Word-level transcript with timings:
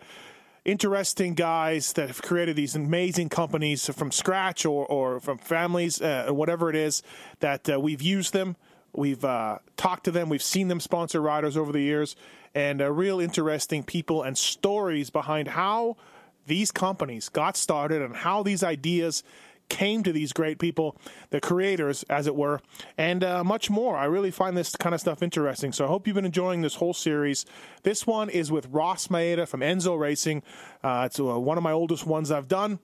Interesting 0.69 1.33
guys 1.33 1.93
that 1.93 2.09
have 2.09 2.21
created 2.21 2.55
these 2.55 2.75
amazing 2.75 3.29
companies 3.29 3.87
from 3.87 4.11
scratch 4.11 4.67
or, 4.67 4.85
or 4.85 5.19
from 5.19 5.39
families, 5.39 5.99
uh, 5.99 6.27
whatever 6.29 6.69
it 6.69 6.75
is, 6.75 7.01
that 7.39 7.67
uh, 7.67 7.79
we've 7.79 8.03
used 8.03 8.33
them. 8.33 8.55
We've 8.93 9.25
uh, 9.25 9.57
talked 9.77 10.03
to 10.03 10.11
them. 10.11 10.29
We've 10.29 10.43
seen 10.43 10.67
them 10.67 10.79
sponsor 10.79 11.21
riders 11.21 11.57
over 11.57 11.71
the 11.71 11.81
years. 11.81 12.15
And 12.53 12.83
uh, 12.83 12.91
real 12.91 13.19
interesting 13.19 13.81
people 13.81 14.21
and 14.21 14.37
stories 14.37 15.09
behind 15.09 15.47
how 15.47 15.97
these 16.45 16.69
companies 16.69 17.29
got 17.29 17.57
started 17.57 18.03
and 18.03 18.15
how 18.15 18.43
these 18.43 18.61
ideas 18.61 19.23
came 19.69 20.03
to 20.03 20.11
these 20.11 20.33
great 20.33 20.59
people, 20.59 20.97
the 21.29 21.39
creators, 21.39 22.03
as 22.09 22.27
it 22.27 22.35
were, 22.35 22.59
and 22.97 23.23
uh, 23.23 23.43
much 23.43 23.69
more. 23.69 23.95
I 23.95 24.05
really 24.05 24.31
find 24.31 24.57
this 24.57 24.75
kind 24.75 24.93
of 24.93 24.99
stuff 24.99 25.23
interesting. 25.23 25.71
So 25.71 25.85
I 25.85 25.87
hope 25.87 26.07
you've 26.07 26.15
been 26.15 26.25
enjoying 26.25 26.61
this 26.61 26.75
whole 26.75 26.93
series. 26.93 27.45
This 27.83 28.05
one 28.05 28.29
is 28.29 28.51
with 28.51 28.67
Ross 28.67 29.07
Maeda 29.07 29.47
from 29.47 29.61
Enzo 29.61 29.97
Racing. 29.97 30.43
Uh, 30.83 31.03
it's 31.05 31.19
uh, 31.19 31.39
one 31.39 31.57
of 31.57 31.63
my 31.63 31.71
oldest 31.71 32.05
ones 32.05 32.31
I've 32.31 32.47
done. 32.47 32.79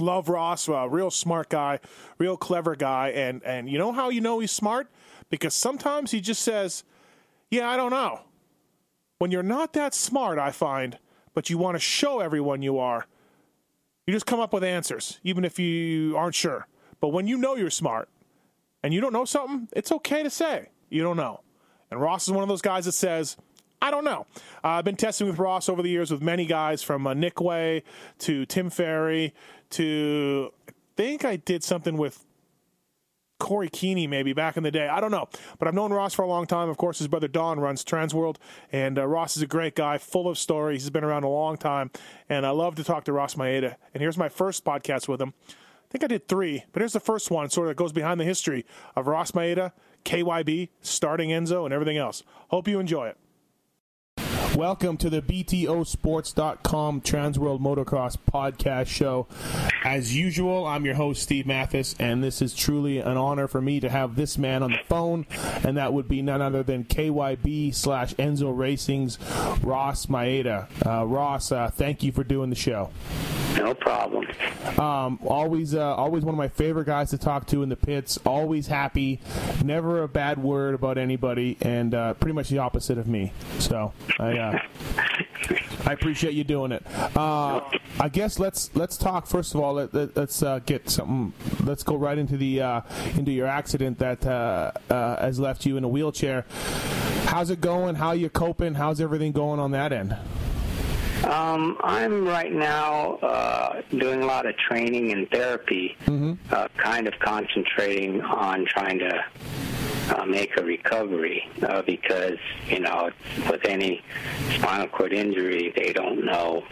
Love 0.00 0.28
Ross, 0.28 0.68
a 0.68 0.88
real 0.88 1.10
smart 1.10 1.48
guy, 1.48 1.78
real 2.18 2.36
clever 2.36 2.74
guy, 2.74 3.10
and 3.10 3.42
and 3.44 3.70
you 3.70 3.78
know 3.78 3.92
how 3.92 4.08
you 4.08 4.20
know 4.20 4.40
he's 4.40 4.50
smart 4.50 4.90
because 5.30 5.54
sometimes 5.54 6.10
he 6.10 6.20
just 6.20 6.42
says, 6.42 6.82
"Yeah, 7.50 7.70
I 7.70 7.76
don't 7.76 7.92
know." 7.92 8.22
When 9.18 9.30
you're 9.30 9.42
not 9.42 9.72
that 9.72 9.94
smart, 9.94 10.38
I 10.38 10.50
find, 10.50 10.98
but 11.32 11.48
you 11.48 11.56
want 11.56 11.76
to 11.76 11.78
show 11.78 12.20
everyone 12.20 12.60
you 12.62 12.78
are 12.78 13.06
you 14.06 14.12
just 14.12 14.26
come 14.26 14.40
up 14.40 14.52
with 14.52 14.64
answers, 14.64 15.20
even 15.24 15.44
if 15.44 15.58
you 15.58 16.16
aren't 16.16 16.34
sure. 16.34 16.66
But 17.00 17.08
when 17.08 17.26
you 17.26 17.36
know 17.36 17.56
you're 17.56 17.70
smart 17.70 18.08
and 18.82 18.94
you 18.94 19.00
don't 19.00 19.12
know 19.12 19.24
something, 19.24 19.68
it's 19.72 19.92
okay 19.92 20.22
to 20.22 20.30
say 20.30 20.70
you 20.90 21.02
don't 21.02 21.16
know. 21.16 21.40
And 21.90 22.00
Ross 22.00 22.26
is 22.26 22.32
one 22.32 22.42
of 22.42 22.48
those 22.48 22.62
guys 22.62 22.84
that 22.86 22.92
says, 22.92 23.36
I 23.80 23.90
don't 23.90 24.04
know. 24.04 24.26
Uh, 24.64 24.68
I've 24.68 24.84
been 24.84 24.96
testing 24.96 25.26
with 25.26 25.38
Ross 25.38 25.68
over 25.68 25.82
the 25.82 25.88
years 25.88 26.10
with 26.10 26.22
many 26.22 26.46
guys 26.46 26.82
from 26.82 27.06
uh, 27.06 27.14
Nick 27.14 27.40
Wey 27.40 27.82
to 28.20 28.46
Tim 28.46 28.70
Ferry 28.70 29.34
to 29.70 30.50
I 30.68 30.72
think 30.96 31.24
I 31.24 31.36
did 31.36 31.62
something 31.62 31.96
with 31.96 32.24
Corey 33.38 33.68
Keeney 33.68 34.06
maybe 34.06 34.32
back 34.32 34.56
in 34.56 34.62
the 34.62 34.70
day. 34.70 34.88
I 34.88 35.00
don't 35.00 35.10
know. 35.10 35.28
But 35.58 35.68
I've 35.68 35.74
known 35.74 35.92
Ross 35.92 36.14
for 36.14 36.22
a 36.22 36.28
long 36.28 36.46
time. 36.46 36.68
Of 36.68 36.76
course, 36.76 36.98
his 36.98 37.08
brother 37.08 37.28
Donn 37.28 37.60
runs 37.60 37.84
Transworld, 37.84 38.36
and 38.72 38.98
uh, 38.98 39.06
Ross 39.06 39.36
is 39.36 39.42
a 39.42 39.46
great 39.46 39.74
guy, 39.74 39.98
full 39.98 40.28
of 40.28 40.38
stories. 40.38 40.82
He's 40.82 40.90
been 40.90 41.04
around 41.04 41.24
a 41.24 41.28
long 41.28 41.56
time, 41.56 41.90
and 42.28 42.46
I 42.46 42.50
love 42.50 42.74
to 42.76 42.84
talk 42.84 43.04
to 43.04 43.12
Ross 43.12 43.34
Maeda. 43.34 43.76
And 43.94 44.00
here's 44.00 44.18
my 44.18 44.28
first 44.28 44.64
podcast 44.64 45.08
with 45.08 45.20
him. 45.20 45.34
I 45.48 45.88
think 45.90 46.04
I 46.04 46.08
did 46.08 46.28
three, 46.28 46.64
but 46.72 46.80
here's 46.80 46.92
the 46.92 47.00
first 47.00 47.30
one, 47.30 47.48
sort 47.48 47.68
of 47.68 47.76
goes 47.76 47.92
behind 47.92 48.20
the 48.20 48.24
history 48.24 48.66
of 48.96 49.06
Ross 49.06 49.30
Maeda, 49.32 49.72
KYB, 50.04 50.70
starting 50.80 51.30
Enzo, 51.30 51.64
and 51.64 51.72
everything 51.72 51.96
else. 51.96 52.22
Hope 52.48 52.66
you 52.66 52.80
enjoy 52.80 53.08
it. 53.08 53.16
Welcome 54.56 54.96
to 54.98 55.10
the 55.10 55.20
BTOsports.com 55.20 57.02
Transworld 57.02 57.60
Motocross 57.60 58.16
podcast 58.16 58.86
show. 58.86 59.26
As 59.84 60.16
usual, 60.16 60.64
I'm 60.64 60.86
your 60.86 60.94
host, 60.94 61.22
Steve 61.22 61.46
Matthes, 61.46 61.94
and 61.98 62.24
this 62.24 62.40
is 62.40 62.54
truly 62.54 62.96
an 63.00 63.18
honor 63.18 63.48
for 63.48 63.60
me 63.60 63.80
to 63.80 63.90
have 63.90 64.16
this 64.16 64.38
man 64.38 64.62
on 64.62 64.72
the 64.72 64.80
phone, 64.88 65.26
and 65.62 65.76
that 65.76 65.92
would 65.92 66.08
be 66.08 66.22
none 66.22 66.40
other 66.40 66.62
than 66.62 66.84
KYB 66.84 67.74
slash 67.74 68.14
Enzo 68.14 68.56
Racing's 68.56 69.18
Ross 69.60 70.06
Maeda. 70.06 70.68
Uh, 70.86 71.04
Ross, 71.04 71.52
uh, 71.52 71.70
thank 71.70 72.02
you 72.02 72.10
for 72.10 72.24
doing 72.24 72.48
the 72.48 72.56
show. 72.56 72.88
No 73.58 73.74
problem. 73.74 74.26
Um, 74.78 75.18
always, 75.24 75.74
uh, 75.74 75.94
always 75.94 76.24
one 76.24 76.34
of 76.34 76.38
my 76.38 76.48
favorite 76.48 76.86
guys 76.86 77.10
to 77.10 77.18
talk 77.18 77.46
to 77.48 77.62
in 77.62 77.68
the 77.68 77.76
pits. 77.76 78.18
Always 78.26 78.66
happy, 78.66 79.20
never 79.64 80.02
a 80.02 80.08
bad 80.08 80.42
word 80.42 80.74
about 80.74 80.98
anybody, 80.98 81.56
and 81.60 81.94
uh, 81.94 82.14
pretty 82.14 82.34
much 82.34 82.48
the 82.48 82.58
opposite 82.58 82.98
of 82.98 83.06
me. 83.06 83.32
So 83.58 83.92
I, 84.18 84.45
uh, 84.54 84.58
I 85.86 85.92
appreciate 85.92 86.34
you 86.34 86.44
doing 86.44 86.72
it. 86.72 86.84
Uh, 87.16 87.60
I 88.00 88.08
guess 88.08 88.38
let's 88.38 88.74
let's 88.74 88.96
talk 88.96 89.26
first 89.26 89.54
of 89.54 89.60
all. 89.60 89.74
Let, 89.74 89.94
let, 89.94 90.16
us 90.16 90.42
uh, 90.42 90.60
get 90.60 90.90
something. 90.90 91.32
Let's 91.64 91.82
go 91.82 91.96
right 91.96 92.18
into 92.18 92.36
the 92.36 92.60
uh, 92.60 92.80
into 93.16 93.32
your 93.32 93.46
accident 93.46 93.98
that 93.98 94.24
has 94.88 95.38
left 95.38 95.66
you 95.66 95.76
in 95.76 95.84
a 95.84 95.88
wheelchair. 95.88 96.44
How's 97.26 97.50
it 97.50 97.60
going? 97.60 97.96
How 97.96 98.12
you 98.12 98.28
coping? 98.28 98.74
How's 98.74 99.00
everything 99.00 99.32
going 99.32 99.60
on 99.60 99.72
that 99.72 99.92
end? 99.92 100.16
Um, 101.24 101.76
I'm 101.82 102.24
right 102.24 102.52
now 102.52 103.16
uh, 103.16 103.82
doing 103.90 104.22
a 104.22 104.26
lot 104.26 104.46
of 104.46 104.56
training 104.58 105.12
and 105.12 105.28
therapy, 105.30 105.96
mm-hmm. 106.04 106.34
uh, 106.54 106.68
kind 106.76 107.08
of 107.08 107.14
concentrating 107.18 108.20
on 108.20 108.64
trying 108.66 109.00
to 109.00 109.24
uh, 110.10 110.24
make 110.24 110.56
a 110.56 110.62
recovery 110.62 111.48
uh, 111.62 111.82
because, 111.82 112.38
you 112.68 112.80
know, 112.80 113.10
with 113.50 113.64
any 113.64 114.02
spinal 114.54 114.88
cord 114.88 115.12
injury, 115.12 115.72
they 115.76 115.92
don't 115.92 116.24
know 116.24 116.64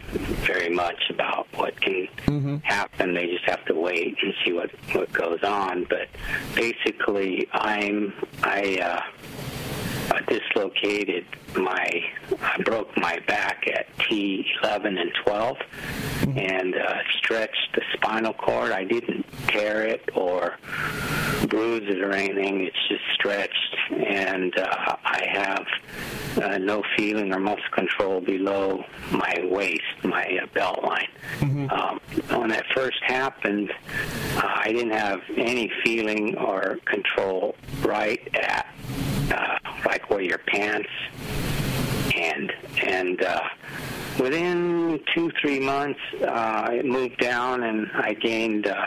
very 0.47 0.71
much 0.71 1.11
about 1.11 1.47
what 1.55 1.81
can 1.81 2.07
mm-hmm. 2.27 2.57
happen. 2.59 3.15
They 3.15 3.27
just 3.27 3.45
have 3.45 3.65
to 3.67 3.75
wait 3.75 4.17
and 4.23 4.35
see 4.45 4.53
what, 4.53 4.71
what 4.93 5.13
goes 5.13 5.43
on. 5.43 5.85
But 5.85 6.09
basically, 6.55 7.49
I'm, 7.53 8.13
I, 8.43 8.79
uh, 8.81 10.15
I 10.15 10.21
dislocated 10.29 11.27
my, 11.57 12.05
I 12.41 12.63
broke 12.63 12.97
my 12.97 13.19
back 13.27 13.67
at 13.69 13.95
T11 13.99 15.01
and 15.01 15.13
12 15.25 15.57
mm-hmm. 15.57 16.39
and 16.39 16.75
uh, 16.77 16.99
stretched 17.17 17.75
the 17.75 17.83
spinal 17.95 18.33
cord. 18.35 18.73
I 18.73 18.85
didn't 18.85 19.27
tear 19.49 19.85
it 19.87 20.11
or 20.15 20.57
bruise 21.47 21.89
it 21.89 22.03
or 22.03 22.13
anything. 22.13 22.63
It's 22.63 22.89
just 22.89 23.05
stretched, 23.15 23.77
and 23.91 24.57
uh, 24.59 24.97
I 25.05 25.27
have 25.33 25.67
uh, 26.43 26.59
no 26.59 26.83
feeling 26.97 27.33
or 27.33 27.39
muscle 27.39 27.65
control 27.73 28.21
below 28.21 28.85
my 29.13 29.41
waist, 29.45 29.83
my 30.03 30.39
uh, 30.43 30.47
belt 30.55 30.83
line. 30.83 31.09
Mm-hmm. 31.41 31.71
Um, 31.71 32.01
when 32.41 32.51
that 32.51 32.67
first 32.75 33.03
happened, 33.03 33.71
uh, 34.37 34.43
I 34.45 34.73
didn't 34.73 34.93
have 34.93 35.21
any 35.37 35.71
feeling 35.85 36.37
or 36.37 36.79
control 36.85 37.57
right 37.83 38.29
at 38.35 38.67
uh, 39.33 39.59
like 39.87 40.11
where 40.11 40.21
your 40.21 40.39
pants 40.39 40.89
and 42.17 42.53
and 42.83 43.23
uh, 43.23 43.41
within 44.19 45.01
two 45.15 45.31
three 45.41 45.61
months 45.61 46.01
uh, 46.23 46.69
it 46.73 46.85
moved 46.85 47.19
down 47.19 47.63
and 47.63 47.91
I 47.95 48.15
gained 48.15 48.67
uh, 48.67 48.87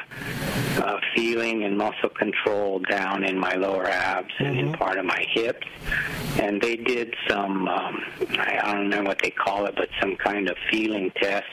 uh, 0.77 0.99
feeling 1.15 1.63
and 1.63 1.77
muscle 1.77 2.09
control 2.09 2.79
down 2.79 3.23
in 3.23 3.37
my 3.37 3.53
lower 3.55 3.87
abs 3.87 4.31
mm-hmm. 4.33 4.45
and 4.45 4.59
in 4.59 4.65
mm-hmm. 4.67 4.75
part 4.75 4.97
of 4.97 5.05
my 5.05 5.25
hips 5.29 5.67
and 6.39 6.61
they 6.61 6.75
did 6.75 7.13
some 7.27 7.67
um, 7.67 8.03
I, 8.31 8.59
I 8.63 8.73
don't 8.73 8.89
know 8.89 9.03
what 9.03 9.19
they 9.21 9.31
call 9.31 9.65
it 9.65 9.75
but 9.75 9.89
some 9.99 10.15
kind 10.15 10.49
of 10.49 10.57
feeling 10.69 11.11
test 11.21 11.47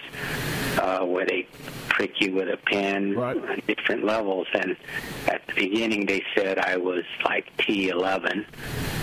uh, 0.79 1.05
where 1.05 1.27
they 1.27 1.47
prick 1.95 2.21
you 2.21 2.33
with 2.33 2.49
a 2.49 2.57
pin 2.57 3.15
Right. 3.15 3.37
at 3.37 3.67
different 3.67 4.05
levels. 4.05 4.47
And 4.53 4.77
at 5.29 5.47
the 5.47 5.55
beginning, 5.55 6.07
they 6.07 6.23
said 6.37 6.59
I 6.59 6.77
was 6.77 7.05
like 7.25 7.57
T11, 7.59 8.45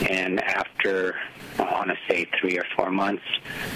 and 0.09 0.41
after 0.43 1.15
I 1.57 1.63
want 1.63 1.89
to 1.89 1.97
say 2.09 2.27
three 2.39 2.57
or 2.57 2.65
four 2.75 2.91
months, 2.91 3.23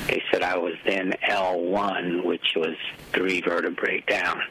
they 0.08 0.22
said 0.32 0.44
I 0.44 0.58
was 0.58 0.74
then 0.86 1.14
L1, 1.30 2.24
which 2.26 2.54
was 2.56 2.76
three 3.12 3.42
vertebrae 3.42 4.02
down, 4.08 4.42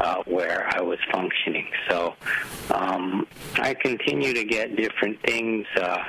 uh, 0.00 0.22
where 0.26 0.68
I 0.74 0.80
was 0.80 0.98
functioning. 1.10 1.68
So 1.88 2.14
um, 2.70 3.26
I 3.54 3.74
continue 3.74 4.32
to 4.32 4.44
get 4.44 4.76
different 4.76 5.20
things. 5.22 5.66
Uh, 5.76 6.04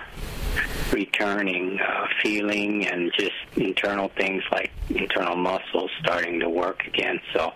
returning 0.92 1.80
uh, 1.80 2.08
feeling 2.22 2.86
and 2.86 3.12
just 3.18 3.32
internal 3.56 4.10
things 4.10 4.44
like 4.52 4.72
internal 4.90 5.36
muscles 5.36 5.90
starting 6.02 6.40
to 6.40 6.50
work 6.50 6.86
again. 6.88 7.20
So 7.34 7.54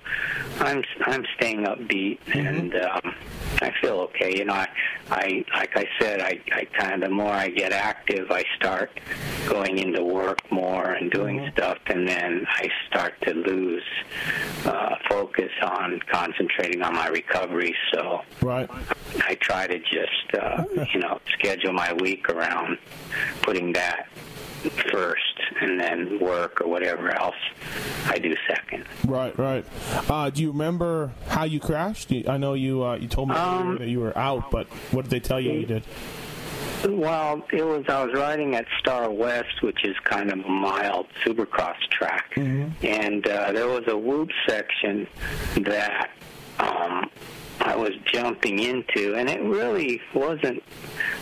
I'm 0.59 0.83
I'm 1.05 1.25
staying 1.35 1.65
upbeat 1.65 2.19
and 2.33 2.75
um, 2.75 3.13
I 3.61 3.71
feel 3.81 3.99
okay. 4.01 4.37
You 4.37 4.45
know, 4.45 4.53
I, 4.53 4.67
I 5.09 5.45
like 5.53 5.75
I 5.77 5.85
said, 5.99 6.21
I, 6.21 6.39
I 6.51 6.65
kind 6.65 6.93
of 7.03 7.09
the 7.09 7.15
more 7.15 7.31
I 7.31 7.49
get 7.49 7.71
active, 7.71 8.31
I 8.31 8.43
start 8.55 8.91
going 9.47 9.77
into 9.77 10.03
work 10.03 10.39
more 10.51 10.91
and 10.93 11.11
doing 11.11 11.49
stuff, 11.53 11.77
and 11.87 12.07
then 12.07 12.45
I 12.49 12.67
start 12.89 13.13
to 13.21 13.33
lose 13.33 13.83
uh, 14.65 14.95
focus 15.09 15.51
on 15.61 15.99
concentrating 16.11 16.81
on 16.81 16.93
my 16.95 17.07
recovery. 17.07 17.75
So 17.93 18.21
Right. 18.41 18.69
I 19.25 19.35
try 19.35 19.67
to 19.67 19.79
just, 19.79 20.41
uh, 20.41 20.63
you 20.93 20.99
know, 20.99 21.19
schedule 21.33 21.73
my 21.73 21.93
week 21.93 22.29
around 22.29 22.77
putting 23.41 23.73
that 23.73 24.07
first 24.91 25.21
and 25.61 25.79
then 25.79 26.19
work 26.19 26.61
or 26.61 26.67
whatever 26.67 27.09
else 27.09 27.35
I 28.05 28.17
do 28.17 28.35
second. 28.47 28.85
Right, 29.05 29.37
right. 29.37 29.65
Uh, 30.09 30.29
do 30.29 30.41
you 30.41 30.51
remember 30.51 31.11
how 31.27 31.45
you 31.45 31.59
crashed? 31.59 32.11
I 32.27 32.37
know 32.37 32.53
you 32.53 32.83
uh, 32.83 32.95
you 32.97 33.07
told 33.07 33.29
me 33.29 33.35
Um, 33.35 33.77
that 33.77 33.87
you 33.87 33.99
were 33.99 34.17
out, 34.17 34.51
but 34.51 34.67
what 34.91 35.03
did 35.03 35.11
they 35.11 35.19
tell 35.19 35.39
you 35.39 35.53
you 35.53 35.65
did? 35.65 35.83
Well, 36.87 37.43
it 37.51 37.63
was 37.63 37.85
I 37.87 38.03
was 38.03 38.13
riding 38.13 38.55
at 38.55 38.65
Star 38.79 39.09
West, 39.09 39.61
which 39.61 39.83
is 39.83 39.95
kind 40.03 40.31
of 40.31 40.39
a 40.39 40.49
mild 40.49 41.07
supercross 41.25 41.77
track, 41.89 42.33
and 42.37 43.27
uh, 43.27 43.51
there 43.51 43.67
was 43.67 43.83
a 43.87 43.97
whoop 43.97 44.29
section 44.47 45.07
that 45.61 46.11
um, 46.59 47.09
I 47.61 47.75
was 47.75 47.91
jumping 48.05 48.59
into, 48.59 49.15
and 49.15 49.29
it 49.29 49.41
really 49.41 50.01
wasn't. 50.13 50.61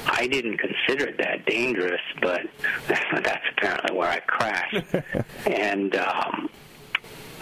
I 0.06 0.28
didn't 0.28 0.58
consider 0.58 1.08
it 1.08 1.18
that 1.18 1.46
dangerous, 1.46 2.02
but 2.22 2.42
that's 2.88 3.46
apparently 3.58 3.98
where 3.98 4.10
I 4.10 4.20
crashed, 4.20 4.86
and 5.46 5.96
um, 5.96 6.50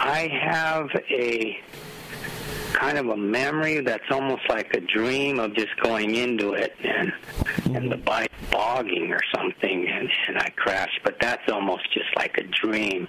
I 0.00 0.28
have 0.28 0.88
a 1.10 1.60
kind 2.74 2.98
of 2.98 3.08
a 3.08 3.16
memory 3.16 3.80
that's 3.80 4.10
almost 4.10 4.42
like 4.48 4.74
a 4.74 4.80
dream 4.80 5.38
of 5.38 5.54
just 5.54 5.74
going 5.80 6.16
into 6.16 6.54
it 6.54 6.74
and 6.82 7.12
and 7.74 7.90
the 7.90 7.96
bike 7.96 8.30
bogging 8.50 9.12
or 9.12 9.20
something 9.34 9.88
and, 9.88 10.10
and 10.26 10.38
I 10.38 10.50
crashed 10.56 11.00
but 11.04 11.18
that's 11.20 11.48
almost 11.50 11.90
just 11.92 12.08
like 12.16 12.36
a 12.36 12.42
dream. 12.42 13.06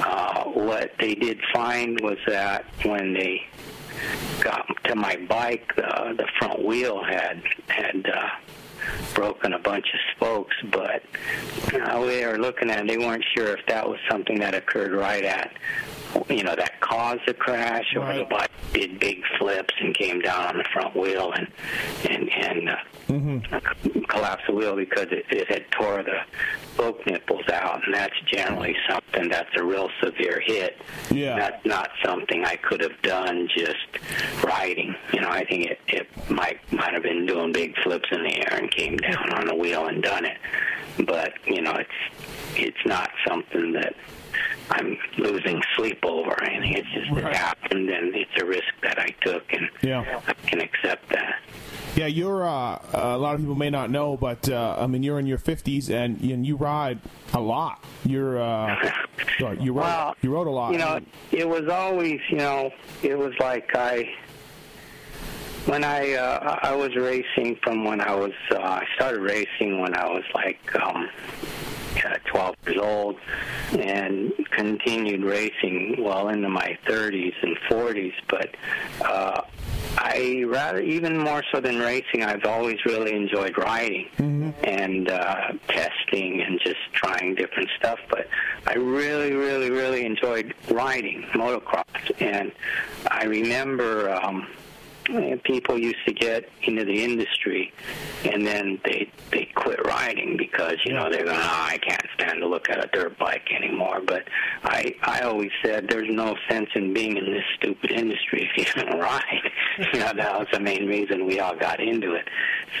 Uh 0.00 0.44
what 0.44 0.92
they 0.98 1.14
did 1.14 1.38
find 1.52 2.00
was 2.00 2.18
that 2.26 2.64
when 2.84 3.12
they 3.12 3.42
got 4.40 4.66
to 4.84 4.96
my 4.96 5.16
bike 5.28 5.70
the 5.76 6.14
the 6.16 6.26
front 6.38 6.64
wheel 6.64 7.04
had 7.04 7.42
had 7.68 8.06
uh 8.08 8.28
broken 9.14 9.52
a 9.52 9.58
bunch 9.58 9.86
of 9.92 10.00
spokes, 10.16 10.56
but 10.70 11.02
uh, 11.74 12.04
they 12.04 12.26
were 12.26 12.38
looking 12.38 12.70
at 12.70 12.80
it. 12.80 12.88
They 12.88 12.98
weren't 12.98 13.24
sure 13.36 13.56
if 13.56 13.64
that 13.66 13.88
was 13.88 13.98
something 14.10 14.38
that 14.40 14.54
occurred 14.54 14.92
right 14.92 15.24
at, 15.24 15.52
you 16.28 16.42
know, 16.42 16.54
that 16.56 16.80
caused 16.80 17.20
the 17.26 17.34
crash, 17.34 17.94
or 17.96 18.14
the 18.14 18.24
bike 18.24 18.50
did 18.72 18.98
big 18.98 19.22
flips 19.38 19.74
and 19.80 19.94
came 19.94 20.20
down 20.20 20.46
on 20.46 20.58
the 20.58 20.64
front 20.72 20.96
wheel 20.96 21.32
and 21.32 21.48
and 22.08 22.30
and 22.32 22.68
uh, 22.70 23.60
collapsed 24.08 24.46
the 24.46 24.54
wheel 24.54 24.76
because 24.76 25.06
it, 25.10 25.24
it 25.30 25.48
had 25.48 25.70
tore 25.70 26.02
the 26.02 26.20
spoke 26.74 27.06
nipples 27.06 27.48
out, 27.52 27.84
and 27.84 27.94
that's 27.94 28.14
generally 28.32 28.74
something 28.88 29.28
that's 29.28 29.50
a 29.56 29.64
real 29.64 29.88
severe 30.02 30.40
hit. 30.44 30.80
Yeah. 31.10 31.38
That's 31.38 31.64
not 31.64 31.90
something 32.04 32.44
I 32.44 32.56
could 32.56 32.80
have 32.80 33.00
done 33.02 33.48
just 33.56 33.86
riding. 34.42 34.94
You 35.12 35.20
know, 35.20 35.30
I 35.30 35.44
think 35.44 35.66
it, 35.66 35.78
it 35.88 36.30
might 36.30 36.60
might 36.72 36.92
have 36.92 37.02
been 37.02 37.26
doing 37.26 37.52
big 37.52 37.76
flips 37.82 38.08
in 38.10 38.22
the 38.22 38.36
air 38.50 38.58
and 38.58 38.70
came 38.70 38.96
down 38.96 39.32
on 39.32 39.46
the 39.46 39.54
wheel 39.54 39.86
and 39.86 40.02
done 40.02 40.24
it. 40.24 40.38
But 41.06 41.34
you 41.46 41.62
know, 41.62 41.74
it's 41.74 42.26
it's 42.56 42.86
not 42.86 43.10
something 43.26 43.72
that 43.72 43.94
I'm 44.70 44.96
losing 45.18 45.62
sleep 45.76 45.98
over 46.04 46.42
anything. 46.42 46.72
It's 46.74 46.88
just 46.92 47.10
Right. 47.10 47.26
it 47.32 47.36
happened, 47.36 47.90
and 47.90 48.14
it's 48.14 48.30
a 48.40 48.44
risk 48.44 48.72
that 48.82 48.98
I 48.98 49.08
took, 49.22 49.44
and 49.52 49.68
Yeah. 49.82 50.20
I 50.26 50.32
can 50.48 50.60
accept 50.60 51.08
that. 51.10 51.40
Yeah, 51.96 52.06
you're. 52.06 52.44
Uh, 52.48 52.78
a 52.92 53.16
lot 53.16 53.34
of 53.34 53.40
people 53.40 53.54
may 53.54 53.70
not 53.70 53.88
know, 53.90 54.16
but 54.16 54.48
uh, 54.48 54.76
I 54.78 54.86
mean, 54.88 55.02
you're 55.04 55.18
in 55.20 55.26
your 55.26 55.38
50s 55.38 55.90
and, 55.90 56.20
and 56.22 56.44
you 56.44 56.56
ride 56.56 56.98
a 57.32 57.40
lot. 57.40 57.84
You're. 58.04 58.42
Uh, 58.42 58.90
sorry, 59.38 59.58
you 59.60 59.72
rode. 59.72 59.82
Well, 59.82 60.16
you 60.22 60.32
rode 60.34 60.48
a 60.48 60.50
lot. 60.50 60.72
You 60.72 60.78
know, 60.78 60.98
it 61.30 61.48
was 61.48 61.68
always, 61.68 62.20
you 62.30 62.38
know, 62.38 62.72
it 63.04 63.16
was 63.16 63.32
like 63.38 63.76
I, 63.76 64.12
when 65.66 65.84
I, 65.84 66.14
uh, 66.14 66.58
I 66.62 66.74
was 66.74 66.96
racing 66.96 67.56
from 67.62 67.84
when 67.84 68.00
I 68.00 68.14
was, 68.14 68.32
uh, 68.50 68.58
I 68.58 68.84
started 68.96 69.20
racing 69.20 69.80
when 69.80 69.94
I 69.96 70.06
was 70.06 70.24
like, 70.34 70.58
um, 70.82 71.08
12 72.26 72.56
years 72.66 72.78
old 72.78 73.16
and 73.72 74.32
continued 74.50 75.22
racing 75.22 75.96
well 75.98 76.28
into 76.28 76.48
my 76.48 76.76
30s 76.86 77.34
and 77.42 77.56
40s, 77.68 78.14
but, 78.28 78.54
uh, 79.04 79.42
I 79.96 80.44
rather, 80.46 80.80
even 80.80 81.18
more 81.18 81.42
so 81.52 81.60
than 81.60 81.78
racing, 81.78 82.24
I've 82.24 82.44
always 82.44 82.84
really 82.84 83.14
enjoyed 83.14 83.56
riding 83.56 84.08
and 84.64 85.08
uh, 85.08 85.52
testing 85.68 86.42
and 86.42 86.60
just 86.60 86.80
trying 86.92 87.34
different 87.34 87.70
stuff. 87.78 87.98
But 88.10 88.28
I 88.66 88.74
really, 88.74 89.34
really, 89.34 89.70
really 89.70 90.04
enjoyed 90.04 90.54
riding 90.68 91.22
motocross. 91.32 91.84
And 92.20 92.50
I 93.10 93.24
remember 93.24 94.10
um, 94.10 94.48
people 95.44 95.78
used 95.78 96.04
to 96.06 96.12
get 96.12 96.48
into 96.62 96.84
the 96.84 97.04
industry 97.04 97.72
and 98.24 98.46
then 98.46 98.80
they 98.84 99.10
they 99.30 99.44
quit 99.54 99.84
riding 99.84 100.36
because 100.36 100.76
you 100.84 100.92
know 100.92 101.10
they're 101.10 101.24
going, 101.24 101.36
oh, 101.36 101.66
I 101.70 101.78
can't 101.78 102.06
stand 102.14 102.40
to 102.40 102.46
look 102.46 102.70
at 102.70 102.82
a 102.82 102.88
dirt 102.88 103.18
bike 103.18 103.48
anymore. 103.52 104.00
But 104.04 104.24
I 104.62 104.94
I 105.02 105.20
always 105.20 105.50
said 105.62 105.88
there's 105.88 106.08
no 106.10 106.36
sense 106.48 106.70
in 106.74 106.94
being 106.94 107.16
in 107.16 107.26
this 107.32 107.44
stupid 107.56 107.90
industry 107.90 108.50
if 108.56 108.56
you 108.76 108.82
don't 108.82 108.98
ride. 109.00 109.50
you 109.92 110.00
know 110.00 110.12
that 110.14 110.38
was 110.38 110.48
the 110.52 110.60
main 110.60 110.86
reason 110.86 111.26
we 111.26 111.40
all 111.40 111.56
got 111.56 111.80
into 111.80 112.14
it. 112.14 112.26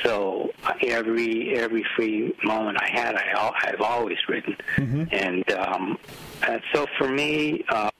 So 0.02 0.50
every 0.82 1.56
every 1.58 1.84
free 1.96 2.34
moment 2.42 2.78
I 2.80 2.88
had, 2.90 3.14
I 3.16 3.28
al- 3.34 3.54
I've 3.64 3.80
always 3.80 4.18
ridden, 4.28 4.56
and 5.12 5.50
um, 5.52 5.98
uh, 6.42 6.58
so 6.72 6.86
for 6.98 7.08
me. 7.08 7.64
Uh, 7.68 7.90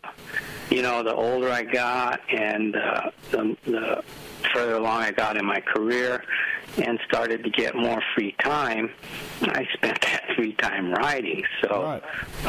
you 0.75 0.83
know, 0.83 1.05
the 1.05 1.15
older 1.15 1.51
I 1.51 1.63
got 1.63 2.21
and 2.29 2.75
uh, 2.75 3.11
the, 3.31 3.57
the 3.65 4.03
further 4.53 4.75
along 4.75 5.03
I 5.03 5.13
got 5.13 5.37
in 5.37 5.47
my 5.47 5.61
career 5.61 6.25
and 6.85 6.99
started 7.07 7.45
to 7.45 7.51
get 7.51 7.77
more 7.77 8.03
free 8.17 8.35
time, 8.41 8.91
I 9.43 9.69
spent 9.75 10.01
that 10.03 10.25
free 10.35 10.53
time 10.55 10.91
riding. 10.93 11.45
So, 11.63 12.03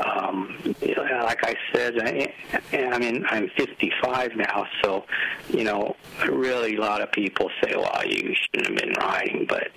um, 0.04 0.58
like 0.82 1.46
I 1.46 1.56
said, 1.72 2.00
I, 2.00 2.34
I 2.76 2.98
mean, 2.98 3.24
I'm 3.30 3.48
55 3.50 4.36
now, 4.36 4.66
so, 4.84 5.06
you 5.50 5.64
know, 5.64 5.96
really 6.28 6.78
a 6.78 6.82
lot 6.82 7.02
of 7.02 7.12
people 7.12 7.52
say, 7.64 7.76
well, 7.76 8.02
you 8.04 8.34
shouldn't 8.34 8.70
have 8.70 8.78
been 8.78 8.94
riding, 9.00 9.46
but, 9.48 9.70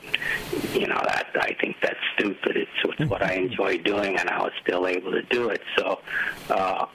you 0.73 0.87
know, 0.87 1.00
that 1.05 1.26
I 1.38 1.55
think 1.61 1.76
that's 1.83 2.00
stupid. 2.14 2.57
It's, 2.57 2.71
it's 2.99 3.11
what 3.11 3.23
I 3.23 3.35
enjoy 3.35 3.76
doing, 3.76 4.17
and 4.19 4.31
I 4.31 4.40
was 4.40 4.52
still 4.62 4.87
able 4.87 5.12
to 5.12 5.23
do 5.25 5.50
it. 5.50 5.61
So, 5.76 6.00
uh, 6.49 6.87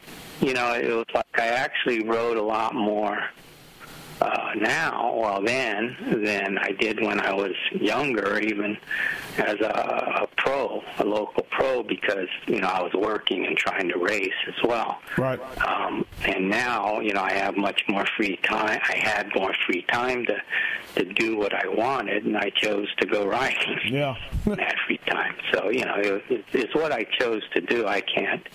you 0.44 0.54
know, 0.54 0.74
it 0.74 0.94
was 0.94 1.06
like 1.14 1.26
I 1.36 1.48
actually 1.48 2.04
rode 2.04 2.38
a 2.38 2.42
lot 2.42 2.76
more 2.76 3.18
uh, 4.24 4.54
now, 4.56 5.14
well 5.18 5.42
then, 5.44 5.98
than 6.24 6.58
I 6.58 6.72
did 6.72 7.02
when 7.02 7.20
I 7.20 7.34
was 7.34 7.52
younger, 7.74 8.40
even 8.40 8.78
as 9.38 9.56
a, 9.60 10.22
a 10.24 10.28
pro, 10.38 10.82
a 11.00 11.04
local 11.04 11.44
pro, 11.52 11.84
because 11.84 12.30
you 12.48 12.62
know 12.62 12.68
I 12.68 12.82
was 12.82 12.94
working 12.94 13.46
and 13.46 13.58
trying 13.58 13.90
to 13.90 13.98
race 13.98 14.32
as 14.48 14.64
well. 14.64 15.00
Right. 15.18 15.40
Um, 15.62 16.06
and 16.26 16.50
now, 16.50 17.02
you 17.02 17.14
know, 17.14 17.22
I 17.22 17.34
have 17.34 17.58
much 17.58 17.84
more 17.90 18.06
free 18.16 18.38
time. 18.44 18.80
I 18.88 18.96
had 18.98 19.30
more 19.36 19.54
free 19.66 19.82
time 19.92 20.26
to 20.28 20.42
to 20.96 21.06
do 21.14 21.36
what 21.38 21.54
I 21.54 21.68
wanted, 21.68 22.24
and 22.26 22.38
I 22.38 22.50
chose 22.52 22.88
to 23.00 23.06
go 23.06 23.26
riding. 23.40 23.80
Yeah. 23.92 24.16
at 24.48 24.76
free 24.88 25.00
time. 25.06 25.36
So 25.54 25.70
you 25.70 25.84
know, 25.84 25.96
it, 25.96 26.24
it, 26.30 26.46
it's 26.54 26.76
what 26.76 26.94
I 26.94 27.04
chose 27.20 27.42
to 27.56 27.62
do. 27.62 27.88
I 27.88 28.00
can't 28.00 28.48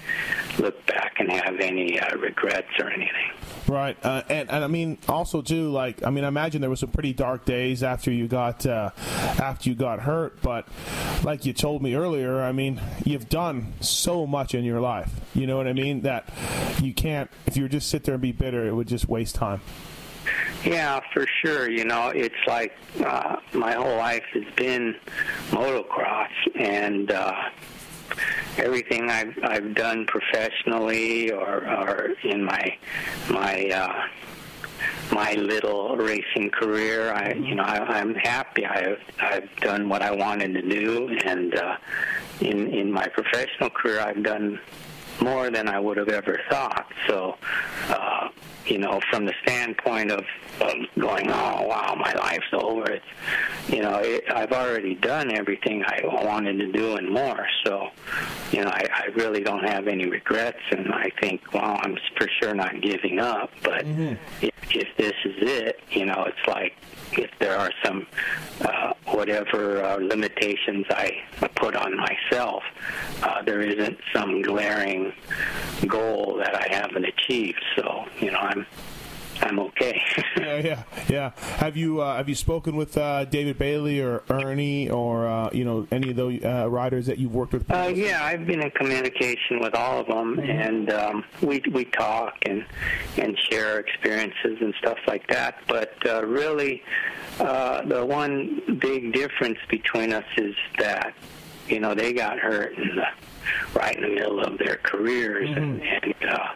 look 0.59 0.87
back 0.87 1.17
and 1.19 1.31
have 1.31 1.61
any 1.61 2.01
uh, 2.01 2.17
regrets 2.17 2.69
or 2.79 2.89
anything. 2.89 3.33
Right, 3.67 3.99
uh, 4.03 4.23
and 4.31 4.51
and 4.51 4.65
I 4.65 4.67
mean 4.67 4.97
also 5.09 5.43
just 5.43 5.58
too. 5.59 5.71
Like, 5.71 6.05
I 6.05 6.11
mean, 6.11 6.25
I 6.25 6.29
imagine 6.29 6.61
there 6.61 6.71
was 6.71 6.81
some 6.81 6.91
pretty 6.91 7.13
dark 7.13 7.45
days 7.45 7.83
after 7.83 8.11
you 8.11 8.29
got 8.29 8.65
uh, 8.67 8.91
after 9.39 9.69
you 9.69 9.75
got 9.75 10.01
hurt. 10.01 10.41
But 10.43 10.67
like 11.25 11.45
you 11.45 11.53
told 11.53 11.83
me 11.83 11.95
earlier, 11.95 12.41
I 12.41 12.53
mean, 12.53 12.81
you've 13.05 13.29
done 13.29 13.73
so 13.81 14.27
much 14.27 14.55
in 14.55 14.65
your 14.65 14.81
life. 14.81 15.13
You 15.35 15.47
know 15.47 15.57
what 15.57 15.67
I 15.67 15.73
mean? 15.73 16.03
That 16.03 16.29
you 16.83 16.93
can't. 16.95 17.31
If 17.47 17.57
you 17.57 17.69
just 17.69 17.89
sit 17.89 18.05
there 18.05 18.15
and 18.15 18.23
be 18.23 18.33
bitter, 18.33 18.67
it 18.67 18.75
would 18.75 18.89
just 18.89 19.09
waste 19.09 19.35
time. 19.35 19.61
Yeah, 20.65 21.01
for 21.13 21.27
sure. 21.43 21.71
You 21.71 21.85
know, 21.85 22.09
it's 22.09 22.35
like 22.47 22.77
uh, 23.05 23.37
my 23.53 23.73
whole 23.73 23.97
life 23.97 24.25
has 24.35 24.45
been 24.57 24.97
motocross, 25.51 26.31
and 26.57 27.11
uh, 27.11 27.33
everything 28.59 29.09
I've 29.09 29.39
I've 29.43 29.75
done 29.75 30.07
professionally 30.07 31.31
or 31.31 31.69
or 31.69 32.11
in 32.25 32.45
my 32.45 32.77
my 33.31 33.71
uh, 33.71 34.09
my 35.13 35.35
little 35.35 35.97
racing 35.97 36.51
career. 36.51 37.13
I 37.13 37.33
you 37.35 37.55
know 37.55 37.65
I, 37.65 37.79
I'm 37.79 38.15
happy. 38.15 38.65
I've 38.65 39.01
I've 39.21 39.55
done 39.61 39.89
what 39.89 40.03
I 40.03 40.11
wanted 40.13 40.55
to 40.55 40.63
do, 40.63 41.09
and 41.25 41.55
uh, 41.55 41.77
in 42.41 42.69
in 42.73 42.93
my 42.93 43.07
professional 43.09 43.71
career, 43.71 44.01
I've 44.01 44.23
done 44.23 44.61
more 45.21 45.51
than 45.51 45.69
I 45.69 45.81
would 45.81 45.97
have 45.97 46.09
ever 46.09 46.41
thought. 46.51 46.87
So. 47.07 47.37
Uh, 47.89 48.29
you 48.67 48.77
know, 48.77 49.01
from 49.11 49.25
the 49.25 49.33
standpoint 49.43 50.11
of, 50.11 50.19
of 50.19 50.25
going, 50.59 51.31
oh 51.31 51.63
wow, 51.67 51.95
my 51.97 52.13
life's 52.15 52.53
over. 52.53 52.91
It's, 52.91 53.05
you 53.69 53.83
know, 53.83 53.99
it, 53.99 54.25
I've 54.31 54.53
already 54.53 54.95
done 54.95 55.33
everything 55.33 55.85
I 55.85 56.01
wanted 56.25 56.59
to 56.59 56.73
do 56.73 56.97
and 56.97 57.11
more. 57.11 57.47
So, 57.65 57.89
you 58.53 58.63
know, 58.65 58.71
I, 58.71 58.87
I 58.93 59.07
really 59.15 59.43
don't 59.43 59.65
have 59.65 59.89
any 59.89 60.07
regrets, 60.07 60.61
and 60.71 60.93
I 60.93 61.11
think, 61.21 61.53
well, 61.53 61.79
I'm 61.83 61.97
for 62.17 62.29
sure 62.41 62.55
not 62.55 62.81
giving 62.81 63.19
up. 63.19 63.51
But 63.63 63.85
mm-hmm. 63.85 64.15
if, 64.43 64.55
if 64.71 64.97
this 64.97 65.15
is 65.25 65.37
it, 65.41 65.81
you 65.91 66.07
know, 66.07 66.25
it's 66.27 66.49
like 66.49 66.75
if 67.13 67.31
there 67.39 67.57
are 67.57 67.71
some 67.85 68.07
uh, 68.61 68.93
whatever 69.07 69.83
uh, 69.83 69.97
limitations 69.97 70.87
I 70.91 71.23
put 71.55 71.77
on 71.77 71.97
myself, 71.97 72.63
uh, 73.23 73.43
there 73.43 73.61
isn't 73.61 73.99
some 74.13 74.43
glaring 74.43 75.13
goal 75.87 76.37
that 76.39 76.55
I 76.55 76.75
haven't 76.75 77.05
achieved. 77.05 77.63
So 77.77 78.05
you 78.21 78.31
know, 78.31 78.39
I'm 78.39 78.67
I'm 79.41 79.59
okay. 79.59 80.01
yeah, 80.37 80.57
yeah, 80.57 80.83
yeah. 81.09 81.31
Have 81.57 81.77
you 81.77 82.01
uh, 82.01 82.17
have 82.17 82.29
you 82.29 82.35
spoken 82.35 82.77
with 82.77 82.97
uh, 82.97 83.25
David 83.25 83.59
Bailey 83.59 84.01
or 84.01 84.23
Ernie 84.29 84.91
or 84.91 85.27
uh, 85.27 85.51
you 85.53 85.65
know 85.65 85.87
any 85.91 86.11
of 86.11 86.17
those 86.17 86.43
uh, 86.45 86.69
riders 86.69 87.07
that 87.07 87.19
you've 87.19 87.35
worked 87.35 87.53
with? 87.53 87.71
Uh, 87.71 87.93
yeah, 87.95 88.25
I've 88.25 88.47
been 88.47 88.63
in 88.63 88.71
communication 88.73 89.61
with 89.61 89.75
all 89.75 90.01
of 90.01 90.07
them, 90.07 90.37
mm-hmm. 90.37 90.51
and 90.51 90.91
um, 90.91 91.25
we 91.43 91.63
we 91.73 91.85
talk 91.85 92.35
and 92.43 92.65
and 93.17 93.39
share 93.39 93.79
experiences 93.79 94.59
and 94.61 94.75
stuff 94.79 94.99
like 95.07 95.27
that. 95.29 95.63
But 95.67 95.95
uh, 96.07 96.25
really, 96.25 96.83
the 97.39 98.05
one 98.09 98.79
big 98.81 99.13
difference 99.13 99.59
between 99.69 100.13
us 100.13 100.27
is 100.37 100.55
that 100.79 101.15
you 101.69 101.81
know 101.81 101.95
they 101.95 102.13
got 102.13 102.39
hurt 102.39 102.77
and. 102.77 102.99
the 102.99 103.07
right 103.75 103.97
in 103.97 104.03
the 104.03 104.09
middle 104.09 104.41
of 104.41 104.59
their 104.59 104.77
careers, 104.83 105.49
mm-hmm. 105.49 105.59
and, 105.59 105.83
and 105.83 106.31
uh, 106.31 106.49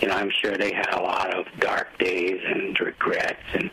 you 0.00 0.08
know 0.08 0.14
I'm 0.14 0.30
sure 0.30 0.56
they 0.56 0.72
had 0.72 0.92
a 0.92 1.00
lot 1.00 1.34
of 1.34 1.46
dark 1.58 1.96
days 1.98 2.40
and 2.44 2.78
regrets 2.80 3.42
and 3.54 3.70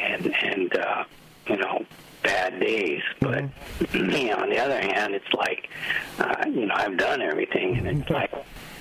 and 0.00 0.34
and 0.36 0.76
uh, 0.76 1.04
you 1.48 1.56
know 1.56 1.84
bad 2.22 2.60
days. 2.60 3.02
But 3.20 3.44
mm-hmm. 3.44 4.06
me, 4.06 4.32
on 4.32 4.50
the 4.50 4.58
other 4.58 4.80
hand, 4.80 5.14
it's 5.14 5.32
like 5.32 5.68
uh, 6.18 6.44
you 6.46 6.66
know 6.66 6.74
I've 6.74 6.96
done 6.96 7.22
everything, 7.22 7.78
and 7.78 8.00
it's 8.00 8.10
like. 8.10 8.32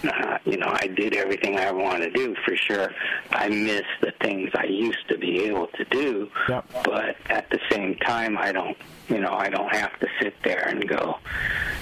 Uh, 0.04 0.38
you 0.46 0.58
know, 0.58 0.72
I 0.72 0.88
did 0.88 1.16
everything 1.16 1.58
I 1.58 1.72
want 1.72 2.04
to 2.04 2.12
do 2.12 2.36
for 2.46 2.56
sure. 2.56 2.92
I 3.32 3.50
miss 3.50 3.84
the 4.02 4.14
things 4.22 4.52
I 4.56 4.66
used 4.66 5.08
to 5.10 5.18
be 5.18 5.44
able 5.44 5.68
to 5.68 5.86
do, 5.86 6.30
yep. 6.50 6.66
but 6.84 7.16
at 7.30 7.50
the 7.50 7.60
same 7.70 7.96
time, 7.96 8.38
I 8.38 8.52
don't 8.52 8.78
you 9.12 9.20
know, 9.20 9.34
I 9.34 9.50
don't 9.50 9.74
have 9.76 10.00
to 10.00 10.08
sit 10.22 10.34
there 10.44 10.68
and 10.68 10.88
go, 10.88 11.18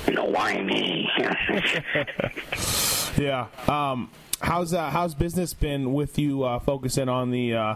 you 0.08 0.14
know, 0.14 0.26
why 0.26 0.60
me? 0.62 1.10
yeah. 3.18 3.48
Um, 3.68 4.10
how's 4.42 4.74
uh, 4.74 4.90
how's 4.90 5.16
business 5.16 5.54
been 5.54 5.94
with 5.94 6.18
you 6.18 6.44
uh, 6.44 6.60
focusing 6.60 7.10
on 7.10 7.32
the? 7.32 7.54
Uh, 7.54 7.76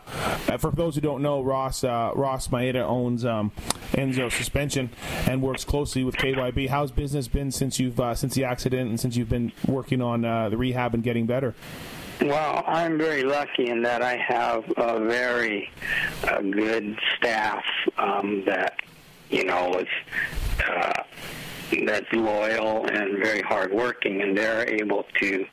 for 0.57 0.71
those 0.71 0.95
who 0.95 1.01
don't 1.01 1.21
know, 1.21 1.41
Ross 1.41 1.83
uh, 1.83 2.11
Ross 2.15 2.47
Maeda 2.47 2.81
owns 2.81 3.25
um, 3.25 3.51
Enzo 3.91 4.31
Suspension 4.31 4.89
and 5.27 5.41
works 5.41 5.63
closely 5.63 6.03
with 6.03 6.15
KYB. 6.15 6.69
How's 6.69 6.91
business 6.91 7.27
been 7.27 7.51
since 7.51 7.79
you've 7.79 7.99
uh, 7.99 8.15
since 8.15 8.35
the 8.35 8.43
accident 8.43 8.89
and 8.89 8.99
since 8.99 9.15
you've 9.15 9.29
been 9.29 9.51
working 9.67 10.01
on 10.01 10.25
uh, 10.25 10.49
the 10.49 10.57
rehab 10.57 10.93
and 10.93 11.03
getting 11.03 11.25
better? 11.25 11.55
Well, 12.21 12.63
I'm 12.67 12.97
very 12.97 13.23
lucky 13.23 13.69
in 13.69 13.81
that 13.83 14.01
I 14.01 14.17
have 14.17 14.63
a 14.77 14.99
very 14.99 15.69
good 16.23 16.97
staff 17.17 17.63
um, 17.97 18.43
that 18.45 18.79
you 19.29 19.43
know, 19.45 19.73
is 19.73 19.87
that's 21.87 22.11
loyal 22.13 22.85
and 22.85 23.17
very 23.17 23.41
hardworking, 23.41 24.21
and 24.21 24.37
they're 24.37 24.69
able 24.69 25.05
to 25.19 25.45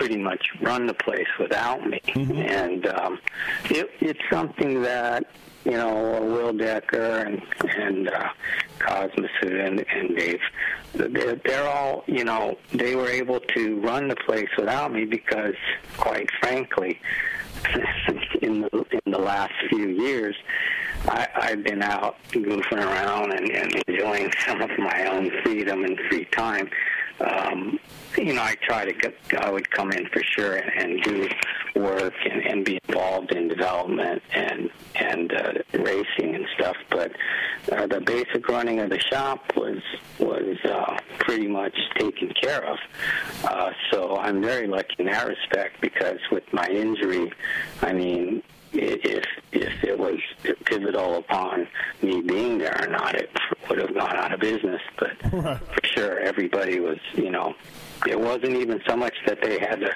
pretty 0.00 0.16
much 0.16 0.48
run 0.62 0.86
the 0.86 0.94
place 0.94 1.28
without 1.38 1.86
me. 1.86 2.00
Mm-hmm. 2.06 2.38
And 2.38 2.86
um, 2.86 3.18
it, 3.66 3.90
it's 4.00 4.20
something 4.30 4.80
that 4.82 5.24
you 5.64 5.72
know 5.72 6.22
Will 6.22 6.54
Decker 6.54 7.18
and 7.18 7.42
and 7.62 8.08
uh, 8.08 8.28
Cosmosu 8.78 9.66
and, 9.66 9.84
and 9.92 10.16
Dave, 10.16 10.40
they're, 10.94 11.34
they're 11.44 11.68
all 11.68 12.02
you 12.06 12.24
know 12.24 12.56
they 12.72 12.96
were 12.96 13.08
able 13.08 13.40
to 13.40 13.78
run 13.80 14.08
the 14.08 14.16
place 14.16 14.48
without 14.56 14.90
me 14.90 15.04
because, 15.04 15.54
quite 15.98 16.30
frankly, 16.40 16.98
in 18.40 18.62
the 18.62 18.86
in 19.04 19.12
the 19.12 19.18
last 19.18 19.52
few 19.68 19.86
years 19.86 20.34
I, 21.08 21.28
I've 21.34 21.64
been 21.64 21.82
out 21.82 22.16
goofing 22.30 22.78
around 22.78 23.32
and, 23.32 23.50
and 23.50 23.82
enjoying 23.86 24.32
some 24.46 24.60
of 24.62 24.70
my 24.78 25.06
own 25.06 25.30
freedom 25.42 25.84
and 25.84 25.98
free 26.08 26.24
time. 26.26 26.70
Um, 27.20 27.78
you 28.16 28.32
know, 28.32 28.42
I 28.42 28.56
try 28.62 28.84
to 28.84 28.92
get, 28.92 29.14
I 29.38 29.50
would 29.50 29.70
come 29.70 29.92
in 29.92 30.06
for 30.08 30.22
sure 30.22 30.56
and, 30.56 31.02
do 31.02 31.28
work 31.76 32.14
and, 32.28 32.42
and 32.42 32.64
be 32.64 32.78
involved 32.88 33.32
in 33.32 33.48
development 33.48 34.22
and 34.32 34.70
and 34.96 35.32
uh, 35.32 35.52
racing 35.72 36.34
and 36.34 36.46
stuff. 36.56 36.76
But 36.90 37.12
uh, 37.70 37.86
the 37.86 38.00
basic 38.00 38.48
running 38.48 38.80
of 38.80 38.90
the 38.90 39.00
shop 39.00 39.56
was 39.56 39.80
was 40.18 40.56
uh, 40.64 40.98
pretty 41.20 41.46
much 41.46 41.76
taken 41.98 42.32
care 42.40 42.64
of. 42.64 42.78
Uh, 43.44 43.70
so 43.90 44.16
I'm 44.16 44.42
very 44.42 44.66
lucky 44.66 44.96
in 44.98 45.06
that 45.06 45.26
respect 45.26 45.80
because 45.80 46.18
with 46.30 46.44
my 46.52 46.66
injury, 46.66 47.32
I 47.82 47.92
mean, 47.92 48.42
if 48.72 49.24
if 49.52 49.84
it 49.84 49.98
was 49.98 50.18
pivotal 50.64 51.18
upon 51.18 51.66
me 52.02 52.20
being 52.20 52.58
there 52.58 52.76
or 52.82 52.88
not, 52.88 53.14
it 53.14 53.30
would 53.68 53.78
have 53.78 53.94
gone 53.94 54.16
out 54.16 54.32
of 54.32 54.40
business. 54.40 54.80
But 54.98 55.12
right. 55.32 55.58
for 55.58 55.80
sure, 55.84 56.18
everybody 56.20 56.80
was, 56.80 56.98
you 57.14 57.30
know, 57.30 57.54
it 58.06 58.18
wasn't 58.18 58.56
even 58.56 58.80
so 58.86 58.96
much 58.96 59.14
that 59.26 59.42
they 59.42 59.58
had 59.58 59.80
to 59.80 59.94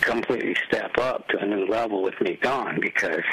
completely 0.00 0.56
step 0.66 0.96
up 0.98 1.26
to 1.28 1.38
a 1.38 1.46
new 1.46 1.66
level 1.66 2.02
with 2.02 2.20
me 2.20 2.38
gone 2.40 2.78
because 2.80 3.24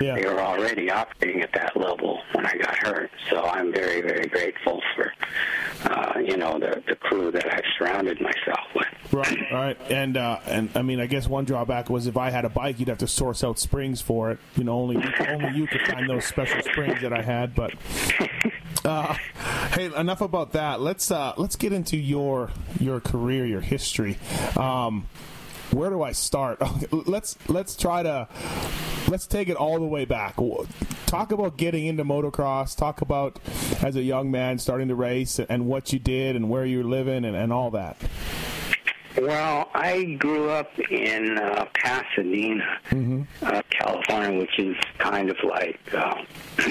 yeah. 0.00 0.14
they 0.14 0.26
were 0.26 0.40
already 0.40 0.90
operating 0.90 1.42
at 1.42 1.52
that 1.52 1.76
level 1.76 2.20
when 2.32 2.46
I 2.46 2.56
got 2.56 2.76
hurt. 2.78 3.10
So 3.30 3.44
I'm 3.44 3.72
very, 3.72 4.00
very 4.00 4.26
grateful 4.26 4.82
for, 4.94 5.12
uh, 5.84 6.18
you 6.18 6.36
know, 6.36 6.58
the, 6.58 6.82
the 6.86 6.96
crew 6.96 7.30
that 7.30 7.52
I've 7.52 7.64
surrounded 7.78 8.20
myself 8.20 8.66
with. 8.74 8.86
Right, 9.12 9.38
right, 9.52 9.78
and 9.88 10.16
uh, 10.16 10.40
and 10.46 10.68
I 10.74 10.82
mean, 10.82 10.98
I 10.98 11.06
guess 11.06 11.28
one 11.28 11.44
drawback 11.44 11.88
was 11.88 12.08
if 12.08 12.16
I 12.16 12.30
had 12.30 12.44
a 12.44 12.48
bike, 12.48 12.80
you'd 12.80 12.88
have 12.88 12.98
to 12.98 13.06
source 13.06 13.44
out 13.44 13.58
springs 13.58 14.00
for 14.00 14.32
it. 14.32 14.38
You 14.56 14.64
know, 14.64 14.72
only 14.72 14.96
only 15.28 15.56
you 15.56 15.68
could 15.68 15.82
find 15.82 16.10
those 16.10 16.24
special 16.24 16.60
springs 16.62 17.00
that 17.02 17.12
I 17.12 17.22
had. 17.22 17.54
But 17.54 17.74
uh, 18.84 19.14
hey, 19.74 19.94
enough 19.94 20.22
about 20.22 20.52
that. 20.52 20.80
Let's 20.80 21.10
uh, 21.10 21.34
let's 21.36 21.54
get 21.54 21.72
into 21.72 21.96
your 21.96 22.50
your 22.80 23.00
career, 23.00 23.46
your 23.46 23.60
history. 23.60 24.18
Um, 24.56 25.06
where 25.76 25.90
do 25.90 26.02
I 26.02 26.12
start? 26.12 26.60
let's 27.06 27.36
let's 27.48 27.76
try 27.76 28.02
to 28.02 28.28
let's 29.08 29.26
take 29.26 29.48
it 29.48 29.56
all 29.56 29.78
the 29.78 29.86
way 29.86 30.04
back. 30.06 30.36
Talk 31.06 31.32
about 31.32 31.56
getting 31.56 31.86
into 31.86 32.04
motocross. 32.04 32.76
Talk 32.76 33.02
about 33.02 33.38
as 33.82 33.94
a 33.94 34.02
young 34.02 34.30
man 34.30 34.58
starting 34.58 34.88
to 34.88 34.94
race 34.94 35.38
and 35.38 35.66
what 35.66 35.92
you 35.92 35.98
did 35.98 36.34
and 36.34 36.48
where 36.48 36.64
you're 36.64 36.84
living 36.84 37.24
and, 37.24 37.36
and 37.36 37.52
all 37.52 37.70
that. 37.72 37.96
Well, 39.18 39.70
I 39.72 40.16
grew 40.18 40.50
up 40.50 40.78
in 40.78 41.38
uh, 41.38 41.66
Pasadena, 41.72 42.78
mm-hmm. 42.90 43.22
uh, 43.42 43.62
California, 43.70 44.38
which 44.38 44.58
is 44.58 44.76
kind 44.98 45.30
of 45.30 45.36
like 45.42 45.80
uh, 45.94 46.22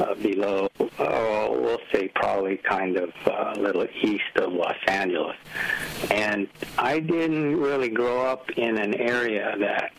uh, 0.00 0.14
below, 0.14 0.68
oh, 0.98 1.60
we'll 1.60 1.80
say 1.92 2.08
probably 2.08 2.56
kind 2.58 2.96
of 2.96 3.12
uh, 3.26 3.54
a 3.56 3.58
little 3.58 3.86
east 4.02 4.36
of 4.36 4.52
Los 4.52 4.76
Angeles. 4.86 5.36
And 6.10 6.48
I 6.78 7.00
didn't 7.00 7.56
really 7.56 7.88
grow 7.88 8.26
up 8.26 8.50
in 8.50 8.78
an 8.78 8.94
area 8.94 9.56
that, 9.58 9.92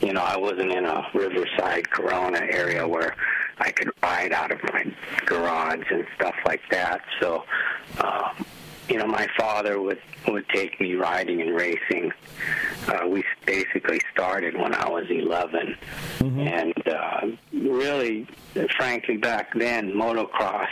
you 0.00 0.12
know, 0.12 0.22
I 0.22 0.36
wasn't 0.36 0.72
in 0.72 0.84
a 0.84 1.06
Riverside, 1.14 1.90
Corona 1.90 2.40
area 2.40 2.86
where 2.86 3.16
I 3.58 3.70
could 3.70 3.90
ride 4.02 4.32
out 4.32 4.52
of 4.52 4.62
my 4.64 4.92
garage 5.26 5.90
and 5.90 6.06
stuff 6.14 6.36
like 6.46 6.62
that. 6.70 7.02
So, 7.20 7.44
um, 8.00 8.46
you 8.88 8.98
know, 8.98 9.06
my 9.06 9.26
father 9.36 9.80
would 9.80 10.00
would 10.26 10.48
take 10.48 10.80
me 10.80 10.94
riding 10.94 11.40
and 11.40 11.54
racing. 11.54 12.12
Uh, 12.86 13.06
we 13.06 13.22
basically 13.44 14.00
started 14.12 14.56
when 14.56 14.74
I 14.74 14.88
was 14.88 15.04
11, 15.10 15.76
and 16.20 16.88
uh, 16.88 17.26
really, 17.52 18.26
frankly, 18.76 19.16
back 19.16 19.52
then, 19.54 19.92
motocross 19.92 20.68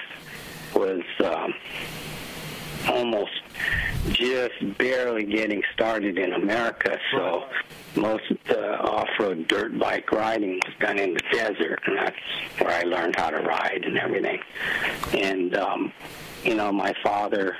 was 0.74 1.02
um, 1.24 1.54
almost 2.88 3.32
just 4.10 4.54
barely 4.78 5.24
getting 5.24 5.62
started 5.74 6.18
in 6.18 6.32
America. 6.32 6.98
So 7.12 7.44
most 7.96 8.30
of 8.30 8.38
the 8.44 8.78
off-road 8.78 9.48
dirt 9.48 9.78
bike 9.78 10.10
riding 10.12 10.60
was 10.64 10.74
done 10.80 10.98
in 10.98 11.14
the 11.14 11.22
desert, 11.32 11.80
and 11.86 11.98
that's 11.98 12.16
where 12.58 12.70
I 12.70 12.82
learned 12.82 13.16
how 13.16 13.30
to 13.30 13.38
ride 13.38 13.84
and 13.84 13.98
everything. 13.98 14.40
And 15.12 15.56
um, 15.56 15.92
you 16.46 16.54
know, 16.54 16.72
my 16.72 16.94
father 17.02 17.56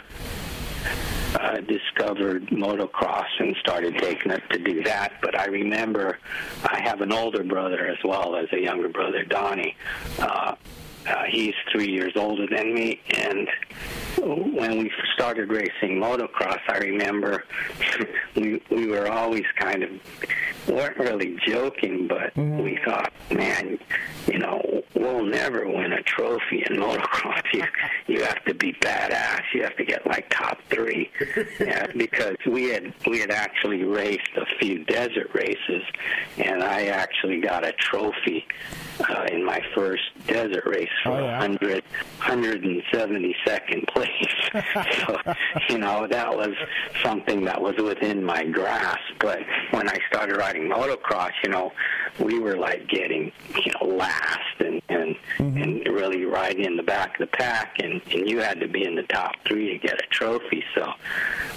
uh, 1.34 1.56
discovered 1.60 2.46
motocross 2.48 3.26
and 3.40 3.54
started 3.60 3.98
taking 3.98 4.30
us 4.32 4.40
to 4.50 4.58
do 4.58 4.82
that. 4.84 5.14
But 5.22 5.38
I 5.38 5.46
remember 5.46 6.18
I 6.64 6.80
have 6.82 7.00
an 7.00 7.12
older 7.12 7.42
brother 7.44 7.86
as 7.88 7.98
well 8.04 8.36
as 8.36 8.46
a 8.52 8.60
younger 8.60 8.88
brother, 8.88 9.24
Donnie. 9.24 9.76
Uh, 10.18 10.54
uh, 11.06 11.22
he's 11.28 11.54
three 11.70 11.88
years 11.90 12.12
older 12.16 12.46
than 12.48 12.74
me, 12.74 13.00
and 13.10 13.48
when 14.54 14.78
we 14.78 14.90
started 15.14 15.50
racing 15.50 16.00
motocross, 16.00 16.58
I 16.68 16.78
remember 16.78 17.44
we 18.34 18.60
we 18.70 18.86
were 18.88 19.08
always 19.10 19.44
kind 19.56 19.84
of 19.84 19.90
weren't 20.68 20.96
really 20.98 21.36
joking, 21.46 22.06
but 22.08 22.34
Mm-hmm. 22.34 22.62
we 22.62 22.78
thought, 22.84 23.12
man, 23.30 23.78
you 24.26 24.38
know, 24.38 24.75
we'll 24.96 25.24
never 25.24 25.66
win 25.68 25.92
a 25.92 26.02
trophy 26.02 26.64
in 26.68 26.76
motocross. 26.76 27.42
You 27.56 27.64
you 28.08 28.24
have 28.24 28.44
to 28.44 28.54
be 28.54 28.72
badass. 28.74 29.42
You 29.54 29.62
have 29.62 29.76
to 29.76 29.84
get 29.84 30.06
like 30.06 30.28
top 30.30 30.58
three, 30.68 31.10
yeah, 31.60 31.86
because 31.96 32.36
we 32.46 32.64
had 32.70 32.92
we 33.06 33.18
had 33.20 33.30
actually 33.30 33.84
raced 33.84 34.30
a 34.36 34.44
few 34.58 34.84
desert 34.84 35.30
races, 35.32 35.82
and 36.38 36.62
I 36.62 36.86
actually 36.86 37.40
got 37.40 37.64
a 37.66 37.72
trophy 37.72 38.44
uh, 39.08 39.26
in 39.32 39.44
my 39.44 39.60
first 39.74 40.02
desert 40.26 40.64
race 40.66 40.88
for 41.02 41.12
Oh, 41.12 41.18
yeah? 41.24 41.38
100, 41.38 41.84
172nd 42.20 43.86
place. 43.88 44.10
so, 45.06 45.18
you 45.68 45.78
know, 45.78 46.06
that 46.06 46.34
was 46.34 46.54
something 47.02 47.44
that 47.44 47.60
was 47.60 47.76
within 47.76 48.22
my 48.24 48.44
grasp. 48.44 48.98
But 49.20 49.40
when 49.70 49.88
I 49.88 49.98
started 50.08 50.36
riding 50.36 50.68
motocross, 50.68 51.32
you 51.44 51.50
know, 51.50 51.72
we 52.18 52.38
were 52.38 52.56
like 52.56 52.88
getting, 52.88 53.32
you 53.64 53.72
know, 53.80 53.86
last 53.94 54.40
and 54.60 54.80
and, 54.88 55.16
and 55.38 55.86
really 55.88 56.24
riding 56.24 56.64
in 56.64 56.76
the 56.76 56.82
back 56.82 57.18
of 57.20 57.30
the 57.30 57.36
pack, 57.36 57.76
and 57.82 58.00
and 58.12 58.28
you 58.28 58.38
had 58.40 58.60
to 58.60 58.68
be 58.68 58.84
in 58.84 58.94
the 58.94 59.02
top 59.04 59.34
three 59.46 59.70
to 59.70 59.78
get 59.78 59.94
a 60.00 60.06
trophy. 60.08 60.62
So 60.74 60.92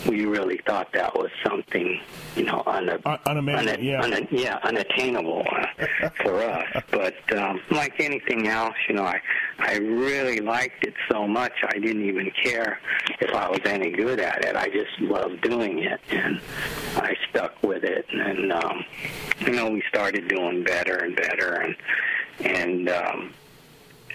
we 0.07 0.25
really 0.25 0.59
thought 0.65 0.91
that 0.93 1.13
was 1.15 1.29
something, 1.45 2.00
you 2.36 2.43
know, 2.43 2.63
una- 2.67 3.00
Un- 3.05 3.19
unamazing, 3.25 3.83
yeah. 3.83 4.05
una- 4.05 4.27
yeah, 4.31 4.59
unattainable 4.63 5.45
uh, 5.51 6.09
for 6.24 6.41
us. 6.41 6.83
But 6.91 7.38
um, 7.38 7.62
like 7.71 8.00
anything 8.00 8.48
else, 8.48 8.75
you 8.88 8.95
know, 8.95 9.03
I 9.03 9.21
I 9.59 9.75
really 9.77 10.39
liked 10.39 10.86
it 10.86 10.93
so 11.12 11.27
much 11.27 11.53
I 11.63 11.77
didn't 11.79 12.05
even 12.05 12.31
care 12.43 12.79
if 13.19 13.33
I 13.33 13.50
was 13.50 13.59
any 13.65 13.91
good 13.91 14.19
at 14.19 14.43
it. 14.45 14.55
I 14.55 14.69
just 14.69 15.00
loved 15.01 15.41
doing 15.41 15.79
it, 15.79 16.00
and 16.09 16.41
I 16.95 17.15
stuck 17.29 17.62
with 17.63 17.83
it. 17.83 18.05
And 18.12 18.51
um, 18.53 18.83
you 19.41 19.51
know, 19.51 19.69
we 19.69 19.83
started 19.89 20.27
doing 20.27 20.63
better 20.63 20.95
and 20.95 21.15
better, 21.15 21.55
and 21.62 21.75
and 22.43 22.89
um, 22.89 23.34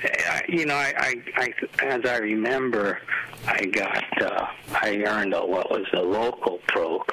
I, 0.02 0.42
you 0.48 0.66
know, 0.66 0.74
I, 0.74 0.94
I, 1.36 1.52
I 1.80 1.84
as 1.84 2.04
I 2.04 2.18
remember, 2.18 3.00
I 3.46 3.64
got 3.66 4.22
uh, 4.22 4.46
I 4.72 5.04
earned 5.06 5.34
a, 5.34 5.44
what 5.44 5.70
was 5.70 5.86
a 5.92 6.02
local 6.02 6.60
pro. 6.68 7.04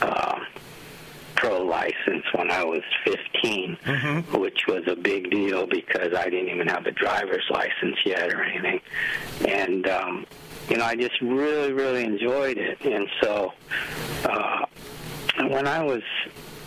Uh, 0.00 0.40
pro 1.42 1.60
license 1.60 2.24
when 2.34 2.52
I 2.52 2.62
was 2.62 2.82
15, 3.04 3.76
which 4.34 4.68
was 4.68 4.86
a 4.86 4.94
big 4.94 5.28
deal 5.28 5.66
because 5.66 6.14
I 6.14 6.30
didn't 6.30 6.50
even 6.50 6.68
have 6.68 6.86
a 6.86 6.92
driver's 6.92 7.44
license 7.50 7.96
yet 8.04 8.32
or 8.32 8.44
anything. 8.44 8.80
And, 9.48 9.88
um, 9.88 10.26
you 10.68 10.76
know, 10.76 10.84
I 10.84 10.94
just 10.94 11.20
really, 11.20 11.72
really 11.72 12.04
enjoyed 12.04 12.58
it. 12.58 12.80
And 12.84 13.08
so 13.20 13.52
uh, 14.24 14.66
when 15.48 15.66
I 15.66 15.82
was 15.82 16.02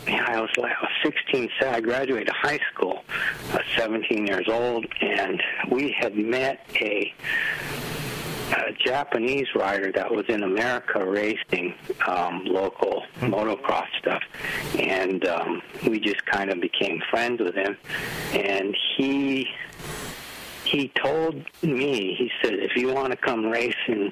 you 0.08 0.18
know, 0.18 0.24
I 0.26 0.42
was 0.42 0.50
like 0.58 0.72
I 0.72 0.82
was 0.82 0.92
16, 1.04 1.50
so 1.60 1.70
I 1.70 1.82
graduated 1.82 2.30
high 2.30 2.60
school. 2.74 3.04
I 3.52 3.58
was 3.58 3.66
17 3.76 4.28
years 4.28 4.48
old, 4.48 4.86
and 5.02 5.42
we 5.72 5.92
had 5.92 6.16
met 6.16 6.66
a 6.82 7.14
a 8.52 8.72
Japanese 8.74 9.48
rider 9.56 9.92
that 9.92 10.12
was 10.12 10.26
in 10.30 10.44
America 10.44 11.04
racing 11.04 11.74
um, 12.08 12.46
local 12.46 13.04
motocross 13.20 13.88
stuff, 14.00 14.22
and 14.78 15.26
um, 15.28 15.62
we 15.88 16.00
just 16.00 16.24
kind 16.28 16.52
of 16.52 16.62
became 16.62 17.02
friends 17.10 17.42
with 17.42 17.56
him. 17.56 17.76
And 18.34 18.76
he 18.96 19.50
he 20.66 20.90
told 21.02 21.36
me, 21.62 22.16
he 22.16 22.32
said, 22.42 22.54
if 22.56 22.76
you 22.76 22.94
want 22.94 23.12
to 23.12 23.18
come 23.18 23.46
race 23.46 23.76
in 23.88 24.12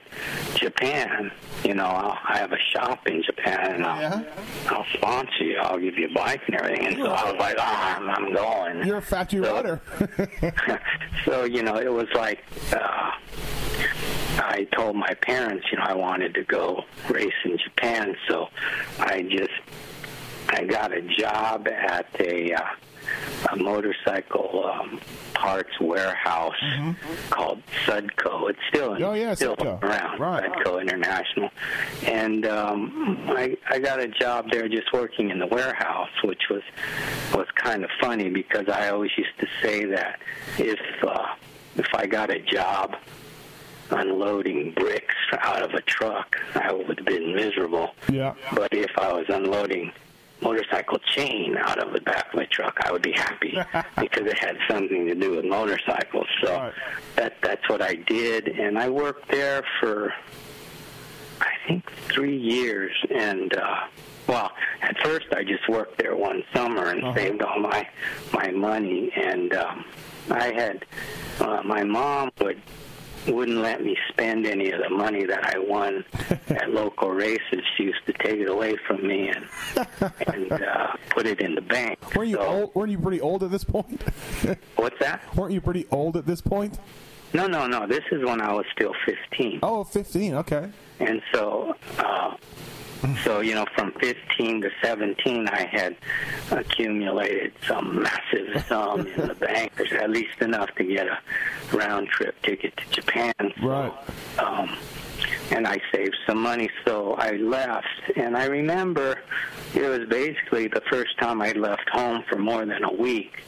Japan, 0.55 1.31
you 1.63 1.73
know, 1.73 1.85
I'll, 1.85 2.17
I 2.27 2.37
have 2.37 2.51
a 2.51 2.59
shop 2.71 3.07
in 3.07 3.23
Japan, 3.23 3.75
and 3.75 3.85
I'll, 3.85 4.01
Yeah? 4.01 4.23
I'll 4.67 4.85
sponsor 4.93 5.43
you. 5.43 5.57
I'll 5.57 5.79
give 5.79 5.97
you 5.97 6.07
a 6.07 6.13
bike 6.13 6.41
and 6.47 6.55
everything. 6.55 6.87
And 6.87 6.97
so 6.97 7.07
I 7.11 7.31
was 7.31 7.39
like, 7.39 7.55
ah, 7.59 7.97
I'm, 7.97 8.09
I'm 8.09 8.33
going. 8.33 8.85
You're 8.87 8.97
a 8.97 9.01
factory 9.01 9.43
So- 9.43 9.53
rider. 9.53 9.81
so 11.25 11.43
you 11.45 11.63
know, 11.63 11.77
it 11.77 11.91
was 11.91 12.07
like 12.15 12.43
uh, 12.73 13.11
I 14.37 14.67
told 14.73 14.95
my 14.95 15.13
parents, 15.21 15.65
you 15.71 15.77
know, 15.77 15.83
I 15.85 15.93
wanted 15.95 16.33
to 16.35 16.43
go 16.43 16.83
race 17.09 17.33
in 17.45 17.57
Japan, 17.57 18.15
so 18.27 18.49
I 18.99 19.21
just 19.23 19.51
I 20.49 20.65
got 20.65 20.91
a 20.95 21.01
job 21.01 21.67
at 21.67 22.07
a, 22.19 22.53
uh, 22.53 22.61
a 23.51 23.55
motorcycle 23.55 24.65
um, 24.65 24.99
parts 25.33 25.79
warehouse 25.79 26.55
called 27.29 27.61
Sudco. 27.85 28.49
It's 28.49 28.59
still 28.69 28.91
Mm-hmm. 28.93 29.03
Oh, 29.03 29.13
yeah, 29.13 29.33
still 29.35 29.55
Sudco. 29.55 29.81
around, 29.83 30.19
Right. 30.19 30.43
Sudco 30.51 30.81
International, 30.81 31.49
and 32.05 32.45
um, 32.45 33.19
I 33.29 33.57
I 33.69 33.79
got 33.79 33.99
a 33.99 34.07
job 34.07 34.49
there 34.51 34.67
just 34.67 34.91
working 34.93 35.29
in 35.29 35.39
the 35.39 35.47
warehouse, 35.47 36.09
which 36.23 36.43
was 36.49 36.61
was 37.33 37.47
kind 37.55 37.83
of 37.83 37.89
funny 38.01 38.29
because 38.29 38.67
I 38.69 38.89
always 38.89 39.11
used 39.17 39.37
to 39.39 39.47
say 39.61 39.85
that 39.85 40.19
if 40.57 40.79
uh, 41.03 41.27
if 41.75 41.87
I 41.95 42.05
got 42.05 42.29
a 42.29 42.39
job 42.39 42.95
unloading 43.91 44.71
bricks 44.75 45.15
out 45.39 45.61
of 45.61 45.71
a 45.73 45.81
truck, 45.81 46.37
I 46.55 46.71
would 46.73 46.97
have 46.97 47.05
been 47.05 47.35
miserable. 47.35 47.93
Yeah. 48.11 48.33
But 48.53 48.73
if 48.73 48.91
I 48.97 49.11
was 49.13 49.25
unloading 49.29 49.91
motorcycle 50.43 50.99
chain 50.99 51.55
out 51.57 51.79
of 51.79 51.93
the 51.93 52.01
back 52.01 52.27
of 52.29 52.35
my 52.35 52.45
truck, 52.45 52.77
I 52.85 52.91
would 52.91 53.01
be 53.01 53.13
happy 53.13 53.57
because 53.99 54.27
it 54.27 54.37
had 54.37 54.57
something 54.69 55.07
to 55.07 55.15
do 55.15 55.31
with 55.31 55.45
motorcycles. 55.45 56.27
So 56.43 56.53
Right. 56.53 56.73
that 57.15 57.41
that's 57.41 57.67
what 57.69 57.81
I 57.81 57.95
did, 57.95 58.47
and 58.47 58.77
I 58.77 58.89
worked 58.89 59.29
there 59.31 59.63
for 59.79 60.13
I 61.41 61.51
think 61.67 61.89
three 62.09 62.37
years, 62.37 62.91
and 63.13 63.55
uh, 63.57 63.81
well, 64.27 64.51
at 64.81 64.97
first 64.99 65.27
I 65.35 65.43
just 65.43 65.67
worked 65.67 65.97
there 65.97 66.15
one 66.15 66.43
summer 66.53 66.87
and 66.87 67.03
Uh-huh. 67.03 67.15
saved 67.15 67.41
all 67.41 67.59
my 67.59 67.87
my 68.33 68.51
money, 68.51 69.11
and 69.15 69.53
um, 69.55 69.85
I 70.29 70.51
had 70.53 70.85
uh, 71.39 71.61
my 71.63 71.83
mom 71.83 72.31
would 72.41 72.61
wouldn't 73.27 73.57
let 73.59 73.83
me 73.83 73.95
spend 74.09 74.45
any 74.45 74.71
of 74.71 74.81
the 74.81 74.89
money 74.89 75.25
that 75.25 75.55
I 75.55 75.59
won 75.59 76.03
at 76.49 76.69
local 76.71 77.09
races. 77.11 77.61
She 77.77 77.83
used 77.83 78.05
to 78.05 78.13
take 78.13 78.39
it 78.39 78.49
away 78.49 78.75
from 78.87 79.05
me 79.07 79.29
and 79.29 79.45
and 80.27 80.51
uh, 80.51 80.87
put 81.11 81.25
it 81.25 81.39
in 81.39 81.55
the 81.55 81.61
bank. 81.61 81.99
Weren't 82.15 82.29
you 82.29 82.37
So- 82.37 82.41
old? 82.47 82.75
Weren't 82.75 82.91
you 82.91 82.99
pretty 82.99 83.21
old 83.21 83.43
at 83.43 83.51
this 83.51 83.63
point? 83.63 84.01
What's 84.75 84.99
that? 84.99 85.21
weren't 85.35 85.53
you 85.53 85.61
pretty 85.61 85.85
old 85.91 86.17
at 86.17 86.25
this 86.25 86.41
point? 86.41 86.79
No, 87.33 87.47
no, 87.47 87.65
no. 87.65 87.87
This 87.87 88.03
is 88.11 88.23
when 88.23 88.41
I 88.41 88.53
was 88.53 88.65
still 88.73 88.93
15. 89.05 89.59
Oh, 89.63 89.83
15. 89.83 90.35
Okay. 90.35 90.69
And 90.99 91.19
so, 91.33 91.73
uh, 91.97 92.35
so 93.23 93.41
you 93.41 93.53
know, 93.55 93.65
from 93.75 93.91
15 93.93 94.61
to 94.61 94.71
17, 94.81 95.47
I 95.47 95.65
had 95.65 95.95
accumulated 96.51 97.53
some 97.67 98.03
massive 98.03 98.65
sum 98.67 99.07
in 99.07 99.27
the 99.27 99.35
bank, 99.35 99.73
at 99.79 100.09
least 100.09 100.41
enough 100.41 100.73
to 100.75 100.83
get 100.83 101.07
a 101.07 101.19
round 101.75 102.07
trip 102.07 102.41
ticket 102.43 102.75
to 102.77 102.89
Japan. 102.89 103.33
So, 103.39 103.67
Right. 103.67 103.93
Um, 104.39 104.75
and 105.53 105.67
I 105.67 105.79
saved 105.93 106.15
some 106.25 106.41
money, 106.41 106.69
so 106.85 107.13
I 107.13 107.31
left. 107.33 107.87
And 108.15 108.35
I 108.35 108.45
remember 108.45 109.21
it 109.75 109.87
was 109.87 110.07
basically 110.09 110.67
the 110.67 110.81
first 110.91 111.17
time 111.19 111.41
I 111.41 111.51
left 111.51 111.87
home 111.89 112.23
for 112.27 112.37
more 112.37 112.65
than 112.65 112.83
a 112.83 112.91
week, 112.93 113.43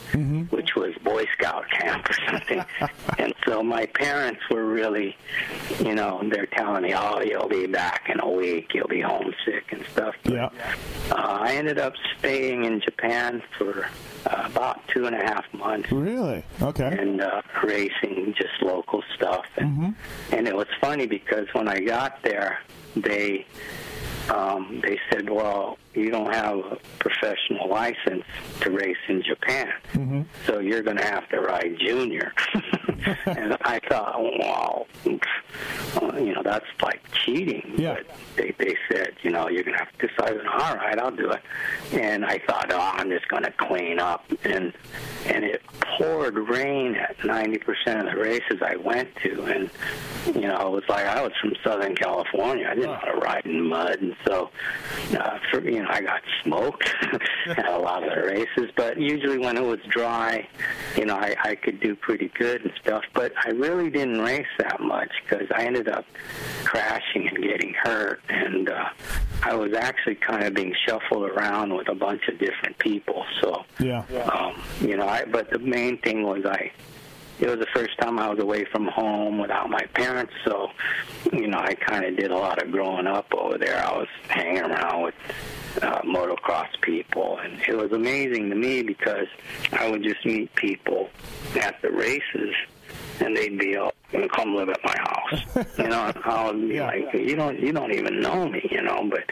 which 0.49 0.75
was 0.75 0.93
Boy 1.03 1.25
Scout 1.33 1.65
camp 1.69 2.07
or 2.09 2.13
something. 2.29 2.65
and 3.17 3.33
so 3.45 3.63
my 3.63 3.87
parents 3.87 4.41
were 4.51 4.65
really, 4.65 5.17
you 5.79 5.95
know, 5.95 6.21
they're 6.31 6.45
telling 6.45 6.83
me, 6.83 6.93
oh, 6.95 7.21
you'll 7.21 7.49
be 7.49 7.65
back 7.65 8.09
in 8.09 8.19
a 8.19 8.29
week, 8.29 8.71
you'll 8.73 8.87
be 8.87 9.01
homesick 9.01 9.71
and 9.71 9.83
stuff. 9.87 10.15
But, 10.23 10.33
Yeah. 10.33 10.49
Uh, 11.11 11.15
I 11.41 11.55
ended 11.55 11.79
up 11.79 11.93
staying 12.19 12.65
in 12.65 12.81
Japan 12.81 13.41
for 13.57 13.87
about 14.25 14.85
two 14.87 15.05
and 15.05 15.15
a 15.15 15.19
half 15.23 15.45
months 15.53 15.91
Really? 15.91 16.43
Okay. 16.61 16.97
and 16.99 17.21
uh, 17.21 17.41
racing 17.63 18.33
just 18.37 18.61
local 18.61 19.03
stuff. 19.15 19.45
And, 19.57 19.95
and 20.31 20.47
it 20.47 20.55
was 20.55 20.67
funny 20.81 21.05
because 21.07 21.47
when 21.53 21.67
I 21.67 21.79
got 21.79 22.21
there, 22.23 22.59
they 22.95 23.45
um, 24.29 24.81
they 24.83 24.99
said, 25.11 25.29
"Well, 25.29 25.77
you 25.95 26.11
don't 26.11 26.33
have 26.33 26.57
a 26.57 26.77
professional 26.99 27.69
license 27.69 28.23
to 28.61 28.71
race 28.71 28.97
in 29.07 29.21
Japan, 29.23 29.71
so 30.45 30.59
you're 30.59 30.81
going 30.81 30.97
to 30.97 31.05
have 31.05 31.27
to 31.29 31.39
ride 31.39 31.77
junior." 31.79 32.33
and 33.25 33.57
I 33.61 33.79
thought, 33.89 34.15
"Wow, 34.19 34.87
you 35.05 36.33
know 36.33 36.43
that's 36.43 36.65
like 36.81 37.01
cheating." 37.13 37.73
Yeah. 37.77 37.95
But 37.95 38.17
they 38.35 38.55
they 38.57 38.75
said, 38.91 39.13
"You 39.23 39.31
know, 39.31 39.49
you're 39.49 39.63
going 39.63 39.77
to 39.77 39.83
have 39.83 39.97
to." 39.99 40.07
So 40.17 40.25
I 40.25 40.29
said, 40.29 40.47
"All 40.47 40.75
right, 40.75 40.99
I'll 40.99 41.11
do 41.15 41.31
it." 41.31 41.41
And 41.93 42.25
I 42.25 42.39
thought, 42.47 42.71
"Oh, 42.71 42.91
I'm 42.95 43.09
just 43.09 43.27
going 43.27 43.43
to 43.43 43.51
clean 43.51 43.99
up," 43.99 44.25
and 44.43 44.73
and 45.27 45.43
it 45.43 45.61
poured 45.97 46.37
rain 46.37 46.95
at 46.95 47.17
90% 47.19 47.99
of 47.99 48.05
the 48.05 48.19
races 48.21 48.61
I 48.61 48.75
went 48.75 49.15
to, 49.23 49.43
and 49.43 49.69
you 50.35 50.47
know, 50.47 50.67
it 50.67 50.71
was 50.71 50.83
like 50.89 51.05
I 51.05 51.21
was 51.21 51.31
from 51.41 51.53
Southern 51.63 51.95
California. 51.95 52.67
I 52.69 52.75
didn't 52.75 52.91
know 52.91 52.95
how 52.95 53.11
to 53.11 53.17
ride 53.17 53.45
in 53.45 53.67
mud, 53.67 54.01
and 54.01 54.15
so 54.27 54.49
uh, 55.17 55.39
for 55.51 55.61
you 55.61 55.83
know, 55.83 55.84
I 55.89 56.01
got 56.01 56.21
smoked 56.43 56.89
at 57.47 57.67
a 57.67 57.77
lot 57.77 58.03
of 58.03 58.09
the 58.15 58.21
races. 58.27 58.71
But 58.75 58.99
usually 58.99 59.37
when 59.37 59.57
it 59.57 59.63
was 59.63 59.79
dry, 59.89 60.47
you 60.97 61.05
know, 61.05 61.15
I, 61.15 61.35
I 61.43 61.55
could 61.55 61.79
do 61.79 61.95
pretty 61.95 62.31
good 62.37 62.61
and 62.63 62.71
stuff. 62.81 63.03
But 63.13 63.33
I 63.45 63.49
really 63.49 63.89
didn't 63.89 64.19
race 64.21 64.45
that 64.59 64.79
much 64.81 65.11
because 65.23 65.47
I 65.55 65.65
ended 65.65 65.87
up 65.89 66.05
crashing 66.63 67.27
and 67.27 67.37
getting 67.43 67.73
hurt, 67.83 68.21
and 68.29 68.69
uh, 68.69 68.89
I 69.43 69.53
was 69.55 69.73
actually 69.73 70.15
kind 70.15 70.43
of 70.43 70.53
being 70.53 70.73
shuffled 70.87 71.23
around 71.29 71.73
with 71.75 71.87
a 71.89 71.95
bunch 71.95 72.27
of 72.27 72.39
different 72.39 72.77
people. 72.79 73.25
So 73.41 73.63
Yeah. 73.79 74.03
um, 74.33 74.61
you 74.81 74.97
know, 74.97 75.07
I, 75.07 75.25
but 75.25 75.49
the 75.49 75.59
main 75.59 75.97
thing 75.99 76.23
was 76.23 76.43
I, 76.45 76.71
it 77.39 77.49
was 77.49 77.59
the 77.59 77.67
first 77.73 77.97
time 77.97 78.19
I 78.19 78.29
was 78.29 78.39
away 78.39 78.65
from 78.65 78.87
home 78.87 79.39
without 79.39 79.69
my 79.69 79.83
parents, 79.93 80.33
so, 80.45 80.69
you 81.33 81.47
know, 81.47 81.59
I 81.59 81.75
kind 81.75 82.05
of 82.05 82.15
did 82.15 82.31
a 82.31 82.37
lot 82.37 82.61
of 82.61 82.71
growing 82.71 83.07
up 83.07 83.33
over 83.33 83.57
there. 83.57 83.83
I 83.85 83.97
was 83.97 84.07
hanging 84.29 84.63
around 84.63 85.03
with 85.03 85.15
uh, 85.81 86.01
motocross 86.01 86.69
people, 86.81 87.37
and 87.39 87.61
it 87.67 87.75
was 87.75 87.91
amazing 87.91 88.49
to 88.49 88.55
me 88.55 88.81
because 88.81 89.27
I 89.73 89.89
would 89.89 90.03
just 90.03 90.25
meet 90.25 90.53
people 90.55 91.09
at 91.55 91.81
the 91.81 91.91
races, 91.91 92.55
and 93.21 93.35
they'd 93.35 93.57
be 93.57 93.77
all, 93.77 93.93
come 94.33 94.55
live 94.55 94.69
at 94.69 94.79
my 94.83 94.95
house. 94.97 95.67
you 95.77 95.87
know, 95.87 96.05
and 96.05 96.17
I 96.23 96.45
would 96.51 96.67
be 96.69 96.75
Yeah. 96.75 96.87
like, 96.87 97.13
you 97.13 97.35
don't, 97.35 97.59
you 97.59 97.71
don't 97.73 97.91
even 97.93 98.19
know 98.21 98.47
me, 98.47 98.67
you 98.71 98.81
know, 98.81 99.07
but 99.09 99.23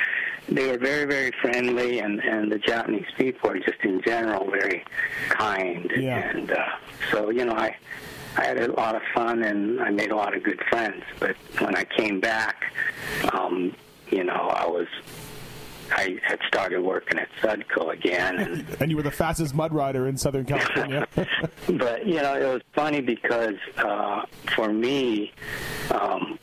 they 0.50 0.68
were 0.70 0.78
very, 0.78 1.06
very 1.06 1.32
friendly, 1.42 2.00
and 2.00 2.20
and 2.20 2.52
the 2.52 2.60
Japanese 2.60 3.06
people 3.18 3.50
are 3.52 3.60
just 3.60 3.80
in 3.84 4.02
general 4.02 4.50
very 4.52 4.84
kind, 5.30 5.90
Yeah. 5.96 6.18
and 6.32 6.52
uh, 6.52 6.66
so 7.12 7.30
you 7.30 7.46
know, 7.46 7.54
I 7.54 7.76
I 8.36 8.46
had 8.48 8.58
a 8.58 8.72
lot 8.74 8.96
of 8.96 9.02
fun 9.14 9.44
and 9.44 9.80
I 9.80 9.90
made 9.92 10.12
a 10.12 10.16
lot 10.16 10.36
of 10.36 10.44
good 10.44 10.60
friends. 10.70 11.04
But 11.20 11.36
when 11.60 11.76
I 11.76 11.84
came 11.86 12.20
back, 12.20 12.74
um, 13.32 13.74
you 14.10 14.24
know, 14.24 14.34
I 14.54 14.66
was 14.66 14.88
I 15.96 16.18
had 16.24 16.40
started 16.48 16.82
working 16.82 17.20
at 17.20 17.30
Sudco 17.40 17.94
again, 17.94 18.40
and 18.40 18.66
And 18.82 18.90
you 18.90 18.98
were 18.98 19.04
the 19.04 19.12
fastest 19.12 19.54
mud 19.54 19.72
rider 19.74 20.08
in 20.08 20.18
Southern 20.18 20.46
California. 20.46 21.08
but 21.16 22.08
you 22.08 22.16
know, 22.16 22.36
it 22.36 22.54
was 22.54 22.62
funny 22.74 23.00
because 23.00 23.56
uh, 23.78 24.24
for 24.56 24.74
me, 24.74 25.32
um, 25.92 26.40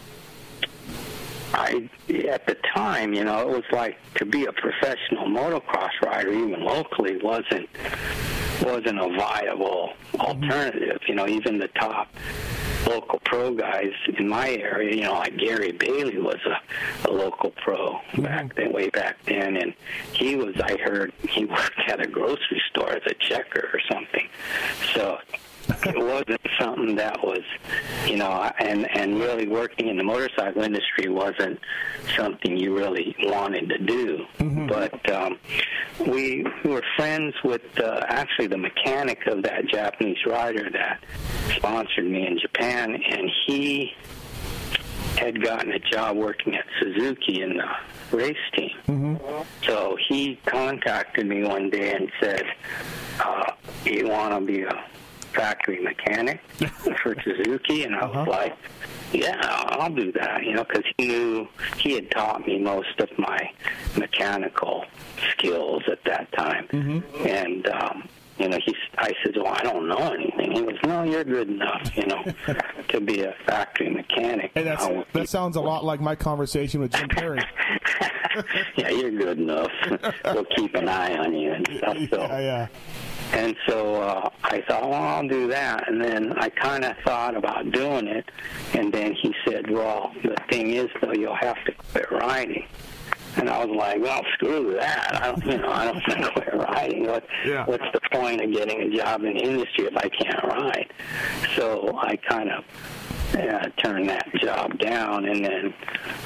I 1.53 1.91
at 2.29 2.47
the 2.47 2.57
time, 2.75 3.13
you 3.13 3.25
know, 3.25 3.41
it 3.41 3.49
was 3.49 3.65
like 3.73 3.97
to 4.15 4.25
be 4.25 4.45
a 4.45 4.53
professional 4.53 5.27
motocross 5.27 6.01
rider, 6.05 6.33
even 6.33 6.63
locally, 6.65 7.19
wasn't 7.23 7.69
wasn't 8.63 9.01
a 9.01 9.09
viable 9.17 9.95
alternative. 10.21 11.01
You 11.09 11.17
know, 11.17 11.27
even 11.27 11.59
the 11.59 11.69
top 11.69 12.09
local 12.87 13.21
pro 13.25 13.55
guys 13.55 13.93
in 14.19 14.29
my 14.29 14.51
area, 14.51 14.97
you 14.97 15.03
know, 15.03 15.15
like 15.15 15.37
Gary 15.37 15.73
Bailey 15.73 16.19
was 16.19 16.39
a, 16.47 17.09
a 17.09 17.11
local 17.11 17.51
pro 17.51 17.95
mm-hmm. 17.95 18.23
back 18.23 18.55
then, 18.55 18.73
way 18.73 18.89
back 18.91 19.23
then, 19.25 19.57
and 19.57 19.75
he 20.13 20.37
was. 20.37 20.55
I 20.61 20.77
heard 20.77 21.13
he 21.29 21.45
worked 21.45 21.81
at 21.87 22.01
a 22.01 22.07
grocery 22.07 22.63
store 22.71 22.91
as 22.91 23.03
a 23.07 23.15
checker 23.15 23.71
or 23.73 23.81
something. 23.91 24.29
So 24.95 25.19
it 25.85 25.99
wasn't 25.99 26.41
something 26.59 26.97
that 26.97 27.23
was, 27.23 27.43
you 28.07 28.17
know, 28.17 28.51
and 28.59 28.91
and 28.97 29.19
really 29.19 29.47
working 29.49 29.89
in 29.89 29.97
the 29.97 30.05
motorcycle 30.05 30.63
industry 30.63 31.09
wasn't 31.09 31.59
something 32.17 32.57
you 32.57 32.77
really 32.77 33.15
wanted 33.25 33.69
to 33.69 33.79
do. 33.79 34.27
But 34.69 35.11
um, 35.11 35.39
we 36.07 36.45
were 36.65 36.83
friends 36.97 37.35
with 37.45 37.63
uh, 37.79 38.05
actually 38.09 38.47
the 38.49 38.59
mechanic 38.59 39.27
of 39.27 39.43
that 39.43 39.67
Japanese 39.69 40.19
rider 40.27 40.71
that 40.71 41.03
sponsored 41.57 42.05
me 42.07 42.27
in 42.27 42.39
Japan, 42.39 42.95
and 42.95 43.31
he 43.47 43.95
had 45.17 45.43
gotten 45.43 45.73
a 45.73 45.79
job 45.79 46.17
working 46.17 46.55
at 46.55 46.65
Suzuki 46.81 47.43
in 47.43 47.59
the 47.59 48.17
race 48.17 48.37
team. 48.57 48.71
So 49.67 49.97
he 50.09 50.37
contacted 50.47 51.27
me 51.27 51.45
one 51.45 51.69
day 51.71 51.93
and 51.95 52.11
said, 52.21 52.43
uh, 53.19 53.53
"You 53.85 54.09
want 54.09 54.35
to 54.35 54.41
be 54.41 54.63
a 54.63 54.85
factory 55.33 55.81
mechanic 55.83 56.41
for 57.03 57.15
Suzuki?" 57.23 57.85
And 57.85 57.97
I 57.97 58.07
was 58.07 58.29
like, 58.29 58.57
"Yeah, 59.13 59.39
I'll 59.43 59.91
do 59.95 60.13
that." 60.13 60.45
You 60.45 60.55
know, 60.55 60.65
because 60.65 60.85
he 60.99 61.07
knew 61.07 61.49
he 61.77 61.95
had 61.95 62.11
taught 62.11 62.47
me 62.47 62.59
most 62.59 62.99
of 63.01 63.09
my 63.19 63.51
mechanical 63.97 64.85
skills 65.33 65.83
at 65.91 66.03
that 66.05 66.31
time, 66.33 66.67
and. 67.25 67.67
um 67.69 68.09
you 68.41 68.49
know, 68.49 68.59
he, 68.65 68.75
I 68.97 69.13
said, 69.23 69.37
well, 69.37 69.49
I 69.49 69.63
don't 69.63 69.87
know 69.87 69.99
anything. 69.99 70.53
He 70.53 70.63
goes, 70.63 70.79
no, 70.85 71.03
you're 71.03 71.25
good 71.25 71.51
enough, 71.51 71.95
you 71.95 72.07
know, 72.07 72.25
to 72.89 73.01
be 73.01 73.23
a 73.23 73.35
factory 73.45 73.91
mechanic. 73.91 74.53
Hey, 74.55 74.63
that 74.63 75.29
sounds 75.29 75.57
a 75.57 75.61
lot 75.61 75.85
like 75.85 76.01
my 76.01 76.15
conversation 76.17 76.81
with 76.81 76.91
Jim 76.93 77.09
Perry. 77.11 77.41
yeah, 78.77 78.89
you're 78.89 79.11
good 79.11 79.39
enough. 79.39 79.71
we'll 80.25 80.47
keep 80.57 80.75
an 80.75 80.89
eye 80.89 81.19
on 81.19 81.35
you 81.35 81.53
and 81.53 81.69
stuff. 81.77 81.97
So, 82.11 82.23
Yeah, 82.23 82.41
yeah. 82.41 82.67
And 83.33 83.57
so 83.67 84.03
uh, 84.03 84.31
I 84.43 84.61
thought, 84.63 84.89
well, 84.89 85.03
I'll 85.03 85.29
do 85.29 85.47
that. 85.49 85.89
And 85.89 86.03
then 86.03 86.33
I 86.39 86.49
kind 86.49 86.85
of 86.85 86.97
thought 87.05 87.37
about 87.37 87.71
doing 87.71 88.07
it. 88.07 88.29
And 88.75 88.93
then 88.93 89.13
he 89.15 89.35
said, 89.47 89.71
well, 89.71 90.13
the 90.23 90.37
thing 90.51 90.73
is, 90.73 90.89
though, 91.01 91.13
you'll 91.13 91.35
have 91.37 91.63
to 91.65 91.73
quit 91.73 92.11
riding. 92.11 92.67
And 93.37 93.49
I 93.49 93.65
was 93.65 93.77
like, 93.77 94.01
well, 94.01 94.23
screw 94.35 94.75
that. 94.75 95.23
I 95.23 95.27
don't, 95.27 95.45
you 95.47 95.59
know, 95.59 95.71
I 95.71 95.85
don't 95.85 95.95
want 96.09 96.25
to 96.25 96.31
quit 96.33 96.55
riding. 96.55 97.07
What, 97.07 97.25
Yeah. 97.47 97.65
What's 97.67 97.85
the 97.93 98.01
point 98.13 98.41
of 98.41 98.53
getting 98.53 98.81
a 98.83 98.97
job 98.97 99.23
in 99.23 99.35
the 99.35 99.41
industry 99.43 99.85
if 99.87 99.97
I 99.97 100.09
can't 100.09 100.43
ride? 100.43 100.93
So 101.55 101.97
I 101.97 102.17
kind 102.17 102.51
of 102.51 102.65
uh, 103.35 103.69
turned 103.77 104.09
that 104.09 104.27
job 104.41 104.79
down. 104.79 105.27
And 105.27 105.45
then 105.45 105.75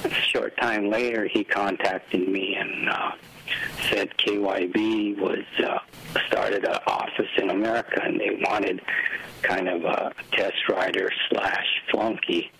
a 0.04 0.10
short 0.10 0.56
time 0.56 0.88
later, 0.88 1.26
he 1.26 1.44
contacted 1.44 2.26
me 2.26 2.56
and 2.56 2.88
uh, 2.88 3.12
said 3.90 4.16
KYB 4.18 5.18
was 5.18 5.44
uh, 5.64 5.78
started 6.28 6.64
an 6.64 6.78
office 6.86 7.28
in 7.38 7.50
America, 7.50 8.00
and 8.02 8.20
they 8.20 8.40
wanted 8.42 8.80
kind 9.42 9.68
of 9.68 9.84
a 9.84 10.12
test 10.32 10.68
rider 10.68 11.10
slash 11.28 11.66
flunky 11.90 12.50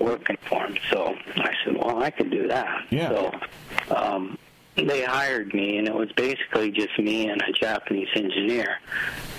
working 0.00 0.38
for 0.48 0.66
him. 0.66 0.76
So 0.90 1.16
I 1.36 1.52
said, 1.64 1.76
well, 1.76 2.02
I 2.02 2.10
could 2.10 2.30
do 2.30 2.46
that. 2.48 2.86
Yeah. 2.90 3.08
So 3.08 3.94
um, 3.94 4.38
they 4.76 5.02
hired 5.02 5.52
me, 5.52 5.78
and 5.78 5.88
it 5.88 5.94
was 5.94 6.12
basically 6.12 6.70
just 6.70 6.96
me 6.98 7.28
and 7.28 7.42
a 7.42 7.52
Japanese 7.52 8.08
engineer. 8.14 8.78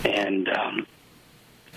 And 0.04 0.50
um, 0.50 0.88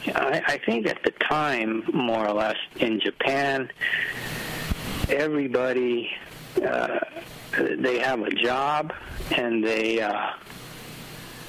I, 0.09 0.43
I 0.47 0.59
think 0.59 0.87
at 0.87 1.03
the 1.05 1.13
time, 1.13 1.85
more 1.93 2.27
or 2.27 2.33
less, 2.33 2.57
in 2.77 3.01
Japan, 3.01 3.71
everybody 5.09 6.11
uh, 6.57 6.99
they 7.79 7.99
have 7.99 8.21
a 8.23 8.31
job, 8.31 8.93
and 9.37 9.65
they 9.65 10.01
uh, 10.01 10.31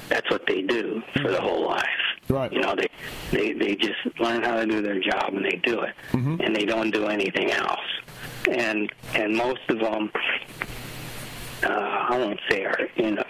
that's 0.08 0.30
what 0.30 0.46
they 0.46 0.62
do 0.62 1.02
for 1.14 1.30
the 1.30 1.40
whole 1.40 1.66
life. 1.66 1.84
Right. 2.28 2.52
You 2.52 2.60
know, 2.60 2.74
they 2.74 2.88
they 3.30 3.52
they 3.52 3.74
just 3.74 3.98
learn 4.18 4.42
how 4.42 4.56
to 4.56 4.66
do 4.66 4.80
their 4.80 5.00
job 5.00 5.34
and 5.34 5.44
they 5.44 5.60
do 5.62 5.80
it, 5.80 5.94
and 6.40 6.54
they 6.56 6.64
don't 6.64 6.90
do 6.90 7.06
anything 7.06 7.50
else. 7.50 7.80
And 8.50 8.90
and 9.14 9.36
most 9.36 9.60
of 9.68 9.78
them, 9.80 10.10
uh, 11.64 12.06
I 12.10 12.18
won't 12.18 12.40
say 12.50 12.64
are 12.64 12.78
you 12.96 13.12
know 13.12 13.24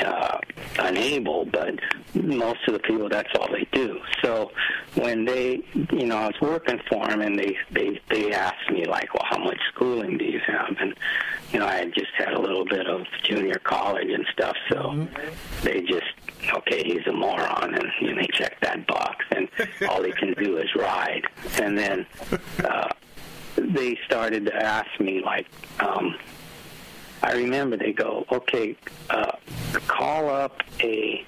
uh, 0.00 0.38
unable, 0.78 1.44
but 1.46 1.74
most 2.14 2.66
of 2.66 2.74
the 2.74 2.80
people 2.80 3.08
that's 3.08 3.34
all 3.38 3.48
they 3.50 3.66
do. 3.72 4.00
So 4.22 4.50
when 4.94 5.24
they, 5.24 5.62
you 5.92 6.06
know, 6.06 6.16
I 6.16 6.26
was 6.28 6.40
working 6.40 6.80
for 6.88 7.06
them, 7.06 7.20
and 7.20 7.38
they 7.38 7.56
they 7.70 8.00
they 8.08 8.32
asked 8.32 8.70
me 8.70 8.84
like, 8.86 9.12
well, 9.14 9.24
how 9.24 9.38
much 9.38 9.58
schooling 9.74 10.18
do 10.18 10.24
you 10.24 10.40
have? 10.46 10.76
And 10.80 10.94
you 11.52 11.58
know, 11.58 11.66
I 11.66 11.76
had 11.76 11.94
just 11.94 12.12
had 12.16 12.32
a 12.34 12.40
little 12.40 12.64
bit 12.64 12.86
of 12.86 13.06
junior 13.24 13.58
college 13.58 14.10
and 14.10 14.26
stuff, 14.32 14.56
so 14.68 15.06
they 15.62 15.80
just 15.82 16.06
okay, 16.54 16.84
he's 16.84 17.06
a 17.06 17.12
moron, 17.12 17.74
and 17.74 17.86
you 18.00 18.14
know, 18.14 18.20
they 18.20 18.28
checked 18.28 18.62
that 18.62 18.86
box. 18.86 19.24
And 19.30 19.48
all 19.88 20.02
he 20.02 20.12
can 20.12 20.34
do 20.34 20.58
is 20.58 20.74
ride. 20.74 21.26
And 21.60 21.76
then 21.76 22.06
uh, 22.64 22.88
they 23.56 23.98
started 24.06 24.46
to 24.46 24.54
ask 24.54 24.88
me 25.00 25.22
like. 25.24 25.46
Um, 25.80 26.16
I 27.22 27.32
remember 27.32 27.76
they 27.76 27.92
go, 27.92 28.24
okay, 28.30 28.76
uh, 29.10 29.32
call 29.86 30.28
up 30.28 30.62
a 30.80 31.24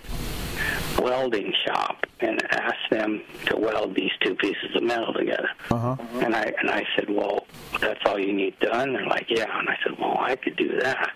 welding 1.01 1.53
shop 1.67 2.07
and 2.21 2.43
asked 2.53 2.91
them 2.91 3.23
to 3.47 3.57
weld 3.57 3.95
these 3.95 4.11
two 4.21 4.35
pieces 4.35 4.77
of 4.77 4.83
metal 4.83 5.13
together. 5.15 5.49
Uh-huh. 5.71 5.97
And 6.21 6.35
I 6.35 6.53
and 6.59 6.71
I 6.71 6.85
said, 6.97 7.09
well, 7.09 7.47
that's 7.81 8.01
all 8.07 8.19
you 8.19 8.33
need 8.33 8.59
done. 8.61 8.93
They're 8.93 9.07
like, 9.07 9.27
yeah. 9.29 9.59
And 9.59 9.69
I 9.69 9.77
said, 9.83 9.99
well, 9.99 10.17
I 10.19 10.37
could 10.37 10.57
do 10.57 10.79
that. 10.81 11.11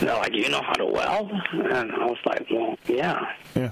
And 0.00 0.08
they're 0.08 0.16
like, 0.16 0.34
you 0.34 0.48
know 0.48 0.62
how 0.62 0.72
to 0.74 0.86
weld? 0.86 1.32
And 1.52 1.92
I 1.92 2.06
was 2.06 2.18
like, 2.24 2.46
well, 2.50 2.76
yeah. 2.86 3.20
Yeah. 3.54 3.70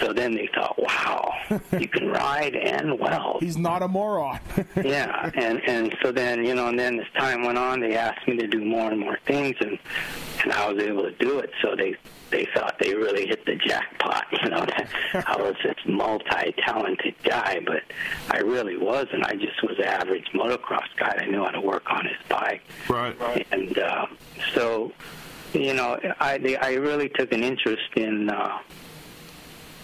So 0.00 0.12
then 0.12 0.34
they 0.34 0.48
thought, 0.54 0.78
wow, 0.78 1.32
you 1.78 1.88
can 1.88 2.08
ride 2.08 2.54
and 2.56 2.98
weld. 2.98 3.42
He's 3.42 3.56
not 3.56 3.82
a 3.82 3.88
moron. 3.88 4.40
yeah, 4.84 5.30
and 5.34 5.60
and 5.66 5.96
so 6.02 6.12
then 6.12 6.44
you 6.44 6.54
know, 6.54 6.68
and 6.68 6.78
then 6.78 7.00
as 7.00 7.06
time 7.16 7.44
went 7.44 7.58
on, 7.58 7.80
they 7.80 7.96
asked 7.96 8.26
me 8.26 8.36
to 8.38 8.46
do 8.46 8.64
more 8.64 8.90
and 8.90 9.00
more 9.00 9.18
things, 9.26 9.56
and 9.60 9.78
and 10.42 10.52
I 10.52 10.70
was 10.70 10.82
able 10.82 11.02
to 11.02 11.12
do 11.12 11.38
it. 11.38 11.50
So 11.62 11.74
they 11.76 11.96
they 12.30 12.46
thought 12.54 12.78
they 12.78 12.94
really 12.94 13.26
hit 13.26 13.44
the 13.46 13.56
jackpot. 13.56 14.26
You 14.42 14.50
know, 14.50 14.64
that 14.64 14.90
I 15.26 15.36
was 15.36 15.54
this 15.62 15.76
multi-talented 15.86 17.14
guy, 17.22 17.60
but 17.66 17.82
I 18.30 18.38
really 18.38 18.76
wasn't. 18.76 19.24
I 19.26 19.34
just 19.34 19.62
was 19.62 19.78
an 19.78 19.84
average 19.84 20.26
motocross 20.34 20.88
guy. 20.96 21.18
I 21.20 21.26
knew 21.26 21.44
how 21.44 21.50
to 21.50 21.60
work 21.60 21.90
on 21.90 22.04
his 22.04 22.16
bike, 22.28 22.62
right. 22.88 23.46
and 23.52 23.78
uh, 23.78 24.06
so 24.54 24.92
you 25.52 25.74
know, 25.74 25.98
I 26.20 26.58
I 26.60 26.74
really 26.74 27.08
took 27.10 27.32
an 27.32 27.42
interest 27.42 27.88
in. 27.96 28.30
Uh, 28.30 28.58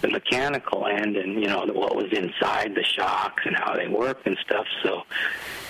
the 0.02 0.08
mechanical 0.08 0.86
end 0.86 1.16
and 1.16 1.40
you 1.40 1.48
know 1.48 1.64
what 1.66 1.96
was 1.96 2.12
inside 2.12 2.74
the 2.74 2.84
shocks 2.84 3.44
and 3.46 3.56
how 3.56 3.74
they 3.74 3.88
work 3.88 4.18
and 4.26 4.36
stuff. 4.44 4.66
So 4.82 5.02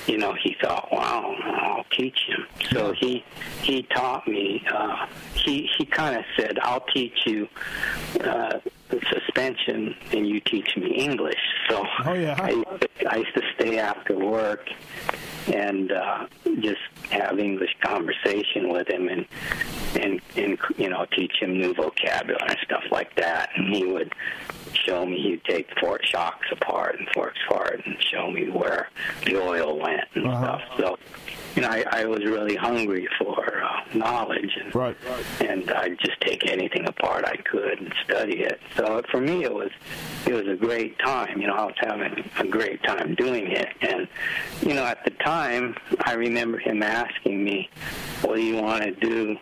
you 0.07 0.18
know 0.18 0.33
he 0.33 0.57
thought 0.61 0.90
wow 0.90 1.35
i'll 1.45 1.87
teach 1.92 2.18
him. 2.27 2.45
So 2.73 2.92
he 2.92 3.25
he 3.62 3.83
taught 3.85 4.27
me 4.27 4.64
uh 4.73 5.07
he 5.35 5.68
he 5.79 5.85
kind 5.85 6.16
of 6.16 6.25
said 6.37 6.59
i'll 6.61 6.85
teach 6.92 7.27
you 7.27 7.49
uh 8.21 8.59
suspension 9.13 9.95
and 10.13 10.27
you 10.27 10.41
teach 10.41 10.77
me 10.77 10.89
english 10.97 11.39
so 11.69 11.85
Oh, 12.05 12.13
yeah. 12.15 12.37
i 12.41 12.63
i 13.11 13.17
used 13.17 13.35
to 13.35 13.43
stay 13.55 13.79
after 13.79 14.17
work 14.19 14.69
and 15.53 15.91
uh 15.93 16.27
just 16.61 16.81
have 17.11 17.39
english 17.39 17.75
conversation 17.83 18.69
with 18.73 18.89
him 18.89 19.09
and 19.09 19.27
and 20.01 20.21
and 20.37 20.59
you 20.77 20.89
know 20.89 21.07
teach 21.17 21.33
him 21.41 21.59
new 21.59 21.75
vocabulary 21.75 22.39
and 22.49 22.59
stuff 22.65 22.85
like 22.91 23.15
that 23.17 23.51
and 23.57 23.75
he 23.75 23.85
would 23.87 24.13
show 24.75 25.05
me 25.07 25.21
he'd 25.23 25.45
take 25.45 25.69
fork 25.81 26.05
shocks 26.05 26.47
apart 26.53 26.99
and 26.99 27.09
forks 27.15 27.39
apart 27.49 27.81
and 27.85 27.97
show 28.03 28.31
me 28.31 28.49
where 28.51 28.89
the 29.27 29.37
oil 29.41 29.79
went 29.79 30.05
and 30.15 30.27
Uh-huh. 30.27 30.59
stuff 30.59 30.63
so 30.79 30.99
you 31.57 31.63
know 31.63 31.69
I, 31.69 31.85
I 31.91 32.05
was 32.07 32.25
really 32.25 32.57
hungry 32.57 33.07
for 33.19 33.63
uh, 33.63 33.81
knowledge 33.95 34.57
and 34.63 34.75
Right. 34.75 34.97
and 35.41 35.71
I'd 35.71 35.99
just 35.99 36.21
take 36.21 36.51
anything 36.51 36.87
apart 36.89 37.25
I 37.27 37.37
could 37.37 37.79
and 37.81 37.95
study 38.05 38.41
it. 38.43 38.59
So 38.77 39.03
for 39.11 39.21
me, 39.21 39.45
it 39.45 39.53
was 39.53 39.71
it 40.27 40.33
was 40.33 40.47
a 40.49 40.55
great 40.57 40.99
time. 41.01 41.41
You 41.41 41.49
know, 41.49 41.55
I 41.55 41.65
was 41.67 41.75
having 41.79 42.25
a 42.39 42.47
great 42.47 42.83
time 42.85 43.15
doing 43.17 43.49
it. 43.51 43.69
And 43.83 44.09
you 44.63 44.73
know, 44.75 44.85
at 44.85 45.05
the 45.05 45.11
time, 45.11 45.77
I 46.01 46.15
remember 46.15 46.59
him 46.59 46.83
asking 46.83 47.45
me, 47.45 47.69
"What 48.23 48.37
do 48.37 48.43
you 48.43 48.57
want 48.63 48.83
to 48.85 48.93
do?" 48.93 49.37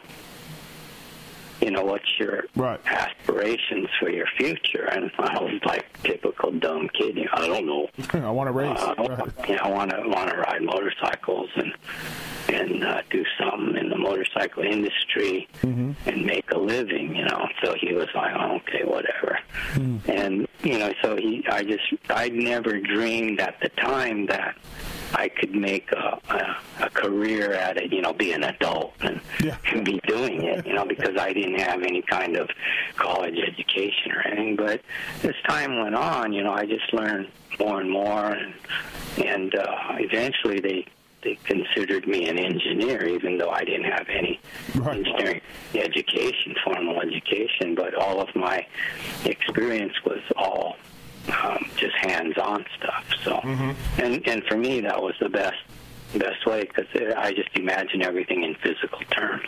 You 1.60 1.70
know, 1.70 1.84
what's 1.84 2.18
your 2.18 2.44
Right. 2.56 2.80
aspirations 2.86 3.88
for 3.98 4.08
your 4.10 4.26
future? 4.38 4.84
And 4.92 5.10
I 5.18 5.40
was 5.42 5.60
like 5.64 5.84
typical 6.02 6.50
dumb 6.52 6.88
kid. 6.94 7.16
You 7.16 7.24
know, 7.24 7.30
I 7.34 7.46
don't 7.48 7.66
know. 7.66 7.88
I 8.26 8.30
want 8.30 8.48
to 8.48 8.52
race. 8.52 8.78
Uh, 8.80 8.94
Right. 8.98 9.48
you 9.48 9.56
know, 9.56 9.62
I 9.64 9.68
want 9.68 9.90
to 9.90 10.02
want 10.08 10.30
to 10.30 10.36
ride 10.36 10.62
motorcycles 10.62 11.50
and 11.56 11.72
and 12.48 12.82
uh, 12.84 13.02
do 13.10 13.24
something 13.38 13.76
in 13.76 13.90
the 13.90 13.96
motorcycle 13.98 14.64
industry 14.64 15.46
Mm-hmm. 15.62 16.08
and 16.08 16.24
make 16.26 16.50
a 16.52 16.58
living. 16.58 17.14
You 17.14 17.24
know, 17.26 17.46
so 17.62 17.74
he 17.74 17.92
was 17.92 18.08
like, 18.14 18.34
oh, 18.36 18.56
okay, 18.56 18.84
whatever. 18.84 19.38
Mm. 19.74 20.08
And 20.08 20.48
you 20.64 20.78
know, 20.78 20.92
so 21.02 21.16
he, 21.16 21.44
I 21.50 21.62
just, 21.62 21.82
I 22.08 22.28
never 22.30 22.78
dreamed 22.80 23.40
at 23.40 23.60
the 23.60 23.68
time 23.70 24.26
that 24.26 24.56
I 25.14 25.28
could 25.28 25.54
make 25.54 25.90
a, 25.92 26.18
a, 26.28 26.84
a 26.86 26.90
career 26.90 27.52
at 27.52 27.76
it. 27.76 27.92
You 27.92 28.00
know, 28.02 28.12
be 28.12 28.32
an 28.32 28.44
adult 28.44 28.94
and, 29.00 29.20
Yeah. 29.42 29.56
and 29.72 29.84
be 29.84 30.00
doing 30.06 30.42
it. 30.42 30.66
You 30.66 30.74
know, 30.74 30.84
because 30.84 31.16
I 31.18 31.32
didn't 31.32 31.49
have 31.58 31.82
any 31.82 32.02
kind 32.02 32.36
of 32.36 32.48
college 32.96 33.38
education 33.38 34.12
or 34.12 34.20
anything. 34.26 34.56
But 34.56 34.80
as 35.24 35.34
time 35.48 35.80
went 35.80 35.94
on, 35.94 36.32
you 36.32 36.42
know, 36.42 36.52
I 36.52 36.66
just 36.66 36.92
learned 36.92 37.28
more 37.58 37.80
and 37.80 37.90
more, 37.90 38.32
and 38.32 38.54
and 39.24 39.54
uh, 39.54 39.66
eventually 39.98 40.60
they 40.60 40.86
they 41.22 41.34
considered 41.44 42.06
me 42.08 42.28
an 42.28 42.38
engineer, 42.38 43.06
even 43.06 43.36
though 43.36 43.50
I 43.50 43.62
didn't 43.64 43.84
have 43.90 44.08
any 44.08 44.40
Right. 44.76 44.96
engineering 44.98 45.40
education, 45.74 46.54
formal 46.64 47.00
education. 47.02 47.74
But 47.74 47.94
all 47.94 48.20
of 48.20 48.34
my 48.34 48.66
experience 49.24 49.92
was 50.04 50.20
all 50.36 50.76
um, 51.42 51.66
just 51.76 51.94
hands-on 51.96 52.64
stuff. 52.78 53.04
So, 53.24 53.34
and 53.98 54.26
and 54.26 54.42
for 54.44 54.56
me, 54.56 54.80
that 54.80 55.00
was 55.02 55.14
the 55.20 55.28
best 55.28 55.58
best 56.16 56.44
way 56.46 56.62
because 56.64 56.86
I 57.16 57.32
just 57.32 57.50
imagine 57.54 58.02
everything 58.02 58.42
in 58.42 58.54
physical 58.56 59.00
terms. 59.10 59.46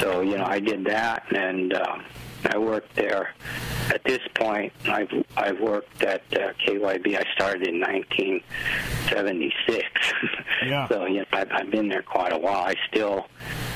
So 0.00 0.20
you 0.20 0.38
know, 0.38 0.44
I 0.44 0.60
did 0.60 0.84
that, 0.84 1.24
and 1.34 1.74
um, 1.74 2.04
I 2.44 2.58
worked 2.58 2.94
there. 2.94 3.34
At 3.88 4.04
this 4.04 4.20
point, 4.34 4.72
I've 4.86 5.10
I've 5.36 5.60
worked 5.60 6.02
at 6.02 6.22
uh, 6.32 6.52
KYB. 6.66 7.16
I 7.16 7.24
started 7.34 7.66
in 7.66 7.80
1976. 7.80 9.88
Yeah. 10.64 10.88
so 10.88 11.04
you 11.04 11.18
know, 11.18 11.26
I've, 11.32 11.52
I've 11.52 11.70
been 11.70 11.88
there 11.88 12.00
quite 12.02 12.32
a 12.32 12.38
while. 12.38 12.64
I 12.64 12.74
still 12.88 13.26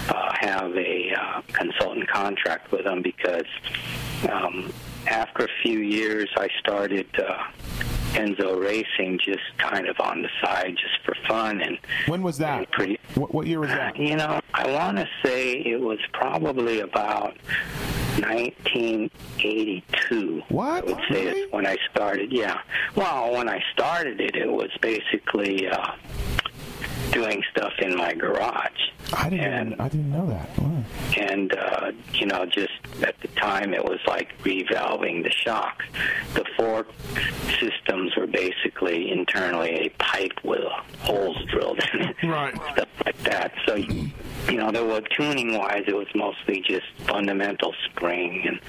uh, 0.09 0.33
have 0.40 0.74
a 0.74 1.12
uh, 1.12 1.42
consultant 1.53 2.09
contract 2.09 2.72
with 2.72 2.85
them 2.85 3.03
because 3.03 3.44
um, 4.29 4.72
after 5.07 5.44
a 5.44 5.48
few 5.62 5.81
years, 5.81 6.31
I 6.37 6.48
started. 6.59 7.07
Uh, 7.18 7.44
Enzo 8.14 8.61
Racing 8.62 9.18
just 9.25 9.40
kind 9.59 9.87
of 9.88 9.99
on 10.01 10.23
the 10.23 10.29
side, 10.42 10.77
just 10.77 10.99
for 11.05 11.14
fun, 11.29 11.61
and 11.61 11.79
When 12.07 12.23
was 12.23 12.38
that? 12.38 12.70
pretty 12.73 12.99
What, 13.14 13.33
what 13.35 13.46
year 13.46 13.61
was 13.61 13.68
that? 13.70 13.96
you 13.96 14.16
know, 14.16 14.40
I 14.55 14.70
want 14.73 14.96
to 14.99 15.07
say 15.25 15.53
it 15.53 15.81
was 15.81 15.99
probably 16.12 16.81
about 16.81 17.37
1982. 18.18 20.42
What? 20.49 20.85
I 20.85 20.87
would 20.92 21.01
say 21.11 21.27
Really? 21.27 21.40
is 21.40 21.53
when 21.53 21.66
I 21.66 21.77
started. 21.92 22.33
Yeah. 22.33 22.61
Well, 22.96 23.33
when 23.33 23.49
I 23.49 23.62
started 23.73 24.20
it, 24.20 24.35
it 24.37 24.51
was 24.51 24.70
basically 24.81 25.68
uh, 25.68 25.92
doing 27.12 27.42
stuff 27.51 27.73
in 27.81 27.96
my 27.96 28.14
garage. 28.14 28.70
I 29.12 29.29
didn't. 29.31 29.44
And- 29.44 29.66
Even, 29.73 29.81
I 29.81 29.88
didn't 29.88 30.11
know 30.12 30.27
that. 30.29 30.59
Wow. 30.59 30.85
and 31.18 31.57
uh, 31.57 31.92
you 32.14 32.27
know, 32.27 32.46
just 32.46 32.70
at 33.03 33.18
the 33.20 33.29
time, 33.29 33.75
it 33.75 33.85
was 33.85 33.99
like 34.07 34.37
revalving 34.42 35.23
the 35.25 35.31
shock. 35.31 35.83
The 36.35 36.44
fork 36.57 36.88
systems 37.59 38.14
were 38.16 38.27
basically 38.27 39.11
internally 39.11 39.87
a 39.87 39.88
pipe 39.99 40.33
with 40.44 40.61
holes 41.01 41.37
drilled 41.51 41.81
in 41.94 42.01
it, 42.09 42.16
Right. 42.23 42.55
Stuff 42.75 42.88
like 43.05 43.18
that. 43.25 43.53
So, 43.66 43.75
you 43.75 44.57
know, 44.57 44.70
there 44.70 44.85
were 44.85 45.01
tuning 45.16 45.57
wise, 45.59 45.85
it 45.87 45.94
was 45.94 46.07
mostly 46.14 46.62
just 46.66 46.87
fundamental 47.07 47.75
spring 47.87 48.44
and 48.46 48.61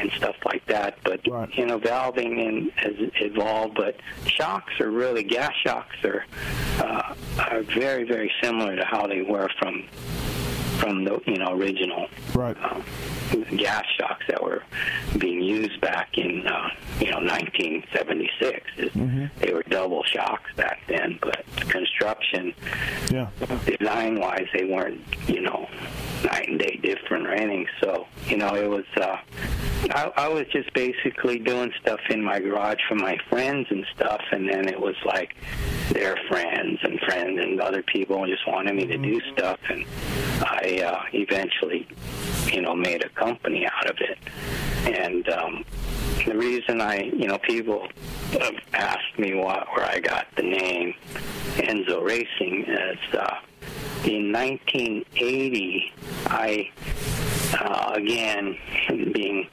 and 0.00 0.10
stuff 0.12 0.36
like 0.44 0.64
that. 0.66 0.98
But 1.04 1.20
Right. 1.28 1.52
you 1.56 1.66
know, 1.66 1.78
valving 1.78 2.46
and 2.46 2.70
has 2.76 2.94
evolved. 3.20 3.74
But 3.76 3.96
shocks 4.26 4.80
are 4.80 4.90
really 4.90 5.22
gas 5.22 5.52
shocks 5.64 5.96
are 6.04 6.24
uh, 6.80 7.14
are 7.38 7.62
very 7.74 8.04
very 8.04 8.30
similar 8.42 8.76
to 8.76 8.84
how 8.84 9.06
they 9.06 9.22
were 9.22 9.48
from 9.58 9.84
from 10.78 11.04
the 11.04 11.20
you 11.26 11.38
know 11.38 11.52
original 11.52 12.06
Right. 12.34 12.56
uh, 12.62 12.80
gas 13.56 13.84
shocks 13.98 14.24
that 14.28 14.42
were 14.42 14.62
being 15.18 15.42
used 15.42 15.80
back 15.80 16.16
in 16.18 16.46
uh, 16.46 16.68
you 17.00 17.10
know 17.10 17.18
1976. 17.18 19.30
They 19.40 19.52
were 19.52 19.62
double 19.68 20.02
shocks 20.04 20.50
back 20.56 20.80
then, 20.88 21.18
but 21.20 21.44
construction 21.68 22.54
Yeah. 23.10 23.28
design 23.66 24.20
wise 24.20 24.46
they 24.54 24.64
weren't 24.64 25.00
you 25.28 25.40
know 25.40 25.68
night 26.24 26.48
and 26.48 26.58
day 26.58 26.78
different 26.82 27.26
or 27.26 27.32
anything 27.32 27.66
so 27.80 28.06
you 28.26 28.36
know 28.36 28.54
it 28.54 28.68
was 28.68 28.84
uh 28.96 29.16
I, 29.90 30.10
I 30.16 30.28
was 30.28 30.46
just 30.48 30.72
basically 30.74 31.38
doing 31.38 31.72
stuff 31.80 32.00
in 32.10 32.22
my 32.22 32.40
garage 32.40 32.78
for 32.88 32.96
my 32.96 33.16
friends 33.28 33.68
and 33.70 33.86
stuff 33.94 34.20
and 34.32 34.48
then 34.48 34.68
it 34.68 34.78
was 34.80 34.96
like 35.04 35.36
their 35.90 36.16
friends 36.28 36.80
and 36.82 36.98
friends 37.00 37.38
and 37.40 37.60
other 37.60 37.82
people 37.84 38.26
just 38.26 38.46
wanted 38.48 38.74
me 38.74 38.86
to 38.86 38.98
do 38.98 39.20
stuff 39.32 39.60
and 39.70 39.84
I 40.40 40.60
uh 40.82 41.02
eventually 41.12 41.86
you 42.52 42.60
know 42.60 42.74
made 42.74 43.04
a 43.04 43.08
company 43.10 43.66
out 43.66 43.90
of 43.90 43.96
it 44.00 44.18
and 44.86 45.28
um 45.28 45.64
the 46.28 46.36
reason 46.36 46.80
I, 46.80 47.04
you 47.04 47.26
know, 47.26 47.38
people 47.38 47.88
have 48.32 48.54
asked 48.74 49.18
me 49.18 49.34
what, 49.34 49.66
where 49.74 49.86
I 49.86 49.98
got 49.98 50.26
the 50.36 50.42
name 50.42 50.94
Enzo 51.56 52.04
Racing 52.04 52.64
is 52.64 53.14
uh, 53.14 53.38
in 54.04 54.32
1980. 54.32 55.92
I, 56.26 56.70
uh, 57.58 57.92
again, 57.94 58.58
being, 59.12 59.48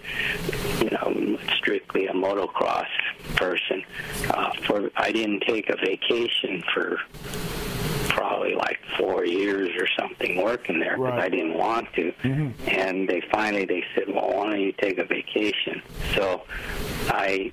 you 0.80 0.90
know, 0.90 1.40
strictly 1.56 2.08
a 2.08 2.14
motocross 2.14 2.88
person. 3.36 3.84
Uh, 4.30 4.52
for 4.68 4.90
I 4.98 5.12
didn't 5.12 5.42
take 5.42 5.70
a 5.70 5.78
vacation 5.78 6.62
for 6.74 7.00
probably 8.16 8.56
like 8.56 8.80
four 8.98 9.26
years 9.26 9.70
or 9.78 9.88
something 10.00 10.42
working 10.42 10.80
there 10.80 10.98
because 10.98 11.12
Right. 11.12 11.24
I 11.26 11.30
didn't 11.30 11.58
want 11.58 11.92
to. 11.94 12.14
And 12.68 13.08
they 13.08 13.22
finally 13.32 13.66
they 13.66 13.84
said, 13.94 14.06
"Well, 14.08 14.32
why 14.34 14.50
don't 14.52 14.62
you 14.62 14.72
take 14.72 14.98
a 14.98 15.04
vacation?" 15.06 15.82
So 16.16 16.44
I 17.10 17.52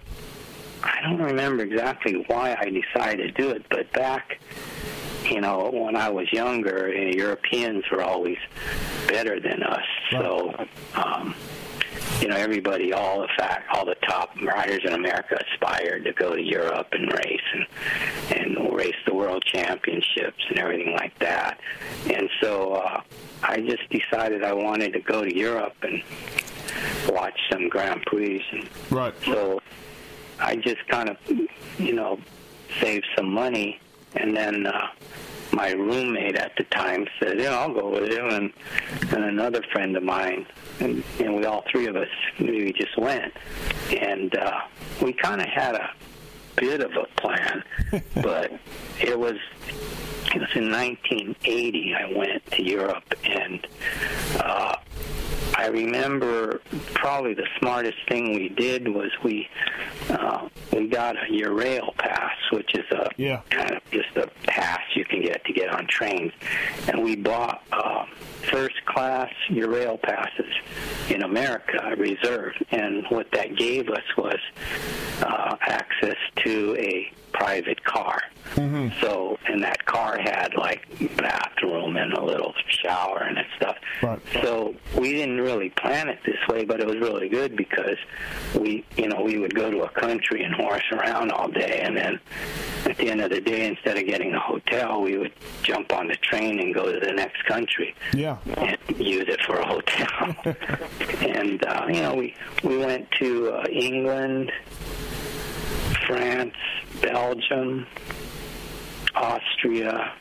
I 0.83 1.01
don't 1.03 1.21
remember 1.23 1.63
exactly 1.63 2.25
why 2.29 2.57
I 2.59 2.71
decided 2.71 3.35
to 3.37 3.43
do 3.43 3.51
it, 3.51 3.65
but 3.69 3.93
back 3.93 4.39
you 5.31 5.41
know, 5.41 5.71
when 5.73 5.97
I 5.97 6.09
was 6.11 6.31
younger, 6.33 6.93
Europeans 6.93 7.85
were 7.91 8.03
always 8.03 8.39
better 9.07 9.39
than 9.39 9.63
us. 9.63 9.85
So, 10.11 10.67
um, 10.95 11.35
you 12.21 12.29
know, 12.29 12.37
everybody, 12.37 12.93
all 12.93 13.21
the 13.21 13.29
fact, 13.37 13.69
all 13.75 13.85
the 13.85 13.97
top 14.07 14.31
riders 14.43 14.81
in 14.85 14.93
America 14.93 15.37
aspired 15.53 16.05
to 16.05 16.13
go 16.13 16.35
to 16.35 16.43
Europe 16.43 16.89
and 16.93 17.13
race 17.13 17.41
and 17.55 17.67
and 18.37 18.73
race 18.75 18.95
the 19.07 19.15
world 19.15 19.43
championships 19.45 20.43
and 20.49 20.59
everything 20.59 20.95
like 20.95 21.19
that. 21.19 21.59
And 22.11 22.29
so, 22.41 22.75
uh, 22.75 23.03
I 23.43 23.61
just 23.61 23.89
decided 23.91 24.45
I 24.45 24.53
wanted 24.53 24.93
to 24.93 25.01
go 25.01 25.25
to 25.25 25.37
Europe 25.37 25.75
and 25.83 26.03
watch 27.09 27.39
some 27.51 27.69
Grand 27.69 28.03
Prix 28.07 28.45
and 28.53 28.69
Right. 28.91 29.15
so 29.25 29.61
I 30.39 30.57
just 30.57 30.87
kind 30.89 31.09
of, 31.11 31.17
you 31.79 31.93
know, 31.93 32.19
saved 32.81 33.07
some 33.17 33.33
money, 33.33 33.81
and 34.15 34.37
then 34.37 34.67
uh, 34.67 34.89
my 35.53 35.73
roommate 35.73 36.37
at 36.37 36.57
the 36.57 36.65
time 36.65 37.07
said, 37.21 37.39
"Yeah, 37.39 37.59
I'll 37.59 37.73
go 37.73 37.89
with 37.91 38.11
you," 38.11 38.27
and 38.27 38.53
and 39.13 39.25
another 39.25 39.63
friend 39.73 39.97
of 39.97 40.03
mine, 40.03 40.47
and, 40.81 41.03
and 41.21 41.35
we 41.37 41.45
all 41.45 41.65
three 41.71 41.87
of 41.87 41.97
us, 41.97 42.09
we 42.39 42.73
just 42.73 42.97
went, 42.99 43.33
and 43.91 44.35
uh, 44.37 44.61
we 45.03 45.13
kind 45.13 45.41
of 45.41 45.49
had 45.49 45.75
a 45.75 45.91
bit 46.57 46.81
of 46.81 46.93
a 46.93 47.05
plan, 47.21 47.63
but 48.23 48.53
it 49.01 49.19
was. 49.19 49.37
It 50.35 50.41
was 50.41 50.49
in 50.55 50.73
1980. 50.73 51.95
I 51.95 52.13
went 52.17 52.47
to 52.53 52.63
Europe, 52.63 53.15
and 53.23 53.67
uh, 54.41 54.77
I 55.57 55.67
remember 55.69 56.61
probably 56.95 57.35
the 57.35 57.47
smartest 57.59 57.99
thing 58.09 58.35
we 58.35 58.49
did 58.49 58.89
was 58.89 59.11
we 59.25 59.49
uh, 60.11 60.49
we 60.73 60.89
got 60.89 61.17
a 61.17 61.31
Eurail 61.31 61.95
pass, 61.97 62.35
which 62.53 62.75
is 62.75 62.85
a 62.91 63.09
Yeah. 63.17 63.43
kind 63.51 63.71
of 63.73 63.83
just 63.91 64.17
a 64.17 64.29
pass 64.47 64.81
you 64.95 65.05
can 65.05 65.23
get 65.23 65.45
to 65.45 65.53
get 65.53 65.69
on 65.71 65.87
trains, 65.87 66.33
and 66.89 67.03
we 67.03 67.17
bought 67.17 67.63
uh, 67.73 68.07
first 68.51 68.85
class 68.87 69.31
Eurail 69.51 70.01
passes 70.03 70.53
in 71.11 71.23
America 71.23 71.95
reserved, 71.97 72.65
and 72.71 73.05
what 73.11 73.31
that 73.33 73.57
gave 73.57 73.89
us 73.89 74.03
was 74.17 74.39
uh, 75.23 75.57
access 75.61 76.17
to 76.45 76.77
a 76.79 77.13
private 77.33 77.83
car. 77.85 78.21
So, 79.01 79.39
and 79.47 79.63
that 79.63 79.87
car 79.87 80.19
had 80.19 80.55
like 80.57 80.87
bathroom 81.17 81.97
and 81.97 82.13
a 82.13 82.23
little 82.23 82.53
shower 82.69 83.23
and 83.23 83.37
that 83.39 83.47
stuff. 83.57 83.77
Right. 84.03 84.21
So 84.43 84.75
we 84.99 85.13
didn't 85.13 85.41
really 85.41 85.71
plan 85.71 86.09
it 86.11 86.19
this 86.27 86.37
way, 86.49 86.65
but 86.67 86.79
it 86.81 86.87
was 86.87 86.97
really 86.99 87.31
good 87.31 87.57
because 87.57 87.97
we, 88.59 88.85
you 88.97 89.09
know, 89.09 89.23
we 89.23 89.39
would 89.39 89.55
go 89.55 89.71
to 89.71 89.85
a 89.85 89.89
country 89.89 90.43
and 90.45 90.55
horse 90.55 90.83
around 90.93 91.33
all 91.33 91.49
day, 91.49 91.81
and 91.83 91.97
then 91.97 92.21
at 92.85 92.99
the 92.99 93.11
end 93.11 93.23
of 93.23 93.31
the 93.31 93.41
day, 93.41 93.67
instead 93.69 93.97
of 93.97 94.05
getting 94.07 94.35
a 94.35 94.41
hotel, 94.41 95.01
we 95.01 95.17
would 95.17 95.33
jump 95.63 95.91
on 95.95 96.09
the 96.09 96.17
train 96.17 96.59
and 96.61 96.75
go 96.75 96.93
to 96.93 97.01
the 97.01 97.13
next 97.13 97.43
country 97.47 97.95
Yeah. 98.13 98.37
and 98.59 98.77
use 98.99 99.25
it 99.29 99.41
for 99.47 99.57
a 99.61 99.67
hotel. 99.67 100.37
and 101.27 101.65
uh, 101.65 101.87
you 101.89 102.03
know, 102.03 102.15
we 102.15 102.35
we 102.65 102.77
went 102.77 103.11
to 103.13 103.51
uh, 103.53 103.65
England, 103.71 104.53
France, 106.07 106.55
Belgium, 107.01 107.87
Austria, 109.15 110.13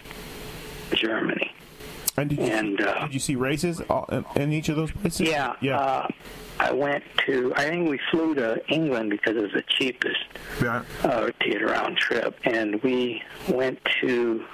Germany. 0.93 1.53
And 2.17 2.29
did 2.29 2.39
you, 2.39 2.45
And, 2.45 2.81
uh, 2.81 3.05
did 3.05 3.13
you 3.13 3.19
see 3.19 3.35
races 3.35 3.81
in, 4.09 4.25
in 4.35 4.51
each 4.51 4.69
of 4.69 4.75
those 4.75 4.91
places? 4.91 5.21
Yeah. 5.21 5.53
Yeah. 5.61 5.79
Uh, 5.79 6.07
I 6.59 6.71
went 6.71 7.03
to. 7.25 7.53
I 7.55 7.69
think 7.69 7.89
we 7.89 7.99
flew 8.11 8.35
to 8.35 8.61
England 8.71 9.09
because 9.09 9.35
it 9.35 9.41
was 9.41 9.51
the 9.53 9.63
cheapest 9.67 10.19
yeah. 10.61 10.83
uh, 11.03 11.31
to 11.31 11.49
get 11.49 11.63
around 11.63 11.97
trip, 11.97 12.37
and 12.43 12.81
we 12.83 13.23
went 13.49 13.79
to. 14.01 14.45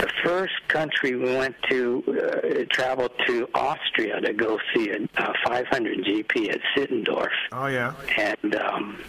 The 0.00 0.08
first 0.24 0.54
country 0.68 1.14
we 1.14 1.36
went 1.36 1.54
to, 1.68 2.02
uh, 2.08 2.64
traveled 2.70 3.12
to 3.26 3.46
Austria 3.54 4.18
to 4.22 4.32
go 4.32 4.58
see 4.74 4.88
a, 4.88 4.96
a 4.96 5.34
500 5.44 5.98
GP 5.98 6.48
at 6.48 6.60
Sittendorf. 6.74 7.28
Oh 7.52 7.66
yeah. 7.66 7.92
and 8.16 8.54
um, 8.56 9.04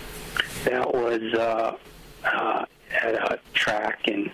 that 0.65 0.93
was 0.93 1.21
uh, 1.33 1.77
uh, 2.25 2.65
at 3.01 3.15
a 3.15 3.39
track 3.53 4.07
in 4.07 4.31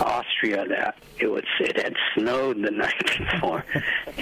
Austria 0.00 0.66
that 0.68 0.96
it 1.18 1.26
was 1.26 1.44
it 1.60 1.76
had 1.80 1.94
snowed 2.14 2.62
the 2.62 2.70
night 2.84 3.18
before, 3.18 3.64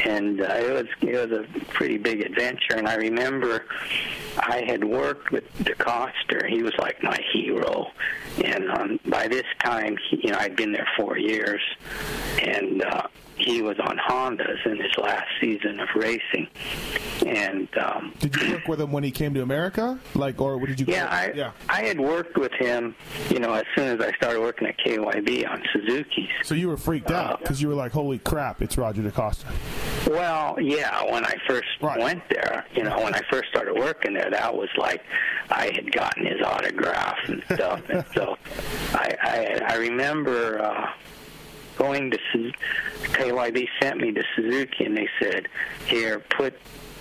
and 0.05 0.41
uh, 0.41 0.45
it 0.45 0.73
was 0.73 0.87
it 1.03 1.31
was 1.31 1.39
a 1.39 1.65
pretty 1.67 1.99
big 1.99 2.21
adventure. 2.23 2.75
And 2.77 2.89
I 2.89 2.95
remember 2.97 3.67
I 4.39 4.65
had 4.67 4.85
worked 4.85 5.31
with 5.31 5.45
DeCoster; 5.59 6.49
he 6.49 6.63
was 6.63 6.75
like 6.79 7.03
my 7.03 7.19
hero. 7.33 7.87
And 8.45 8.71
um, 8.71 9.01
by 9.07 9.29
this 9.29 9.47
time, 9.65 9.97
he, 10.11 10.21
you 10.25 10.31
know, 10.31 10.39
I'd 10.39 10.57
been 10.57 10.73
there 10.73 10.89
four 10.97 11.17
years, 11.19 11.63
and 12.43 12.85
uh, 12.85 13.03
he 13.37 13.63
was 13.63 13.79
on 13.79 13.99
Hondas 13.99 14.65
in 14.67 14.77
his 14.81 14.97
last 14.99 15.27
season 15.41 15.81
of 15.81 15.89
racing, 15.95 16.49
and. 17.27 17.69
Um, 17.79 18.15
Did 18.19 18.35
you 18.37 18.53
work 18.53 18.69
with 18.69 18.81
him 18.81 18.93
when 18.93 19.05
he 19.05 19.11
came 19.11 19.35
to 19.35 19.43
America? 19.43 19.99
Like, 20.15 20.41
or 20.41 20.57
what 20.59 20.69
did 20.69 20.81
you? 20.81 20.87
yeah, 20.89 21.07
I 21.11 21.33
yeah. 21.35 21.53
I 21.69 21.83
had 21.83 22.01
worked 22.01 22.37
with 22.39 22.53
him, 22.53 22.95
you 23.31 23.39
know, 23.39 23.53
as 23.53 23.65
soon 23.77 23.87
as 23.89 24.01
I 24.01 24.13
started 24.17 24.41
working 24.41 24.67
at 24.69 24.79
KYB 24.79 25.49
on 25.51 25.63
Suzuki's. 25.73 26.29
So 26.45 26.55
you 26.55 26.69
were 26.69 26.77
freaked 26.77 27.11
Uh, 27.11 27.15
out 27.17 27.41
because 27.41 27.61
you 27.61 27.69
were 27.69 27.75
like, 27.75 27.93
"Holy 27.93 28.19
crap, 28.19 28.63
it's 28.63 28.79
Roger 28.79 29.03
DeCoster." 29.03 29.45
Well, 30.09 30.57
yeah, 30.61 31.03
when 31.13 31.25
I 31.27 31.35
first 31.49 31.67
Right. 31.81 31.99
went 32.01 32.23
there, 32.31 32.65
you 32.75 32.85
know, 32.85 32.97
when 33.01 33.15
I 33.15 33.21
first 33.31 33.49
started 33.51 33.75
working 33.77 34.15
there, 34.15 34.31
that 34.31 34.55
was 34.55 34.69
like 34.79 35.03
I 35.51 35.67
had 35.75 35.93
gotten 35.93 36.25
his 36.27 36.41
autograph 36.43 37.19
and 37.29 37.43
stuff, 37.53 37.83
and 37.91 38.05
so 38.15 38.37
I 38.95 39.17
I, 39.23 39.61
I 39.75 39.77
remember 39.77 40.61
uh, 40.63 40.87
going 41.77 42.11
to 42.11 42.19
Su- 42.33 42.53
KYB 43.03 43.69
sent 43.81 43.99
me 44.01 44.13
to 44.13 44.23
Suzuki, 44.35 44.85
and 44.85 44.97
they 44.97 45.09
said, 45.21 45.49
"Here, 45.87 46.19
put." 46.19 46.55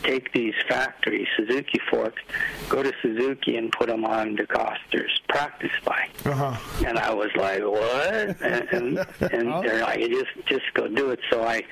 Take 0.03 0.33
these 0.33 0.53
factory 0.67 1.27
Suzuki 1.35 1.79
forks, 1.89 2.21
go 2.69 2.83
to 2.83 2.93
Suzuki 3.01 3.57
and 3.57 3.71
put 3.71 3.88
them 3.88 4.05
on 4.05 4.38
DeCoster's 4.38 5.19
practice 5.27 5.71
bike. 5.83 6.11
Uh 6.23 6.31
huh. 6.31 6.85
And 6.85 6.99
I 6.99 7.11
was 7.11 7.31
like, 7.35 7.63
"What?" 7.63 8.39
And 8.39 8.69
and, 8.71 8.97
and 9.33 9.63
they're 9.65 9.81
like, 9.81 10.01
"Just 10.01 10.29
just 10.45 10.65
go 10.75 10.88
do 10.88 11.09
it." 11.09 11.19
So 11.31 11.43
I 11.43 11.63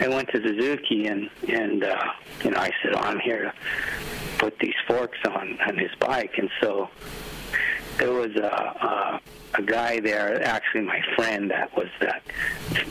I 0.00 0.08
went 0.08 0.30
to 0.30 0.40
Suzuki 0.40 1.06
and 1.06 1.28
and 1.48 1.84
uh, 1.84 2.02
you 2.42 2.52
know 2.52 2.60
I 2.60 2.70
said, 2.82 2.94
oh, 2.94 3.00
"I'm 3.00 3.20
here 3.20 3.42
to 3.42 3.52
put 4.38 4.58
these 4.58 4.78
forks 4.86 5.18
on 5.26 5.58
on 5.66 5.76
his 5.76 5.90
bike." 6.00 6.38
And 6.38 6.48
so 6.62 6.88
there 7.98 8.12
was 8.12 8.34
a 8.36 8.40
a, 8.46 9.20
a 9.58 9.62
guy 9.62 10.00
there, 10.00 10.42
actually 10.44 10.82
my 10.82 11.00
friend, 11.14 11.50
that 11.50 11.76
was 11.76 11.88
that 12.00 12.22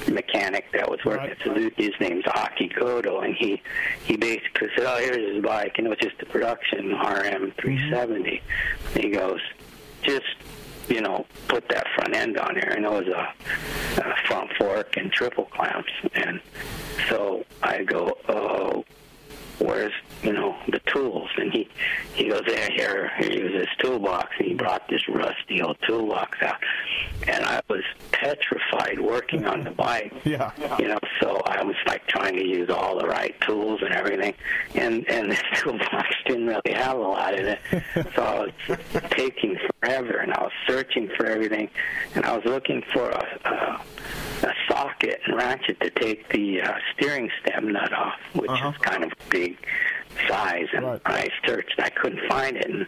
mechanic 0.07 0.71
that 0.73 0.89
was 0.89 1.03
working 1.05 1.29
Right. 1.29 1.31
at 1.31 1.41
Suzuki. 1.43 1.83
His 1.85 1.99
name's 1.99 2.25
Aki 2.27 2.67
Goto, 2.69 3.21
and 3.21 3.35
he 3.35 3.61
he 4.05 4.17
basically 4.17 4.69
said, 4.75 4.85
"Oh, 4.85 4.97
here's 4.97 5.33
his 5.35 5.43
bike," 5.43 5.77
and 5.77 5.87
it 5.87 5.89
was 5.89 5.99
just 5.99 6.21
a 6.21 6.25
production 6.25 6.91
RM 6.91 7.51
370. 7.59 7.61
And 7.61 8.39
mm-hmm. 8.39 8.99
he 8.99 9.09
goes, 9.09 9.41
"Just." 10.03 10.25
You 10.89 10.99
know, 10.99 11.25
put 11.47 11.69
that 11.69 11.87
front 11.95 12.13
end 12.15 12.37
on 12.37 12.55
there, 12.55 12.73
and 12.75 12.83
it 12.83 12.91
was 12.91 13.07
a, 13.07 13.33
a 14.01 14.15
front 14.27 14.51
fork 14.57 14.97
and 14.97 15.09
triple 15.09 15.45
clamps. 15.45 15.91
And 16.15 16.41
so 17.07 17.45
I 17.63 17.83
go, 17.83 18.17
oh, 18.27 18.83
where's 19.59 19.93
you 20.23 20.33
know 20.33 20.55
the 20.69 20.79
tools. 20.85 21.29
And 21.37 21.51
he 21.51 21.67
he 22.13 22.29
goes 22.29 22.43
there 22.47 22.69
here 22.75 23.11
here's 23.17 23.53
his 23.53 23.67
toolbox. 23.79 24.29
And 24.39 24.47
he 24.49 24.53
brought 24.53 24.87
this 24.89 25.07
rusty 25.09 25.61
old 25.61 25.77
toolbox 25.87 26.37
out. 26.41 26.57
And 27.27 27.45
i 27.45 27.61
was 27.69 27.83
petrified 28.11 28.99
working 28.99 29.45
on 29.45 29.63
the 29.63 29.71
bike. 29.71 30.13
Yeah. 30.25 30.51
you 30.79 30.87
know 30.87 30.99
so 31.19 31.41
i 31.45 31.63
was 31.63 31.75
like 31.87 32.05
trying 32.07 32.35
to 32.35 32.45
use 32.45 32.69
all 32.69 32.97
the 32.99 33.07
right 33.07 33.35
tools 33.41 33.81
and 33.83 33.93
everything. 33.93 34.33
And 34.75 35.07
and 35.09 35.31
this 35.31 35.41
toolbox 35.55 36.07
didn't 36.25 36.47
really 36.47 36.73
have 36.73 36.97
a 36.97 37.01
lot 37.01 37.33
in 37.37 37.45
it. 37.47 37.59
So 38.15 38.21
i 38.23 38.39
was 38.39 39.03
taking 39.11 39.57
forever 39.81 40.17
and 40.17 40.33
i 40.33 40.41
was 40.41 40.51
searching 40.67 41.09
for 41.17 41.25
everything. 41.25 41.69
And 42.15 42.25
i 42.25 42.35
was 42.35 42.45
looking 42.45 42.83
for 42.93 43.09
a, 43.09 43.39
a 43.45 43.81
a 44.43 44.53
socket 44.67 45.19
and 45.25 45.35
ratchet 45.37 45.79
to 45.81 45.89
take 45.91 46.27
the 46.29 46.61
uh, 46.61 46.73
steering 46.93 47.29
stem 47.41 47.71
nut 47.71 47.93
off, 47.93 48.17
which 48.33 48.49
Uh-huh. 48.49 48.69
is 48.69 48.77
kind 48.77 49.03
of 49.03 49.11
big 49.29 49.55
size, 50.27 50.67
and 50.73 50.85
Right. 50.85 51.01
I 51.05 51.29
searched, 51.45 51.75
I 51.79 51.89
couldn't 51.89 52.27
find 52.29 52.57
it, 52.57 52.69
and 52.69 52.87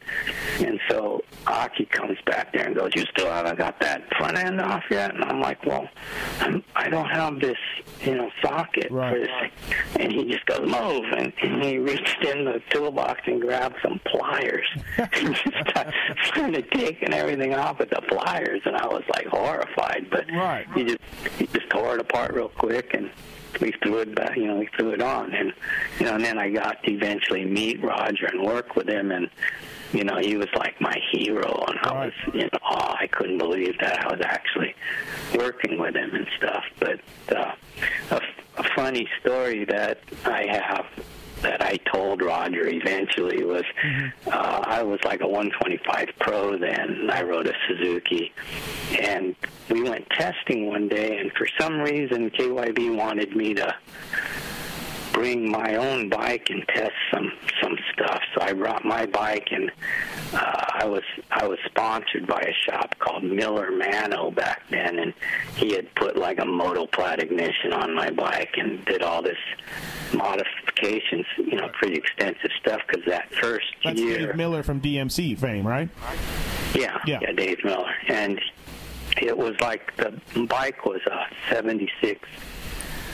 and 0.59 0.79
so 0.89 1.23
Aki 1.47 1.85
comes 1.85 2.17
back 2.25 2.53
there 2.53 2.65
and 2.65 2.75
goes, 2.75 2.91
"You 2.95 3.03
still 3.15 3.31
haven't 3.31 3.57
got 3.57 3.79
that 3.81 4.01
front 4.15 4.37
end 4.37 4.59
off 4.61 4.83
yet?" 4.89 5.13
And 5.13 5.23
I'm 5.25 5.39
like, 5.39 5.65
"Well, 5.65 5.87
I'm, 6.41 6.63
I 6.75 6.89
don't 6.89 7.09
have 7.09 7.39
this, 7.39 7.57
you 8.01 8.15
know, 8.15 8.29
socket 8.41 8.91
Right. 8.91 9.13
for 9.13 9.19
this." 9.19 9.51
And 9.99 10.11
he 10.11 10.25
just 10.25 10.45
goes, 10.45 10.61
"Move!" 10.61 11.05
And, 11.17 11.33
and 11.41 11.63
he 11.63 11.77
reached 11.77 12.23
in 12.23 12.45
the 12.45 12.61
toolbox 12.69 13.21
and 13.25 13.41
grabbed 13.41 13.75
some 13.83 13.99
pliers 14.05 14.65
and 14.97 15.35
just 15.35 15.69
started 15.69 15.93
started 16.25 16.71
taking 16.71 17.13
everything 17.13 17.53
off 17.53 17.79
with 17.79 17.89
the 17.89 18.01
pliers, 18.07 18.61
and 18.65 18.75
I 18.75 18.87
was 18.87 19.03
like 19.13 19.27
horrified, 19.27 20.07
but 20.09 20.25
Right. 20.31 20.65
he 20.75 20.83
just 20.83 20.99
he 21.37 21.47
just 21.47 21.69
tore 21.69 21.95
it 21.95 22.01
apart 22.01 22.33
real 22.33 22.49
quick 22.49 22.93
and 22.93 23.09
we 23.59 23.71
threw 23.83 23.99
it 23.99 24.15
back 24.15 24.35
you 24.35 24.47
know 24.47 24.57
we 24.57 24.69
threw 24.77 24.91
it 24.91 25.01
on. 25.01 25.33
And 25.33 25.53
you 25.99 26.05
know 26.05 26.15
and 26.15 26.23
then 26.23 26.37
I 26.37 26.49
got 26.49 26.83
to 26.83 26.91
eventually 26.91 27.45
meet 27.45 27.83
Roger 27.83 28.25
and 28.27 28.43
work 28.43 28.75
with 28.75 28.87
him. 28.87 29.11
And 29.11 29.29
you 29.91 30.03
know 30.03 30.17
he 30.17 30.37
was 30.37 30.49
like 30.55 30.79
my 30.81 30.97
hero. 31.11 31.63
And 31.67 31.79
I 31.83 32.05
was 32.05 32.13
you 32.33 32.41
know 32.41 32.59
oh, 32.69 32.95
I 32.99 33.07
couldn't 33.07 33.37
believe 33.37 33.77
that 33.79 34.05
I 34.05 34.11
was 34.11 34.21
actually 34.23 34.75
working 35.35 35.79
with 35.79 35.95
him 35.95 36.13
and 36.13 36.27
stuff. 36.37 36.63
But 36.79 36.99
uh, 37.35 37.55
a, 38.11 38.21
a 38.57 38.63
funny 38.75 39.07
story 39.21 39.65
that 39.65 39.99
I 40.25 40.45
have 40.49 40.85
that 41.43 41.61
I 41.61 41.77
told 41.93 42.21
Roger 42.21 42.67
eventually 42.67 43.43
was 43.43 43.63
uh, 44.27 44.63
I 44.65 44.81
was 44.81 44.99
like 45.03 45.21
a 45.21 45.27
125 45.27 46.09
Pro 46.19 46.57
then. 46.57 47.09
I 47.11 47.21
rode 47.21 47.47
a 47.47 47.53
Suzuki, 47.67 48.33
and 48.99 49.35
we 49.69 49.83
went 49.83 50.09
testing 50.09 50.67
one 50.67 50.87
day, 50.87 51.17
and 51.17 51.31
for 51.33 51.47
some 51.59 51.79
reason 51.79 52.31
KYB 52.31 52.95
wanted 52.95 53.35
me 53.35 53.53
to 53.53 53.75
bring 55.13 55.49
my 55.49 55.75
own 55.75 56.09
bike 56.09 56.49
and 56.49 56.67
test 56.69 56.93
some 57.13 57.31
some 57.61 57.77
stuff. 57.93 58.21
So 58.33 58.41
I 58.41 58.53
brought 58.53 58.83
my 58.83 59.05
bike, 59.05 59.49
and 59.51 59.71
uh, 60.33 60.65
I 60.73 60.85
was 60.85 61.03
I 61.29 61.45
was 61.45 61.59
sponsored 61.65 62.25
by 62.25 62.41
a 62.41 62.53
shop 62.71 62.97
called 62.99 63.23
Miller 63.23 63.69
Mano 63.71 64.31
back 64.31 64.63
then, 64.69 64.99
and 64.99 65.13
he 65.55 65.73
had 65.73 65.93
put 65.95 66.17
like 66.17 66.39
a 66.39 66.45
Motoplat 66.45 67.19
ignition 67.19 67.73
on 67.73 67.93
my 67.93 68.09
bike 68.09 68.55
and 68.57 68.83
did 68.85 69.03
all 69.03 69.21
this 69.21 69.37
you 70.83 71.55
know, 71.55 71.69
pretty 71.79 71.95
extensive 71.95 72.51
stuff. 72.59 72.81
Because 72.87 73.03
that 73.07 73.33
first 73.35 73.65
That's 73.83 73.99
year, 73.99 74.27
Dave 74.27 74.35
Miller 74.35 74.63
from 74.63 74.81
DMC 74.81 75.37
fame, 75.37 75.65
right? 75.65 75.89
yeah, 76.75 76.99
Yeah. 77.05 77.19
yeah, 77.21 77.31
Dave 77.33 77.63
Miller, 77.63 77.91
and 78.07 78.39
it 79.21 79.37
was 79.37 79.53
like 79.61 79.95
the 79.97 80.19
bike 80.47 80.85
was 80.85 81.01
a 81.07 81.25
'76 81.53 82.19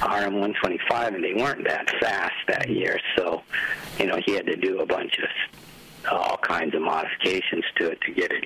RM125, 0.02 1.08
and 1.16 1.24
they 1.24 1.34
weren't 1.34 1.64
that 1.68 1.90
fast 2.00 2.34
that 2.48 2.70
year, 2.70 3.00
so 3.18 3.42
you 4.00 4.06
know 4.06 4.18
he 4.26 4.34
had 4.34 4.46
to 4.46 4.56
do 4.56 4.80
a 4.80 4.86
bunch 4.86 5.18
of 5.20 5.28
all 6.12 6.38
kinds 6.38 6.76
of 6.76 6.82
modifications 6.82 7.64
to 7.78 7.92
it 7.92 8.02
to 8.02 8.12
get 8.12 8.32
it 8.32 8.46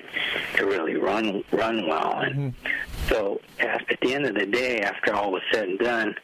to 0.56 0.66
really 0.66 0.96
run 0.96 1.44
run 1.52 1.86
well. 1.86 2.18
And 2.20 2.34
mm-hmm. 2.54 3.08
so 3.08 3.40
at, 3.60 3.90
at 3.90 4.00
the 4.00 4.14
end 4.14 4.26
of 4.26 4.34
the 4.34 4.46
day, 4.46 4.80
after 4.80 5.14
all 5.14 5.32
was 5.32 5.42
said 5.52 5.68
and 5.68 5.78
done, 5.78 6.14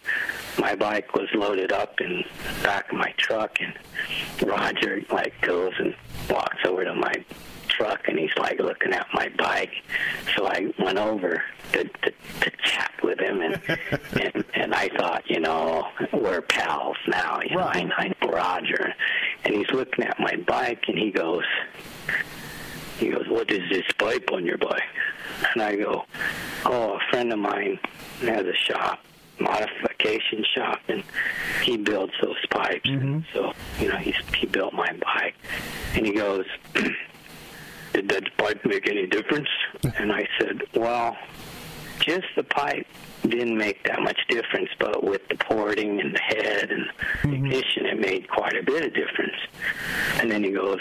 my 0.59 0.75
bike 0.75 1.15
was 1.15 1.29
loaded 1.35 1.73
up 1.73 2.01
in 2.01 2.25
the 2.57 2.63
back 2.63 2.91
of 2.93 2.99
my 2.99 3.13
truck, 3.17 3.59
and 3.61 4.49
Roger 4.49 5.03
like 5.11 5.35
goes 5.43 5.73
and 5.79 5.95
walks 6.29 6.59
over 6.65 6.85
to 6.85 6.95
my 6.95 7.25
truck 7.71 8.09
and 8.09 8.19
he's 8.19 8.35
like 8.39 8.59
looking 8.59 8.93
at 8.93 9.07
my 9.15 9.29
bike. 9.39 9.73
So 10.37 10.47
I 10.47 10.73
went 10.79 10.99
over 10.99 11.43
to, 11.73 11.85
to, 11.85 12.13
to 12.41 12.51
chat 12.63 12.93
with 13.03 13.21
him 13.21 13.41
and, 13.41 13.61
and 14.21 14.45
and 14.55 14.75
I 14.75 14.89
thought, 14.97 15.29
you 15.29 15.41
know, 15.41 15.89
we're 16.13 16.43
pals 16.43 16.97
now. 17.09 17.41
You 17.43 17.57
know, 17.57 17.63
I, 17.63 17.91
I 17.97 18.09
know 18.09 18.31
Roger. 18.31 18.95
And 19.45 19.55
he's 19.55 19.71
looking 19.71 20.05
at 20.05 20.19
my 20.21 20.37
bike 20.47 20.85
and 20.89 20.99
he 20.99 21.11
goes 21.11 21.45
he 22.99 23.09
goes, 23.09 23.27
What 23.29 23.51
is 23.51 23.69
this 23.71 23.91
pipe 23.99 24.31
on 24.33 24.45
your 24.45 24.59
bike? 24.59 24.83
And 25.55 25.63
I 25.63 25.77
go, 25.77 26.05
Oh, 26.67 26.99
a 26.99 27.11
friend 27.11 27.33
of 27.33 27.39
mine 27.39 27.79
has 28.21 28.47
a 28.47 28.55
shop 28.55 29.01
modification 29.41 30.45
shop 30.55 30.81
and 30.89 31.03
he 31.63 31.77
builds 31.77 32.13
those 32.23 32.37
pipes 32.51 32.89
and 32.89 33.25
so 33.33 33.53
you 33.79 33.89
know 33.89 33.97
he's 33.97 34.15
he 34.37 34.47
built 34.47 34.75
my 34.75 34.93
bike 35.03 35.35
and 35.95 36.05
he 36.05 36.13
goes 36.13 36.45
did 37.93 38.09
that 38.09 38.37
pipe 38.37 38.65
make 38.65 38.89
any 38.89 39.07
difference? 39.07 39.49
And 39.99 40.13
I 40.13 40.27
said, 40.39 40.63
well, 40.75 41.17
just 42.01 42.27
the 42.37 42.45
pipe 42.45 42.87
didn't 43.23 43.57
make 43.57 43.85
that 43.85 44.01
much 44.01 44.19
difference, 44.29 44.71
but 44.79 45.05
with 45.05 45.27
the 45.29 45.37
porting 45.37 46.01
and 46.01 46.15
the 46.15 46.21
head 46.21 46.71
and 46.71 46.87
the 46.87 47.29
mm-hmm. 47.29 47.35
ignition, 47.35 47.87
it 47.87 48.01
made 48.01 48.29
quite 48.29 48.57
a 48.57 48.63
bit 48.63 48.85
of 48.85 48.95
difference. 48.95 49.37
And 50.21 50.31
then 50.31 50.43
he 50.43 50.51
goes, 50.51 50.81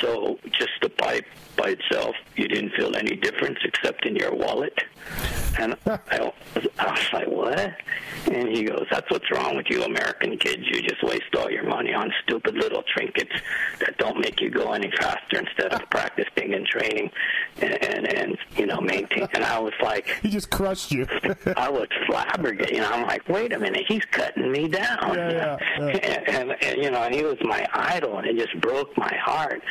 so 0.00 0.38
just 0.50 0.72
the 0.80 0.88
pipe 0.88 1.26
by 1.62 1.70
itself, 1.70 2.16
you 2.36 2.48
didn't 2.48 2.72
feel 2.72 2.96
any 2.96 3.16
difference 3.16 3.58
except 3.64 4.04
in 4.04 4.16
your 4.16 4.34
wallet? 4.34 4.76
And 5.58 5.76
I 5.86 6.32
was, 6.54 6.66
I 6.78 6.90
was 6.90 7.12
like, 7.12 7.28
what? 7.28 7.74
And 8.30 8.48
he 8.48 8.64
goes, 8.64 8.86
that's 8.90 9.10
what's 9.10 9.30
wrong 9.30 9.56
with 9.56 9.66
you 9.68 9.82
American 9.82 10.38
kids. 10.38 10.62
You 10.66 10.80
just 10.82 11.02
waste 11.02 11.34
all 11.36 11.50
your 11.50 11.64
money 11.64 11.92
on 11.92 12.12
stupid 12.22 12.54
little 12.54 12.82
trinkets 12.94 13.32
that 13.80 13.96
don't 13.98 14.18
make 14.18 14.40
you 14.40 14.50
go 14.50 14.72
any 14.72 14.90
faster 14.92 15.38
instead 15.40 15.72
of 15.72 15.82
practicing 15.90 16.54
and 16.54 16.66
training 16.66 17.10
and, 17.60 17.84
and, 17.84 18.12
and 18.12 18.38
you 18.56 18.66
know, 18.66 18.80
maintain. 18.80 19.28
And 19.34 19.44
I 19.44 19.58
was 19.58 19.72
like, 19.82 20.08
He 20.22 20.30
just 20.30 20.50
crushed 20.50 20.92
you. 20.92 21.06
I 21.56 21.68
was 21.68 21.88
flabbergasted. 22.06 22.74
You 22.76 22.82
know, 22.82 22.90
I'm 22.90 23.06
like, 23.06 23.28
wait 23.28 23.52
a 23.52 23.58
minute, 23.58 23.84
he's 23.86 24.04
cutting 24.06 24.50
me 24.50 24.68
down. 24.68 25.14
Yeah, 25.14 25.30
yeah, 25.30 25.58
yeah. 25.78 25.86
And, 25.86 26.28
and, 26.50 26.64
and 26.64 26.82
you 26.82 26.90
know, 26.90 27.02
and 27.02 27.14
he 27.14 27.22
was 27.22 27.38
my 27.42 27.66
idol, 27.74 28.18
and 28.18 28.26
it 28.26 28.36
just 28.36 28.58
broke 28.60 28.96
my 28.96 29.14
heart. 29.16 29.62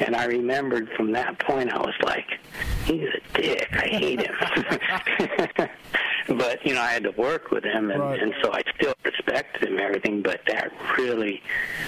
And 0.00 0.16
I 0.16 0.24
remembered 0.24 0.88
from 0.96 1.12
that 1.12 1.38
point, 1.40 1.70
I 1.72 1.78
was 1.78 1.94
like, 2.02 2.38
he's 2.84 3.08
a 3.08 3.38
dick. 3.40 3.68
I 3.72 3.88
hate 3.88 4.20
him. 4.20 4.34
but 6.30 6.64
you 6.64 6.74
know, 6.74 6.80
I 6.80 6.90
had 6.92 7.02
to 7.04 7.10
work 7.12 7.50
with 7.50 7.64
him, 7.64 7.90
and, 7.90 8.00
Right. 8.00 8.20
and 8.22 8.34
so 8.42 8.52
I 8.52 8.62
still 8.78 8.94
respected 9.04 9.64
him 9.68 9.72
and 9.74 9.80
everything. 9.80 10.22
But 10.22 10.40
that 10.46 10.72
really 10.98 11.42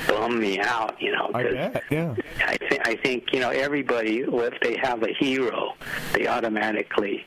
bummed 0.07 0.38
me 0.40 0.61
out. 0.61 1.01
You 1.01 1.12
know, 1.12 1.30
I 1.34 1.43
bet, 1.45 1.82
yeah. 1.90 2.14
I, 2.47 2.57
th- 2.57 2.80
I 2.84 2.97
think 2.97 3.32
you 3.32 3.40
know 3.40 3.51
everybody. 3.51 4.20
If 4.20 4.61
they 4.61 4.76
have 4.82 5.03
a 5.03 5.12
hero, 5.18 5.74
they 6.12 6.26
automatically, 6.26 7.24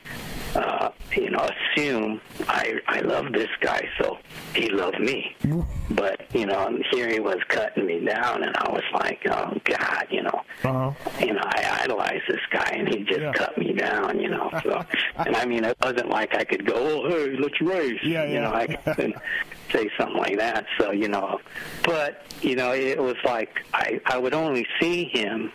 uh, 0.54 0.90
you 1.16 1.30
know, 1.30 1.48
assume 1.74 2.20
I 2.48 2.78
I 2.86 3.00
love 3.00 3.32
this 3.32 3.48
guy, 3.60 3.88
so 4.00 4.18
he 4.54 4.68
loved 4.70 5.00
me. 5.00 5.34
But 5.88 6.22
you 6.34 6.46
know, 6.46 6.76
here 6.90 7.08
he 7.08 7.20
was 7.20 7.36
cutting 7.46 7.86
me 7.86 8.04
down, 8.04 8.42
and 8.42 8.54
I 8.56 8.68
was 8.70 8.82
like, 8.92 9.20
oh 9.30 9.56
God, 9.64 10.06
you 10.10 10.22
know, 10.24 10.42
Uh-huh. 10.64 10.90
you 11.24 11.32
know, 11.32 11.40
I 11.44 11.80
idolized 11.84 12.24
this 12.28 12.40
guy, 12.50 12.70
and 12.74 12.88
he 12.88 13.04
just 13.04 13.20
Yeah. 13.20 13.32
cut 13.32 13.56
me 13.56 13.72
down, 13.72 14.18
you 14.18 14.28
know. 14.28 14.50
So, 14.64 14.84
and 15.24 15.36
I 15.36 15.44
mean, 15.46 15.62
it 15.64 15.76
wasn't 15.80 16.10
like 16.10 16.34
I 16.34 16.42
could 16.42 16.66
go, 16.66 17.05
hey, 17.08 17.36
let's 17.36 17.60
race, 17.60 18.02
Yeah, 18.02 18.24
you 18.24 18.40
know. 18.40 18.52
I 18.52 18.66
couldn't 18.66 19.16
say 19.72 19.88
something 19.98 20.16
like 20.16 20.38
that. 20.38 20.66
So, 20.78 20.90
you 20.90 21.08
know, 21.08 21.40
but 21.84 22.22
you 22.42 22.56
know, 22.56 22.72
it 22.72 22.98
was 22.98 23.16
like 23.24 23.64
I 23.72 24.00
I 24.06 24.18
would 24.18 24.34
only 24.34 24.66
see 24.80 25.04
him 25.04 25.52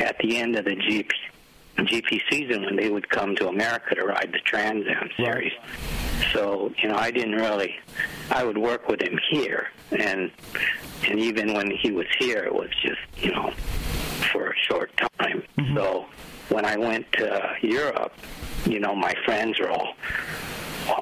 at 0.00 0.16
the 0.18 0.36
end 0.38 0.56
of 0.56 0.64
the 0.64 0.76
GP 0.76 1.10
GP 1.78 2.20
season 2.30 2.64
when 2.64 2.76
they 2.76 2.88
would 2.88 3.08
come 3.08 3.34
to 3.36 3.48
America 3.48 3.96
to 3.96 4.04
ride 4.04 4.30
the 4.32 4.38
Trans-AMA 4.38 5.08
series. 5.16 5.52
So 6.32 6.72
you 6.80 6.88
know, 6.88 6.96
I 6.96 7.10
didn't 7.10 7.34
really. 7.34 7.74
I 8.30 8.44
would 8.44 8.58
work 8.58 8.88
with 8.88 9.02
him 9.02 9.18
here, 9.30 9.68
and 9.90 10.30
and 11.08 11.18
even 11.18 11.52
when 11.52 11.70
he 11.70 11.90
was 11.90 12.06
here, 12.18 12.44
it 12.44 12.54
was 12.54 12.70
just 12.80 13.00
you 13.16 13.32
know 13.32 13.50
for 14.32 14.48
a 14.48 14.56
short 14.56 14.96
time. 15.18 15.42
Mm-hmm. 15.58 15.76
So 15.76 16.06
when 16.48 16.64
I 16.64 16.76
went 16.76 17.10
to 17.14 17.56
Europe, 17.62 18.12
you 18.66 18.80
know, 18.80 18.94
my 18.94 19.14
friends 19.24 19.58
were 19.58 19.70
all. 19.70 19.94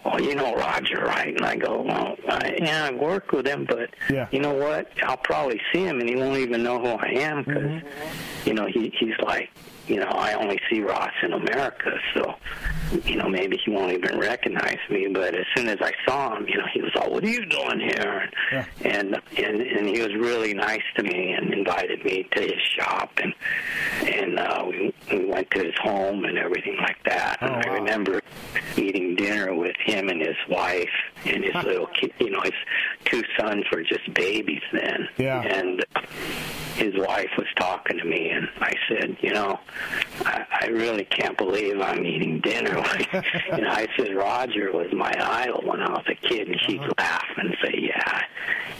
Oh, 0.05 0.17
you 0.19 0.37
know 0.37 0.55
Roger, 0.55 1.01
right? 1.01 1.35
And 1.35 1.45
I 1.45 1.57
go, 1.57 1.83
well, 1.83 2.17
I, 2.29 2.57
yeah, 2.63 2.85
I 2.85 2.93
work 2.95 3.33
with 3.33 3.47
him, 3.47 3.65
but 3.65 3.91
Yeah. 4.09 4.29
you 4.31 4.39
know 4.39 4.53
what? 4.55 4.93
I'll 5.03 5.17
probably 5.17 5.61
see 5.73 5.83
him, 5.83 5.99
and 5.99 6.09
he 6.09 6.15
won't 6.15 6.39
even 6.39 6.63
know 6.63 6.79
who 6.79 6.87
I 6.87 7.09
am 7.09 7.43
because, 7.43 7.63
mm-hmm. 7.63 8.49
you 8.49 8.55
know, 8.55 8.67
he 8.67 8.95
he's 8.97 9.19
like, 9.25 9.51
you 9.89 9.97
know, 9.97 10.07
I 10.07 10.35
only 10.35 10.61
see 10.71 10.81
Ross 10.81 11.13
in 11.23 11.33
America, 11.33 11.91
so, 12.15 12.35
you 13.05 13.17
know, 13.17 13.29
maybe 13.29 13.57
he 13.65 13.71
won't 13.71 13.93
even 13.93 14.19
recognize 14.19 14.79
me. 14.89 15.09
But 15.09 15.35
as 15.35 15.47
soon 15.57 15.69
as 15.69 15.79
I 15.81 15.93
saw 16.07 16.37
him, 16.37 16.49
you 16.49 16.59
know, 16.59 16.67
he 16.73 16.81
was 16.81 16.93
all, 16.97 17.11
"What 17.11 17.25
are 17.25 17.29
you 17.29 17.45
doing 17.47 17.81
here?" 17.81 18.31
Yeah. 18.53 18.65
And 18.83 19.21
and 19.37 19.61
and 19.61 19.89
he 19.89 20.01
was 20.01 20.15
really 20.15 20.55
nice 20.55 20.83
to 20.97 21.03
me 21.03 21.33
and 21.33 21.53
invited 21.53 22.05
me 22.05 22.29
to 22.33 22.41
his 22.41 22.61
shop, 22.79 23.11
and 23.23 23.35
and 24.07 24.39
uh, 24.39 24.65
we 24.69 24.95
we 25.11 25.25
went 25.27 25.51
to 25.53 25.65
his 25.65 25.75
home 25.83 26.25
and 26.25 26.39
everything 26.39 26.77
like 26.77 27.03
that. 27.05 27.39
Oh, 27.43 27.47
and 27.47 27.67
I 27.67 27.69
remember 27.75 28.21
eating 28.77 29.17
dinner 29.17 29.55
with 29.55 29.77
him 29.85 30.09
and 30.09 30.21
his 30.21 30.37
wife 30.49 30.91
and 31.25 31.45
his 31.45 31.55
little 31.65 31.87
kid. 31.87 32.13
You 32.21 32.31
know, 32.31 32.41
his 32.43 32.53
two 33.05 33.23
sons 33.39 33.65
were 33.73 33.83
just 33.83 34.13
babies 34.15 34.63
then. 34.73 35.09
Yeah. 35.19 35.43
And 35.43 35.85
his 36.77 36.95
wife 36.97 37.31
was 37.37 37.47
talking 37.57 37.99
to 37.99 38.05
me, 38.05 38.31
and 38.31 38.49
I 38.59 38.75
said, 38.89 39.17
you 39.21 39.33
know, 39.33 39.61
I, 40.25 40.45
I 40.63 40.67
really 40.67 41.05
can't 41.05 41.37
believe 41.37 41.81
I'm 41.81 42.05
eating 42.05 42.41
dinner. 42.41 42.83
You 43.53 43.61
know, 43.63 43.71
I 43.71 43.87
said, 43.97 44.15
Roger 44.15 44.73
was 44.73 44.93
my 44.93 45.13
idol 45.43 45.63
when 45.65 45.81
I 45.81 45.91
was 45.91 46.05
a 46.09 46.15
kid, 46.15 46.49
and 46.49 46.59
she'd 46.67 46.81
Uh-huh. 46.81 46.93
laugh 46.99 47.25
and 47.37 47.55
say, 47.63 47.75
yeah, 47.79 48.23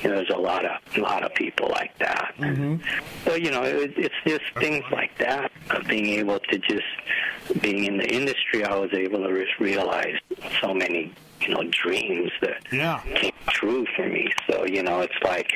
you 0.03 0.09
know, 0.11 0.17
there's 0.17 0.31
a 0.31 0.37
lot 0.37 0.65
of 0.65 0.73
a 0.97 1.01
lot 1.01 1.23
of 1.25 1.35
people 1.35 1.69
like 1.71 1.97
that. 1.99 2.33
Mm-hmm. 2.39 2.77
So 3.25 3.35
you 3.35 3.51
know, 3.51 3.63
it, 3.63 3.93
it's 3.97 4.15
just 4.27 4.43
things 4.59 4.85
like 4.91 5.17
that 5.19 5.53
of 5.71 5.87
being 5.89 6.07
able 6.19 6.39
to 6.39 6.59
just 6.59 7.63
being 7.63 7.85
in 7.85 7.99
the 7.99 8.09
industry. 8.13 8.65
I 8.65 8.75
was 8.77 8.93
able 8.95 9.23
to 9.25 9.45
just 9.45 9.59
realize 9.61 10.17
so 10.61 10.73
many 10.75 11.13
you 11.41 11.49
know 11.49 11.63
dreams 11.71 12.31
that 12.41 12.63
Yeah. 12.73 13.01
came 13.15 13.33
true 13.49 13.87
for 13.95 14.07
me. 14.09 14.33
So 14.51 14.65
you 14.67 14.83
know, 14.83 15.01
it's 15.01 15.21
like 15.25 15.53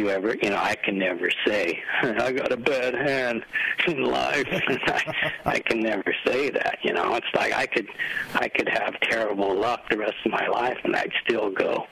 you 0.00 0.08
ever, 0.08 0.34
you 0.42 0.48
know, 0.48 0.56
I 0.56 0.74
can 0.76 0.98
never 0.98 1.30
say 1.46 1.82
I 2.02 2.32
got 2.32 2.50
a 2.50 2.56
bad 2.56 2.94
hand 2.94 3.44
in 3.86 4.02
life. 4.02 4.46
I, 4.50 5.32
I 5.44 5.58
can 5.60 5.80
never 5.80 6.14
say 6.26 6.48
that. 6.50 6.78
You 6.82 6.94
know, 6.94 7.14
it's 7.14 7.26
like 7.34 7.52
I 7.52 7.66
could, 7.66 7.86
I 8.34 8.48
could 8.48 8.68
have 8.68 8.98
terrible 9.00 9.54
luck 9.54 9.82
the 9.90 9.98
rest 9.98 10.16
of 10.24 10.32
my 10.32 10.46
life, 10.48 10.78
and 10.84 10.96
I'd 10.96 11.12
still 11.22 11.50
go. 11.50 11.86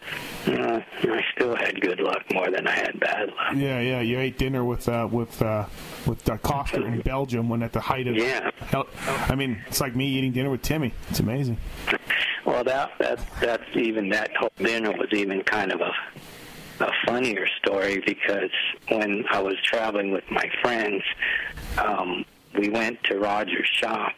Uh, 0.47 0.81
I 1.03 1.23
still 1.37 1.55
had 1.55 1.81
good 1.81 2.01
luck 2.01 2.23
more 2.33 2.51
than 2.51 2.67
I 2.67 2.77
had 2.77 2.99
bad 2.99 3.29
luck. 3.29 3.55
Yeah, 3.55 3.81
yeah. 3.81 4.01
You 4.01 4.19
ate 4.19 4.39
dinner 4.39 4.65
with 4.65 4.89
uh, 4.89 5.07
with 5.11 5.41
uh, 5.43 5.67
with 6.07 6.29
uh, 6.29 6.39
Costa 6.39 6.83
in 6.83 7.03
Belgium 7.03 7.49
when 7.49 7.63
at 7.63 7.75
the 7.75 7.81
height 7.81 8.07
of. 8.07 8.17
Yeah. 8.17 8.51
I 9.29 9.35
mean, 9.35 9.63
it's 9.67 9.81
like 9.81 9.95
me 9.95 10.07
eating 10.07 10.33
dinner 10.33 10.51
with 10.51 10.63
Timmy. 10.63 10.95
It's 11.11 11.21
amazing. 11.21 11.59
Well, 12.47 12.65
that 12.65 12.93
that 12.99 13.21
that's 13.41 13.77
even 13.77 14.09
that 14.11 14.35
whole 14.35 14.53
dinner 14.57 14.93
was 14.93 15.09
even 15.13 15.43
kind 15.43 15.71
of 15.71 15.83
a 15.83 15.93
a 16.81 16.93
funnier 17.07 17.47
story 17.59 18.03
because 18.05 18.51
when 18.89 19.25
I 19.31 19.41
was 19.41 19.57
traveling 19.63 20.11
with 20.11 20.29
my 20.31 20.51
friends, 20.63 21.03
um, 21.79 22.25
we 22.57 22.69
went 22.69 23.03
to 23.05 23.19
Roger's 23.19 23.69
shop, 23.69 24.15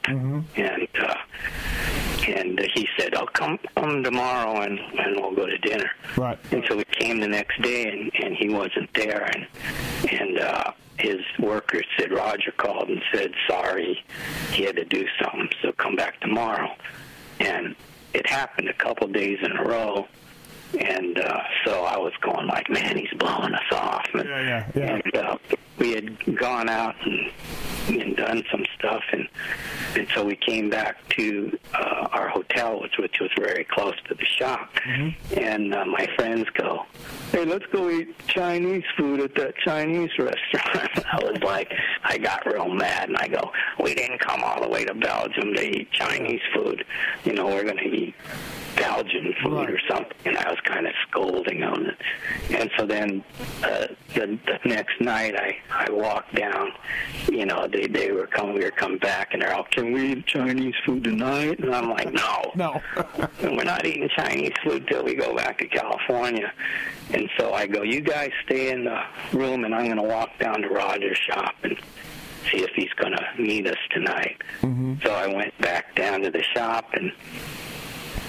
and 0.57 0.89
uh, 0.99 1.15
and 2.29 2.61
he 2.75 2.89
said, 2.99 3.15
"I'll 3.15 3.27
come 3.27 3.59
come 3.77 4.03
tomorrow 4.03 4.63
and 4.63 4.79
and 4.79 5.17
we'll 5.17 5.35
go 5.35 5.47
to 5.47 5.59
dinner." 5.59 5.91
Right. 6.17 6.39
And 6.53 6.65
so 6.69 6.77
we 6.77 6.85
came 6.85 7.21
the 7.21 7.29
next 7.29 7.61
day, 7.63 7.91
and 7.91 8.11
and 8.23 8.37
he 8.37 8.49
wasn't 8.49 8.93
there, 8.95 9.31
and 9.35 9.47
and 10.11 10.39
uh, 10.39 10.73
his 10.99 11.21
worker 11.39 11.83
said 11.99 12.13
Roger 12.13 12.53
called 12.53 12.89
and 12.89 13.03
said 13.13 13.33
sorry, 13.49 14.03
he 14.53 14.65
had 14.65 14.77
to 14.77 14.85
do 14.85 15.07
something, 15.23 15.49
so 15.63 15.73
come 15.73 15.97
back 15.97 16.21
tomorrow. 16.21 16.69
And 17.41 17.75
it 18.13 18.29
happened 18.29 18.69
a 18.69 18.75
couple 18.75 19.09
days 19.09 19.39
in 19.43 19.53
a 19.53 19.65
row, 19.65 20.07
and 20.79 21.19
uh, 21.19 21.41
so 21.65 21.85
I 21.85 21.97
was 21.99 22.13
going 22.21 22.47
like, 22.47 22.69
man, 22.71 22.97
he's 22.97 23.13
blowing 23.19 23.55
us 23.55 23.73
off. 23.73 24.07
And, 24.15 24.29
Yeah, 24.29 24.41
yeah, 24.43 24.71
yeah. 24.75 25.01
And 25.05 25.17
uh, 25.17 25.37
we 25.79 25.93
had 25.95 26.37
gone 26.37 26.69
out 26.69 26.95
and, 27.07 27.31
and 27.89 28.17
done 28.17 28.45
some 28.51 28.65
stuff, 28.79 29.03
and 29.13 29.27
and 29.97 30.07
so 30.15 30.25
we 30.25 30.37
came 30.37 30.71
back 30.71 30.97
to 31.17 31.59
uh, 31.75 32.07
our 32.13 32.29
hotel, 32.29 32.81
which 32.81 32.97
which 32.99 33.17
was 33.21 33.31
very 33.39 33.65
close 33.65 33.95
to 34.09 34.15
the 34.15 34.25
shop. 34.25 34.71
And 35.37 35.75
uh, 35.75 35.85
my 35.87 36.07
friends 36.17 36.47
go, 36.55 36.85
"Hey, 37.33 37.45
let's 37.45 37.65
go 37.73 37.89
eat 37.91 38.15
Chinese 38.29 38.85
food 38.97 39.21
at 39.21 39.35
that 39.37 39.57
Chinese 39.65 40.11
restaurant." 40.19 41.05
I 41.13 41.19
was 41.23 41.43
like, 41.43 41.73
I 42.05 42.19
got 42.19 42.45
real 42.47 42.69
mad, 42.69 43.09
and 43.09 43.17
I 43.17 43.27
go, 43.29 43.51
"We 43.83 43.95
didn't 43.95 44.21
come 44.21 44.45
all 44.45 44.61
the 44.63 44.69
way 44.69 44.85
to 44.85 44.95
Belgium 44.95 45.55
to 45.55 45.63
eat 45.67 45.91
Chinese 45.93 46.43
food. 46.55 46.85
You 47.25 47.33
know, 47.33 47.47
we're 47.47 47.65
going 47.65 47.79
to 47.79 47.89
eat." 47.97 48.15
Belgian 48.77 49.35
food 49.43 49.53
Right. 49.53 49.71
or 49.71 49.81
something, 49.91 50.17
and 50.25 50.39
I 50.39 50.49
was 50.49 50.60
kind 50.65 50.87
of 50.87 50.93
scolding 51.09 51.63
on 51.63 51.87
it. 51.87 51.97
And 52.51 52.71
so 52.79 52.87
then 52.87 53.25
uh, 53.63 53.87
the, 54.15 54.39
the 54.47 54.59
next 54.65 55.01
night, 55.01 55.35
I 55.37 55.57
I 55.71 55.91
walked 55.91 56.35
down. 56.35 56.73
You 57.31 57.47
know, 57.47 57.67
they 57.67 57.87
they 57.87 58.13
were 58.13 58.27
coming, 58.27 58.55
we 58.55 58.65
were 58.65 58.71
coming 58.71 58.99
back, 58.99 59.33
and 59.33 59.43
they're 59.43 59.55
all, 59.55 59.65
"Can 59.65 59.93
we 59.93 60.13
eat 60.13 60.27
Chinese 60.27 60.75
food 60.85 61.05
tonight?" 61.05 61.59
And 61.61 61.75
I'm 61.75 61.91
like, 61.91 62.13
"No, 62.13 62.53
No. 62.55 62.83
and 63.43 63.57
we're 63.57 63.65
not 63.65 63.85
eating 63.87 64.09
Chinese 64.17 64.53
food 64.65 64.87
till 64.89 65.05
we 65.05 65.15
go 65.15 65.35
back 65.35 65.59
to 65.59 65.67
California." 65.67 66.53
And 67.13 67.29
so 67.39 67.53
I 67.53 67.67
go, 67.67 67.83
"You 67.83 68.01
guys 68.01 68.31
stay 68.45 68.71
in 68.71 68.85
the 68.85 69.03
room, 69.33 69.65
and 69.65 69.75
I'm 69.75 69.85
going 69.87 69.97
to 69.97 70.03
walk 70.03 70.31
down 70.39 70.63
to 70.63 70.69
Roger's 70.69 71.19
shop 71.19 71.55
and." 71.63 71.79
See 72.51 72.63
if 72.65 72.71
he's 72.75 72.93
going 72.95 73.13
to 73.13 73.25
meet 73.39 73.67
us 73.69 73.77
tonight. 73.91 74.41
So 75.03 75.13
I 75.13 75.27
went 75.27 75.57
back 75.59 75.95
down 75.95 76.23
to 76.23 76.31
the 76.31 76.43
shop 76.43 76.87
and 76.95 77.13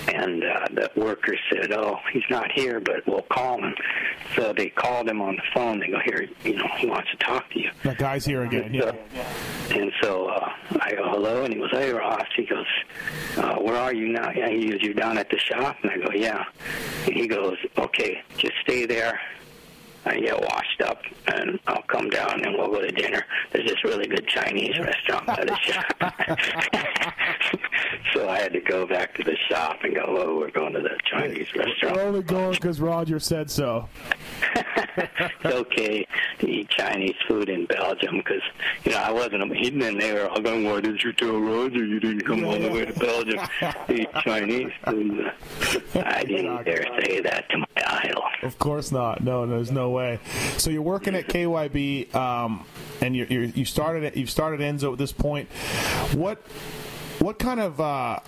and 0.08 0.44
uh, 0.44 0.68
the 0.72 0.92
worker 0.96 1.36
said, 1.52 1.72
"Oh, 1.72 1.98
he's 2.12 2.24
not 2.30 2.52
here, 2.52 2.80
but 2.80 3.06
we'll 3.08 3.22
call 3.24 3.64
him." 3.64 3.74
So 4.36 4.54
they 4.54 4.70
called 4.70 5.10
him 5.10 5.22
on 5.22 5.36
the 5.36 5.44
phone. 5.54 5.80
They 5.80 5.88
go, 5.88 6.00
"Here, 6.04 6.28
you 6.44 6.56
know, 6.56 6.68
he 6.78 6.88
wants 6.88 7.10
to 7.12 7.18
talk 7.18 7.50
to 7.52 7.60
you." 7.60 7.72
that 7.84 7.98
guy's 7.98 8.26
here 8.26 8.44
again. 8.44 8.74
Yeah. 8.74 8.92
So, 8.92 9.76
and 9.80 9.92
so 10.02 10.26
uh, 10.28 10.50
I 10.80 10.92
go, 10.92 11.10
"Hello," 11.10 11.44
and 11.44 11.54
he 11.54 11.60
goes, 11.60 11.72
"Hey, 11.72 11.92
Ross." 11.92 12.28
He 12.36 12.46
goes, 12.46 12.66
uh, 13.38 13.56
"Where 13.56 13.76
are 13.78 13.94
you 13.94 14.10
now?" 14.10 14.32
Yeah, 14.32 14.50
he 14.50 14.70
goes, 14.70 14.82
"You're 14.82 14.94
down 14.94 15.18
at 15.18 15.30
the 15.30 15.40
shop," 15.40 15.78
and 15.84 15.92
I 15.92 15.98
go, 15.98 16.12
"Yeah." 16.14 16.44
And 17.06 17.16
he 17.16 17.28
goes, 17.28 17.58
"Okay, 17.78 18.22
just 18.38 18.54
stay 18.64 18.86
there." 18.86 19.20
I 20.06 20.20
get 20.20 20.40
washed 20.40 20.82
up, 20.82 21.02
and 21.28 21.60
I'll 21.68 21.84
come 21.84 22.10
down 22.10 22.44
and 22.44 22.58
we'll 22.58 22.70
go 22.70 22.82
to 22.82 22.92
dinner. 22.92 23.24
There's 23.52 23.68
this 23.68 23.84
really 23.84 24.08
good 24.08 24.26
Chinese 24.28 24.80
restaurant 24.80 25.28
by 25.28 25.46
the 25.46 25.56
shop. 25.58 25.86
so 28.14 28.28
I 28.28 28.40
had 28.40 28.54
to 28.54 28.62
go 28.62 28.88
back 28.88 29.14
to 29.16 29.24
the 29.24 29.36
shop 29.50 29.80
and 29.84 29.94
go, 29.94 30.04
"Oh, 30.08 30.38
we're 30.38 30.52
going 30.52 30.74
to 30.74 30.82
the 30.82 30.98
Chinese 31.06 31.54
restaurant." 31.56 31.96
We're 31.96 32.04
only 32.04 32.24
going 32.24 32.54
because 32.54 32.82
Roger 32.82 33.20
said 33.20 33.52
so. 33.52 33.88
it's 34.98 35.46
okay 35.46 36.08
to 36.40 36.50
eat 36.50 36.70
Chinese 36.70 37.16
food 37.28 37.50
in 37.50 37.66
Belgium 37.66 38.18
because 38.18 38.42
you 38.84 38.92
know 38.92 38.98
I 38.98 39.12
wasn't 39.12 39.56
eating, 39.56 39.84
and 39.84 40.02
they 40.02 40.14
were 40.14 40.28
all 40.28 40.42
going, 40.42 40.66
"Why 40.66 40.82
did 40.82 41.04
you 41.04 41.14
tell 41.14 41.40
Roger 41.40 41.86
you 41.86 42.00
didn't 42.00 42.22
come 42.22 42.44
all 42.44 42.58
the 42.58 42.70
way 42.70 42.86
to 42.86 43.00
Belgium 43.00 43.40
to 43.60 43.94
eat 43.94 44.10
Chinese 44.24 44.72
food?" 44.86 45.32
I 46.06 46.24
didn't 46.24 46.64
dare 46.64 46.86
say 47.02 47.20
that 47.22 47.50
to 47.50 47.60
my 47.60 47.66
idol. 47.86 48.24
Of 48.44 48.58
course 48.58 48.92
not. 48.92 49.24
No, 49.24 49.46
there's 49.46 49.72
no 49.72 49.91
way. 49.92 50.20
So 50.58 50.70
you're 50.70 50.82
working 50.82 51.16
at 51.16 51.28
KYB, 51.28 52.14
um, 52.16 52.66
and 53.02 53.16
you're, 53.16 53.28
you 53.28 53.66
started 53.66 54.04
at, 54.04 54.18
you've 54.18 54.30
started 54.30 54.60
Enzo 54.60 54.92
at 54.92 54.98
this 54.98 55.12
point. 55.12 55.50
What 56.14 56.40
what 57.20 57.38
kind 57.38 57.60
of 57.60 57.80
uh, 57.80 58.20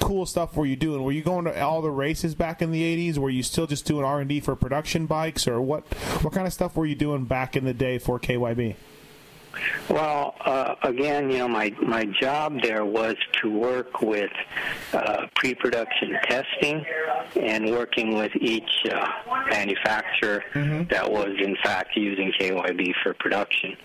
cool 0.00 0.26
stuff 0.26 0.56
were 0.56 0.66
you 0.66 0.76
doing? 0.76 1.02
Were 1.02 1.12
you 1.12 1.22
going 1.22 1.44
to 1.44 1.62
all 1.62 1.82
the 1.82 1.90
races 1.90 2.34
back 2.34 2.62
in 2.62 2.70
the 2.70 2.82
'80s? 2.82 3.18
Were 3.18 3.30
you 3.30 3.42
still 3.42 3.66
just 3.66 3.84
doing 3.84 4.04
R 4.04 4.20
and 4.20 4.28
D 4.28 4.40
for 4.40 4.56
production 4.56 5.06
bikes, 5.06 5.46
or 5.46 5.60
what? 5.60 5.84
What 6.22 6.32
kind 6.32 6.46
of 6.46 6.52
stuff 6.52 6.76
were 6.76 6.86
you 6.86 6.94
doing 6.94 7.24
back 7.24 7.56
in 7.56 7.64
the 7.64 7.74
day 7.74 7.98
for 7.98 8.18
KYB? 8.18 8.76
Well, 9.88 10.34
uh, 10.40 10.74
again, 10.82 11.30
you 11.30 11.38
know, 11.38 11.48
my 11.48 11.74
my 11.82 12.04
job 12.04 12.60
there 12.62 12.84
was 12.84 13.16
to 13.42 13.50
work 13.50 14.00
with 14.00 14.30
uh, 14.92 15.26
pre-production 15.34 16.16
testing 16.28 16.84
and 17.36 17.70
working 17.70 18.16
with 18.16 18.32
each 18.36 18.70
uh, 18.90 19.06
manufacturer 19.50 20.44
that 20.54 21.10
was 21.10 21.34
in 21.38 21.56
fact 21.62 21.96
using 21.96 22.32
KYB 22.38 22.92
for 23.02 23.14
production 23.14 23.76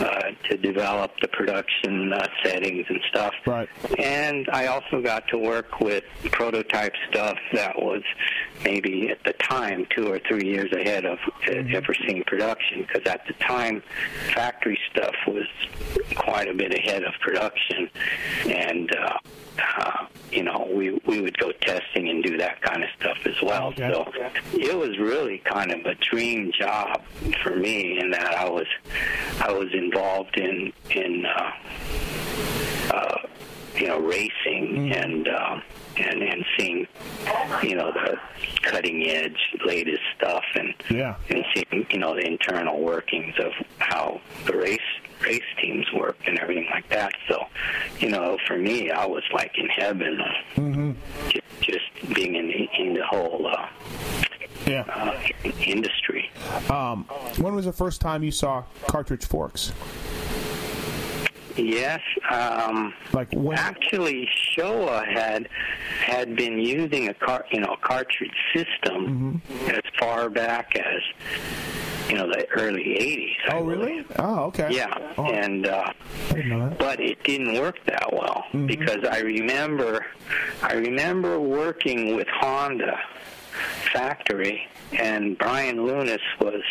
uh, 0.00 0.22
to 0.48 0.56
develop 0.56 1.12
the 1.20 1.28
production 1.28 2.12
uh, 2.12 2.26
settings 2.44 2.86
and 2.88 3.00
stuff. 3.08 3.34
Right. 3.46 3.68
And 3.98 4.48
I 4.52 4.66
also 4.66 5.00
got 5.00 5.28
to 5.28 5.38
work 5.38 5.80
with 5.80 6.04
prototype 6.32 6.94
stuff 7.10 7.38
that 7.52 7.76
was 7.76 8.02
maybe 8.64 9.10
at 9.10 9.22
the 9.24 9.32
time 9.34 9.86
two 9.94 10.10
or 10.10 10.20
three 10.28 10.48
years 10.48 10.72
ahead 10.72 11.04
of 11.04 11.18
uh, 11.48 11.52
ever 11.74 11.94
seeing 12.06 12.22
production 12.24 12.86
because 12.86 13.06
at 13.06 13.26
the 13.26 13.34
time 13.34 13.82
factory 14.34 14.78
stuff 14.90 15.14
was 15.26 15.46
quite 16.16 16.48
a 16.48 16.54
bit 16.54 16.72
ahead 16.74 17.02
of 17.04 17.12
production 17.20 17.88
and 18.48 18.90
uh, 18.96 19.18
uh, 19.78 20.06
you 20.32 20.42
know 20.42 20.68
we 20.72 20.90
we 21.06 21.20
would 21.20 21.36
go 21.38 21.50
testing 21.52 22.08
and 22.08 22.22
do 22.22 22.36
that 22.36 22.60
kind 22.62 22.82
of 22.82 22.88
stuff 22.98 23.18
as 23.26 23.40
well 23.42 23.68
Okay. 23.68 23.90
so 23.92 24.10
it 24.54 24.76
was 24.76 24.98
really 24.98 25.38
kind 25.38 25.72
of 25.72 25.84
a 25.86 25.94
dream 25.96 26.50
job 26.58 27.02
for 27.42 27.56
me 27.56 27.98
in 27.98 28.10
that 28.10 28.34
I 28.34 28.48
was 28.48 28.66
I 29.40 29.52
was 29.52 29.72
involved 29.72 30.36
in 30.38 30.72
in 30.90 31.24
uh, 31.26 31.52
uh, 32.92 33.16
you 33.76 33.86
know 33.88 33.98
racing 33.98 34.92
and 34.92 35.28
um, 35.28 35.62
and 35.96 36.22
and 36.22 36.44
seeing 36.56 36.86
you 37.62 37.74
know 37.76 37.92
the 37.92 38.16
cutting 38.62 39.06
edge 39.08 39.38
latest 39.64 40.02
stuff 40.16 40.44
and 40.54 40.74
Yeah. 40.90 41.16
and 41.30 41.44
seeing 41.54 41.86
you 41.90 41.98
know 41.98 42.14
the 42.14 42.26
internal 42.26 42.80
workings 42.80 43.34
of 43.38 43.52
how 43.78 44.20
the 44.44 44.56
race 44.56 44.78
race 45.20 45.42
teams 45.60 45.86
work 45.92 46.16
and 46.26 46.38
everything 46.38 46.66
like 46.70 46.88
that. 46.88 47.12
So, 47.28 47.44
you 47.98 48.10
know, 48.10 48.38
for 48.46 48.56
me, 48.56 48.90
I 48.90 49.06
was 49.06 49.22
like 49.32 49.56
in 49.58 49.68
heaven, 49.68 50.18
mm-hmm. 50.54 50.92
just, 51.28 51.44
just 51.60 52.14
being 52.14 52.34
in 52.36 52.46
the, 52.48 52.68
in 52.78 52.94
the 52.94 53.04
whole 53.06 53.46
uh, 53.46 53.68
Yeah. 54.66 54.84
uh, 54.88 55.18
industry. 55.64 56.30
Um, 56.70 57.04
when 57.38 57.54
was 57.54 57.64
the 57.64 57.72
first 57.72 58.00
time 58.00 58.22
you 58.22 58.30
saw 58.32 58.64
cartridge 58.88 59.26
forks? 59.26 59.72
Yes, 61.56 62.00
um, 62.30 62.92
Like 63.12 63.28
when? 63.32 63.56
actually, 63.58 64.28
Showa 64.56 65.06
had 65.06 65.48
had 66.04 66.36
been 66.36 66.58
using 66.58 67.08
a 67.08 67.14
car, 67.14 67.44
you 67.50 67.60
know, 67.60 67.72
a 67.72 67.86
cartridge 67.86 68.30
system 68.54 69.40
as 69.68 69.80
far 69.98 70.28
back 70.28 70.76
as 70.76 71.02
you 72.08 72.14
know, 72.16 72.26
the 72.28 72.46
early 72.56 72.84
'80s. 72.84 73.52
Oh, 73.52 73.64
really? 73.64 74.04
Oh, 74.18 74.44
okay. 74.44 74.68
Yeah, 74.70 74.96
Oh, 75.18 75.24
and 75.26 75.66
uh, 75.66 75.92
I 76.30 76.32
didn't 76.34 76.48
know 76.50 76.68
that. 76.68 76.78
but 76.78 77.00
it 77.00 77.22
didn't 77.24 77.54
work 77.60 77.78
that 77.86 78.12
well 78.12 78.44
Mm-hmm. 78.52 78.66
because 78.66 79.04
I 79.10 79.20
remember, 79.20 80.04
I 80.62 80.74
remember 80.74 81.40
working 81.40 82.14
with 82.14 82.28
Honda 82.28 82.96
factory, 83.92 84.68
and 84.92 85.36
Brian 85.38 85.84
Lunas 85.84 86.20
was 86.40 86.62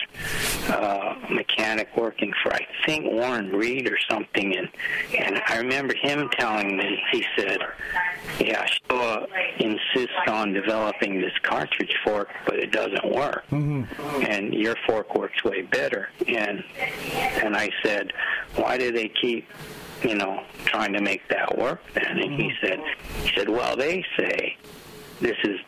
uh, 0.70 1.16
a 1.30 1.34
mechanic 1.34 1.89
working 1.97 2.34
for 2.41 2.53
I 2.53 2.66
think 2.86 3.05
Warren 3.05 3.51
Reed 3.51 3.88
or 3.88 3.97
something, 4.09 4.55
and 4.55 4.70
and 5.18 5.41
I 5.47 5.57
remember 5.57 5.95
him 5.95 6.30
telling 6.38 6.78
me 6.78 7.01
he 7.11 7.26
said, 7.38 7.59
"Yeah, 8.39 8.66
Showa 8.66 9.24
uh, 9.24 9.28
insists 9.59 10.16
on 10.28 10.53
developing 10.53 11.22
this 11.22 11.34
cartridge 11.43 11.95
fork, 12.03 12.30
but 12.45 12.55
it 12.55 12.72
doesn't 12.72 13.13
work, 13.13 13.45
mm-hmm. 13.51 14.24
and 14.24 14.53
your 14.53 14.76
fork 14.88 15.16
works 15.16 15.43
way 15.43 15.61
better." 15.63 16.09
And 16.28 16.63
and 17.43 17.55
I 17.55 17.70
said, 17.84 18.13
"Why 18.55 18.78
do 18.78 18.91
they 18.91 19.09
keep?" 19.09 19.47
you 20.03 20.13
know, 20.13 20.43
trying 20.66 20.93
to 20.93 21.01
make 21.01 21.28
that 21.30 21.57
work 21.57 21.82
then. 21.93 22.20
And 22.20 22.34
he 22.34 22.49
mm-hmm. 22.49 22.66
said, 22.66 22.80
he 23.24 23.34
said, 23.34 23.49
well, 23.49 23.76
they 23.76 24.05
say 24.20 24.57
this 25.20 25.38
is 25.43 25.59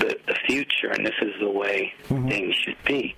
the, 0.00 0.16
the 0.26 0.34
future 0.46 0.88
and 0.90 1.06
this 1.06 1.14
is 1.22 1.32
the 1.40 1.50
way 1.50 1.92
things 2.08 2.54
should 2.56 2.76
be. 2.84 3.14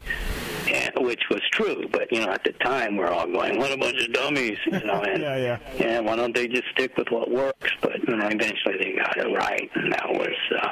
And, 0.73 0.93
which 1.05 1.23
was 1.29 1.41
true, 1.51 1.87
but 1.91 2.11
you 2.13 2.21
know, 2.25 2.31
at 2.33 2.45
the 2.45 2.53
time 2.65 2.97
we're 2.97 3.09
all 3.09 3.27
going, 3.27 3.59
"What 3.59 3.73
a 3.73 3.77
bunch 3.77 4.01
of 4.07 4.13
dummies!" 4.13 4.57
You 4.67 4.81
know, 4.85 5.03
and 5.07 5.21
Yeah, 5.21 5.37
yeah. 5.37 5.59
yeah, 5.77 6.01
why 6.01 6.15
don't 6.17 6.35
they 6.35 6.47
just 6.47 6.65
stick 6.73 6.97
with 6.97 7.09
what 7.11 7.31
works? 7.31 7.73
But 7.83 7.99
you 8.09 8.17
know, 8.17 8.27
eventually 8.29 8.77
they 8.79 8.93
got 8.97 9.17
it 9.19 9.37
right, 9.37 9.69
and 9.75 9.93
that 9.93 10.09
was, 10.09 10.29
uh, 10.63 10.69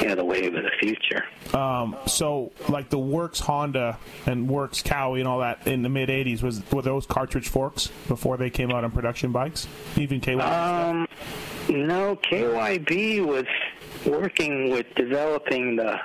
you 0.00 0.08
know, 0.08 0.14
the 0.14 0.24
wave 0.24 0.54
of 0.54 0.62
the 0.62 0.70
future. 0.80 1.24
Um, 1.52 1.96
so, 2.06 2.52
like 2.68 2.90
the 2.90 2.98
Works 2.98 3.40
Honda 3.40 3.98
and 4.24 4.48
Works 4.48 4.82
Kawi 4.82 5.18
and 5.18 5.28
all 5.28 5.40
that 5.40 5.66
in 5.66 5.82
the 5.82 5.88
mid 5.88 6.08
'80s 6.08 6.40
was 6.42 6.62
were 6.72 6.82
those 6.82 7.04
cartridge 7.04 7.48
forks 7.48 7.88
before 8.08 8.36
they 8.36 8.50
came 8.50 8.70
out 8.70 8.84
on 8.84 8.92
production 8.92 9.32
bikes? 9.32 9.66
Even 9.96 10.20
KY. 10.20 10.34
Um, 10.34 11.08
no, 11.68 12.16
KYB 12.16 13.26
was 13.26 13.44
working 14.06 14.70
with 14.70 14.86
developing 14.94 15.76
the, 15.76 16.00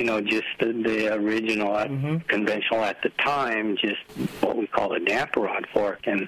you 0.00 0.06
know, 0.06 0.18
just 0.18 0.46
the, 0.58 0.72
the 0.72 1.12
original 1.12 1.76
uh 1.76 1.86
conventional 2.26 2.82
at 2.82 3.02
the 3.02 3.10
time, 3.18 3.76
just 3.76 4.00
what 4.40 4.56
we 4.56 4.66
call 4.66 4.94
a 4.94 5.00
damper 5.00 5.40
rod 5.40 5.66
fork, 5.74 6.00
and 6.04 6.26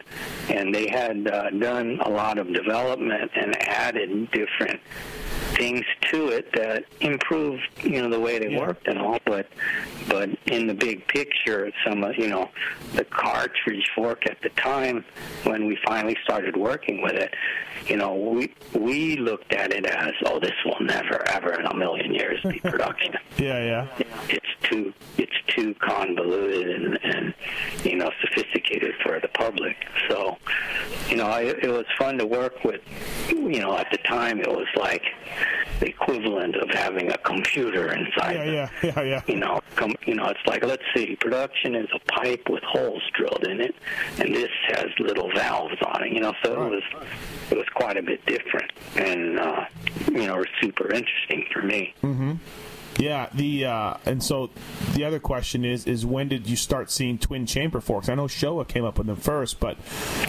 and 0.51 0.75
they 0.75 0.91
had 0.91 1.27
uh, 1.27 1.49
done 1.49 1.99
a 2.05 2.11
lot 2.11 2.37
of 2.37 2.53
development 2.53 3.31
and 3.35 3.57
added 3.67 4.31
different 4.31 4.79
things 5.55 5.85
to 6.11 6.29
it 6.29 6.51
that 6.53 6.85
improved, 7.01 7.63
you 7.83 8.03
know, 8.03 8.11
the 8.11 8.21
way 8.21 8.39
they 8.39 8.57
worked 8.57 8.89
and 8.89 8.99
all. 8.99 9.19
But 9.25 9.49
but 10.07 10.29
in 10.47 10.67
the 10.67 10.75
big 10.75 11.07
picture, 11.09 11.71
some 11.87 12.05
of 12.05 12.17
you 12.17 12.29
know, 12.29 12.51
the 12.95 13.05
cartridge 13.05 13.89
fork 13.95 14.27
at 14.27 14.41
the 14.43 14.51
time 14.51 15.05
when 15.45 15.67
we 15.67 15.79
finally 15.87 16.17
started 16.25 16.57
working 16.57 17.01
with 17.01 17.15
it, 17.15 17.35
you 17.87 17.97
know, 17.97 18.15
we 18.15 18.53
we 18.75 19.17
looked 19.17 19.53
at 19.53 19.73
it 19.73 19.87
as, 19.87 20.13
oh, 20.27 20.39
this 20.41 20.53
will 20.65 20.81
never 20.81 21.27
ever 21.29 21.55
in 21.55 21.67
a 21.67 21.75
million 21.75 22.15
years 22.15 22.41
be 22.43 22.59
production. 22.65 23.15
Yeah, 23.39 23.62
yeah. 23.65 23.89
it's 24.29 24.47
too 24.63 24.93
it's 25.19 25.33
too 25.49 25.75
convoluted 25.75 26.69
and, 26.69 26.99
and 27.03 27.35
you 27.85 27.97
know 27.97 28.11
sophisticated 28.21 28.95
for 29.03 29.21
the 29.21 29.29
public. 29.29 29.77
So, 30.09 30.37
you 31.09 31.17
know, 31.17 31.27
I, 31.27 31.43
it 31.43 31.69
was 31.69 31.85
fun 31.99 32.19
to 32.19 32.27
work 32.27 32.65
with. 32.65 32.81
You 33.29 33.61
know, 33.61 33.77
at 33.77 33.91
the 33.91 33.99
time 33.99 34.41
it 34.41 34.49
was 34.49 34.67
like 34.77 35.03
the 35.81 35.89
equivalent 35.89 36.57
of 36.57 36.71
having 36.71 37.11
a 37.11 37.19
computer 37.19 37.93
inside. 37.93 38.35
Yeah, 38.35 38.45
yeah, 38.53 38.69
yeah, 38.97 39.03
yeah. 39.03 39.23
You 39.27 39.37
know, 39.37 39.61
com, 39.77 39.95
you 40.07 40.15
know, 40.15 40.27
it's 40.27 40.47
like 40.47 40.65
let's 40.65 40.83
see, 40.95 41.17
production 41.17 41.75
is 41.75 41.89
a 41.95 41.99
pipe 42.13 42.49
with 42.49 42.63
holes 42.63 43.03
drilled 43.15 43.47
in 43.47 43.61
it, 43.61 43.75
and 44.19 44.35
this 44.35 44.51
has 44.69 44.87
little 44.99 45.31
valves 45.35 45.77
on 45.95 46.05
it. 46.05 46.13
You 46.13 46.21
know, 46.21 46.35
so 46.45 46.53
it 46.67 46.71
was 46.71 46.83
it 47.51 47.57
was 47.57 47.69
quite 47.75 47.97
a 47.97 48.03
bit 48.03 48.25
different, 48.27 48.73
and 48.97 49.39
uh, 49.39 49.65
you 50.11 50.27
know, 50.27 50.43
super 50.61 50.93
interesting 50.93 51.45
for 51.53 51.63
me. 51.63 51.95
Yeah, 53.03 53.29
the 53.35 53.65
uh, 53.65 53.95
and 54.07 54.23
so 54.23 54.51
the 54.93 55.05
other 55.05 55.19
question 55.19 55.65
is 55.65 55.89
is 55.89 56.07
when 56.07 56.29
did 56.29 56.49
you 56.49 56.55
start 56.55 56.89
seeing 56.89 57.19
twin 57.19 57.47
chamber 57.47 57.81
forks? 57.81 58.09
I 58.09 58.15
know 58.15 58.27
Showa 58.27 58.69
came 58.69 58.85
up 58.85 58.97
with 58.97 59.09
them 59.09 59.17
first, 59.17 59.59
but 59.59 59.77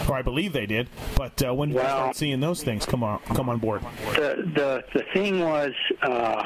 or 0.10 0.16
I 0.16 0.24
believe 0.24 0.54
they 0.54 0.66
did. 0.66 0.90
But 1.16 1.44
uh, 1.46 1.54
when 1.54 1.70
did 1.70 1.76
you 1.76 1.82
start 1.82 2.16
seeing 2.16 2.40
those 2.40 2.64
things 2.64 2.88
come 2.88 3.04
on 3.04 3.20
come 3.36 3.48
on 3.48 3.60
board? 3.60 3.84
the 4.16 4.50
the 4.56 4.84
the 4.92 5.04
thing 5.14 5.42
was 5.42 5.72
uh, 6.02 6.44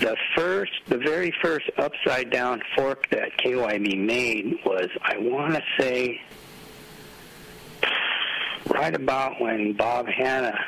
the 0.00 0.16
first 0.34 0.72
the 0.86 0.96
very 0.96 1.34
first 1.42 1.70
upside 1.76 2.30
down 2.30 2.62
fork 2.74 3.10
that 3.10 3.36
KYB 3.36 3.98
made 3.98 4.60
was 4.64 4.88
I 5.02 5.18
want 5.18 5.56
to 5.56 5.62
say 5.78 6.22
right 8.66 8.94
about 8.94 9.38
when 9.42 9.74
Bob 9.74 10.06
Hannah 10.06 10.58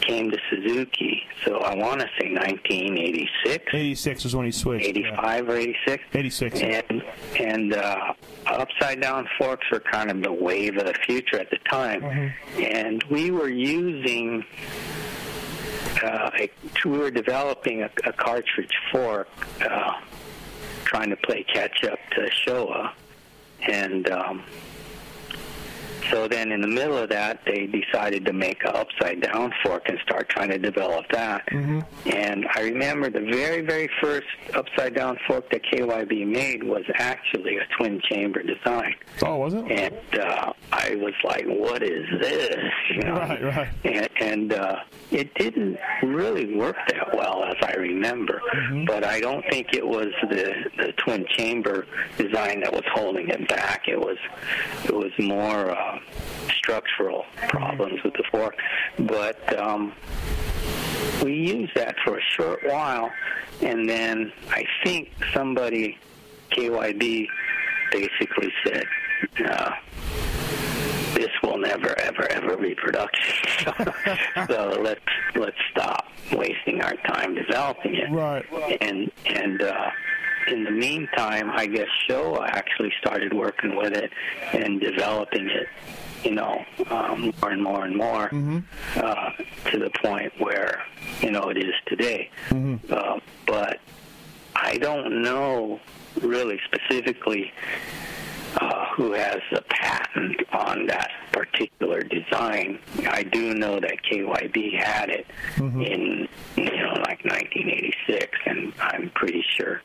came 0.00 0.30
to 0.30 0.38
Suzuki. 0.50 1.22
So 1.44 1.58
I 1.58 1.74
want 1.74 2.00
to 2.00 2.06
say 2.20 2.32
1986, 2.32 3.64
Eighty 3.72 3.94
six 3.94 4.24
was 4.24 4.34
when 4.36 4.46
he 4.46 4.52
switched. 4.52 4.84
yeah. 4.86 4.90
85 5.12 5.48
or 5.48 5.56
86. 5.56 6.04
86. 6.14 6.60
And 6.60 7.02
and 7.38 7.74
uh, 7.74 8.12
upside 8.46 9.00
down 9.00 9.28
forks 9.38 9.66
were 9.70 9.80
kind 9.80 10.10
of 10.10 10.22
the 10.22 10.32
wave 10.32 10.76
of 10.76 10.86
the 10.86 10.94
future 11.06 11.38
at 11.38 11.50
the 11.50 11.58
time, 11.70 12.02
and 12.58 13.02
we 13.10 13.30
were 13.30 13.48
using. 13.50 14.44
Uh, 16.02 16.30
a, 16.38 16.50
we 16.84 16.96
were 16.98 17.10
developing 17.10 17.82
a, 17.82 17.90
a 18.04 18.12
cartridge 18.12 18.72
fork, 18.92 19.28
uh, 19.62 19.94
trying 20.84 21.10
to 21.10 21.16
play 21.16 21.42
catch 21.52 21.82
up 21.84 21.98
to 22.12 22.30
Showa, 22.46 22.92
and 23.68 24.08
um, 24.10 24.44
so 26.10 26.28
then 26.28 26.52
in 26.52 26.60
the 26.60 26.68
middle 26.68 26.96
of 26.98 27.08
that, 27.10 27.40
they 27.44 27.66
decided 27.66 28.24
to 28.26 28.32
make 28.32 28.62
an 28.64 28.74
upside 28.74 29.20
down 29.22 29.52
fork 29.64 29.88
and 29.88 29.98
start 30.00 30.28
trying 30.28 30.50
to 30.50 30.58
develop 30.58 31.06
that. 31.12 31.42
And 32.06 32.46
I 32.54 32.62
remember 32.62 33.10
the 33.10 33.20
very, 33.20 33.60
very 33.60 33.88
first 34.00 34.26
upside 34.54 34.94
down 34.94 35.18
fork 35.26 35.50
that 35.50 35.62
KYB 35.64 36.26
made 36.26 36.62
was 36.62 36.84
actually 36.94 37.56
a 37.56 37.66
twin 37.76 38.00
chamber 38.08 38.42
design. 38.42 38.94
Oh, 39.22 39.36
was 39.36 39.54
it? 39.54 39.64
And 39.70 40.20
uh, 40.20 40.52
I 40.72 40.96
was 40.96 41.14
like, 41.24 41.44
what 41.46 41.82
is 41.82 42.06
this? 42.20 42.56
You 42.94 43.02
know? 43.02 43.14
Right, 43.14 43.42
right. 43.42 43.68
And, 43.84 44.08
and 44.20 44.52
uh, 44.52 44.76
it 45.10 45.34
didn't 45.34 45.78
really 46.02 46.54
work 46.56 46.76
that 46.88 47.14
well, 47.14 47.44
as 47.44 47.56
I 47.62 47.74
remember. 47.74 48.40
But 48.86 49.04
I 49.04 49.20
don't 49.20 49.44
think 49.50 49.74
it 49.74 49.86
was 49.86 50.08
the, 50.22 50.54
the 50.76 50.92
twin 50.96 51.26
chamber 51.36 51.86
design 52.16 52.60
that 52.60 52.72
was 52.72 52.84
holding 52.92 53.28
it 53.28 53.46
back. 53.48 53.88
It 53.88 53.98
was 53.98 54.16
it 54.84 54.94
was 54.94 55.12
more 55.18 55.70
uh, 55.70 55.97
structural 56.56 57.24
problems 57.48 58.02
with 58.02 58.14
the 58.14 58.24
fork. 58.30 58.56
But 58.98 59.58
um, 59.58 59.92
we 61.22 61.34
used 61.34 61.74
that 61.74 61.96
for 62.04 62.18
a 62.18 62.22
short 62.22 62.60
while, 62.64 63.10
and 63.62 63.88
then 63.88 64.32
I 64.50 64.64
think 64.84 65.10
somebody, 65.32 65.98
KYB, 66.52 67.26
basically 67.90 68.52
said. 68.64 68.84
Uh, 69.44 69.72
this 71.14 71.30
will 71.42 71.58
never, 71.58 71.98
ever, 72.00 72.30
ever 72.30 72.56
be 72.56 72.74
production. 72.74 73.74
so 74.48 74.78
let's 74.80 75.00
let's 75.34 75.56
stop 75.70 76.06
wasting 76.32 76.80
our 76.80 76.94
time 77.08 77.34
developing 77.34 77.96
it. 77.96 78.10
Right. 78.10 78.44
And 78.80 79.10
and 79.26 79.62
uh, 79.62 79.90
in 80.50 80.64
the 80.64 80.70
meantime, 80.70 81.50
I 81.50 81.66
guess 81.66 81.88
Showa 82.08 82.46
actually 82.48 82.92
started 83.00 83.32
working 83.32 83.76
with 83.76 83.92
it 83.96 84.10
and 84.52 84.80
developing 84.80 85.48
it. 85.48 85.68
You 86.24 86.32
know, 86.32 86.64
um, 86.90 87.32
more 87.40 87.50
and 87.52 87.62
more 87.62 87.84
and 87.84 87.96
more 87.96 88.28
uh, 88.96 89.30
to 89.70 89.78
the 89.78 89.90
point 90.02 90.32
where 90.40 90.82
you 91.20 91.30
know 91.30 91.48
it 91.50 91.58
is 91.58 91.72
today. 91.86 92.28
Uh, 92.90 93.20
but 93.46 93.78
I 94.56 94.78
don't 94.78 95.22
know 95.22 95.78
really 96.20 96.58
specifically 96.64 97.52
uh, 98.60 98.86
who 98.96 99.12
has 99.12 99.38
the 99.52 99.62
patent 99.68 100.42
on 100.52 100.86
that 100.86 101.10
particular 101.30 102.00
design. 102.02 102.80
I 103.06 103.22
do 103.22 103.54
know 103.54 103.78
that 103.78 104.02
KYB 104.02 104.76
had 104.76 105.10
it 105.10 105.26
in 105.84 106.28
you 106.56 106.64
know 106.64 106.94
like 107.06 107.24
1986, 107.24 108.38
and 108.46 108.72
I'm 108.80 109.10
pretty 109.10 109.44
sure 109.56 109.82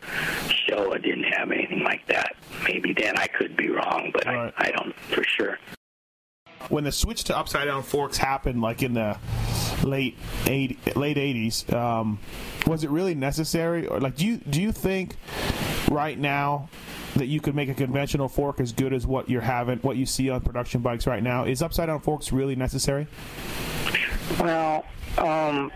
Showa 0.73 1.01
didn't 1.01 1.23
have 1.25 1.51
anything 1.51 1.83
like 1.83 2.05
that. 2.07 2.35
Maybe 2.63 2.93
then 2.93 3.17
I 3.17 3.27
could 3.27 3.55
be 3.55 3.69
wrong, 3.69 4.11
but 4.13 4.25
Right. 4.25 4.53
I, 4.57 4.67
I 4.67 4.71
don't 4.71 4.95
for 4.99 5.23
sure. 5.23 5.59
when 6.69 6.83
the 6.83 6.91
switch 6.91 7.25
to 7.25 7.37
upside 7.37 7.65
down 7.67 7.83
forks 7.83 8.17
happened, 8.17 8.61
like 8.61 8.81
in 8.83 8.93
the 8.93 9.17
late 9.83 10.17
80, 10.45 10.77
late 10.95 11.17
eighties, 11.17 11.71
um, 11.73 12.19
was 12.65 12.83
it 12.83 12.89
really 12.89 13.15
necessary? 13.15 13.85
Or 13.87 13.99
like, 13.99 14.15
do 14.15 14.25
you 14.25 14.37
do 14.37 14.61
you 14.61 14.71
think 14.71 15.15
right 15.91 16.17
now 16.17 16.69
that 17.15 17.27
you 17.27 17.39
could 17.41 17.53
make 17.53 17.69
a 17.69 17.73
conventional 17.75 18.27
fork 18.29 18.59
as 18.59 18.71
good 18.71 18.93
as 18.93 19.05
what 19.05 19.29
you're 19.29 19.41
having, 19.41 19.77
what 19.79 19.97
you 19.97 20.05
see 20.05 20.29
on 20.29 20.41
production 20.41 20.81
bikes 20.81 21.05
right 21.05 21.21
now? 21.21 21.43
Is 21.43 21.61
upside 21.61 21.87
down 21.87 21.99
forks 21.99 22.31
really 22.31 22.55
necessary? 22.55 23.07
Well, 24.39 24.85
um, 25.17 25.71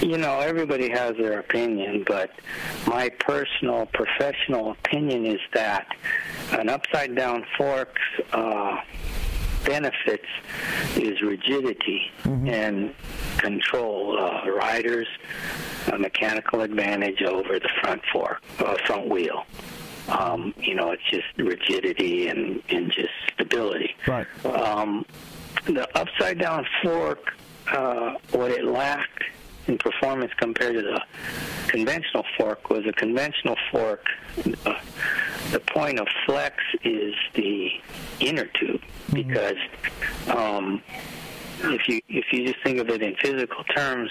you 0.00 0.18
know, 0.18 0.40
everybody 0.40 0.88
has 0.90 1.16
their 1.16 1.38
opinion, 1.40 2.04
but 2.06 2.30
my 2.86 3.08
personal 3.08 3.86
professional 3.86 4.72
opinion 4.72 5.26
is 5.26 5.40
that 5.52 5.86
an 6.52 6.68
upside 6.68 7.14
down 7.14 7.44
fork's 7.56 8.02
uh, 8.32 8.76
benefits 9.64 10.26
is 10.96 11.20
rigidity 11.22 12.10
and 12.24 12.94
control. 13.38 14.18
Uh, 14.18 14.50
riders 14.50 15.06
a 15.92 15.98
mechanical 15.98 16.62
advantage 16.62 17.22
over 17.22 17.58
the 17.58 17.68
front 17.80 18.02
fork, 18.12 18.42
uh, 18.58 18.76
front 18.86 19.08
wheel. 19.08 19.44
Um, 20.08 20.54
you 20.58 20.74
know, 20.74 20.90
it's 20.90 21.02
just 21.10 21.26
rigidity 21.38 22.28
and, 22.28 22.62
and 22.68 22.92
just 22.92 23.10
stability. 23.32 23.94
Right. 24.06 24.26
Um, 24.44 25.06
the 25.66 25.88
upside 25.98 26.38
down 26.38 26.66
fork, 26.82 27.32
uh, 27.72 28.14
what 28.32 28.50
it 28.50 28.64
lacked 28.64 29.24
in 29.66 29.78
performance 29.78 30.32
compared 30.36 30.74
to 30.74 30.82
the 30.82 31.02
conventional 31.68 32.24
fork 32.36 32.70
was 32.70 32.86
a 32.86 32.92
conventional 32.92 33.56
fork. 33.70 34.06
Uh, 34.64 34.74
the 35.52 35.60
point 35.60 35.98
of 35.98 36.06
flex 36.26 36.56
is 36.82 37.14
the 37.34 37.70
inner 38.20 38.46
tube 38.46 38.82
because 39.12 39.56
um, 40.28 40.82
if 41.62 41.88
you 41.88 42.00
if 42.08 42.32
you 42.32 42.46
just 42.46 42.62
think 42.62 42.78
of 42.78 42.88
it 42.88 43.02
in 43.02 43.14
physical 43.16 43.64
terms, 43.64 44.10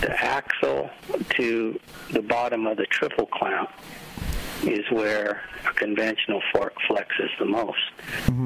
the 0.00 0.14
axle 0.22 0.90
to 1.30 1.78
the 2.12 2.22
bottom 2.22 2.66
of 2.66 2.76
the 2.76 2.86
triple 2.86 3.26
clamp 3.26 3.70
is 4.64 4.90
where 4.90 5.42
a 5.66 5.72
conventional 5.74 6.42
fork 6.52 6.74
flexes 6.88 7.30
the 7.38 7.44
most. 7.44 7.78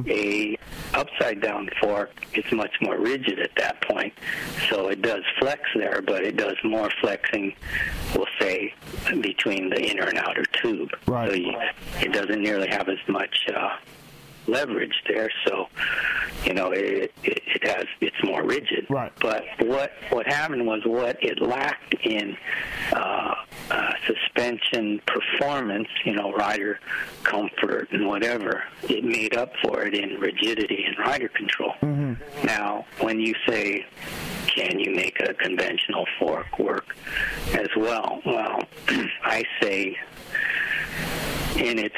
A 0.09 0.59
upside 0.95 1.41
down 1.41 1.69
fork 1.81 2.11
is 2.35 2.51
much 2.53 2.75
more 2.81 2.99
rigid 2.99 3.39
at 3.39 3.55
that 3.57 3.81
point, 3.83 4.13
so 4.69 4.89
it 4.89 5.03
does 5.03 5.23
flex 5.39 5.63
there, 5.75 6.03
but 6.03 6.23
it 6.25 6.37
does 6.37 6.57
more 6.65 6.91
flexing, 7.01 7.55
we'll 8.15 8.27
say, 8.41 8.75
between 9.21 9.71
the 9.71 9.81
inner 9.81 10.05
and 10.05 10.19
outer 10.19 10.45
tube. 10.61 10.91
Right. 11.07 11.31
So 11.31 11.37
you, 11.37 11.55
it 12.01 12.13
doesn't 12.13 12.43
nearly 12.43 12.69
have 12.69 12.89
as 12.89 12.99
much 13.09 13.47
uh, 13.55 13.77
leverage 14.47 14.95
there, 15.09 15.31
so 15.47 15.67
you 16.45 16.55
know 16.55 16.73
it, 16.73 17.13
it, 17.25 17.43
it 17.47 17.69
has 17.69 17.87
it's 18.01 18.17
more 18.25 18.43
rigid. 18.45 18.87
Right. 18.89 19.13
But 19.21 19.45
what 19.59 19.93
what 20.11 20.27
happened 20.27 20.67
was 20.67 20.81
what 20.85 21.23
it 21.23 21.41
lacked 21.41 21.95
in 22.05 22.37
uh, 22.93 23.35
uh, 23.71 23.93
suspension 24.07 25.01
performance, 25.07 25.89
you 26.05 26.15
know, 26.15 26.33
rider 26.33 26.81
comfort 27.25 27.89
and 27.93 28.07
whatever, 28.07 28.65
it 28.83 29.05
made 29.05 29.37
up 29.37 29.53
for 29.63 29.85
it 29.85 29.95
in 29.95 30.19
rigidity 30.21 30.85
and 30.85 30.99
rider 30.99 31.29
control. 31.29 31.75
Now, 32.45 32.87
when 33.01 33.21
you 33.21 33.35
say, 33.49 33.87
can 34.47 34.79
you 34.79 34.95
make 34.95 35.21
a 35.21 35.35
conventional 35.35 36.07
fork 36.19 36.59
work 36.59 36.95
as 37.55 37.69
well? 37.77 38.21
Well, 38.27 38.63
I 39.25 39.45
say 39.61 39.97
in 41.57 41.79
its 41.79 41.97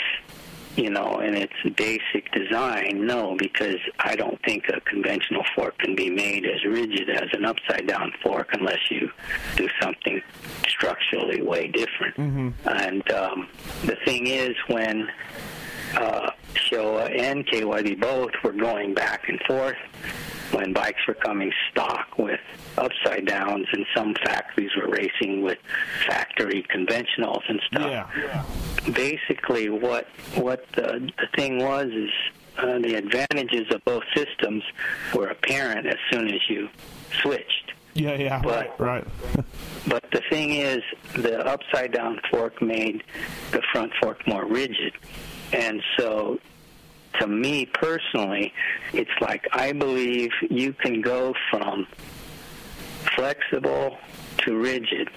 you 0.77 0.91
know, 0.91 1.21
in 1.21 1.35
its 1.35 1.53
basic 1.77 2.31
design, 2.33 3.07
no, 3.07 3.37
because 3.39 3.79
I 3.99 4.17
don't 4.17 4.41
think 4.43 4.69
a 4.69 4.81
conventional 4.81 5.45
fork 5.55 5.79
can 5.79 5.95
be 5.95 6.11
made 6.11 6.45
as 6.47 6.65
rigid 6.65 7.09
as 7.11 7.29
an 7.33 7.45
upside 7.45 7.87
down 7.87 8.13
fork 8.23 8.49
unless 8.53 8.91
you 8.91 9.11
do 9.57 9.69
something 9.81 10.21
structurally 10.69 11.43
way 11.43 11.69
different. 11.69 12.17
And 12.65 13.11
um, 13.13 13.49
the 13.85 13.97
thing 14.05 14.27
is, 14.27 14.55
when 14.69 15.09
uh, 15.97 16.31
Showa 16.55 17.11
and 17.21 17.47
KYB 17.47 18.01
both 18.01 18.31
were 18.43 18.53
going 18.53 18.95
back 18.95 19.29
and 19.29 19.41
forth, 19.47 19.77
when 20.53 20.73
bikes 20.73 21.01
were 21.09 21.15
coming 21.15 21.53
stock 21.71 22.19
with 22.19 22.41
upside 22.79 23.27
downs, 23.27 23.67
and 23.73 23.85
some 23.95 24.15
factories 24.15 24.71
were 24.77 24.89
racing 24.89 25.43
with 25.43 25.59
factory 26.07 26.65
conventionals 26.73 27.43
and 27.49 27.61
stuff 27.71 27.91
Yeah. 28.17 28.45
basically 28.93 29.69
what 29.71 30.07
what 30.37 30.65
the, 30.73 31.11
the 31.19 31.27
thing 31.37 31.59
was 31.59 31.87
is 31.87 32.11
uh, 32.59 32.79
the 32.79 32.95
advantages 32.95 33.67
of 33.75 33.85
both 33.85 34.05
systems 34.15 34.63
were 35.15 35.29
apparent 35.29 35.87
as 35.87 35.97
soon 36.13 36.29
as 36.29 36.41
you 36.49 36.69
switched. 37.23 37.73
Yeah, 37.95 38.15
yeah. 38.17 38.41
But- 38.43 38.79
right. 38.81 39.07
But 39.87 40.11
the 40.13 40.23
thing 40.31 40.53
is, 40.53 40.83
the 41.15 41.47
upside 41.47 41.93
down 41.93 42.19
fork 42.31 42.63
made 42.63 43.05
the 43.51 43.61
front 43.71 43.93
fork 44.01 44.27
more 44.27 44.47
rigid. 44.47 44.95
And 45.55 45.83
so, 45.97 46.41
to 47.21 47.27
me 47.29 47.67
personally, 47.67 48.53
it's 48.93 49.11
like 49.21 49.47
I 49.53 49.73
believe 49.73 50.31
you 50.51 50.73
can 50.73 51.01
go 51.01 51.33
from 51.51 51.87
flexible 53.15 53.97
to 54.39 54.57
rigid, 54.57 55.09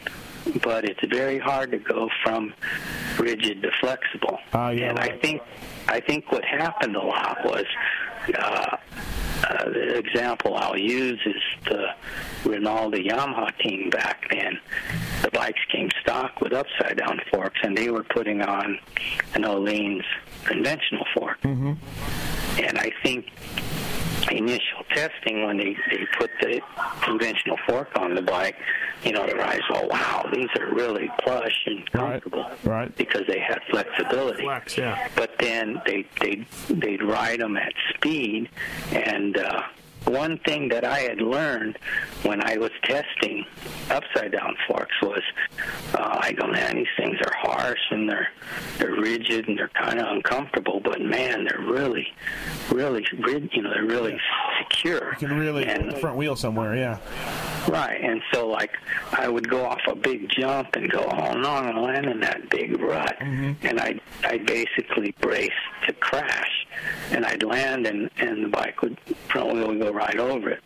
but 0.61 0.85
it's 0.85 1.03
very 1.09 1.39
hard 1.39 1.71
to 1.71 1.79
go 1.79 2.07
from 2.23 2.53
rigid 3.17 3.63
to 3.63 3.71
flexible. 3.79 4.37
Ah, 4.53 4.69
yeah, 4.69 4.89
and 4.89 4.99
I 4.99 5.17
think 5.17 5.41
I 5.87 5.99
think 5.99 6.31
what 6.31 6.45
happened 6.45 6.95
a 6.95 7.01
lot 7.03 7.43
was 7.43 7.65
uh, 8.35 8.77
uh, 9.43 9.65
the 9.69 9.97
example 9.97 10.55
I'll 10.55 10.77
use 10.77 11.19
is 11.25 11.41
the 11.65 11.87
Rinaldi 12.45 13.05
Yamaha 13.05 13.57
team 13.57 13.89
back 13.89 14.27
then. 14.31 14.59
The 15.21 15.31
bikes 15.31 15.59
came 15.71 15.89
stock 16.01 16.41
with 16.41 16.53
upside 16.53 16.97
down 16.97 17.19
forks, 17.31 17.59
and 17.63 17.75
they 17.75 17.89
were 17.89 18.03
putting 18.03 18.41
on 18.41 18.79
an 19.33 19.43
Öhlins 19.43 20.03
conventional 20.45 21.05
fork. 21.15 21.41
Mm-hmm. 21.41 21.73
And 22.59 22.77
I 22.77 22.91
think 23.03 23.27
initial 24.31 24.83
testing 24.93 25.45
when 25.45 25.57
they, 25.57 25.75
they 25.89 26.05
put 26.17 26.29
the 26.41 26.61
conventional 27.01 27.57
fork 27.67 27.89
on 27.97 28.13
the 28.15 28.21
bike, 28.21 28.55
you 29.03 29.11
know, 29.11 29.25
the 29.25 29.35
riders, 29.35 29.63
oh 29.71 29.87
wow, 29.87 30.27
these 30.33 30.49
are 30.59 30.73
really 30.73 31.09
plush 31.23 31.63
and 31.65 31.89
comfortable, 31.91 32.49
right. 32.63 32.95
Because 32.97 33.23
they 33.27 33.39
had 33.39 33.59
flexibility. 33.69 34.43
Flex, 34.43 34.77
yeah. 34.77 35.07
But 35.15 35.37
then 35.39 35.81
they 35.85 36.05
they 36.19 36.45
they'd 36.69 37.03
ride 37.03 37.39
them 37.39 37.57
at 37.57 37.73
speed, 37.95 38.49
and 38.91 39.37
uh, 39.37 39.61
one 40.07 40.37
thing 40.39 40.69
that 40.69 40.83
I 40.83 40.99
had 40.99 41.21
learned 41.21 41.77
when 42.23 42.41
I 42.43 42.57
was 42.57 42.71
testing 42.83 43.45
upside 43.89 44.31
down 44.31 44.55
forks 44.67 44.95
was 45.01 45.21
uh, 45.93 46.17
I 46.21 46.31
go, 46.33 46.47
man, 46.47 46.75
these 46.75 46.87
things 46.97 47.17
are 47.25 47.33
harsh 47.37 47.79
and 47.91 48.09
they're 48.09 48.27
they're 48.77 48.93
rigid 48.93 49.47
and 49.47 49.57
they're 49.57 49.69
kind 49.69 49.99
of 49.99 50.07
uncomfortable, 50.07 50.79
but 50.83 51.01
man, 51.01 51.45
they're 51.45 51.65
really, 51.65 52.07
really, 52.71 53.05
rid- 53.19 53.49
you 53.53 53.61
know, 53.61 53.73
they're 53.73 53.85
really 53.85 54.19
secure. 54.59 55.17
You 55.19 55.27
can 55.27 55.37
really 55.37 55.65
and, 55.65 55.97
front 55.97 56.17
wheel 56.17 56.35
somewhere, 56.35 56.75
yeah. 56.75 56.99
Right, 57.67 57.99
and 58.01 58.21
so 58.33 58.47
like 58.47 58.71
I 59.11 59.27
would 59.27 59.49
go 59.49 59.65
off 59.65 59.81
a 59.87 59.95
big 59.95 60.29
jump 60.29 60.75
and 60.75 60.89
go, 60.89 60.99
oh 60.99 61.33
no, 61.33 61.49
I'm 61.49 61.65
gonna 61.65 61.81
land 61.81 62.05
in 62.05 62.19
that 62.21 62.49
big 62.49 62.79
rut, 62.79 63.15
and 63.19 63.79
I 63.79 63.99
I 64.23 64.37
basically 64.37 65.13
brace 65.19 65.49
to 65.85 65.93
crash, 65.93 66.66
and 67.11 67.25
I'd 67.25 67.43
land 67.43 67.85
and 67.87 68.09
and 68.17 68.43
the 68.45 68.49
bike 68.49 68.81
would 68.81 68.97
front 69.31 69.53
wheel 69.53 69.67
would 69.67 69.79
go 69.79 69.91
right 69.91 70.17
over 70.19 70.49
it, 70.49 70.61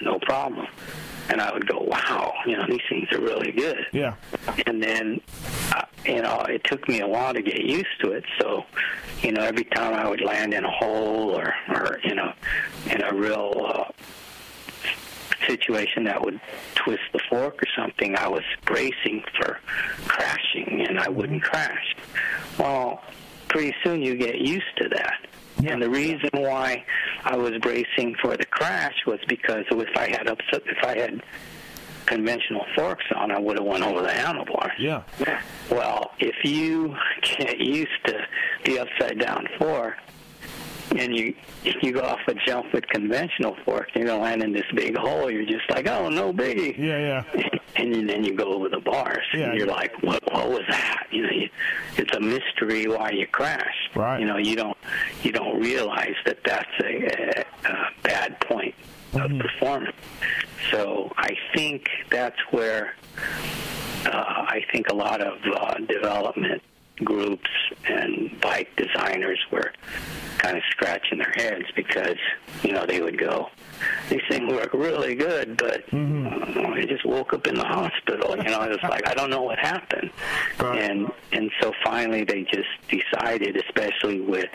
no 0.00 0.18
problem, 0.20 0.66
and 1.30 1.40
I 1.40 1.52
would 1.52 1.66
go, 1.68 1.78
wow, 1.80 2.32
you 2.46 2.56
know 2.56 2.66
these 2.68 2.80
things 2.88 3.08
are 3.12 3.20
really 3.20 3.52
good, 3.52 3.86
Yeah. 3.92 4.14
and 4.66 4.82
then 4.82 5.20
uh, 5.74 5.82
you 6.04 6.22
know 6.22 6.40
it 6.48 6.64
took 6.64 6.88
me 6.88 7.00
a 7.00 7.06
while 7.06 7.34
to 7.34 7.42
get 7.42 7.62
used 7.64 8.00
to 8.02 8.12
it. 8.12 8.24
So 8.40 8.64
you 9.22 9.32
know 9.32 9.42
every 9.42 9.64
time 9.64 9.94
i 9.94 10.08
would 10.08 10.20
land 10.20 10.54
in 10.54 10.64
a 10.64 10.70
hole 10.70 11.30
or 11.36 11.52
or 11.70 11.98
you 12.04 12.14
know 12.14 12.32
in 12.90 13.02
a 13.02 13.12
real 13.12 13.50
uh, 13.66 13.84
situation 15.46 16.04
that 16.04 16.20
would 16.22 16.40
twist 16.74 17.02
the 17.12 17.18
fork 17.28 17.62
or 17.62 17.66
something 17.76 18.16
i 18.16 18.28
was 18.28 18.42
bracing 18.64 19.22
for 19.36 19.58
crashing 20.06 20.84
and 20.88 20.98
i 21.00 21.08
wouldn't 21.08 21.42
crash. 21.42 21.96
Well 22.58 23.02
pretty 23.48 23.74
soon 23.82 24.02
you 24.02 24.14
get 24.16 24.38
used 24.40 24.76
to 24.76 24.88
that 24.90 25.18
and 25.66 25.82
the 25.82 25.90
reason 25.90 26.30
why 26.32 26.84
i 27.24 27.36
was 27.36 27.52
bracing 27.58 28.14
for 28.20 28.36
the 28.36 28.46
crash 28.46 28.94
was 29.06 29.18
because 29.28 29.64
if 29.70 29.96
i 29.96 30.08
had 30.08 30.28
upset 30.28 30.62
if 30.66 30.84
i 30.84 30.96
had 30.98 31.22
conventional 32.08 32.64
forks 32.74 33.04
on, 33.14 33.30
I 33.30 33.38
would 33.38 33.58
have 33.58 33.66
went 33.66 33.84
over 33.84 34.02
the 34.02 34.12
handlebars. 34.12 34.72
Yeah. 34.78 35.02
Well, 35.70 36.10
if 36.18 36.34
you 36.42 36.96
get 37.22 37.58
used 37.58 37.90
to 38.06 38.26
the 38.64 38.78
upside 38.80 39.18
down 39.18 39.46
fork, 39.58 39.96
and 40.96 41.16
you 41.16 41.34
you 41.82 41.92
go 41.92 42.00
off 42.00 42.20
a 42.28 42.34
jump 42.46 42.72
with 42.72 42.86
conventional 42.88 43.56
fork, 43.64 43.88
you're 43.94 44.06
gonna 44.06 44.22
land 44.22 44.42
in 44.42 44.52
this 44.52 44.64
big 44.74 44.96
hole. 44.96 45.30
You're 45.30 45.44
just 45.46 45.68
like, 45.70 45.86
oh, 45.88 46.08
no 46.08 46.32
biggie. 46.32 46.76
Yeah, 46.78 47.22
yeah. 47.34 47.48
And 47.76 48.08
then 48.08 48.24
you 48.24 48.34
go 48.34 48.52
over 48.54 48.68
the 48.68 48.80
bars, 48.80 49.24
Yeah. 49.34 49.50
and 49.50 49.58
you're 49.58 49.66
like, 49.68 50.02
what 50.02 50.22
what 50.32 50.48
was 50.48 50.62
that? 50.68 51.06
You 51.10 51.22
know, 51.22 51.30
you, 51.30 51.48
it's 51.96 52.14
a 52.16 52.20
mystery 52.20 52.86
why 52.86 53.10
you 53.10 53.26
crashed. 53.26 53.94
Right. 53.94 54.20
You 54.20 54.26
know, 54.26 54.36
you 54.38 54.56
don't 54.56 54.76
you 55.22 55.32
don't 55.32 55.60
realize 55.60 56.14
that 56.26 56.38
that's 56.44 56.70
a, 56.82 57.44
a, 57.66 57.70
a 57.72 57.90
bad 58.02 58.40
point 58.40 58.74
of 59.14 59.30
performance. 59.38 59.96
So 60.70 61.10
I 61.16 61.30
think 61.54 61.86
that's 62.10 62.38
where 62.50 62.94
uh, 64.06 64.10
I 64.12 64.64
think 64.72 64.88
a 64.88 64.94
lot 64.94 65.20
of 65.20 65.38
uh, 65.54 65.74
development 65.88 66.62
groups 67.04 67.50
and 67.86 68.40
bike 68.40 68.74
designers 68.76 69.38
were 69.50 69.72
kind 70.38 70.56
of 70.56 70.62
scratching 70.70 71.18
their 71.18 71.32
heads 71.34 71.64
because 71.74 72.16
you 72.62 72.72
know 72.72 72.86
they 72.86 73.00
would 73.00 73.18
go, 73.18 73.48
these 74.08 74.22
things 74.28 74.52
work 74.52 74.72
really 74.72 75.14
good, 75.14 75.56
but 75.56 75.86
mm-hmm. 75.90 76.58
uh, 76.58 76.70
I 76.74 76.84
just 76.84 77.04
woke 77.04 77.32
up 77.32 77.46
in 77.46 77.54
the 77.54 77.64
hospital. 77.64 78.36
You 78.36 78.44
know, 78.44 78.60
i 78.60 78.68
was 78.68 78.82
like 78.82 79.08
I 79.08 79.14
don't 79.14 79.30
know 79.30 79.42
what 79.42 79.58
happened, 79.58 80.10
right. 80.58 80.78
and 80.80 81.10
and 81.32 81.50
so 81.60 81.72
finally 81.84 82.24
they 82.24 82.44
just 82.44 82.68
decided, 82.88 83.56
especially 83.56 84.20
with 84.20 84.50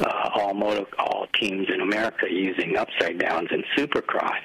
uh, 0.00 0.30
all 0.34 0.54
moto 0.54 0.86
all 0.98 1.26
teams 1.40 1.68
in 1.72 1.80
America 1.80 2.26
using 2.30 2.76
upside 2.76 3.18
downs 3.18 3.48
and 3.50 3.64
Supercross, 3.76 4.42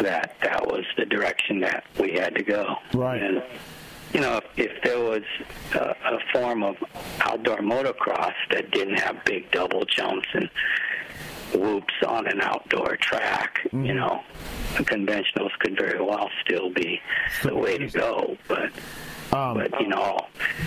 that 0.00 0.36
that 0.42 0.66
was 0.66 0.84
the 0.96 1.06
direction 1.06 1.60
that 1.60 1.84
we 1.98 2.12
had 2.12 2.34
to 2.34 2.42
go. 2.42 2.76
Right. 2.94 3.22
And, 3.22 3.42
you 4.12 4.20
know, 4.20 4.38
if, 4.38 4.44
if 4.56 4.82
there 4.82 4.98
was 4.98 5.22
a, 5.74 5.94
a 6.04 6.18
form 6.32 6.62
of 6.62 6.76
outdoor 7.20 7.58
motocross 7.58 8.34
that 8.50 8.70
didn't 8.70 8.98
have 8.98 9.24
big 9.24 9.50
double 9.50 9.84
jumps 9.84 10.26
and 10.34 10.50
whoops 11.54 11.94
on 12.06 12.26
an 12.26 12.40
outdoor 12.40 12.96
track, 12.96 13.60
mm-hmm. 13.66 13.84
you 13.84 13.94
know, 13.94 14.22
the 14.76 14.84
conventionals 14.84 15.50
could 15.60 15.76
very 15.76 16.02
well 16.02 16.28
still 16.44 16.70
be 16.70 17.00
the 17.42 17.54
way 17.54 17.78
to 17.78 17.88
go. 17.88 18.36
But 18.48 18.70
um, 19.32 19.54
but 19.58 19.80
you 19.80 19.86
know, 19.86 20.18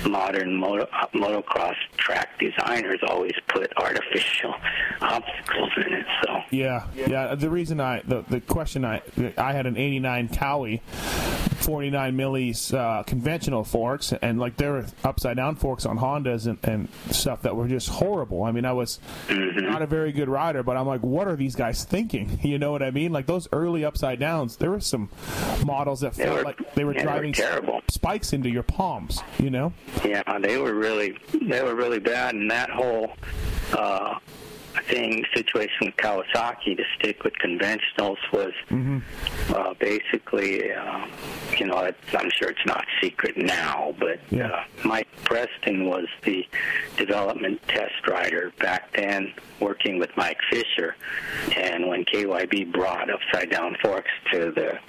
modern 0.08 0.56
moto, 0.56 0.88
motocross 1.14 1.76
track 1.98 2.40
designers 2.40 3.00
always 3.06 3.34
put 3.50 3.72
artificial 3.78 4.54
obstacles 5.02 5.72
in 5.86 5.94
it. 5.94 6.06
So 6.24 6.42
yeah, 6.52 6.88
yeah. 6.96 7.36
The 7.36 7.50
reason 7.50 7.82
I 7.82 8.02
the 8.02 8.22
the 8.22 8.40
question 8.40 8.86
I 8.86 9.02
I 9.38 9.52
had 9.52 9.66
an 9.66 9.78
'89 9.78 10.30
Kawi 10.30 10.82
49 11.64 12.18
millis 12.18 12.74
uh, 12.74 13.04
conventional 13.04 13.64
forks, 13.64 14.14
and 14.22 14.40
like 14.40 14.58
there 14.58 14.74
were 14.74 14.86
upside 15.04 15.38
down 15.38 15.56
forks 15.56 15.86
on 15.86 15.98
Hondas 15.98 16.46
and, 16.46 16.60
and 16.64 16.90
stuff 17.10 17.42
that 17.44 17.56
were 17.56 17.68
just 17.68 17.88
horrible. 17.88 18.44
I 18.44 18.52
mean, 18.52 18.66
I 18.66 18.74
was 18.74 19.00
mm-hmm. 19.28 19.66
not 19.66 19.82
a 19.82 19.88
very 19.88 20.12
good 20.12 20.28
rider, 20.28 20.62
but 20.62 20.76
I'm 20.76 20.86
like, 20.86 21.02
what 21.02 21.28
are 21.28 21.36
these 21.36 21.56
guys 21.56 21.84
thinking? 21.84 22.40
You 22.54 22.60
know 22.60 22.72
what 22.72 22.84
I 22.84 22.92
mean? 22.92 23.12
Like 23.12 23.26
those 23.26 23.48
early 23.52 23.84
upside 23.86 24.20
downs, 24.20 24.58
there 24.58 24.70
were 24.70 24.82
some 24.82 25.10
models 25.66 26.02
that 26.02 26.14
felt 26.14 26.38
were, 26.38 26.44
like 26.44 26.76
they 26.76 26.84
were 26.84 26.94
yeah, 26.94 27.04
driving 27.04 27.32
they 27.32 27.60
were 27.62 27.80
spikes 27.90 28.34
into 28.34 28.50
your 28.50 28.64
palms. 28.64 29.22
You 29.40 29.50
know? 29.50 29.74
Yeah, 30.04 30.38
they 30.40 30.58
were 30.58 30.74
really 30.74 31.18
they 31.42 31.64
were 31.64 31.74
really 31.74 32.00
bad, 32.00 32.36
and 32.36 32.52
that 32.52 32.70
whole. 32.70 33.14
Uh, 33.72 34.20
thing 34.82 35.24
situation 35.34 35.88
with 35.88 35.96
Kawasaki 35.98 36.76
to 36.78 36.84
stick 36.98 37.24
with 37.24 37.34
conventionals 37.36 38.18
was 38.32 38.54
mm-hmm. 38.70 39.00
uh, 39.54 39.74
basically, 39.76 40.72
uh, 40.72 41.08
you 41.58 41.66
know, 41.68 41.92
I'm 42.14 42.30
sure 42.32 42.50
it's 42.50 42.66
not 42.66 42.86
secret 43.02 43.38
now, 43.38 43.96
but 44.00 44.20
yeah. 44.30 44.48
uh, 44.48 44.64
Mike 44.86 45.08
Preston 45.24 45.86
was 45.86 46.08
the 46.24 46.46
development 46.98 47.62
test 47.68 48.08
rider 48.08 48.52
back 48.60 48.92
then, 48.96 49.34
working 49.60 50.00
with 50.00 50.10
Mike 50.18 50.40
Fisher. 50.50 50.96
And 51.56 51.88
when 51.88 52.06
KYB 52.06 52.72
brought 52.72 53.10
upside 53.10 53.50
down 53.50 53.76
forks 53.82 54.12
to 54.32 54.52
the, 54.52 54.80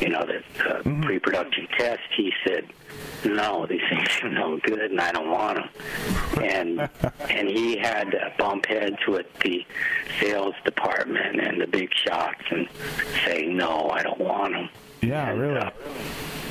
you 0.00 0.10
know, 0.10 0.26
the 0.26 0.42
mm-hmm. 0.62 1.02
pre-production 1.02 1.66
test, 1.78 2.02
he 2.16 2.32
said, 2.46 2.68
no, 3.24 3.66
these 3.66 3.80
things 3.88 4.08
are 4.22 4.30
no 4.30 4.58
good, 4.58 4.90
and 4.90 5.00
I 5.00 5.12
don't 5.12 5.30
want 5.30 5.58
them. 5.58 6.42
And 6.42 6.80
and 7.30 7.48
he 7.48 7.76
had 7.76 8.10
to 8.12 8.32
bump 8.38 8.66
heads 8.66 8.98
with 9.06 9.26
the 9.40 9.64
sales 10.20 10.54
department 10.64 11.40
and 11.40 11.60
the 11.60 11.66
big 11.66 11.90
shots 11.94 12.42
and 12.50 12.68
say, 13.24 13.46
no, 13.46 13.90
I 13.90 14.02
don't 14.02 14.20
want 14.20 14.54
them. 14.54 14.68
Yeah, 15.02 15.30
and, 15.30 15.40
really. 15.40 15.58
Uh, 15.58 15.70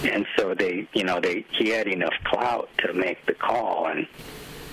and 0.04 0.26
so 0.38 0.54
they, 0.54 0.88
you 0.94 1.04
know, 1.04 1.20
they 1.20 1.46
he 1.52 1.70
had 1.70 1.88
enough 1.88 2.14
clout 2.24 2.70
to 2.80 2.94
make 2.94 3.26
the 3.26 3.34
call, 3.34 3.88
and 3.88 4.08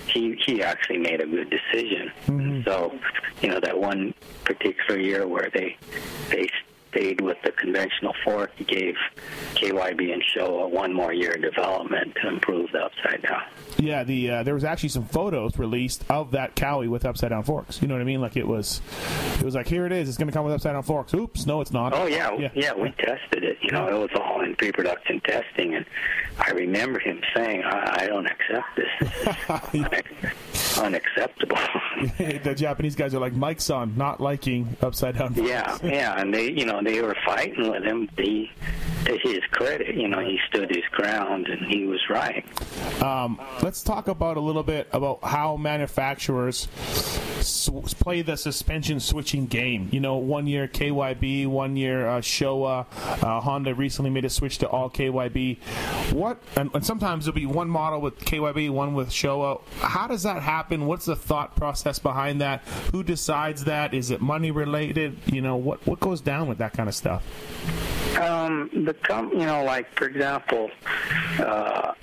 he 0.07 0.35
he 0.45 0.63
actually 0.63 0.99
made 0.99 1.21
a 1.21 1.27
good 1.27 1.49
decision. 1.49 2.11
Mm-hmm. 2.27 2.61
So, 2.63 2.97
you 3.41 3.49
know, 3.49 3.59
that 3.59 3.77
one 3.77 4.13
particular 4.45 4.99
year 4.99 5.27
where 5.27 5.49
they 5.53 5.77
they 6.29 6.49
stayed 6.97 7.21
with 7.21 7.37
the 7.43 7.51
conventional 7.51 8.13
fork. 8.23 8.51
He 8.55 8.63
gave 8.63 8.95
KYB 9.55 10.13
and 10.13 10.23
Showa 10.23 10.69
one 10.69 10.93
more 10.93 11.13
year 11.13 11.31
of 11.31 11.41
development 11.41 12.15
to 12.21 12.27
improve 12.27 12.71
the 12.71 12.79
upside 12.79 13.21
down. 13.21 13.43
Yeah, 13.77 14.03
the 14.03 14.29
uh, 14.31 14.43
there 14.43 14.53
was 14.53 14.63
actually 14.63 14.89
some 14.89 15.05
photos 15.05 15.57
released 15.57 16.03
of 16.09 16.31
that 16.31 16.55
Kawi 16.55 16.87
with 16.87 17.05
upside 17.05 17.29
down 17.29 17.43
forks. 17.43 17.81
You 17.81 17.87
know 17.87 17.95
what 17.95 18.01
I 18.01 18.05
mean? 18.05 18.21
Like 18.21 18.37
it 18.37 18.47
was, 18.47 18.81
it 19.39 19.43
was 19.43 19.55
like 19.55 19.67
here 19.67 19.85
it 19.85 19.91
is. 19.91 20.09
It's 20.09 20.17
going 20.17 20.27
to 20.27 20.33
come 20.33 20.45
with 20.45 20.53
upside 20.53 20.73
down 20.73 20.83
forks. 20.83 21.13
Oops, 21.13 21.45
no, 21.45 21.61
it's 21.61 21.71
not. 21.71 21.93
Oh 21.93 22.07
yeah, 22.07 22.35
yeah, 22.37 22.49
yeah 22.55 22.73
we 22.73 22.91
tested 22.91 23.43
it. 23.43 23.57
You 23.61 23.71
know, 23.71 23.87
it 23.87 23.93
was 23.93 24.09
all 24.19 24.41
in 24.41 24.55
pre-production 24.55 25.21
testing, 25.21 25.75
and 25.75 25.85
I 26.39 26.51
remember 26.51 26.99
him 26.99 27.21
saying, 27.35 27.63
"I, 27.63 28.03
I 28.03 28.07
don't 28.07 28.27
accept 28.27 28.75
this. 28.75 28.87
unacceptable." 30.77 31.57
the 32.17 32.55
Japanese 32.55 32.95
guys 32.95 33.13
are 33.13 33.19
like 33.19 33.33
Mike's 33.33 33.69
on, 33.69 33.95
not 33.97 34.21
liking 34.21 34.75
upside 34.81 35.17
down. 35.17 35.33
Forks. 35.33 35.49
Yeah, 35.49 35.77
yeah, 35.83 36.19
and 36.19 36.33
they, 36.33 36.51
you 36.51 36.65
know, 36.65 36.81
they 36.87 37.01
were 37.01 37.15
fighting 37.25 37.69
with 37.69 37.83
him. 37.83 38.09
He, 38.17 38.49
to 39.05 39.17
his 39.17 39.43
credit, 39.51 39.95
you 39.95 40.07
know, 40.07 40.19
he 40.19 40.39
stood 40.47 40.69
his 40.69 40.85
ground, 40.91 41.47
and 41.47 41.65
he 41.65 41.85
was 41.85 41.99
right. 42.09 42.45
Um, 43.01 43.39
let's 43.61 43.83
talk 43.83 44.07
about 44.07 44.37
a 44.37 44.39
little 44.39 44.63
bit 44.63 44.87
about 44.91 45.23
how 45.23 45.57
manufacturers 45.57 46.67
sw- 47.41 47.93
play 47.99 48.21
the 48.21 48.37
suspension 48.37 48.99
switching 48.99 49.45
game. 49.47 49.89
You 49.91 49.99
know, 49.99 50.17
one 50.17 50.47
year 50.47 50.67
KYB, 50.67 51.47
one 51.47 51.75
year 51.75 52.07
uh, 52.07 52.21
Showa. 52.21 52.85
Uh, 53.23 53.41
Honda 53.41 53.73
recently 53.73 54.11
made 54.11 54.25
a 54.25 54.29
switch 54.29 54.57
to 54.59 54.67
all 54.67 54.89
KYB. 54.89 55.57
What? 56.13 56.41
And, 56.55 56.69
and, 56.73 56.85
sometimes 56.85 57.25
there'll 57.25 57.35
be 57.35 57.45
one 57.45 57.69
model 57.69 58.01
with 58.01 58.19
KYB, 58.19 58.69
one 58.69 58.93
with 58.93 59.09
Showa. 59.09 59.61
How 59.79 60.07
does 60.07 60.23
that 60.23 60.41
happen? 60.41 60.85
What's 60.85 61.05
the 61.05 61.15
thought 61.15 61.55
process 61.55 61.99
behind 61.99 62.41
that? 62.41 62.63
Who 62.91 63.03
decides 63.03 63.65
that? 63.65 63.93
Is 63.93 64.11
it 64.11 64.21
money 64.21 64.51
related? 64.51 65.17
You 65.27 65.41
know, 65.41 65.55
what 65.55 65.85
what 65.87 65.99
goes 65.99 66.21
down 66.21 66.47
with 66.47 66.57
that 66.59 66.66
kind 66.73 66.89
of 66.89 66.95
stuff? 66.95 67.23
Um, 68.19 68.69
the 68.73 68.93
com- 68.93 69.31
you 69.33 69.45
know, 69.45 69.63
like 69.63 69.93
for 69.95 70.07
example, 70.07 70.69
uh, 71.39 71.93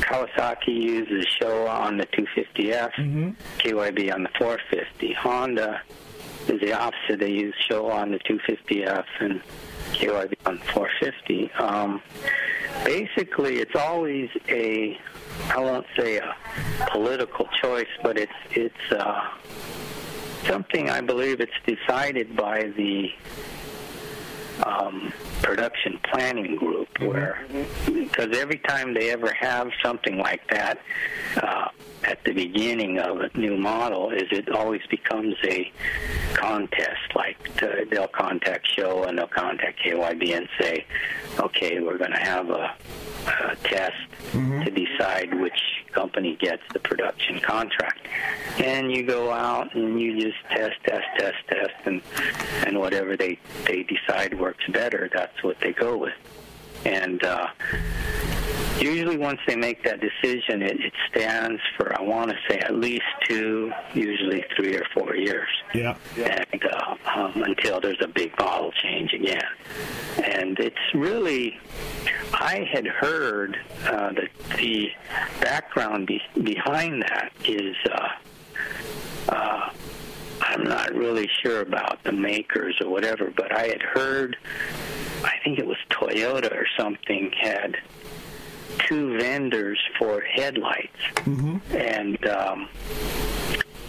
Kawasaki 0.00 0.74
uses 0.74 1.26
Showa 1.40 1.70
on 1.70 1.96
the 1.96 2.06
250F, 2.06 2.92
mm-hmm. 2.94 3.30
KYB 3.58 4.12
on 4.12 4.24
the 4.24 4.30
450. 4.36 5.12
Honda 5.14 5.80
is 6.48 6.60
the 6.60 6.72
opposite. 6.72 7.20
They 7.20 7.30
use 7.30 7.54
Showa 7.68 7.94
on 7.94 8.10
the 8.10 8.18
250F 8.18 9.04
and 9.20 9.40
KYB 9.92 10.34
on 10.46 10.58
the 10.58 10.64
450. 10.72 11.52
Um, 11.52 12.02
basically, 12.84 13.58
it's 13.58 13.76
always 13.76 14.30
a 14.48 14.98
I 15.48 15.58
won't 15.58 15.86
say 15.96 16.18
a 16.18 16.34
political 16.90 17.46
choice, 17.60 17.88
but 18.02 18.18
it's 18.18 18.32
it's 18.50 18.92
uh, 18.92 19.30
something 20.46 20.90
I 20.90 21.00
believe 21.00 21.40
it's 21.40 21.52
decided 21.66 22.36
by 22.36 22.64
the 22.76 23.10
um, 24.64 25.12
production 25.42 25.98
planning 26.10 26.56
group 26.56 26.88
where 27.00 27.44
because 27.86 28.36
every 28.36 28.58
time 28.58 28.94
they 28.94 29.10
ever 29.10 29.32
have 29.32 29.70
something 29.82 30.18
like 30.18 30.46
that 30.50 30.78
uh, 31.36 31.68
at 32.04 32.22
the 32.24 32.32
beginning 32.32 32.98
of 32.98 33.20
a 33.20 33.38
new 33.38 33.56
model 33.56 34.10
is 34.10 34.24
it 34.30 34.48
always 34.50 34.82
becomes 34.90 35.34
a 35.44 35.70
contest 36.34 37.14
like 37.14 37.56
to, 37.56 37.86
they'll 37.90 38.08
contact 38.08 38.68
show 38.70 39.04
and 39.04 39.18
they'll 39.18 39.26
contact 39.26 39.80
KYB 39.80 40.36
and 40.36 40.48
say 40.60 40.84
okay 41.38 41.80
we're 41.80 41.98
going 41.98 42.12
to 42.12 42.20
have 42.20 42.50
a, 42.50 42.74
a 43.26 43.56
test 43.62 43.92
mm-hmm. 44.32 44.62
to 44.62 44.70
decide 44.70 45.40
which 45.40 45.80
company 45.92 46.36
gets 46.36 46.62
the 46.72 46.78
production 46.78 47.40
contract. 47.40 48.06
And 48.58 48.92
you 48.92 49.02
go 49.04 49.30
out 49.30 49.74
and 49.74 50.00
you 50.00 50.20
just 50.20 50.38
test, 50.50 50.76
test, 50.84 51.06
test, 51.18 51.36
test, 51.48 51.74
and 51.84 52.02
and 52.66 52.78
whatever 52.78 53.16
they 53.16 53.38
they 53.66 53.84
decide 53.84 54.38
works 54.50 54.64
better, 54.72 55.08
that's 55.12 55.42
what 55.44 55.56
they 55.60 55.72
go 55.72 55.96
with. 55.96 56.14
And 56.84 57.22
uh, 57.22 57.48
usually, 58.80 59.16
once 59.16 59.38
they 59.46 59.54
make 59.54 59.84
that 59.84 60.00
decision, 60.00 60.62
it, 60.62 60.80
it 60.80 60.92
stands 61.08 61.60
for 61.76 61.96
I 61.96 62.02
want 62.02 62.30
to 62.30 62.36
say 62.48 62.58
at 62.58 62.74
least 62.74 63.04
two, 63.28 63.72
usually 63.94 64.44
three 64.56 64.76
or 64.76 64.84
four 64.92 65.14
years. 65.14 65.48
Yeah. 65.74 65.96
yeah. 66.16 66.44
And 66.52 66.64
uh, 66.64 66.96
um, 67.14 67.42
until 67.44 67.80
there's 67.80 68.00
a 68.02 68.08
big 68.08 68.36
model 68.38 68.72
change 68.72 69.12
again, 69.12 69.44
and 70.24 70.58
it's 70.58 70.94
really 70.94 71.60
I 72.32 72.66
had 72.72 72.86
heard 72.86 73.56
uh, 73.84 74.12
that 74.14 74.30
the 74.56 74.90
background 75.40 76.08
be- 76.08 76.22
behind 76.42 77.02
that 77.02 77.30
is 77.44 77.76
uh, 77.92 78.08
uh, 79.28 79.70
I'm 80.50 80.64
not 80.64 80.94
really 80.94 81.28
sure 81.42 81.60
about 81.60 82.02
the 82.02 82.12
makers 82.12 82.76
or 82.80 82.90
whatever, 82.90 83.32
but 83.34 83.52
I 83.56 83.68
had 83.68 83.82
heard 83.82 84.36
I 85.24 85.38
think 85.44 85.58
it 85.58 85.66
was 85.66 85.76
Toyota 85.90 86.52
or 86.52 86.66
something 86.78 87.32
had 87.38 87.76
two 88.78 89.18
vendors 89.18 89.78
for 89.98 90.20
headlights, 90.20 91.00
mm-hmm. 91.16 91.58
and 91.76 92.26
um, 92.26 92.68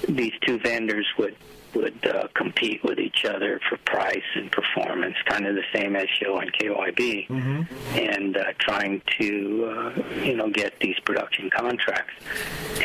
these 0.08 0.34
two 0.46 0.60
vendors 0.60 1.08
would 1.18 1.36
would 1.74 2.06
uh, 2.06 2.28
compete 2.34 2.84
with 2.84 3.00
each 3.00 3.24
other 3.24 3.62
for 3.70 3.78
price 3.78 4.22
and 4.36 4.52
performance, 4.52 5.16
kind 5.24 5.48
of 5.48 5.56
the 5.56 5.64
same 5.74 5.96
as 5.96 6.06
Showa 6.22 6.42
and 6.42 6.52
KYB, 6.52 7.28
mm-hmm. 7.30 7.98
and 7.98 8.36
uh, 8.36 8.52
trying 8.60 9.02
to 9.20 9.66
uh, 9.66 10.20
you 10.24 10.36
know 10.36 10.50
get 10.50 10.80
these 10.80 11.00
production 11.00 11.50
contracts, 11.50 12.14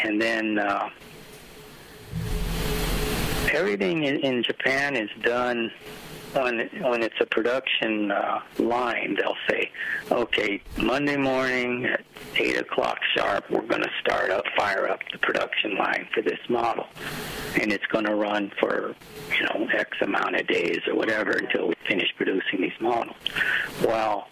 and 0.04 0.20
then. 0.20 0.58
Everything 3.52 4.04
in, 4.04 4.16
in 4.20 4.42
Japan 4.42 4.96
is 4.96 5.10
done 5.22 5.70
when 6.32 6.68
when 6.82 7.02
it's 7.02 7.20
a 7.20 7.26
production 7.26 8.10
uh, 8.10 8.40
line. 8.58 9.16
They'll 9.18 9.36
say, 9.48 9.70
okay, 10.10 10.62
Monday 10.76 11.16
morning 11.16 11.86
at 11.86 12.04
eight 12.36 12.58
o'clock 12.58 12.98
sharp, 13.14 13.50
we're 13.50 13.62
going 13.62 13.82
to 13.82 13.90
start 14.00 14.30
up, 14.30 14.44
fire 14.56 14.88
up 14.88 15.00
the 15.12 15.18
production 15.18 15.76
line 15.76 16.08
for 16.12 16.22
this 16.22 16.38
model, 16.48 16.86
and 17.60 17.72
it's 17.72 17.86
going 17.86 18.04
to 18.04 18.14
run 18.14 18.52
for 18.60 18.94
you 19.36 19.42
know 19.44 19.68
X 19.72 19.96
amount 20.00 20.36
of 20.36 20.46
days 20.46 20.80
or 20.86 20.94
whatever 20.94 21.30
until 21.32 21.68
we 21.68 21.74
finish 21.86 22.08
producing 22.16 22.60
these 22.60 22.80
models. 22.80 23.16
Well 23.84 24.28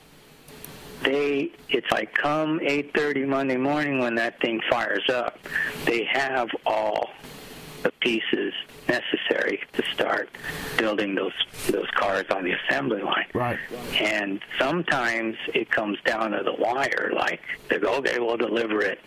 they 1.02 1.50
it's 1.68 1.90
like 1.90 2.14
come 2.14 2.60
8:30 2.60 3.26
Monday 3.28 3.56
morning 3.56 3.98
when 3.98 4.14
that 4.16 4.40
thing 4.40 4.60
fires 4.70 5.08
up, 5.10 5.38
they 5.84 6.04
have 6.04 6.48
all 6.66 7.10
the 7.84 7.92
pieces 8.00 8.52
necessary 8.88 9.60
to 9.74 9.82
start 9.92 10.28
building 10.76 11.14
those 11.14 11.32
those 11.68 11.88
cars 11.94 12.24
on 12.30 12.42
the 12.44 12.52
assembly 12.52 13.02
line. 13.02 13.26
Right. 13.34 13.58
And 14.00 14.40
sometimes 14.58 15.36
it 15.54 15.70
comes 15.70 15.98
down 16.04 16.32
to 16.32 16.42
the 16.42 16.54
wire, 16.54 17.12
like 17.14 17.40
they 17.68 17.78
go, 17.78 17.94
okay, 17.98 18.18
we'll 18.18 18.36
deliver 18.36 18.80
it 18.80 18.98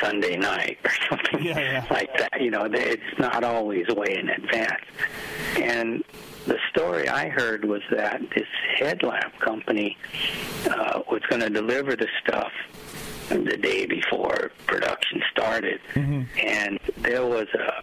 Sunday 0.00 0.36
night 0.36 0.78
or 0.84 0.90
something 1.10 1.44
Yeah, 1.44 1.58
yeah. 1.58 1.86
like 1.90 2.16
that. 2.18 2.40
You 2.40 2.50
know, 2.50 2.64
it's 2.72 3.18
not 3.18 3.44
always 3.44 3.86
way 3.88 4.16
in 4.16 4.28
advance. 4.30 4.82
And 5.56 6.02
the 6.46 6.58
story 6.70 7.08
I 7.08 7.28
heard 7.28 7.64
was 7.64 7.82
that 7.90 8.20
this 8.34 8.48
headlamp 8.78 9.38
company 9.40 9.96
uh, 10.70 11.00
was 11.10 11.20
going 11.28 11.40
to 11.42 11.50
deliver 11.50 11.96
the 11.96 12.08
stuff 12.24 12.52
the 13.28 13.56
day 13.56 13.86
before 13.86 14.50
production 14.66 15.22
started, 15.32 15.80
and 15.94 16.78
there 16.98 17.24
was 17.24 17.46
a 17.54 17.82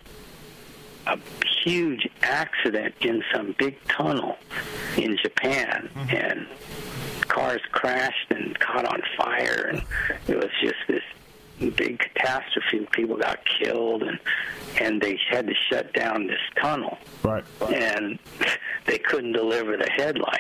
a 1.08 1.18
huge 1.64 2.08
accident 2.22 2.94
in 3.02 3.24
some 3.34 3.56
big 3.58 3.82
tunnel 3.86 4.38
in 4.98 5.18
Japan, 5.18 5.90
mm-hmm. 5.94 6.16
and 6.16 6.48
cars 7.28 7.62
crashed 7.72 8.32
and 8.32 8.58
caught 8.60 8.86
on 8.86 9.02
fire, 9.18 9.70
and 9.72 9.84
it 10.28 10.36
was 10.38 10.52
just 10.62 10.76
this 10.88 11.04
big 11.76 12.00
catastrophe. 12.00 12.88
People 12.92 13.18
got 13.18 13.40
killed, 13.46 14.04
and 14.04 14.20
and 14.80 15.02
they 15.02 15.20
had 15.30 15.48
to 15.48 15.54
shut 15.70 15.94
down 15.94 16.28
this 16.28 16.40
tunnel 16.60 16.98
Right. 17.24 17.44
and 17.74 18.18
they 18.86 18.98
couldn't 18.98 19.34
deliver 19.34 19.76
the 19.78 19.90
headlights. 19.90 20.40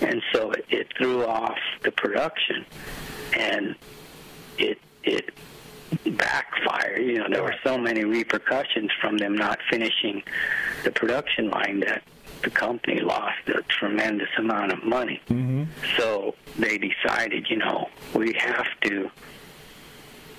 And 0.00 0.22
so 0.32 0.50
it, 0.52 0.64
it 0.70 0.88
threw 0.96 1.24
off 1.26 1.58
the 1.82 1.92
production, 1.92 2.64
and 3.38 3.74
it 4.58 4.78
it 5.04 5.30
backfired. 6.16 7.04
You 7.04 7.18
know, 7.18 7.26
there 7.30 7.42
were 7.42 7.56
so 7.64 7.78
many 7.78 8.04
repercussions 8.04 8.90
from 9.00 9.18
them 9.18 9.36
not 9.36 9.58
finishing 9.70 10.22
the 10.84 10.90
production 10.90 11.50
line 11.50 11.80
that 11.80 12.02
the 12.42 12.50
company 12.50 13.00
lost 13.00 13.38
a 13.48 13.62
tremendous 13.62 14.28
amount 14.36 14.72
of 14.72 14.84
money. 14.84 15.20
Mm-hmm. 15.28 15.64
So 15.96 16.34
they 16.58 16.78
decided, 16.78 17.46
you 17.48 17.58
know, 17.58 17.88
we 18.14 18.34
have 18.38 18.66
to 18.82 19.10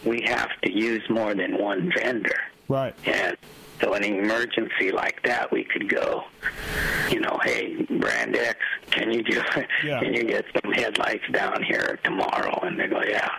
we 0.05 0.21
have 0.25 0.49
to 0.63 0.71
use 0.71 1.01
more 1.09 1.33
than 1.33 1.57
one 1.57 1.91
vendor. 1.95 2.39
Right. 2.67 2.93
And 3.05 3.37
so 3.81 3.93
in 3.95 4.03
an 4.03 4.15
emergency 4.19 4.91
like 4.91 5.21
that, 5.23 5.51
we 5.51 5.63
could 5.63 5.89
go, 5.89 6.23
you 7.09 7.19
know, 7.19 7.39
hey, 7.43 7.75
Brand 7.99 8.35
X, 8.35 8.59
can 8.91 9.11
you 9.11 9.23
do, 9.23 9.41
Yeah. 9.83 9.99
can 9.99 10.13
you 10.13 10.23
get 10.23 10.45
some 10.61 10.71
headlights 10.71 11.27
down 11.31 11.61
here 11.63 11.99
tomorrow? 12.03 12.59
And 12.63 12.79
they 12.79 12.87
go, 12.87 13.01
yeah. 13.03 13.29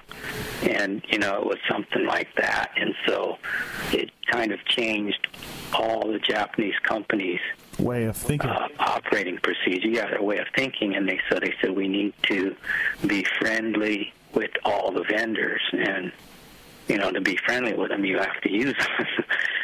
And, 0.68 1.02
you 1.08 1.18
know, 1.18 1.38
it 1.40 1.46
was 1.46 1.58
something 1.68 2.06
like 2.06 2.28
that. 2.36 2.72
And 2.76 2.94
so 3.06 3.38
it 3.92 4.10
kind 4.30 4.52
of 4.52 4.64
changed 4.66 5.26
all 5.72 6.06
the 6.12 6.18
Japanese 6.18 6.78
companies' 6.82 7.40
Way 7.78 8.04
of 8.04 8.16
thinking. 8.16 8.48
uh, 8.50 8.68
operating 8.78 9.38
procedure, 9.38 9.88
yeah, 9.88 10.08
their 10.08 10.22
way 10.22 10.38
of 10.38 10.46
thinking, 10.54 10.94
and 10.94 11.08
they 11.08 11.18
so 11.28 11.40
they 11.40 11.52
said 11.60 11.72
we 11.72 11.88
need 11.88 12.12
to 12.24 12.54
be 13.06 13.24
friendly 13.40 14.12
with 14.32 14.52
all 14.64 14.92
the 14.92 15.02
vendors, 15.02 15.60
and 15.72 16.12
you 16.88 16.98
know 16.98 17.10
to 17.10 17.20
be 17.20 17.36
friendly 17.44 17.72
with 17.74 17.90
them, 17.90 18.04
you 18.04 18.18
have 18.18 18.40
to 18.42 18.50
use 18.50 18.74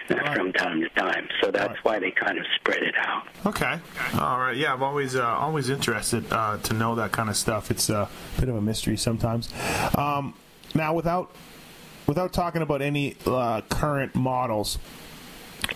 them 0.09 0.19
Right. 0.19 0.37
from 0.37 0.53
time 0.53 0.81
to 0.81 0.89
time. 0.91 1.29
So 1.41 1.51
that's 1.51 1.69
Right. 1.69 1.85
why 1.85 1.99
they 2.01 2.11
kind 2.11 2.39
of 2.39 2.45
spread 2.57 2.83
it 2.83 2.95
out. 2.99 3.23
Okay. 3.47 3.79
All 4.19 4.39
right. 4.41 4.57
Yeah, 4.57 4.73
I'm 4.73 4.83
always 4.83 5.15
uh, 5.15 5.25
always 5.25 5.71
interested 5.71 6.25
uh, 6.33 6.59
to 6.59 6.75
know 6.75 6.95
that 6.97 7.13
kind 7.13 7.29
of 7.29 7.37
stuff. 7.37 7.71
It's 7.71 7.89
a 7.91 8.09
bit 8.39 8.49
of 8.49 8.57
a 8.57 8.61
mystery 8.61 8.97
sometimes. 8.97 9.49
Um, 9.97 10.35
now, 10.75 10.95
without 10.95 11.31
without 12.07 12.33
talking 12.33 12.63
about 12.63 12.83
any 12.83 13.17
uh, 13.27 13.61
current 13.69 14.15
models, 14.17 14.79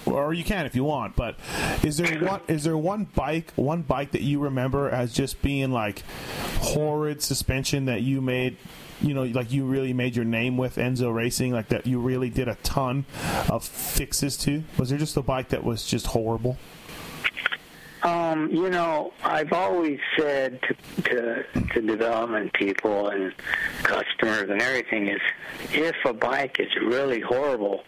or 0.07 0.35
you 0.35 0.43
can 0.43 0.67
if 0.67 0.75
you 0.75 0.83
want, 0.83 1.15
but 1.15 1.37
is 1.85 1.97
there 1.99 2.19
one 2.19 2.41
is 2.49 2.65
there 2.65 2.77
one 2.77 3.05
bike 3.15 3.53
one 3.55 3.83
bike 3.83 4.11
that 4.13 4.23
you 4.23 4.41
remember 4.41 4.89
as 4.91 5.13
just 5.13 5.41
being 5.43 5.71
like 5.71 6.03
horrid 6.61 7.23
suspension 7.23 7.85
that 7.85 8.03
you 8.03 8.21
made? 8.21 8.57
You 9.05 9.13
know, 9.13 9.25
like 9.25 9.53
you 9.53 9.67
really 9.67 9.93
made 9.93 10.17
your 10.17 10.25
name 10.25 10.57
with 10.57 10.77
Enzo 10.77 11.15
Racing, 11.15 11.53
like 11.53 11.69
that 11.69 11.87
you 11.87 12.01
really 12.01 12.31
did 12.31 12.49
a 12.49 12.55
ton 12.63 13.05
of 13.51 13.63
fixes 13.63 14.37
to. 14.39 14.65
Was 14.79 14.89
there 14.89 14.99
just 14.99 15.17
a 15.17 15.23
bike 15.23 15.51
that 15.51 15.63
was 15.63 15.87
just 15.87 16.07
horrible? 16.07 16.57
Um, 18.03 18.51
you 18.51 18.69
know, 18.71 19.13
I've 19.23 19.53
always 19.53 19.99
said 20.19 20.61
to, 20.63 21.03
to 21.03 21.45
to 21.73 21.81
development 21.83 22.53
people 22.55 23.09
and 23.09 23.35
customers 23.83 24.51
and 24.51 24.61
everything 24.61 25.09
is 25.09 25.21
if 25.73 25.97
a 26.05 26.13
bike 26.13 26.57
is 26.59 26.75
really 26.77 27.21
horrible, 27.21 27.85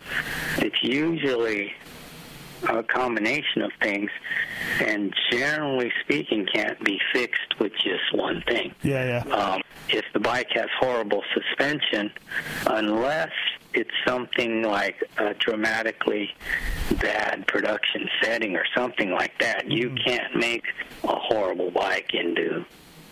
it's 0.58 0.82
usually 0.82 1.74
a 2.68 2.82
combination 2.82 3.62
of 3.62 3.72
things 3.80 4.10
and 4.80 5.14
generally 5.30 5.92
speaking 6.02 6.46
can't 6.52 6.82
be 6.82 6.98
fixed 7.12 7.58
with 7.58 7.72
just 7.74 8.14
one 8.14 8.42
thing. 8.46 8.74
Yeah, 8.82 9.22
yeah. 9.26 9.34
Um, 9.34 9.62
if 9.88 10.04
the 10.12 10.20
bike 10.20 10.48
has 10.50 10.68
horrible 10.78 11.22
suspension, 11.34 12.12
unless 12.66 13.32
it's 13.74 13.90
something 14.06 14.62
like 14.62 15.02
a 15.18 15.34
dramatically 15.34 16.34
bad 17.00 17.46
production 17.46 18.08
setting 18.22 18.56
or 18.56 18.64
something 18.74 19.10
like 19.12 19.38
that, 19.38 19.70
you 19.70 19.94
can't 20.04 20.34
make 20.36 20.64
a 21.04 21.14
horrible 21.14 21.70
bike 21.70 22.14
into 22.14 22.64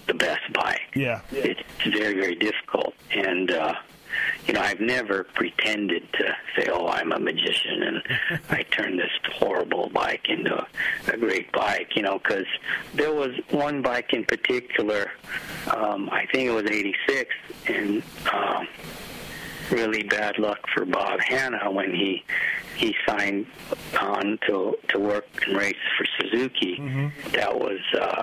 the 0.07 0.14
best 0.14 0.53
bike. 0.53 0.81
Yeah. 0.95 1.20
It's 1.33 1.61
very, 1.87 2.14
very 2.14 2.35
difficult. 2.35 2.95
And, 3.11 3.51
uh, 3.51 3.75
you 4.47 4.55
know, 4.55 4.61
I've 4.61 4.81
never 4.81 5.25
pretended 5.25 6.12
to 6.15 6.37
say, 6.57 6.69
oh, 6.71 6.89
I'm 6.89 7.12
a 7.12 7.19
magician 7.19 7.83
and 7.83 8.03
I 8.51 8.62
turned 8.65 8.99
this 8.99 9.11
horrible 9.33 9.91
bike 9.91 10.29
into 10.29 10.55
a, 10.55 10.67
a 11.12 11.17
great 11.17 11.51
bike, 11.53 11.97
you 11.97 12.03
know, 12.03 12.19
because 12.19 12.47
there 12.95 13.12
was 13.12 13.33
one 13.51 13.83
bike 13.83 14.12
in 14.12 14.25
particular, 14.25 15.11
um, 15.75 16.09
I 16.11 16.27
think 16.27 16.49
it 16.49 16.53
was 16.53 16.71
86, 16.71 17.35
and 17.69 18.03
um, 18.33 18.69
really 19.71 20.03
bad 20.03 20.39
luck 20.39 20.59
for 20.75 20.85
Bob 20.85 21.21
Hannah 21.21 21.71
when 21.71 21.95
he 21.95 22.25
he 22.77 22.95
signed 23.07 23.47
on 24.01 24.39
to 24.49 24.77
to 24.89 24.99
work 24.99 25.27
and 25.47 25.57
race 25.57 25.75
for 25.97 26.07
Suzuki. 26.19 26.77
That 27.33 27.59
was 27.59 27.79
uh, 27.99 28.23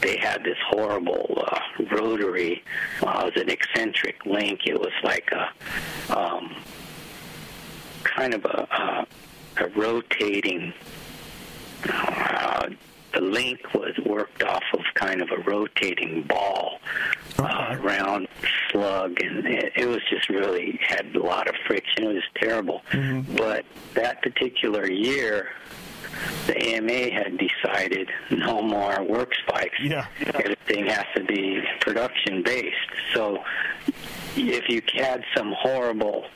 they 0.00 0.16
had 0.16 0.44
this 0.44 0.58
horrible 0.68 1.42
uh, 1.46 1.60
rotary. 1.92 2.62
Well, 3.02 3.26
it 3.26 3.34
was 3.34 3.42
an 3.42 3.50
eccentric 3.50 4.24
link. 4.26 4.60
It 4.66 4.78
was 4.78 4.92
like 5.02 5.30
a 5.32 6.16
um, 6.16 6.54
kind 8.04 8.34
of 8.34 8.44
a, 8.44 9.06
a, 9.58 9.64
a 9.64 9.68
rotating. 9.70 10.72
Uh, 11.88 12.68
the 13.14 13.20
link 13.20 13.60
was 13.74 13.96
worked 14.04 14.42
off 14.42 14.64
of 14.74 14.80
kind 14.94 15.22
of 15.22 15.30
a 15.30 15.38
rotating 15.42 16.22
ball, 16.22 16.80
uh, 17.38 17.76
round 17.80 18.28
slug, 18.70 19.20
and 19.22 19.46
it, 19.46 19.72
it 19.76 19.86
was 19.86 20.02
just 20.10 20.28
really 20.28 20.78
had 20.82 21.14
a 21.14 21.22
lot 21.22 21.48
of 21.48 21.54
friction. 21.66 22.04
It 22.04 22.14
was 22.14 22.22
terrible. 22.34 22.82
But 23.36 23.64
that 23.94 24.20
particular 24.22 24.90
year, 24.90 25.48
the 26.46 26.56
AMA 26.56 27.10
had 27.10 27.38
decided 27.38 28.10
no 28.30 28.62
more 28.62 29.02
work 29.02 29.32
bikes. 29.48 29.78
Yeah. 29.80 30.06
Everything 30.20 30.86
has 30.86 31.04
to 31.14 31.24
be 31.24 31.62
production 31.80 32.42
based. 32.42 32.76
So 33.14 33.42
if 34.36 34.68
you 34.68 34.82
had 34.94 35.24
some 35.36 35.52
horrible, 35.58 36.26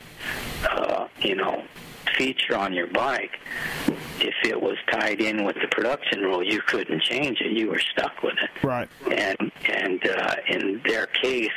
uh, 0.69 1.07
you 1.19 1.35
know, 1.35 1.63
feature 2.17 2.57
on 2.57 2.73
your 2.73 2.87
bike, 2.87 3.39
if 4.19 4.35
it 4.43 4.61
was 4.61 4.77
tied 4.91 5.21
in 5.21 5.43
with 5.43 5.55
the 5.61 5.67
production 5.67 6.21
rule, 6.21 6.43
you 6.43 6.61
couldn't 6.61 7.01
change 7.03 7.41
it. 7.41 7.51
You 7.51 7.69
were 7.69 7.79
stuck 7.79 8.21
with 8.21 8.35
it. 8.37 8.63
Right. 8.63 8.89
And 9.09 9.51
and 9.65 10.07
uh, 10.07 10.35
in 10.47 10.81
their 10.85 11.07
case, 11.07 11.49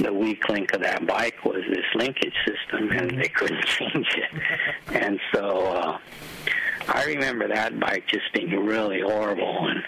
the 0.00 0.12
weak 0.12 0.48
link 0.48 0.72
of 0.72 0.82
that 0.82 1.06
bike 1.06 1.44
was 1.44 1.62
this 1.68 1.84
linkage 1.94 2.34
system, 2.46 2.90
and 2.90 3.20
they 3.20 3.28
couldn't 3.28 3.64
change 3.66 4.08
it. 4.16 4.42
And 4.94 5.20
so 5.32 5.66
uh, 5.66 5.98
I 6.88 7.04
remember 7.06 7.48
that 7.48 7.78
bike 7.78 8.04
just 8.08 8.32
being 8.32 8.50
really 8.50 9.00
horrible, 9.00 9.68
and 9.68 9.82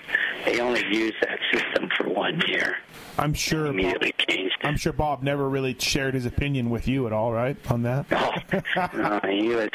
they 0.45 0.61
only 0.61 0.85
used 0.91 1.17
that 1.23 1.39
system 1.53 1.89
for 1.97 2.09
one 2.09 2.41
year. 2.47 2.77
I'm 3.17 3.33
sure. 3.35 3.67
Immediately 3.67 4.13
changed 4.29 4.57
it. 4.61 4.67
I'm 4.67 4.77
sure 4.77 4.93
Bob 4.93 5.23
never 5.23 5.49
really 5.49 5.77
shared 5.79 6.15
his 6.15 6.27
opinion 6.27 6.69
with 6.71 6.89
you 6.89 7.07
at 7.07 7.13
all, 7.13 7.33
right, 7.33 7.57
on 7.71 7.83
that? 7.83 8.07
Oh, 8.77 8.89
no, 8.97 9.21
he 9.31 9.49
was. 9.49 9.71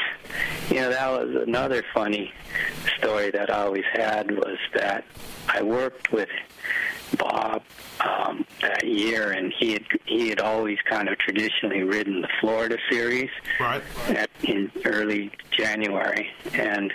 You 0.68 0.76
know, 0.76 0.90
that 0.90 1.10
was 1.10 1.42
another 1.46 1.82
funny 1.94 2.32
story 2.98 3.30
that 3.30 3.50
I 3.52 3.62
always 3.64 3.84
had 3.92 4.30
was 4.30 4.58
that 4.74 5.04
I 5.48 5.62
worked 5.62 6.12
with 6.12 6.28
Bob 7.18 7.62
um, 8.06 8.44
that 8.60 8.86
year, 8.86 9.32
and 9.32 9.52
he 9.58 9.72
had 9.72 9.84
he 10.06 10.28
had 10.28 10.40
always 10.40 10.78
kind 10.88 11.08
of 11.08 11.18
traditionally 11.18 11.82
ridden 11.82 12.20
the 12.22 12.28
Florida 12.40 12.76
series 12.90 13.30
Right. 13.58 13.82
at, 14.10 14.30
in 14.44 14.70
early 14.84 15.32
January, 15.50 16.30
and 16.54 16.92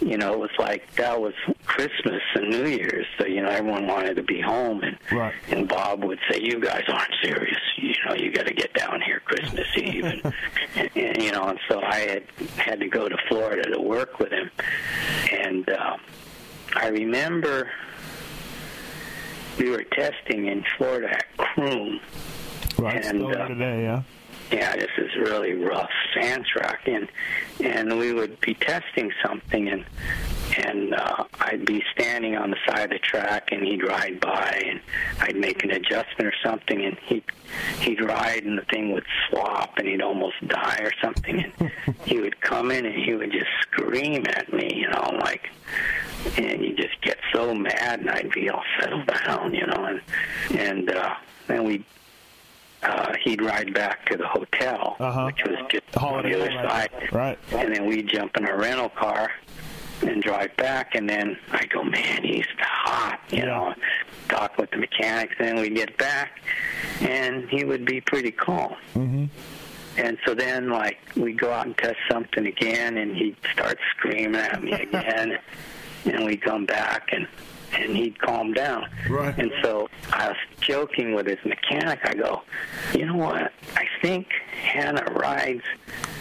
you 0.00 0.16
know 0.16 0.32
it 0.32 0.38
was 0.38 0.50
like 0.58 0.92
that 0.96 1.20
was 1.20 1.34
Christmas 1.66 2.22
and 2.34 2.50
New 2.50 2.66
Year's, 2.66 3.06
so 3.18 3.26
you 3.26 3.42
know 3.42 3.48
everyone 3.48 3.86
wanted 3.86 4.14
to 4.16 4.22
be 4.22 4.40
home, 4.40 4.82
and 4.82 4.96
Right. 5.12 5.34
and 5.50 5.68
Bob 5.68 6.04
would 6.04 6.18
say, 6.30 6.40
"You 6.42 6.60
guys 6.60 6.84
aren't 6.88 7.14
serious. 7.22 7.58
You 7.76 7.94
know, 8.06 8.14
you 8.14 8.30
got 8.32 8.46
to 8.46 8.54
get 8.54 8.72
down 8.74 9.00
here 9.00 9.20
Christmas 9.24 9.66
Eve," 9.76 10.04
and, 10.04 10.22
and, 10.76 10.90
and 10.96 11.22
you 11.22 11.32
know, 11.32 11.44
and 11.48 11.58
so 11.68 11.80
I 11.80 11.96
had 12.00 12.22
had 12.56 12.80
to 12.80 12.88
go 12.88 13.08
to 13.08 13.16
Florida 13.28 13.70
to 13.70 13.80
work 13.80 14.18
with 14.18 14.30
him, 14.32 14.50
and 15.32 15.68
um, 15.70 16.00
I 16.76 16.88
remember 16.88 17.70
we 19.58 19.70
were 19.70 19.82
testing 19.84 20.46
in 20.46 20.64
Florida 20.76 21.10
at 21.10 21.36
Croom. 21.36 22.00
Right. 22.78 23.04
And, 23.04 23.20
Still 23.20 23.30
uh, 23.42 23.48
today, 23.48 23.82
yeah. 23.82 24.02
Yeah, 24.50 24.76
this 24.76 24.90
is 24.96 25.14
really 25.16 25.52
rough 25.52 25.90
sand 26.14 26.46
track, 26.46 26.86
and 26.86 27.08
and 27.62 27.98
we 27.98 28.14
would 28.14 28.40
be 28.40 28.54
testing 28.54 29.12
something, 29.22 29.68
and 29.68 29.84
and 30.56 30.94
uh, 30.94 31.24
I'd 31.40 31.66
be 31.66 31.82
standing 31.92 32.36
on 32.36 32.50
the 32.50 32.56
side 32.66 32.84
of 32.84 32.90
the 32.90 32.98
track, 32.98 33.50
and 33.52 33.62
he'd 33.62 33.86
ride 33.86 34.20
by, 34.20 34.62
and 34.66 34.80
I'd 35.20 35.36
make 35.36 35.62
an 35.64 35.70
adjustment 35.70 36.26
or 36.26 36.34
something, 36.42 36.82
and 36.82 36.96
he'd 37.06 37.24
he'd 37.80 38.00
ride, 38.00 38.44
and 38.44 38.56
the 38.56 38.64
thing 38.72 38.92
would 38.92 39.04
swap, 39.28 39.76
and 39.76 39.86
he'd 39.86 40.02
almost 40.02 40.36
die 40.46 40.80
or 40.80 40.92
something, 41.02 41.44
and 41.58 41.72
he 42.06 42.18
would 42.18 42.40
come 42.40 42.70
in, 42.70 42.86
and 42.86 42.94
he 42.94 43.14
would 43.14 43.32
just 43.32 43.50
scream 43.60 44.24
at 44.28 44.50
me, 44.52 44.72
you 44.74 44.88
know, 44.88 45.10
like, 45.20 45.50
and 46.38 46.64
you 46.64 46.74
just 46.74 47.00
get 47.02 47.18
so 47.34 47.54
mad, 47.54 48.00
and 48.00 48.10
I'd 48.10 48.30
be 48.32 48.48
all 48.48 48.64
settle 48.80 49.04
down, 49.04 49.54
you 49.54 49.66
know, 49.66 49.84
and 49.84 50.00
and 50.58 50.90
uh, 50.90 51.14
then 51.46 51.64
we 51.64 51.84
uh, 52.82 53.12
he'd 53.24 53.42
ride 53.42 53.74
back 53.74 54.06
to 54.06 54.16
the 54.16 54.26
hotel, 54.26 54.96
Uh-huh. 55.00 55.26
which 55.26 55.42
was 55.44 55.58
just 55.70 55.96
on 55.96 56.22
the 56.22 56.34
other 56.40 56.50
side. 56.68 56.90
right. 57.12 57.38
And 57.52 57.74
then 57.74 57.86
we'd 57.86 58.08
jump 58.08 58.36
in 58.36 58.46
a 58.46 58.56
rental 58.56 58.88
car 58.90 59.30
and 60.02 60.22
drive 60.22 60.56
back. 60.56 60.94
And 60.94 61.08
then 61.08 61.36
I 61.50 61.66
go, 61.66 61.82
man, 61.82 62.22
he's 62.22 62.46
hot, 62.58 63.20
you 63.30 63.38
Yeah. 63.38 63.44
know. 63.46 63.74
Talk 64.28 64.56
with 64.58 64.70
the 64.70 64.76
mechanics. 64.76 65.34
Then 65.38 65.56
we'd 65.60 65.74
get 65.74 65.96
back, 65.96 66.40
and 67.00 67.48
he 67.48 67.64
would 67.64 67.84
be 67.84 68.00
pretty 68.00 68.30
calm. 68.30 68.74
Mm-hmm. 68.94 69.24
And 69.96 70.16
so 70.24 70.34
then, 70.34 70.68
like, 70.70 70.98
we'd 71.16 71.38
go 71.40 71.50
out 71.50 71.66
and 71.66 71.76
test 71.76 71.96
something 72.10 72.46
again, 72.46 72.98
and 72.98 73.16
he'd 73.16 73.36
start 73.52 73.78
screaming 73.96 74.36
at 74.40 74.62
me 74.62 74.72
again. 74.92 75.38
and 76.04 76.24
we'd 76.24 76.42
come 76.42 76.64
back, 76.66 77.08
and 77.12 77.26
and 77.72 77.96
he'd 77.96 78.18
calm 78.20 78.52
down. 78.52 78.88
Right. 79.08 79.36
And 79.38 79.52
so 79.62 79.88
I 80.12 80.28
was 80.28 80.36
joking 80.60 81.14
with 81.14 81.26
his 81.26 81.38
mechanic. 81.44 82.00
I 82.04 82.14
go, 82.14 82.42
you 82.94 83.06
know 83.06 83.16
what? 83.16 83.52
I 83.76 83.84
think 84.02 84.28
Hannah 84.62 85.04
rides. 85.12 85.62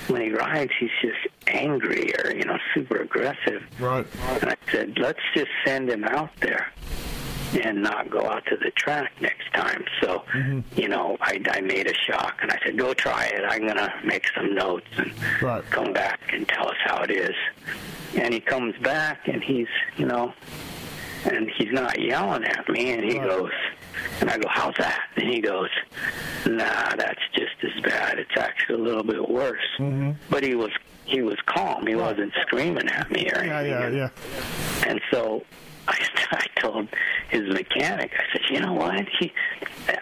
When 0.07 0.21
he 0.21 0.29
rides, 0.31 0.71
he's 0.79 0.89
just 1.01 1.17
angry 1.47 2.13
or 2.23 2.33
you 2.33 2.45
know 2.45 2.57
super 2.73 2.97
aggressive. 2.97 3.61
Right. 3.79 4.05
And 4.41 4.51
I 4.51 4.55
said, 4.71 4.97
let's 4.99 5.19
just 5.33 5.49
send 5.65 5.89
him 5.89 6.05
out 6.05 6.29
there 6.39 6.71
and 7.63 7.81
not 7.81 8.09
go 8.09 8.25
out 8.25 8.45
to 8.45 8.57
the 8.57 8.71
track 8.71 9.11
next 9.21 9.51
time. 9.53 9.83
So, 10.01 10.23
mm-hmm. 10.33 10.79
you 10.79 10.89
know, 10.89 11.17
I, 11.21 11.41
I 11.51 11.61
made 11.61 11.87
a 11.87 11.93
shock 11.93 12.39
and 12.41 12.51
I 12.51 12.59
said, 12.63 12.77
go 12.77 12.93
try 12.93 13.25
it. 13.25 13.41
I'm 13.47 13.61
going 13.61 13.77
to 13.77 13.93
make 14.03 14.25
some 14.35 14.53
notes 14.53 14.87
and 14.97 15.11
Right. 15.41 15.63
come 15.69 15.93
back 15.93 16.19
and 16.33 16.47
tell 16.47 16.67
us 16.67 16.75
how 16.83 17.01
it 17.03 17.11
is. 17.11 17.35
And 18.15 18.33
he 18.33 18.39
comes 18.41 18.75
back 18.79 19.27
and 19.27 19.41
he's, 19.41 19.67
you 19.97 20.05
know, 20.05 20.33
and 21.27 21.49
he's 21.57 21.71
not 21.71 21.99
yelling 21.99 22.43
at 22.43 22.67
me 22.69 22.91
and 22.93 23.03
he 23.03 23.17
Right. 23.19 23.27
goes, 23.29 23.51
and 24.21 24.29
I 24.29 24.37
go, 24.37 24.47
how's 24.49 24.75
that? 24.77 25.01
And 25.15 25.27
he 25.27 25.41
goes, 25.41 25.69
nah, 26.45 26.95
that's 26.95 27.21
just 27.33 27.55
as 27.63 27.81
bad. 27.83 28.19
It's 28.19 28.37
actually 28.37 28.75
a 28.81 28.83
little 28.83 29.03
bit 29.03 29.29
worse. 29.29 29.61
Mm-hmm. 29.79 30.11
But 30.29 30.43
he 30.43 30.55
was 30.55 30.71
he 31.05 31.21
was 31.21 31.37
calm. 31.45 31.87
He 31.87 31.95
wasn't 31.95 32.33
screaming 32.41 32.89
at 32.89 33.09
me 33.09 33.29
or 33.31 33.37
anything. 33.39 33.71
Yeah, 33.71 33.89
yeah, 33.89 34.09
yeah. 34.35 34.89
And 34.89 34.99
so 35.09 35.43
I, 35.89 36.07
I 36.31 36.59
told 36.61 36.87
his 37.29 37.43
mechanic, 37.53 38.11
I 38.17 38.23
said, 38.31 38.41
you 38.49 38.59
know 38.59 38.73
what? 38.73 39.05
He, 39.19 39.31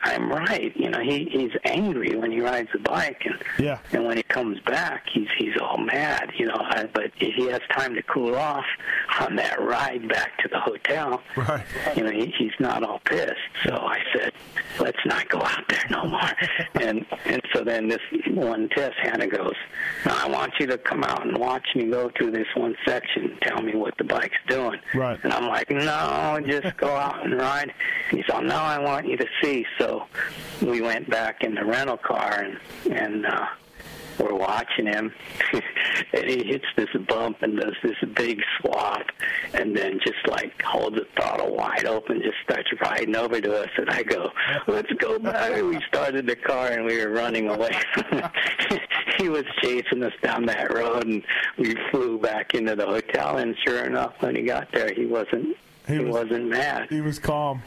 I'm 0.03 0.29
right. 0.31 0.75
You 0.75 0.89
know, 0.89 0.99
he 0.99 1.25
he's 1.31 1.51
angry 1.65 2.15
when 2.15 2.31
he 2.31 2.39
rides 2.41 2.69
the 2.73 2.79
bike, 2.79 3.21
and 3.25 3.35
Yeah. 3.59 3.79
and 3.91 4.05
when 4.05 4.17
he 4.17 4.23
comes 4.23 4.59
back, 4.61 5.03
he's 5.13 5.27
he's 5.37 5.55
all 5.61 5.77
mad. 5.77 6.31
You 6.37 6.47
know, 6.47 6.57
I, 6.57 6.85
but 6.93 7.05
if 7.19 7.35
he 7.35 7.47
has 7.47 7.61
time 7.71 7.93
to 7.95 8.01
cool 8.03 8.35
off 8.35 8.65
on 9.19 9.35
that 9.35 9.61
ride 9.61 10.07
back 10.09 10.37
to 10.39 10.47
the 10.49 10.59
hotel, 10.59 11.21
Right. 11.35 11.63
you 11.95 12.03
know, 12.03 12.11
he, 12.11 12.33
he's 12.37 12.51
not 12.59 12.83
all 12.83 12.99
pissed. 13.05 13.33
So 13.63 13.73
I 13.75 13.99
said, 14.15 14.31
let's 14.79 14.97
not 15.05 15.27
go 15.29 15.39
out 15.41 15.63
there 15.69 15.83
no 15.91 16.05
more. 16.05 16.31
and 16.81 17.05
and 17.25 17.41
so 17.53 17.63
then 17.63 17.87
this 17.87 18.01
one 18.29 18.69
test, 18.69 18.95
Hannah 19.01 19.27
goes, 19.27 19.53
I 20.05 20.27
want 20.29 20.53
you 20.59 20.65
to 20.67 20.77
come 20.77 21.03
out 21.03 21.25
and 21.27 21.37
watch 21.37 21.67
me 21.75 21.85
go 21.85 22.09
through 22.17 22.31
this 22.31 22.47
one 22.55 22.75
section 22.87 23.37
tell 23.41 23.61
me 23.61 23.75
what 23.75 23.95
the 23.97 24.03
bike's 24.03 24.35
doing. 24.47 24.79
Right. 24.93 25.19
And 25.23 25.31
I'm 25.33 25.47
like, 25.47 25.69
no, 25.75 26.39
just 26.45 26.77
go 26.77 26.95
out 26.95 27.25
and 27.25 27.37
ride. 27.37 27.73
He 28.11 28.23
said, 28.29 28.41
no, 28.41 28.55
I 28.55 28.79
want 28.79 29.07
you 29.07 29.17
to 29.17 29.27
see. 29.41 29.65
So 29.77 30.05
we 30.61 30.81
went 30.81 31.09
back 31.09 31.43
in 31.43 31.55
the 31.55 31.65
rental 31.65 31.97
car 31.97 32.43
and, 32.43 32.97
and 32.97 33.25
uh, 33.25 33.45
we're 34.19 34.33
watching 34.35 34.87
him, 34.87 35.13
and 36.13 36.25
he 36.25 36.43
hits 36.43 36.65
this 36.75 36.89
bump 37.07 37.41
and 37.41 37.59
does 37.59 37.75
this 37.83 37.97
big 38.13 38.41
swap, 38.59 39.05
and 39.53 39.75
then 39.75 39.99
just 40.03 40.27
like 40.27 40.61
holds 40.61 40.95
the 40.95 41.07
throttle 41.15 41.55
wide 41.55 41.85
open, 41.85 42.21
just 42.21 42.37
starts 42.43 42.69
riding 42.81 43.15
over 43.15 43.39
to 43.39 43.63
us, 43.63 43.69
and 43.77 43.89
I 43.89 44.03
go, 44.03 44.31
"Let's 44.67 44.91
go 44.93 45.19
back!" 45.19 45.61
We 45.61 45.79
started 45.87 46.27
the 46.27 46.35
car 46.35 46.69
and 46.69 46.85
we 46.85 47.03
were 47.03 47.11
running 47.11 47.49
away. 47.49 47.75
he 49.17 49.29
was 49.29 49.43
chasing 49.61 50.03
us 50.03 50.13
down 50.21 50.45
that 50.45 50.73
road, 50.73 51.05
and 51.05 51.23
we 51.57 51.75
flew 51.91 52.19
back 52.19 52.53
into 52.53 52.75
the 52.75 52.85
hotel. 52.85 53.37
And 53.37 53.55
sure 53.65 53.83
enough, 53.85 54.13
when 54.19 54.35
he 54.35 54.43
got 54.43 54.71
there, 54.71 54.93
he 54.93 55.05
wasn't. 55.05 55.57
He 55.87 55.93
He, 55.93 55.99
was- 55.99 56.13
wasn't 56.25 56.47
mad. 56.49 56.87
He 56.89 57.01
was 57.01 57.19
calm. 57.19 57.61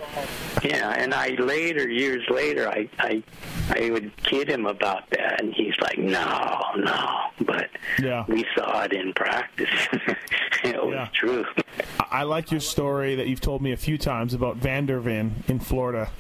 Yeah, 0.65 0.91
and 0.97 1.15
I 1.15 1.29
later, 1.39 1.89
years 1.89 2.29
later, 2.31 2.69
I 2.69 2.89
I 2.99 3.23
I 3.71 3.91
would 3.91 4.11
kid 4.25 4.49
him 4.49 4.67
about 4.67 5.09
that, 5.11 5.41
and 5.41 5.55
he's 5.55 5.75
like, 5.81 5.99
"No, 5.99 6.61
no," 6.77 7.21
but 7.47 7.69
Yeah. 8.03 8.25
we 8.29 8.45
saw 8.57 8.83
it 8.83 8.93
in 8.93 9.13
practice. 9.13 9.69
it 10.65 10.83
was 10.85 10.95
Yeah. 10.95 11.09
true. 11.13 11.45
I 12.11 12.23
like 12.23 12.51
your 12.51 12.61
story 12.61 13.15
that 13.17 13.29
you've 13.29 13.41
told 13.43 13.61
me 13.63 13.73
a 13.73 13.77
few 13.77 13.99
times 13.99 14.33
about 14.35 14.59
Vanderven 14.59 15.49
in 15.49 15.61
Florida, 15.61 16.11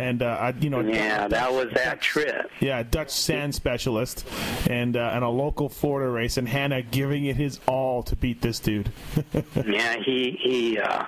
and 0.00 0.22
uh, 0.22 0.26
I, 0.40 0.54
you 0.60 0.70
know, 0.70 0.80
Yeah, 0.80 1.26
that 1.28 1.52
was 1.52 1.66
that 1.74 2.00
trip. 2.00 2.50
yeah, 2.60 2.82
Dutch 2.84 3.10
sand 3.10 3.54
specialist, 3.54 4.24
and 4.70 4.96
uh, 4.96 5.10
and 5.12 5.24
a 5.24 5.28
local 5.28 5.68
Florida 5.68 6.10
race, 6.10 6.36
and 6.38 6.48
Hannah 6.48 6.80
giving 6.82 7.26
it 7.26 7.36
his 7.36 7.60
all 7.66 8.02
to 8.04 8.16
beat 8.16 8.40
this 8.40 8.58
dude. 8.60 8.90
Yeah, 9.66 9.96
he 9.98 10.38
he. 10.40 10.78
uh 10.78 11.04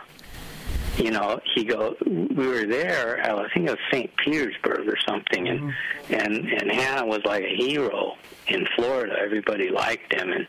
you 0.97 1.11
know, 1.11 1.41
he 1.55 1.65
go. 1.65 1.97
We 2.07 2.47
were 2.47 2.67
there. 2.67 3.21
I 3.23 3.49
think 3.53 3.69
it 3.69 3.71
was 3.71 3.79
St. 3.93 4.11
Petersburg 4.17 4.89
or 4.89 4.97
something, 5.07 5.49
and 5.49 5.61
mm-hmm. 5.61 6.15
and 6.15 6.49
and 6.53 6.71
Hannah 6.71 7.07
was 7.07 7.25
like 7.25 7.45
a 7.45 7.57
hero 7.57 8.17
in 8.49 8.67
Florida. 8.77 9.17
Everybody 9.21 9.71
liked 9.71 10.13
him, 10.13 10.33
and 10.33 10.47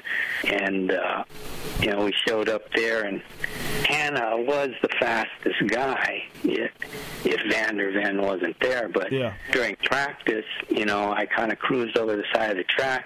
and 0.52 0.92
uh, 0.92 1.24
you 1.82 1.92
know 1.92 2.06
we 2.06 2.14
showed 2.28 2.50
up 2.50 2.64
there, 2.76 3.04
and 3.04 3.22
Hannah 3.86 4.38
was 4.38 4.72
the 4.82 4.90
fastest 5.00 5.68
guy 5.68 6.24
if 6.44 6.72
if 7.24 7.42
Vander 7.52 7.92
Ven 7.92 8.22
wasn't 8.22 8.60
there. 8.60 8.88
But 8.90 9.12
Yeah. 9.12 9.34
during 9.52 9.76
practice, 9.78 10.46
you 10.70 10.86
know, 10.86 11.12
I 11.12 11.26
kind 11.26 11.52
of 11.52 11.60
cruised 11.60 11.98
over 11.98 12.16
the 12.16 12.26
side 12.34 12.52
of 12.52 12.58
the 12.58 12.64
track, 12.66 13.06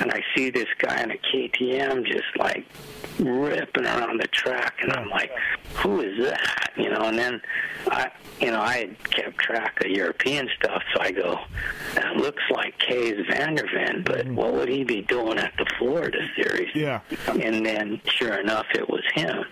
and 0.00 0.10
I 0.12 0.22
see 0.34 0.50
this 0.50 0.68
guy 0.78 1.02
in 1.02 1.10
a 1.10 1.16
KTM 1.18 2.04
just 2.06 2.36
like 2.38 2.64
ripping 3.18 3.84
around 3.84 4.20
the 4.20 4.28
track, 4.28 4.74
and 4.82 4.92
I'm 4.92 5.08
like, 5.08 5.30
who 5.74 6.00
is 6.00 6.18
that? 6.24 6.70
You 6.76 6.88
know, 6.90 7.02
and 7.02 7.18
then 7.18 7.40
I, 7.90 8.10
you 8.40 8.50
know, 8.50 8.60
I 8.60 8.78
had 8.78 9.10
kept 9.10 9.38
track 9.38 9.78
of 9.84 9.90
European 9.90 10.48
stuff, 10.58 10.82
so 10.94 11.02
I 11.02 11.10
go, 11.10 11.38
that 11.94 12.16
looks 12.16 12.42
like 12.50 12.78
Kees 12.78 13.16
Vanderven, 13.28 14.04
but 14.04 14.26
Mm-hmm. 14.30 14.40
what 14.40 14.52
would 14.54 14.68
he 14.68 14.84
be 14.84 15.02
doing 15.02 15.38
at 15.38 15.52
the 15.58 15.66
Florida 15.78 16.18
series? 16.36 16.74
Yeah. 16.74 17.00
And 17.26 17.66
then, 17.66 18.00
sure 18.04 18.34
enough, 18.34 18.66
it 18.74 18.88
was 18.88 19.02
him. 19.14 19.44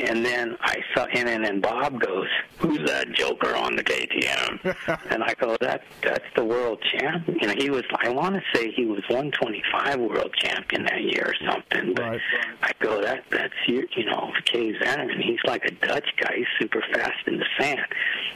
And 0.00 0.24
then 0.24 0.56
I 0.60 0.76
saw, 0.94 1.04
and 1.06 1.28
then 1.28 1.44
and 1.44 1.62
Bob 1.62 2.00
goes, 2.00 2.26
"Who's 2.58 2.78
that 2.88 3.12
joker 3.12 3.54
on 3.54 3.76
the 3.76 3.82
KTM?" 3.84 4.76
and 5.10 5.22
I 5.24 5.34
go, 5.34 5.56
"That 5.60 5.82
that's 6.02 6.24
the 6.34 6.44
world 6.44 6.82
champ." 6.92 7.26
You 7.28 7.48
know, 7.48 7.54
he 7.56 7.70
was. 7.70 7.84
I 7.98 8.08
want 8.10 8.34
to 8.34 8.42
say 8.54 8.70
he 8.72 8.84
was 8.84 9.02
125 9.08 10.00
world 10.00 10.34
champion 10.38 10.84
that 10.84 11.02
year 11.02 11.32
or 11.32 11.46
something. 11.50 11.94
But 11.94 12.02
Right. 12.04 12.20
I 12.62 12.70
go, 12.80 13.00
"That 13.02 13.24
that's 13.30 13.54
you, 13.66 13.86
you 13.96 14.04
know, 14.06 14.32
Kay 14.44 14.72
Zennerman. 14.74 15.22
He's 15.22 15.40
like 15.44 15.64
a 15.64 15.70
Dutch 15.86 16.08
guy. 16.18 16.34
He's 16.36 16.46
super 16.60 16.82
fast 16.92 17.26
in 17.26 17.38
the 17.38 17.46
sand." 17.58 17.80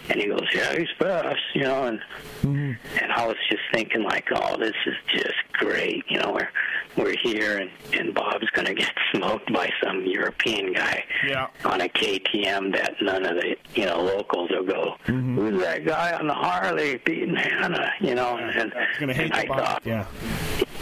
And 0.08 0.20
he 0.20 0.26
goes, 0.28 0.46
"Yeah, 0.54 0.76
he's 0.76 0.88
fast," 0.98 1.40
you 1.54 1.62
know, 1.62 1.84
and 1.84 2.00
mm-hmm. 2.42 2.72
and 3.02 3.12
I 3.12 3.26
was 3.26 3.36
just 3.48 3.62
thinking 3.72 4.02
like, 4.02 4.26
"Oh, 4.34 4.56
this 4.56 4.74
is 4.86 4.94
just 5.08 5.34
great," 5.52 6.04
you 6.08 6.18
know, 6.18 6.32
we're 6.32 6.48
we're 6.96 7.16
here 7.22 7.58
and 7.58 7.70
and 7.92 8.14
Bob's 8.14 8.48
gonna 8.50 8.74
get 8.74 8.90
smoked 9.14 9.52
by 9.52 9.70
some 9.82 10.04
European 10.06 10.72
guy 10.72 11.04
Yeah. 11.26 11.46
On 11.64 11.80
a 11.80 11.88
KTM 11.88 12.72
that 12.74 12.94
none 13.02 13.24
of 13.26 13.36
the 13.36 13.56
you 13.74 13.84
know 13.86 14.00
locals 14.02 14.50
will 14.50 14.64
go. 14.64 14.94
Mm-hmm. 15.06 15.36
Who's 15.36 15.62
that 15.62 15.84
guy 15.84 16.12
on 16.16 16.26
the 16.26 16.34
Harley 16.34 16.98
beating 17.04 17.34
Hannah? 17.34 17.90
You 18.00 18.14
know, 18.14 18.36
and, 18.36 18.72
hate 18.72 19.18
and 19.18 19.32
I 19.32 19.46
thought, 19.46 19.82
Yeah. 19.84 20.06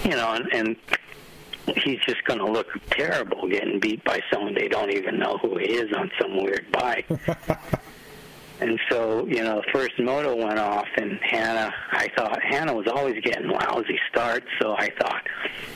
you 0.05 0.11
know, 0.11 0.33
and, 0.35 0.53
and 0.53 0.77
he's 1.83 1.99
just 2.01 2.25
going 2.25 2.39
to 2.39 2.47
look 2.47 2.67
terrible 2.91 3.49
getting 3.49 3.79
beat 3.81 4.03
by 4.05 4.21
someone 4.33 4.55
they 4.55 4.69
don't 4.69 4.91
even 4.93 5.19
know 5.19 5.39
who 5.39 5.59
he 5.59 5.67
is 5.67 5.93
on 5.93 6.11
some 6.21 6.37
weird 6.37 6.67
bike. 6.73 7.07
and 8.61 8.79
so, 8.91 9.27
you 9.27 9.43
know, 9.43 9.63
the 9.65 9.71
first 9.73 9.99
moto 9.99 10.35
went 10.37 10.59
off, 10.59 10.87
and 10.97 11.19
Hannah, 11.23 11.73
I 11.93 12.09
thought 12.17 12.41
Hannah 12.43 12.75
was 12.75 12.87
always 12.89 13.21
getting 13.23 13.49
lousy 13.49 13.99
starts, 14.11 14.47
so 14.61 14.75
I 14.77 14.91
thought, 15.01 15.27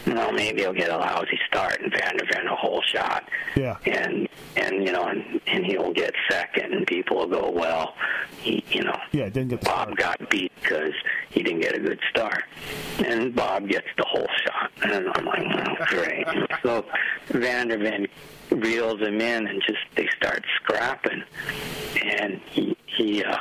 well, 0.06 0.32
maybe 0.32 0.62
he'll 0.62 0.72
get 0.72 0.90
a 0.90 0.96
lousy 0.96 1.38
start, 1.46 1.80
and 1.80 1.92
Vanderven 1.92 2.50
a 2.50 2.56
whole 2.56 2.82
shot. 2.82 3.28
Yeah. 3.56 3.76
And 3.86 4.28
and 4.56 4.84
you 4.84 4.92
know, 4.92 5.04
and, 5.06 5.40
and 5.46 5.64
he'll 5.64 5.92
get 5.92 6.12
second, 6.30 6.74
and 6.74 6.86
people 6.86 7.16
will 7.18 7.26
go, 7.28 7.50
well, 7.50 7.94
he, 8.40 8.62
you 8.70 8.82
know, 8.84 8.98
Yeah, 9.12 9.24
didn't 9.30 9.48
get 9.48 9.60
Bob 9.62 9.92
start. 9.94 10.20
got 10.20 10.30
beat 10.30 10.52
because 10.60 10.92
he 11.30 11.42
didn't 11.42 11.60
get 11.60 11.74
a 11.74 11.78
good 11.78 12.00
start. 12.10 12.44
And 12.98 13.34
Bob 13.34 13.68
gets 13.68 13.86
the 13.96 14.04
whole 14.06 14.26
shot. 14.44 14.70
And 14.82 15.08
I'm 15.08 15.24
like, 15.24 15.68
oh, 15.80 15.84
great. 15.86 16.26
so 16.62 16.84
Vanderven 17.28 18.08
reels 18.50 19.00
him 19.00 19.20
in 19.20 19.46
and 19.46 19.62
just 19.66 19.78
they 19.94 20.06
start 20.16 20.44
scrapping. 20.56 21.22
And 22.04 22.40
he, 22.50 22.71
he 23.02 23.22
uh, 23.24 23.36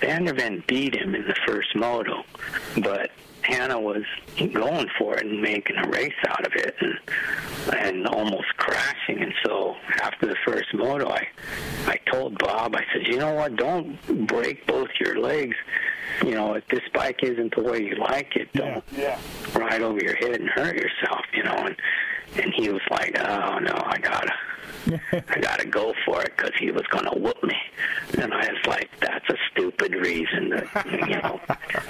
Vanderven 0.00 0.66
beat 0.66 0.94
him 0.94 1.14
in 1.14 1.22
the 1.26 1.34
first 1.46 1.74
moto, 1.74 2.22
but 2.82 3.10
Hannah 3.42 3.80
was 3.80 4.02
going 4.38 4.88
for 4.98 5.16
it 5.16 5.24
and 5.26 5.40
making 5.42 5.76
a 5.76 5.88
race 5.88 6.12
out 6.28 6.46
of 6.46 6.52
it 6.54 6.74
and 6.80 6.98
and 7.76 8.06
almost 8.06 8.56
crashing. 8.56 9.22
And 9.22 9.34
so 9.44 9.76
after 10.00 10.26
the 10.26 10.36
first 10.46 10.72
moto, 10.74 11.08
I 11.10 11.28
I 11.86 11.96
told 12.10 12.38
Bob, 12.38 12.74
I 12.76 12.84
said, 12.92 13.06
you 13.06 13.18
know 13.18 13.34
what? 13.34 13.56
Don't 13.56 14.26
break 14.26 14.66
both 14.66 14.88
your 15.00 15.18
legs. 15.20 15.56
You 16.24 16.32
know, 16.32 16.54
if 16.54 16.66
this 16.68 16.82
bike 16.94 17.22
isn't 17.22 17.54
the 17.54 17.62
way 17.62 17.82
you 17.82 17.96
like 17.96 18.34
it, 18.36 18.52
don't 18.54 18.82
Yeah. 18.96 19.18
ride 19.54 19.82
over 19.82 20.00
your 20.02 20.16
head 20.16 20.40
and 20.40 20.48
hurt 20.48 20.76
yourself. 20.76 21.24
You 21.32 21.42
know, 21.44 21.54
and 21.54 21.76
and 22.36 22.52
he 22.54 22.68
was 22.68 22.82
like, 22.90 23.16
oh 23.18 23.58
no, 23.58 23.74
I 23.86 23.98
gotta. 23.98 24.32
I 25.12 25.38
gotta 25.40 25.66
go 25.66 25.92
for 26.06 26.22
it 26.22 26.32
because 26.36 26.52
he 26.58 26.70
was 26.70 26.86
gonna 26.86 27.12
whoop 27.12 27.42
me, 27.42 27.56
and 28.18 28.32
I 28.32 28.50
was 28.50 28.66
like, 28.66 28.88
"That's 29.00 29.28
a 29.28 29.36
stupid 29.50 29.92
reason 29.92 30.50
to, 30.50 30.68
you 31.06 31.16
know, 31.16 31.40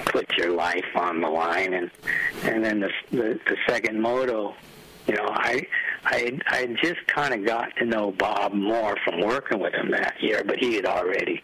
put 0.06 0.36
your 0.36 0.50
life 0.50 0.96
on 0.96 1.20
the 1.20 1.28
line." 1.28 1.74
And 1.74 1.90
and 2.42 2.64
then 2.64 2.80
the 2.80 2.90
the, 3.10 3.38
the 3.46 3.56
second 3.68 4.00
moto, 4.00 4.54
you 5.06 5.14
know, 5.14 5.28
I 5.28 5.66
I 6.04 6.38
I 6.48 6.66
just 6.82 7.06
kind 7.06 7.34
of 7.34 7.44
got 7.44 7.76
to 7.76 7.84
know 7.84 8.10
Bob 8.10 8.52
more 8.52 8.96
from 9.04 9.20
working 9.20 9.60
with 9.60 9.74
him 9.74 9.90
that 9.92 10.14
year, 10.20 10.42
but 10.44 10.58
he 10.58 10.74
had 10.74 10.86
already, 10.86 11.42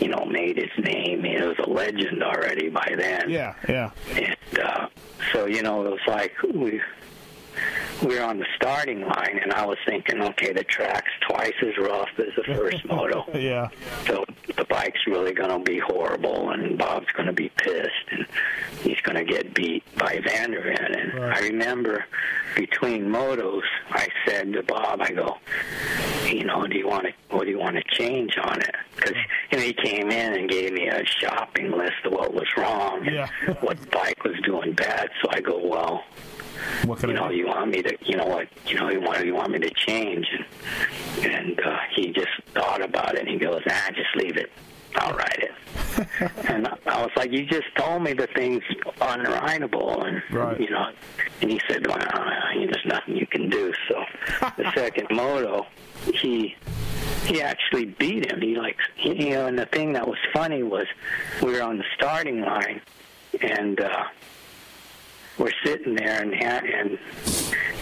you 0.00 0.08
know, 0.08 0.24
made 0.24 0.56
his 0.56 0.84
name. 0.84 1.24
He 1.24 1.34
was 1.36 1.56
a 1.58 1.68
legend 1.68 2.22
already 2.22 2.68
by 2.68 2.94
then. 2.96 3.28
Yeah, 3.28 3.54
yeah. 3.68 3.90
And 4.14 4.58
uh, 4.58 4.88
so, 5.32 5.46
you 5.46 5.62
know, 5.62 5.84
it 5.84 5.90
was 5.90 6.06
like 6.06 6.32
we 6.54 6.80
we 8.02 8.16
were 8.16 8.22
on 8.24 8.38
the 8.38 8.46
starting 8.56 9.00
line, 9.02 9.38
and 9.42 9.52
I 9.52 9.64
was 9.66 9.78
thinking, 9.86 10.20
okay, 10.22 10.52
the 10.52 10.64
track's 10.64 11.10
twice 11.28 11.52
as 11.62 11.76
rough 11.78 12.08
as 12.18 12.34
the 12.36 12.42
first 12.54 12.84
moto. 12.88 13.24
Yeah. 13.34 13.68
So 14.06 14.24
the 14.56 14.64
bike's 14.64 15.06
really 15.06 15.32
going 15.32 15.50
to 15.50 15.58
be 15.58 15.78
horrible, 15.78 16.50
and 16.50 16.76
Bob's 16.78 17.10
going 17.12 17.26
to 17.26 17.32
be 17.32 17.48
pissed, 17.56 18.08
and 18.10 18.26
he's 18.82 19.00
going 19.02 19.16
to 19.16 19.24
get 19.24 19.54
beat 19.54 19.84
by 19.96 20.16
Vanderven. 20.18 21.00
And 21.00 21.14
Right. 21.14 21.36
I 21.36 21.40
remember 21.48 22.04
between 22.56 23.04
motos, 23.04 23.62
I 23.90 24.08
said 24.26 24.52
to 24.54 24.62
Bob, 24.62 25.00
I 25.02 25.12
go, 25.12 25.36
you 26.26 26.44
know, 26.44 26.66
do 26.66 26.76
you 26.76 26.86
want 26.88 27.04
to, 27.06 27.12
what 27.30 27.44
do 27.44 27.50
you 27.50 27.58
want 27.58 27.76
to 27.76 27.82
change 27.96 28.36
on 28.42 28.60
it? 28.60 28.74
Because 28.96 29.14
you 29.50 29.58
know, 29.58 29.64
he 29.64 29.72
came 29.74 30.10
in 30.10 30.34
and 30.34 30.48
gave 30.48 30.72
me 30.72 30.88
a 30.88 31.04
shopping 31.04 31.70
list 31.72 32.04
of 32.04 32.12
what 32.12 32.32
was 32.34 32.46
wrong, 32.56 33.06
and 33.06 33.14
Yeah. 33.14 33.28
what 33.60 33.78
bike 33.90 34.22
was 34.24 34.34
doing 34.44 34.72
bad. 34.72 35.10
So 35.22 35.28
I 35.32 35.40
go, 35.40 35.58
well, 35.66 36.02
What 36.84 36.98
could 36.98 37.10
you 37.10 37.14
know, 37.16 37.28
do? 37.28 37.34
you 37.34 37.46
want 37.46 37.70
me 37.70 37.82
to, 37.82 37.96
you 38.04 38.16
know 38.16 38.26
what, 38.26 38.48
you 38.66 38.74
know, 38.74 38.90
you 38.90 39.00
want, 39.00 39.24
you 39.24 39.34
want 39.34 39.50
me 39.52 39.58
to 39.60 39.70
change, 39.70 40.26
and 40.32 41.24
and 41.24 41.60
uh, 41.60 41.76
he 41.94 42.12
just 42.12 42.30
thought 42.54 42.82
about 42.82 43.14
it, 43.14 43.20
and 43.20 43.28
he 43.28 43.38
goes, 43.38 43.62
ah, 43.68 43.88
just 43.94 44.14
leave 44.16 44.36
it, 44.36 44.50
I'll 44.96 45.14
ride 45.16 45.38
it. 45.48 45.52
and 46.48 46.66
I 46.86 47.02
was 47.02 47.10
like, 47.16 47.30
you 47.32 47.44
just 47.46 47.66
told 47.76 48.02
me 48.02 48.12
the 48.14 48.26
thing's 48.28 48.62
unrideable, 49.00 50.06
and 50.06 50.22
Right. 50.30 50.58
you 50.60 50.70
know, 50.70 50.90
and 51.40 51.50
he 51.50 51.60
said, 51.68 51.86
well, 51.86 51.98
there's 52.54 52.84
nothing 52.86 53.16
you 53.16 53.26
can 53.26 53.48
do. 53.50 53.72
So 53.88 54.02
the 54.56 54.72
second 54.74 55.08
moto, 55.10 55.66
he 56.14 56.56
he 57.26 57.40
actually 57.40 57.84
beat 57.86 58.30
him. 58.30 58.40
He 58.40 58.56
like, 58.56 58.76
you 58.98 59.30
know, 59.30 59.46
and 59.46 59.58
the 59.58 59.66
thing 59.66 59.92
that 59.92 60.06
was 60.08 60.18
funny 60.32 60.62
was 60.62 60.86
we 61.42 61.52
were 61.52 61.62
on 61.62 61.78
the 61.78 61.84
starting 61.96 62.40
line, 62.40 62.80
and. 63.40 63.80
uh 63.80 64.04
we're 65.38 65.52
sitting 65.64 65.94
there 65.94 66.22
and 66.22 66.34
ha- 66.34 66.62
and 66.64 66.98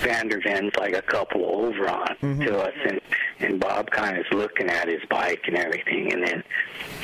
Vanderven's 0.00 0.74
like 0.78 0.94
a 0.94 1.02
couple 1.02 1.44
over 1.44 1.88
on 1.88 2.16
mm-hmm. 2.22 2.42
to 2.42 2.58
us 2.58 2.74
and 2.88 3.00
and 3.40 3.60
Bob 3.60 3.90
kind 3.90 4.18
of 4.18 4.26
is 4.26 4.32
looking 4.32 4.68
at 4.68 4.88
his 4.88 5.00
bike 5.08 5.42
and 5.46 5.56
everything 5.56 6.12
and 6.12 6.26
then 6.26 6.44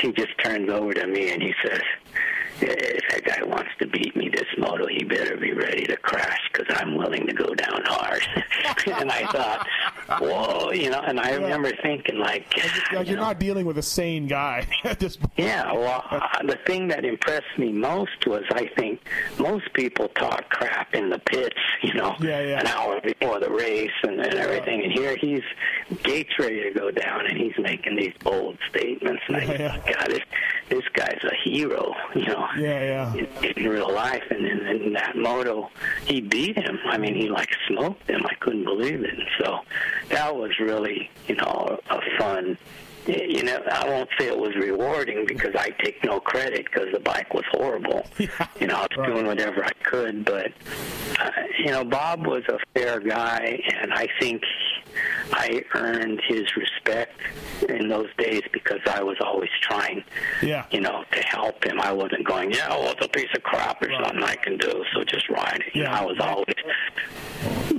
he 0.01 0.13
just 0.13 0.37
turns 0.43 0.71
over 0.71 0.93
to 0.95 1.07
me 1.07 1.33
and 1.33 1.43
he 1.43 1.55
says 1.65 1.81
if 2.59 3.03
that 3.11 3.25
guy 3.25 3.45
wants 3.45 3.71
to 3.81 3.87
beat 3.87 4.17
me 4.17 4.31
this 4.31 4.47
moto, 4.59 4.87
he 4.87 5.05
better 5.05 5.37
be 5.37 5.53
ready 5.53 5.85
to 5.85 5.97
crash 5.99 6.41
because 6.53 6.75
I'm 6.81 6.97
willing 6.97 7.27
to 7.27 7.35
go 7.35 7.53
down 7.55 7.83
hard. 7.85 8.23
and 8.99 9.11
I 9.11 9.27
thought, 9.27 9.69
whoa, 10.23 10.71
you 10.73 10.89
know, 10.91 11.01
and 11.01 11.21
I 11.21 11.35
remember 11.35 11.71
thinking 11.83 12.19
like, 12.19 12.57
you 12.57 12.63
you're 13.05 13.17
know, 13.17 13.23
not 13.25 13.39
dealing 13.41 13.67
with 13.67 13.77
a 13.79 13.83
sane 13.83 14.27
guy 14.27 14.67
at 14.85 14.99
this 14.99 15.17
point. 15.19 15.33
yeah, 15.37 15.71
well, 15.73 16.03
uh, 16.11 16.21
the 16.45 16.59
thing 16.67 16.89
that 16.89 17.05
impressed 17.05 17.59
me 17.59 17.73
most 17.73 18.27
was 18.27 18.45
I 18.53 18.71
think 18.79 19.07
most 19.39 19.71
people 19.75 20.09
talk 20.09 20.49
crap 20.49 20.95
in 20.95 21.11
the 21.11 21.19
pits, 21.19 21.57
you 21.83 21.93
know, 21.95 22.15
Yeah, 22.21 22.41
yeah. 22.41 22.61
an 22.61 22.67
hour 22.69 23.01
before 23.03 23.39
the 23.39 23.51
race 23.51 23.91
and, 24.03 24.19
and 24.21 24.35
everything. 24.35 24.83
And 24.83 24.93
here 24.93 25.17
he's 25.21 25.43
gates 26.03 26.33
ready 26.39 26.63
to 26.63 26.71
go 26.71 26.91
down, 26.91 27.27
and 27.27 27.37
he's 27.37 27.55
making 27.59 27.97
these 27.97 28.15
bold 28.23 28.57
statements. 28.71 29.23
And 29.29 29.37
I 29.37 29.45
Yeah, 29.45 29.59
yeah. 29.85 29.93
God, 29.95 30.11
this 30.11 30.21
this 30.69 30.85
guy's 30.95 31.21
a 31.23 31.35
hero, 31.49 31.95
you 32.15 32.27
know, 32.27 32.47
Yeah, 32.59 33.13
yeah. 33.15 33.15
in, 33.15 33.59
in 33.59 33.69
real 33.69 33.93
life. 33.93 34.23
And 34.31 34.45
in, 34.47 34.67
in 34.67 34.93
that 34.95 35.17
moto, 35.17 35.71
he 36.07 36.21
beat 36.21 36.57
him. 36.57 36.79
I 36.87 36.99
mean, 36.99 37.15
he 37.15 37.29
like 37.29 37.51
smoked 37.69 38.09
him. 38.09 38.25
I 38.27 38.35
couldn't 38.37 38.65
believe 38.65 39.03
it. 39.03 39.11
And 39.19 39.29
so 39.41 39.61
that 40.09 40.35
was 40.35 40.51
really, 40.61 41.11
you 41.29 41.35
know, 41.37 41.79
a 41.91 42.01
fun 42.19 42.59
you 43.09 43.45
know, 43.45 43.63
I 43.71 43.89
won't 43.89 44.09
say 44.19 44.27
it 44.27 44.37
was 44.37 44.57
rewarding 44.57 45.27
because 45.29 45.55
I 45.55 45.69
take 45.81 46.03
no 46.03 46.19
credit 46.19 46.65
because 46.65 46.89
the 46.93 46.99
bike 46.99 47.33
was 47.35 47.45
horrible. 47.53 48.05
You 48.61 48.67
know, 48.67 48.75
I 48.75 48.81
was 48.81 48.89
Right. 48.99 49.13
doing 49.13 49.27
whatever 49.27 49.65
I 49.65 49.71
could, 49.85 50.25
but 50.25 50.51
uh, 51.21 51.31
you 51.57 51.67
know, 51.71 51.85
Bob 51.85 52.27
was 52.27 52.43
a 52.49 52.59
fair 52.75 52.99
guy, 52.99 53.63
and 53.81 53.93
I 53.95 54.09
think 54.19 54.43
I 55.33 55.63
earned 55.75 56.21
his 56.27 56.45
respect 56.57 57.19
in 57.69 57.89
those 57.89 58.09
days 58.19 58.43
because 58.53 58.81
I 58.87 59.03
was 59.03 59.17
always 59.21 59.51
trying, 59.61 60.05
Yeah. 60.43 60.65
you 60.71 60.81
know, 60.81 61.05
to 61.13 61.21
help 61.21 61.65
him. 61.65 61.81
I 61.81 61.93
wasn't 61.93 62.25
going, 62.27 62.53
yeah, 62.53 62.69
well, 62.69 62.93
it's 62.93 63.05
a 63.05 63.09
piece 63.09 63.29
of 63.35 63.43
crap. 63.43 63.81
There's 63.81 63.93
Right. 63.93 64.15
nothing 64.15 64.23
I 64.23 64.37
can 64.37 64.57
do, 64.57 64.85
so 64.95 65.05
just 65.05 65.29
ride 65.29 65.63
it. 65.67 65.75
You 65.75 65.83
Yeah. 65.83 65.91
know, 65.91 65.97
I 65.97 66.05
was 66.05 66.19
always 66.21 66.55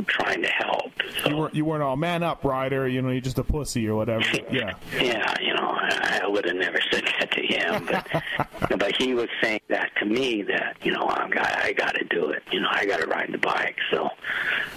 trying 0.05 0.41
to 0.41 0.49
help. 0.49 0.91
So. 1.23 1.29
You 1.29 1.37
weren't 1.37 1.55
you 1.55 1.65
weren't 1.65 1.83
all 1.83 1.95
man 1.95 2.23
up, 2.23 2.43
rider. 2.43 2.87
You 2.87 3.01
know, 3.01 3.09
you're 3.09 3.21
just 3.21 3.39
a 3.39 3.43
pussy 3.43 3.87
or 3.87 3.95
whatever. 3.95 4.23
Yeah. 4.49 4.75
Yeah, 4.99 5.33
you 5.41 5.53
know, 5.53 5.75
I, 5.77 6.21
I 6.23 6.27
would 6.27 6.45
have 6.45 6.55
never 6.55 6.79
said 6.91 7.03
that 7.19 7.31
to 7.31 7.41
him, 7.41 7.85
but 7.85 8.79
but 8.79 8.95
he 8.95 9.13
was 9.13 9.27
saying 9.41 9.59
that 9.67 9.91
to 9.99 10.05
me 10.05 10.41
that 10.43 10.77
you 10.83 10.91
know 10.91 11.05
I 11.07 11.27
got 11.29 11.63
I 11.63 11.73
got 11.73 11.95
to 11.95 12.05
do 12.05 12.29
it. 12.29 12.43
You 12.51 12.61
know 12.61 12.69
I 12.71 12.85
got 12.85 13.01
to 13.01 13.07
ride 13.07 13.29
the 13.31 13.37
bike. 13.39 13.75
So 13.91 14.09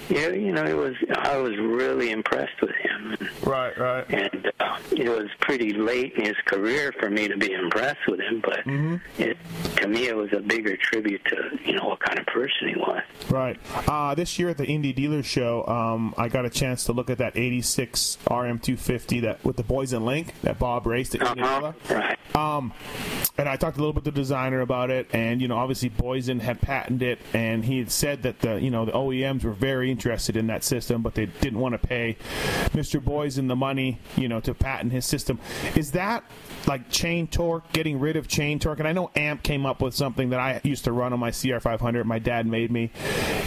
yeah, 0.08 0.28
you 0.28 0.52
know 0.52 0.64
it 0.64 0.76
was 0.76 0.94
I 1.14 1.36
was 1.36 1.56
really 1.56 2.10
impressed 2.10 2.60
with 2.60 2.74
him. 2.74 3.16
Right, 3.44 3.76
right. 3.78 4.04
and 4.10 4.50
uh, 4.60 4.78
it 4.92 5.08
was 5.08 5.28
pretty 5.40 5.72
late 5.72 6.14
in 6.14 6.24
his 6.24 6.36
career 6.46 6.92
for 6.98 7.10
me 7.10 7.28
to 7.28 7.36
be 7.36 7.52
impressed 7.52 8.06
with 8.08 8.20
him. 8.20 8.42
But 8.44 8.60
it, 9.18 9.36
to 9.76 9.88
me, 9.88 10.08
it 10.08 10.16
was 10.16 10.32
a 10.32 10.40
bigger 10.40 10.76
tribute 10.76 11.24
to 11.26 11.58
you 11.64 11.74
know 11.74 11.86
what 11.86 12.00
kind 12.00 12.18
of 12.18 12.26
person 12.26 12.68
he 12.68 12.76
was. 12.76 13.02
Right. 13.28 13.58
Uh, 13.88 14.14
this 14.14 14.38
year 14.38 14.48
at 14.48 14.58
the 14.58 14.66
Indy 14.66 14.92
Show, 15.22 15.66
um, 15.66 16.14
I 16.16 16.28
got 16.28 16.44
a 16.44 16.50
chance 16.50 16.84
to 16.84 16.92
look 16.92 17.10
at 17.10 17.18
that 17.18 17.36
'86 17.36 18.18
RM250 18.26 19.22
that 19.22 19.44
with 19.44 19.56
the 19.56 19.64
Boysen 19.64 20.04
Link 20.04 20.34
that 20.42 20.58
Bob 20.58 20.86
raced 20.86 21.14
at 21.16 21.22
Uh-huh. 21.22 22.14
Um, 22.34 22.72
and 23.36 23.48
I 23.48 23.56
talked 23.56 23.76
a 23.76 23.80
little 23.80 23.92
bit 23.92 24.04
to 24.04 24.10
the 24.10 24.16
designer 24.16 24.60
about 24.60 24.90
it, 24.90 25.08
and 25.12 25.42
you 25.42 25.48
know, 25.48 25.56
obviously 25.56 25.90
Boysen 25.90 26.40
had 26.40 26.60
patented 26.60 27.02
it, 27.02 27.18
and 27.34 27.64
he 27.64 27.78
had 27.78 27.90
said 27.90 28.22
that 28.22 28.40
the 28.40 28.60
you 28.60 28.70
know 28.70 28.84
the 28.84 28.92
OEMs 28.92 29.44
were 29.44 29.52
very 29.52 29.90
interested 29.90 30.36
in 30.36 30.46
that 30.46 30.64
system, 30.64 31.02
but 31.02 31.14
they 31.14 31.26
didn't 31.26 31.58
want 31.58 31.80
to 31.80 31.86
pay 31.86 32.16
Mr. 32.72 33.00
Boysen 33.00 33.48
the 33.48 33.56
money, 33.56 33.98
you 34.16 34.28
know, 34.28 34.40
to 34.40 34.54
patent 34.54 34.92
his 34.92 35.04
system. 35.04 35.38
Is 35.74 35.92
that 35.92 36.24
like 36.66 36.90
chain 36.90 37.26
torque, 37.26 37.70
getting 37.72 37.98
rid 37.98 38.16
of 38.16 38.28
chain 38.28 38.58
torque? 38.58 38.78
And 38.78 38.88
I 38.88 38.92
know 38.92 39.10
Amp 39.16 39.42
came 39.42 39.66
up 39.66 39.82
with 39.82 39.94
something 39.94 40.30
that 40.30 40.40
I 40.40 40.60
used 40.62 40.84
to 40.84 40.92
run 40.92 41.12
on 41.12 41.18
my 41.18 41.30
CR500. 41.30 42.04
My 42.04 42.18
dad 42.18 42.46
made 42.46 42.70
me. 42.70 42.90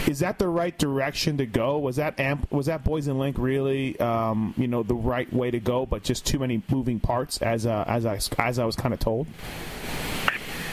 Is 0.06 0.18
that 0.20 0.38
the 0.38 0.48
right 0.48 0.76
direction 0.76 1.38
to 1.38 1.46
go? 1.54 1.78
Was 1.78 1.96
that 1.96 2.20
Amp? 2.20 2.50
Was 2.52 2.66
that 2.66 2.84
Boysen 2.84 3.18
Link 3.18 3.38
really, 3.38 3.98
um, 4.00 4.52
you 4.58 4.68
know, 4.68 4.82
the 4.82 4.94
right 4.94 5.32
way 5.32 5.50
to 5.50 5.60
go? 5.60 5.86
But 5.86 6.02
just 6.02 6.26
too 6.26 6.38
many 6.38 6.62
moving 6.68 7.00
parts, 7.00 7.40
as 7.40 7.64
uh, 7.64 7.84
as 7.86 8.04
I 8.04 8.18
as 8.38 8.58
I 8.58 8.64
was 8.64 8.76
kind 8.76 8.92
of 8.92 9.00
told. 9.00 9.26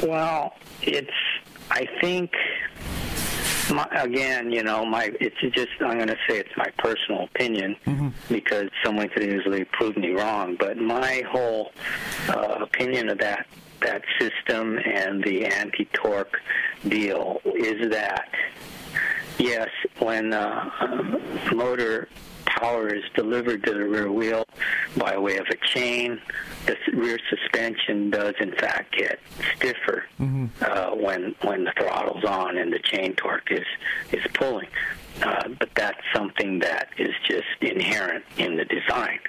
Well, 0.03 0.53
it's 0.81 1.09
I 1.69 1.87
think 2.01 2.31
my, 3.71 3.87
again, 3.91 4.51
you 4.51 4.63
know, 4.63 4.85
my 4.85 5.11
it's 5.21 5.39
just 5.55 5.69
I'm 5.79 5.97
going 5.97 6.07
to 6.07 6.17
say 6.27 6.39
it's 6.39 6.55
my 6.57 6.69
personal 6.77 7.23
opinion 7.23 7.77
because 8.27 8.69
someone 8.83 9.07
could 9.09 9.23
easily 9.23 9.63
prove 9.65 9.95
me 9.95 10.11
wrong. 10.11 10.57
But 10.59 10.77
my 10.77 11.23
whole 11.29 11.71
uh, 12.27 12.57
opinion 12.61 13.09
of 13.09 13.19
that 13.19 13.47
that 13.81 14.03
system 14.19 14.77
and 14.77 15.23
the 15.23 15.45
anti-torque 15.45 16.37
deal 16.87 17.41
is 17.45 17.89
that 17.89 18.29
yes, 19.37 19.69
when 19.99 20.33
uh, 20.33 21.19
motor 21.53 22.07
power 22.45 22.93
is 22.93 23.03
delivered 23.15 23.63
to 23.63 23.73
the 23.73 23.83
rear 23.87 24.11
wheel 24.11 24.45
by 24.97 25.17
way 25.17 25.37
of 25.37 25.47
a 25.47 25.55
chain, 25.65 26.21
the 26.65 26.75
rear 26.93 27.17
suspension 27.29 28.09
does 28.09 28.35
in 28.39 28.51
fact 28.53 28.95
get 28.95 29.19
stiffer 29.55 30.05
uh, 30.61 30.91
when 30.91 31.35
when 31.41 31.63
the 31.63 31.73
throttle's 31.77 32.23
on 32.23 32.57
and 32.57 32.71
the 32.71 32.79
chain 32.79 33.15
torque 33.15 33.51
is 33.51 33.65
is 34.11 34.23
pulling. 34.33 34.67
Uh, 35.21 35.49
but 35.59 35.69
that's 35.75 35.99
something 36.15 36.59
that 36.59 36.89
is 36.97 37.13
just 37.27 37.45
inherent 37.61 38.23
in 38.37 38.55
the 38.57 38.65
design. 38.65 39.19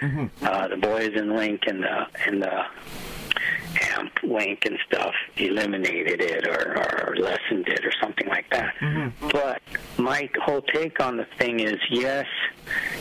Uh, 0.43 0.69
the 0.69 0.77
Boysen 0.77 1.37
Link 1.37 1.63
and 1.67 1.83
the 1.83 2.07
and 2.27 2.43
the 2.43 2.65
amp 3.97 4.13
link 4.23 4.65
and 4.67 4.79
stuff 4.87 5.15
eliminated 5.37 6.21
it 6.21 6.47
or, 6.47 6.77
or 6.79 7.17
lessened 7.17 7.67
it 7.69 7.85
or 7.85 7.93
something 8.01 8.29
like 8.29 8.49
that. 8.51 8.75
But 9.33 9.63
my 9.99 10.29
whole 10.43 10.63
take 10.63 11.01
on 11.01 11.17
the 11.17 11.27
thing 11.39 11.61
is 11.61 11.77
yes, 11.91 12.27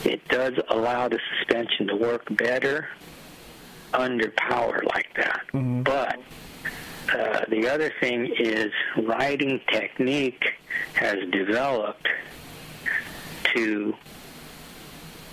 it 0.04 0.26
does 0.30 0.54
allow 0.70 1.08
the 1.10 1.20
suspension 1.38 1.88
to 1.88 1.96
work 1.96 2.24
better 2.38 2.88
under 3.94 4.32
power 4.38 4.82
like 4.96 5.10
that. 5.18 5.42
But 5.84 6.20
uh, 7.14 7.42
the 7.50 7.68
other 7.68 7.92
thing 8.00 8.34
is 8.40 8.72
riding 8.98 9.60
technique 9.72 10.54
has 10.94 11.18
developed 11.32 12.08
to 13.56 13.94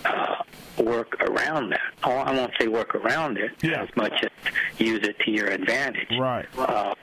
uh, 0.05 0.36
work 0.78 1.16
around 1.22 1.70
that. 1.70 1.80
Oh, 2.05 2.12
I 2.12 2.32
won't 2.32 2.52
say 2.60 2.68
work 2.68 2.94
around 2.94 3.39
it 3.39 3.52
Yeah. 3.62 3.82
as 3.82 3.89
much 3.97 4.12
as 4.22 4.30
use 4.78 5.06
it 5.06 5.18
to 5.20 5.30
your 5.30 5.48
advantage. 5.48 6.16
Right. 6.18 6.47
Um, 6.59 6.94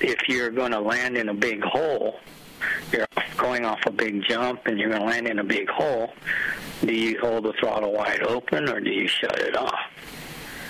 if 0.00 0.28
you're 0.28 0.50
going 0.50 0.72
to 0.72 0.80
land 0.80 1.16
in 1.16 1.28
a 1.28 1.34
big 1.34 1.62
hole, 1.62 2.18
you're 2.92 3.06
going 3.36 3.64
off 3.64 3.80
a 3.86 3.90
big 3.92 4.22
jump 4.28 4.66
and 4.66 4.78
you're 4.78 4.88
going 4.88 5.02
to 5.02 5.06
land 5.06 5.28
in 5.28 5.38
a 5.38 5.44
big 5.44 5.68
hole, 5.68 6.12
do 6.84 6.92
you 6.94 7.18
hold 7.20 7.44
the 7.44 7.52
throttle 7.60 7.92
wide 7.92 8.22
open 8.22 8.68
or 8.68 8.80
do 8.80 8.90
you 8.90 9.06
shut 9.06 9.38
it 9.38 9.56
off? 9.56 9.78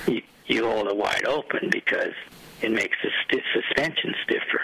You, 0.06 0.22
you 0.46 0.66
hold 0.66 0.88
it 0.88 0.96
wide 0.96 1.24
open 1.26 1.70
because 1.70 2.12
it 2.60 2.70
makes 2.70 2.96
the 3.02 3.10
sti- 3.24 3.42
suspension 3.54 4.14
stiffer. 4.24 4.60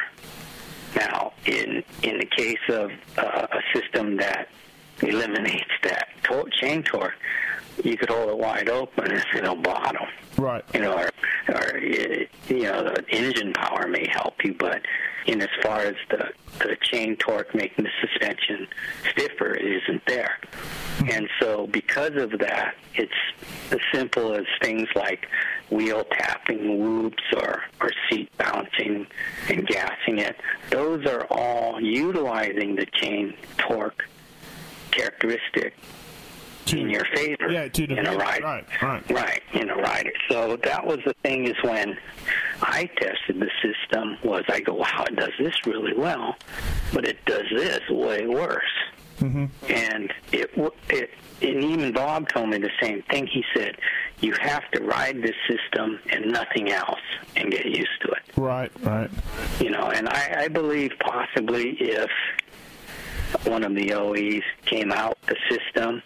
Now, 0.99 1.33
in 1.47 1.85
in 2.03 2.19
the 2.19 2.27
case 2.27 2.59
of 2.69 2.91
uh, 3.17 3.47
a 3.53 3.61
system 3.79 4.17
that 4.17 4.49
eliminates 5.01 5.71
that 5.85 6.09
tor- 6.25 6.49
chain 6.51 6.83
torque, 6.83 7.15
you 7.85 7.97
could 7.97 8.11
hold 8.11 8.31
it 8.31 8.37
wide 8.39 8.69
open 8.69 9.13
and 9.13 9.25
it'll 9.37 9.55
bottom 9.55 10.07
Right. 10.37 10.65
you 10.75 10.81
know, 10.81 10.95
or, 10.97 11.11
or 11.55 11.79
you 12.49 12.63
know, 12.63 12.83
the 12.83 13.05
engine 13.11 13.53
power 13.53 13.87
may 13.87 14.07
help 14.11 14.43
you, 14.45 14.55
but 14.55 14.83
in 15.27 15.43
as 15.43 15.49
far 15.63 15.81
as 15.81 15.95
the 16.11 16.33
the 16.61 16.77
chain 16.81 17.17
torque 17.17 17.55
making 17.55 17.85
the 17.85 17.91
suspension 18.01 18.67
stiffer, 19.11 19.55
it 19.55 19.83
isn't 19.83 20.05
there. 20.07 20.39
Hmm. 20.99 21.11
And 21.11 21.29
so, 21.41 21.67
because 21.69 22.17
of 22.17 22.39
that, 22.41 22.75
it's 22.95 23.13
as 23.71 23.79
simple 23.93 24.35
as 24.35 24.45
things 24.61 24.89
like 24.97 25.29
wheel 25.71 26.05
tapping 26.11 26.79
whoops 26.79 27.23
or, 27.37 27.63
or 27.81 27.91
seat 28.09 28.31
bouncing 28.39 29.07
and 29.49 29.67
gassing 29.67 30.19
it. 30.19 30.37
Those 30.71 31.07
are 31.07 31.27
all 31.31 31.81
utilizing 31.81 32.75
the 32.75 32.87
chain 32.87 33.35
torque 33.59 34.05
characteristic 34.91 35.75
in 36.73 36.89
your 36.91 37.05
favor 37.15 37.51
Yeah, 37.51 37.69
to 37.69 37.85
in 37.85 37.99
a 37.99 38.05
favor, 38.05 38.17
ride. 38.19 38.43
right, 38.43 38.65
right. 38.83 39.11
Right, 39.11 39.43
in 39.55 39.71
a 39.71 39.77
rider. 39.77 40.13
So 40.31 40.57
that 40.65 40.85
was 40.87 40.99
the 41.07 41.15
thing 41.23 41.47
is 41.47 41.57
when 41.63 41.97
I 42.63 42.85
tested 43.01 43.41
the 43.41 43.51
system 43.63 44.19
was 44.25 44.45
I 44.49 44.61
go, 44.61 44.75
wow, 44.75 45.05
it 45.09 45.17
does 45.17 45.33
this 45.39 45.55
really 45.67 45.95
well, 45.97 46.37
but 46.93 47.05
it 47.07 47.25
does 47.25 47.45
this 47.55 47.81
way 47.91 48.27
worse. 48.27 48.63
Mm-hmm. 49.21 49.47
And 49.73 50.13
it, 50.33 50.51
w- 50.55 50.71
it, 50.91 51.11
and 51.43 51.65
even 51.65 51.93
Bob 51.93 52.29
told 52.29 52.51
me 52.51 52.59
the 52.59 52.71
same 52.81 53.03
thing. 53.11 53.27
He 53.27 53.45
said, 53.55 53.77
you 54.21 54.33
have 54.41 54.69
to 54.73 54.83
ride 54.83 55.23
this 55.23 55.35
system 55.49 55.99
and 56.11 56.27
nothing 56.33 56.71
else 56.71 57.01
and 57.37 57.51
get 57.51 57.67
used 57.67 58.01
to 58.03 58.09
it. 58.13 58.23
Right. 58.37 58.71
Right. 58.83 59.11
You 59.61 59.71
know, 59.71 59.91
and 59.91 60.09
I, 60.09 60.43
I 60.45 60.49
believe 60.49 60.93
possibly 61.01 61.71
if 61.81 62.11
one 63.45 63.63
of 63.65 63.75
the 63.75 63.93
OEs 63.93 64.43
came 64.67 64.93
out 64.93 65.19
the 65.27 65.37
system 65.51 66.03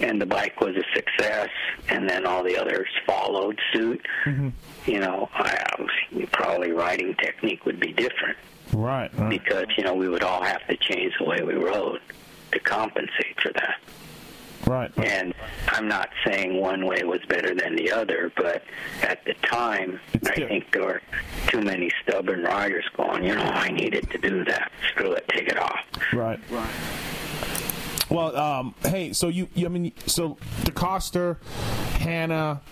and 0.00 0.20
the 0.20 0.26
bike 0.26 0.60
was 0.60 0.76
a 0.76 0.84
success, 0.94 1.48
and 1.88 2.08
then 2.08 2.26
all 2.26 2.42
the 2.42 2.56
others 2.56 2.88
followed 3.06 3.58
suit, 3.72 4.04
mm-hmm. 4.24 4.48
you 4.86 5.00
know, 5.00 5.28
I, 5.34 5.64
probably 6.32 6.72
riding 6.72 7.14
technique 7.14 7.64
would 7.66 7.80
be 7.80 7.92
different 7.92 8.36
Right. 8.72 9.10
Right. 9.18 9.30
because 9.30 9.66
you 9.76 9.84
know 9.84 9.94
we 9.94 10.08
would 10.08 10.22
all 10.22 10.42
have 10.42 10.66
to 10.68 10.76
change 10.76 11.14
the 11.18 11.24
way 11.24 11.42
we 11.42 11.54
rode 11.54 12.00
to 12.52 12.58
compensate 12.60 13.40
for 13.42 13.52
that. 13.54 13.76
Right. 14.66 14.90
And 14.98 15.34
I'm 15.68 15.88
not 15.88 16.10
saying 16.26 16.60
one 16.60 16.84
way 16.84 17.02
was 17.04 17.20
better 17.28 17.54
than 17.54 17.76
the 17.76 17.90
other, 17.90 18.30
but 18.36 18.62
at 19.02 19.24
the 19.24 19.34
time, 19.34 19.98
It's 20.12 20.28
I 20.28 20.34
di- 20.34 20.46
think 20.46 20.72
there 20.72 20.82
were 20.82 21.02
too 21.46 21.62
many 21.62 21.90
stubborn 22.02 22.42
riders 22.42 22.84
going, 22.94 23.24
you 23.24 23.34
know, 23.34 23.42
I 23.42 23.70
needed 23.70 24.10
to 24.10 24.18
do 24.18 24.44
that. 24.44 24.70
Screw 24.90 25.12
it, 25.12 25.26
take 25.28 25.48
it 25.48 25.58
off. 25.58 25.80
Right, 26.12 26.40
right. 26.50 26.70
Well, 28.10 28.34
um, 28.36 28.74
hey, 28.82 29.12
so 29.12 29.28
you, 29.28 29.48
you, 29.54 29.66
I 29.66 29.68
mean, 29.68 29.92
so 30.06 30.38
DeCoster, 30.62 31.42
Hannah, 31.98 32.62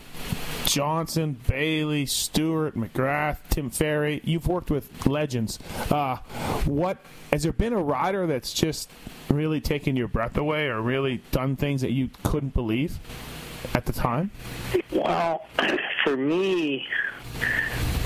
Johnson, 0.65 1.39
Bailey, 1.47 2.07
Stewart, 2.07 2.75
McGrath, 2.75 3.39
Tim 3.51 3.71
Ferry, 3.71 4.21
you've 4.25 4.49
worked 4.49 4.71
with 4.71 5.07
legends. 5.07 5.59
Uh, 5.91 6.17
what 6.65 6.99
has 7.31 7.43
there 7.43 7.53
been 7.53 7.73
a 7.73 7.83
rider 7.83 8.27
that's 8.27 8.53
just 8.53 8.91
really 9.29 9.61
taken 9.61 9.95
your 9.95 10.09
breath 10.09 10.37
away, 10.37 10.67
or 10.67 10.81
really 10.81 11.23
done 11.33 11.55
things 11.57 11.83
that 11.83 11.93
you 11.93 12.11
couldn't 12.23 12.55
believe 12.55 12.99
at 13.75 13.85
the 13.85 13.93
time? 13.93 14.31
Well, 14.91 15.45
for 16.05 16.17
me, 16.17 16.87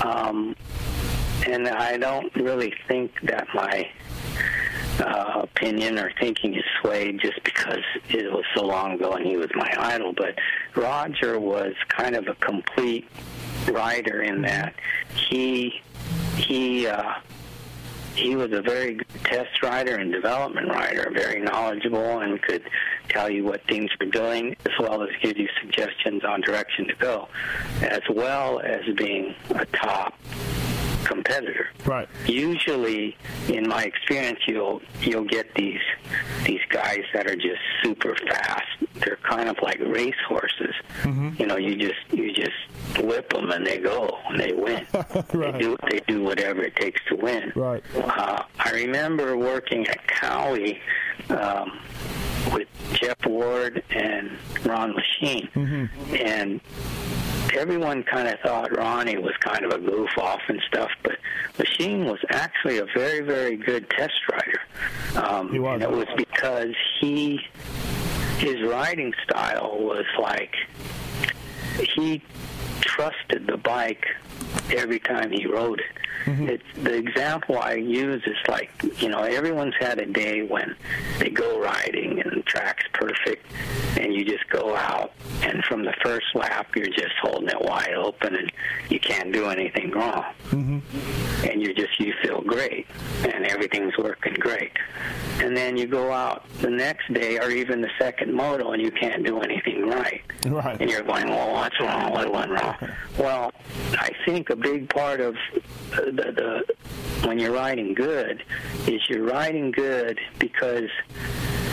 um, 0.03 0.55
and 1.47 1.67
I 1.67 1.97
don't 1.97 2.33
really 2.35 2.73
think 2.87 3.11
that 3.23 3.47
my 3.53 3.89
uh, 4.99 5.41
opinion 5.43 5.97
or 5.97 6.11
thinking 6.19 6.55
is 6.55 6.63
swayed 6.81 7.19
just 7.19 7.43
because 7.43 7.83
it 8.09 8.31
was 8.31 8.45
so 8.55 8.65
long 8.65 8.93
ago 8.93 9.13
and 9.13 9.25
he 9.25 9.37
was 9.37 9.49
my 9.55 9.73
idol. 9.77 10.13
But 10.13 10.37
Roger 10.75 11.39
was 11.39 11.73
kind 11.87 12.15
of 12.15 12.27
a 12.27 12.35
complete 12.35 13.07
rider 13.69 14.21
in 14.21 14.41
that 14.41 14.75
he 15.15 15.81
he 16.35 16.87
uh, 16.87 17.13
he 18.15 18.35
was 18.35 18.51
a 18.51 18.61
very 18.61 18.95
good 18.95 19.23
test 19.23 19.63
rider 19.63 19.95
and 19.95 20.11
development 20.11 20.67
rider, 20.67 21.09
very 21.13 21.41
knowledgeable, 21.41 22.19
and 22.19 22.41
could 22.41 22.63
tell 23.07 23.29
you 23.29 23.45
what 23.45 23.65
things 23.67 23.89
were 23.99 24.07
doing, 24.07 24.55
as 24.65 24.73
well 24.79 25.01
as 25.01 25.09
give 25.21 25.37
you 25.37 25.47
suggestions 25.61 26.23
on 26.23 26.41
direction 26.41 26.87
to 26.87 26.95
go, 26.95 27.29
as 27.81 28.01
well 28.09 28.59
as 28.59 28.81
being 28.97 29.33
a 29.51 29.65
top 29.67 30.13
competitor. 31.11 31.67
Right. 31.85 32.07
Usually, 32.25 33.17
in 33.49 33.67
my 33.67 33.83
experience, 33.83 34.39
you'll 34.47 34.81
you'll 35.01 35.25
get 35.25 35.53
these 35.55 35.81
these 36.45 36.61
guys 36.69 37.03
that 37.13 37.27
are 37.27 37.35
just 37.35 37.61
super 37.83 38.15
fast. 38.27 38.63
They're 38.95 39.17
kind 39.23 39.49
of 39.49 39.57
like 39.61 39.79
race 39.79 40.21
horses. 40.27 40.75
Mm-hmm. 41.03 41.29
You 41.39 41.47
know, 41.47 41.57
you 41.57 41.75
just 41.75 41.99
you 42.11 42.31
just 42.33 42.57
whip 43.03 43.29
them 43.33 43.51
and 43.51 43.65
they 43.65 43.77
go 43.79 44.17
and 44.29 44.39
they 44.39 44.53
win. 44.53 44.85
Right. 45.33 45.53
They 45.53 45.59
do 45.59 45.77
they 45.89 45.99
do 46.07 46.21
whatever 46.23 46.61
it 46.63 46.75
takes 46.75 47.01
to 47.09 47.15
win. 47.15 47.51
Right. 47.55 47.83
Uh, 47.95 48.43
I 48.59 48.71
remember 48.71 49.37
working 49.37 49.87
at 49.87 50.05
Kawi 50.07 50.79
um, 51.29 51.79
with 52.53 52.67
Jeff 52.93 53.25
Ward 53.25 53.83
and 53.91 54.31
Ron 54.65 54.93
Lechien, 54.93 55.49
Mm-hmm. 55.53 56.15
and 56.15 56.61
everyone 57.55 58.03
kind 58.03 58.27
of 58.27 58.39
thought 58.39 58.75
Ronnie 58.75 59.17
was 59.17 59.33
kind 59.39 59.63
of 59.65 59.71
a 59.71 59.79
goof 59.79 60.09
off 60.17 60.41
and 60.47 60.61
stuff, 60.67 60.89
but 61.03 61.17
Lechien 61.57 62.05
was 62.05 62.19
actually 62.29 62.77
a 62.79 62.85
very, 62.95 63.21
very 63.21 63.55
good 63.55 63.89
test 63.89 64.19
rider. 64.31 64.61
Um, 65.27 65.51
He 65.51 65.59
was. 65.59 65.81
And 65.81 65.83
it 65.83 65.91
was 65.91 66.07
because 66.17 66.73
he, 66.99 67.39
his 68.37 68.61
riding 68.63 69.13
style 69.23 69.77
was 69.79 70.05
like, 70.19 70.55
he 71.95 72.21
trusted 72.81 73.47
the 73.47 73.57
bike 73.57 74.05
every 74.75 74.99
time 74.99 75.31
he 75.31 75.45
rode 75.45 75.79
it. 75.79 75.85
It's, 76.27 76.63
the 76.83 76.93
example 76.93 77.57
I 77.57 77.73
use 77.73 78.21
is 78.27 78.37
like, 78.47 78.69
you 79.01 79.09
know, 79.09 79.21
everyone's 79.23 79.73
had 79.79 79.99
a 79.99 80.05
day 80.05 80.43
when 80.43 80.75
they 81.17 81.29
go 81.29 81.59
riding 81.59 82.21
and 82.21 82.31
the 82.31 82.43
track's 82.43 82.83
perfect, 82.93 83.43
and 84.01 84.13
you 84.13 84.25
just 84.25 84.47
go 84.49 84.75
out, 84.75 85.11
and 85.43 85.63
from 85.65 85.83
the 85.85 85.93
first 86.03 86.25
lap, 86.35 86.75
you're 86.75 86.87
just 86.87 87.13
holding 87.21 87.49
it 87.49 87.61
wide 87.61 87.93
open, 87.93 88.35
and 88.35 88.51
you 88.89 88.99
can't 88.99 89.31
do 89.31 89.45
anything 89.47 89.91
wrong. 89.91 90.25
And 90.51 91.61
you 91.61 91.73
just, 91.73 91.99
you 91.99 92.13
feel 92.23 92.41
great, 92.41 92.87
and 93.23 93.45
everything's 93.45 93.97
working 93.97 94.33
great. 94.33 94.71
And 95.39 95.55
then 95.55 95.77
you 95.77 95.87
go 95.87 96.11
out 96.11 96.47
the 96.59 96.69
next 96.69 97.11
day, 97.13 97.37
or 97.39 97.49
even 97.49 97.81
the 97.81 97.89
second 97.99 98.33
moto, 98.33 98.71
and 98.71 98.81
you 98.81 98.91
can't 98.91 99.25
do 99.25 99.39
anything 99.41 99.87
right 99.87 100.21
Right. 100.47 100.79
and 100.81 100.89
you're 100.89 101.03
going, 101.03 101.27
well, 101.29 101.53
what's 101.53 101.79
wrong? 101.79 102.11
What 102.11 102.31
went 102.31 102.51
wrong? 102.51 102.75
Well, 103.19 103.51
I 103.93 104.09
think 104.25 104.49
a 104.49 104.55
big 104.55 104.89
part 104.89 105.19
of 105.19 105.35
uh, 105.93 105.97
the, 106.05 106.63
the 107.21 107.27
when 107.27 107.37
you're 107.37 107.51
riding 107.51 107.93
good 107.93 108.41
is 108.87 109.01
you're 109.09 109.23
riding 109.25 109.69
good 109.71 110.17
because 110.39 110.89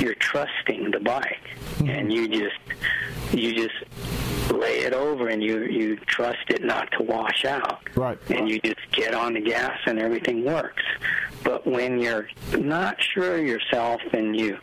you're 0.00 0.14
trusting 0.14 0.90
the 0.90 1.00
bike, 1.00 1.38
mm-hmm. 1.76 1.88
and 1.90 2.12
you 2.12 2.28
just 2.28 2.56
you 3.32 3.54
just 3.54 3.74
lay 4.52 4.78
it 4.80 4.92
over 4.94 5.28
and 5.28 5.42
you 5.42 5.64
you 5.64 5.96
trust 6.06 6.38
it 6.48 6.64
not 6.64 6.90
to 6.92 7.02
wash 7.02 7.44
out 7.44 7.80
Right. 7.94 8.18
and 8.30 8.48
you 8.48 8.58
just 8.60 8.80
get 8.92 9.14
on 9.14 9.34
the 9.34 9.40
gas 9.40 9.78
and 9.86 9.98
everything 9.98 10.42
works 10.44 10.82
but 11.44 11.66
when 11.66 11.98
you're 12.00 12.28
not 12.58 12.96
sure 13.00 13.36
of 13.38 13.46
yourself 13.46 14.00
and 14.14 14.34
you 14.40 14.56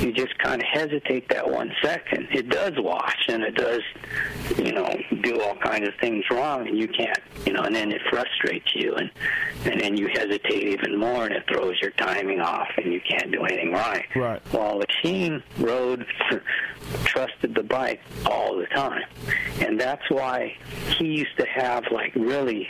you 0.00 0.12
just 0.12 0.36
kind 0.38 0.60
of 0.60 0.66
hesitate 0.68 1.28
that 1.28 1.48
one 1.48 1.72
second 1.80 2.26
it 2.32 2.48
does 2.48 2.72
wash 2.78 3.24
and 3.28 3.44
it 3.44 3.54
does 3.54 3.82
you 4.58 4.72
know 4.72 4.92
do 5.22 5.40
all 5.40 5.54
kinds 5.56 5.86
of 5.86 5.94
things 6.00 6.24
wrong 6.30 6.66
and 6.66 6.76
you 6.76 6.88
can't 6.88 7.18
you 7.46 7.52
know 7.52 7.62
and 7.62 7.74
then 7.74 7.92
it 7.92 8.02
frustrates 8.10 8.74
you 8.74 8.92
and 8.96 9.08
and 9.66 9.80
then 9.80 9.96
you 9.96 10.08
hesitate 10.08 10.64
even 10.64 10.98
more 10.98 11.24
and 11.26 11.32
it 11.34 11.44
throws 11.48 11.80
your 11.80 11.92
timing 11.92 12.40
off 12.40 12.68
and 12.76 12.92
you 12.92 13.00
can't 13.08 13.30
do 13.30 13.44
anything 13.44 13.70
right 13.72 14.04
Right. 14.16 14.42
well 14.52 14.61
the 14.78 14.86
team 15.02 15.42
rode 15.58 16.06
trusted 17.04 17.54
the 17.54 17.62
bike 17.62 18.00
all 18.26 18.56
the 18.56 18.66
time 18.66 19.04
and 19.60 19.80
that's 19.80 20.08
why 20.10 20.56
he 20.98 21.06
used 21.06 21.36
to 21.38 21.46
have 21.46 21.84
like 21.90 22.14
really 22.14 22.68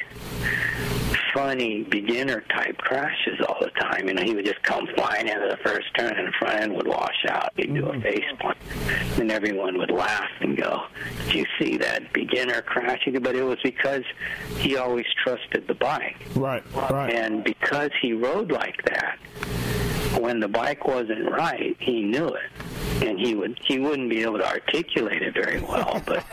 funny 1.32 1.82
beginner 1.85 2.43
type 2.55 2.77
crashes 2.78 3.40
all 3.48 3.56
the 3.60 3.70
time. 3.70 4.06
You 4.09 4.14
know, 4.14 4.23
he 4.23 4.35
would 4.35 4.44
just 4.44 4.62
come 4.62 4.86
flying 4.94 5.28
into 5.28 5.48
the 5.48 5.56
first 5.64 5.86
turn 5.97 6.14
and 6.16 6.28
the 6.28 6.32
front 6.39 6.60
end 6.60 6.74
would 6.74 6.86
wash 6.86 7.24
out. 7.28 7.52
He'd 7.56 7.74
do 7.74 7.86
a 7.86 7.93
mm-hmm. 7.93 8.02
face 8.02 8.24
plant. 8.40 8.59
And 9.19 9.31
everyone 9.31 9.78
would 9.78 9.90
laugh 9.90 10.31
and 10.40 10.56
go, 10.56 10.82
Did 11.27 11.35
you 11.35 11.47
see 11.59 11.77
that 11.78 12.12
beginner 12.12 12.62
crashing? 12.62 13.19
But 13.20 13.36
it 13.36 13.44
was 13.44 13.59
because 13.62 14.05
he 14.59 14.77
always 14.77 15.06
trusted 15.23 15.66
the 15.66 15.74
bike. 15.74 16.16
Right. 16.35 16.62
Right. 16.74 17.12
And 17.12 17.44
because 17.44 17.90
he 18.01 18.12
rode 18.12 18.52
like 18.52 18.82
that, 18.85 19.19
when 20.20 20.40
the 20.40 20.48
bike 20.48 20.86
wasn't 20.86 21.30
right, 21.30 21.76
he 21.80 22.02
knew 22.02 22.28
it. 22.28 22.51
And 23.06 23.18
he 23.18 23.34
would 23.34 23.59
he 23.64 23.78
wouldn't 23.78 24.10
be 24.10 24.22
able 24.22 24.39
to 24.39 24.47
articulate 24.47 25.22
it 25.22 25.34
very 25.34 25.60
well, 25.60 26.01
but 26.06 26.24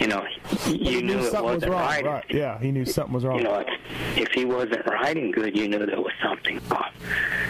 you 0.00 0.06
know, 0.06 0.24
you 0.66 0.78
He 0.78 1.02
knew 1.02 1.18
it 1.18 1.30
something 1.30 1.44
was 1.44 1.54
wasn't 1.56 1.72
wrong. 1.72 1.80
right. 1.82 2.04
Right. 2.04 2.24
Yeah. 2.30 2.58
He 2.58 2.72
knew 2.72 2.84
something 2.86 3.12
was 3.14 3.24
wrong. 3.24 3.36
You 3.38 3.44
know, 3.44 3.58
if, 3.58 3.68
if 4.16 4.28
he 4.32 4.44
wasn't 4.46 4.86
riding 4.86 5.30
good, 5.30 5.54
you 5.56 5.68
knew 5.68 5.84
there 5.84 6.00
was 6.00 6.12
something 6.22 6.58
off. 6.70 6.92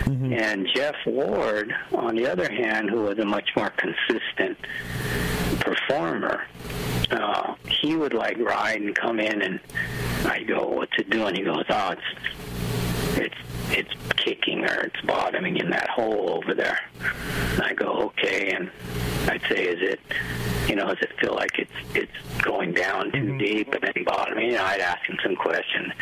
Mm-hmm. 0.05 0.33
And 0.33 0.69
Jeff 0.75 0.97
Ward, 1.07 1.73
on 1.93 2.17
the 2.17 2.27
other 2.27 2.51
hand, 2.51 2.91
who 2.91 3.03
was 3.03 3.19
a 3.19 3.25
much 3.25 3.51
more 3.57 3.71
consistent 3.77 4.59
performer, 5.61 6.45
uh, 7.11 7.55
he 7.69 7.95
would 7.97 8.15
like 8.15 8.39
ride 8.39 8.81
and 8.81 8.95
come 8.97 9.21
in, 9.21 9.43
and 9.43 9.61
I 10.25 10.43
go, 10.43 10.67
"What's 10.69 10.93
it 10.99 11.09
doing?" 11.11 11.35
He 11.37 11.43
goes, 11.43 11.65
"Oh, 11.69 11.91
it's 11.93 12.86
it's 13.17 13.35
it's 13.71 13.91
kicking 14.17 14.65
or 14.65 14.81
it's 14.81 15.01
bottoming 15.03 15.57
in 15.57 15.71
that 15.71 15.89
hole 15.89 16.31
over 16.31 16.55
there." 16.55 16.79
And 17.53 17.63
I 17.63 17.75
go, 17.75 17.93
"Okay," 18.09 18.51
and 18.51 18.71
I'd 19.29 19.43
say, 19.49 19.65
"Is 19.65 19.91
it?" 19.93 20.01
You 20.69 20.75
know, 20.77 20.87
does 20.87 20.99
it 21.03 21.13
feel 21.21 21.35
like 21.35 21.59
it's 21.59 21.73
it's 21.95 22.43
going 22.43 22.73
down 22.73 23.13
too 23.13 23.19
mm-hmm. 23.19 23.39
deep 23.39 23.73
and 23.73 23.83
then 23.83 24.05
bottoming? 24.05 24.47
You 24.47 24.53
know, 24.55 24.65
I'd 24.65 24.81
ask 24.81 25.05
him 25.07 25.19
some 25.23 25.37
questions, 25.37 25.93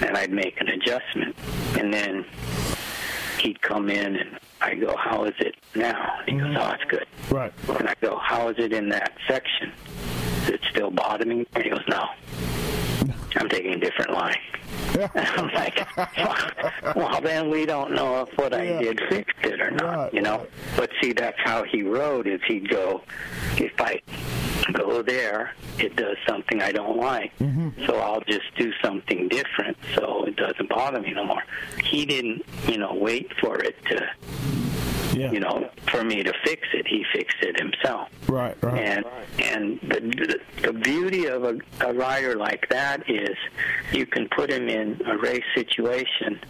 and 0.00 0.16
I'd 0.16 0.32
make 0.32 0.60
an 0.60 0.68
adjustment, 0.68 1.36
and 1.78 1.92
then 1.92 2.24
he'd 3.38 3.60
come 3.60 3.90
in 3.90 4.16
and 4.16 4.38
I 4.60 4.74
go, 4.74 4.96
"How 4.96 5.24
is 5.24 5.34
it 5.38 5.54
now?" 5.74 6.18
And 6.20 6.28
he 6.28 6.34
goes, 6.38 6.54
mm-hmm. 6.54 6.56
"Oh, 6.56 6.70
it's 6.72 6.84
good." 6.90 7.06
Right. 7.30 7.52
And 7.78 7.88
I 7.88 7.94
go, 8.00 8.16
"How 8.16 8.48
is 8.48 8.58
it 8.58 8.72
in 8.72 8.88
that 8.90 9.12
section? 9.28 9.72
Is 10.44 10.50
it 10.50 10.60
still 10.70 10.90
bottoming?" 10.90 11.46
And 11.54 11.64
he 11.64 11.70
goes, 11.70 11.84
"No, 11.88 12.08
I'm 13.36 13.48
taking 13.48 13.74
a 13.74 13.78
different 13.78 14.12
line." 14.12 14.38
I'm 15.14 15.48
like, 15.52 15.86
well, 16.96 17.20
then 17.20 17.50
we 17.50 17.66
don't 17.66 17.92
know 17.94 18.22
if 18.22 18.38
what 18.38 18.52
Yeah. 18.52 18.58
I 18.58 18.82
did 18.82 19.00
fixed 19.08 19.36
it 19.44 19.60
or 19.60 19.70
not, 19.72 19.96
Right, 19.96 20.14
you 20.14 20.22
know. 20.22 20.38
right. 20.38 20.50
But 20.76 20.90
see, 21.02 21.12
that's 21.12 21.38
how 21.44 21.64
he 21.64 21.82
rode. 21.82 22.26
Is 22.28 22.40
he'd 22.46 22.68
go, 22.68 23.02
if 23.56 23.72
I 23.80 24.00
go 24.72 25.02
there, 25.02 25.52
it 25.78 25.96
does 25.96 26.16
something 26.28 26.62
I 26.62 26.70
don't 26.72 26.96
like, 26.98 27.36
Mm-hmm. 27.38 27.86
so 27.86 27.96
I'll 27.98 28.20
just 28.22 28.54
do 28.56 28.72
something 28.82 29.28
different, 29.28 29.76
so 29.94 30.24
it 30.24 30.36
doesn't 30.36 30.68
bother 30.68 31.00
me 31.00 31.12
no 31.12 31.24
more. 31.24 31.42
He 31.84 32.06
didn't, 32.06 32.44
you 32.68 32.78
know, 32.78 32.94
wait 32.94 33.32
for 33.40 33.58
it 33.58 33.76
to, 33.86 34.08
Yeah. 35.14 35.30
you 35.30 35.40
know, 35.40 35.70
for 35.90 36.04
me 36.04 36.22
to 36.22 36.32
fix 36.44 36.68
it. 36.72 36.86
He 36.86 37.04
fixed 37.12 37.36
it 37.40 37.58
himself. 37.58 38.08
Right. 38.28 38.56
Right. 38.62 38.82
And 38.82 39.04
and 39.38 39.80
the, 39.82 40.00
the 40.00 40.40
the 40.62 40.72
beauty 40.72 41.26
of 41.26 41.44
a, 41.44 41.58
a 41.80 41.92
rider 41.92 42.36
like 42.36 42.68
that 42.70 43.08
is 43.08 43.36
you 43.92 44.06
can 44.06 44.28
put 44.28 44.50
him 44.50 44.68
in 44.68 45.00
a 45.06 45.16
race 45.16 45.44
situation 45.54 46.40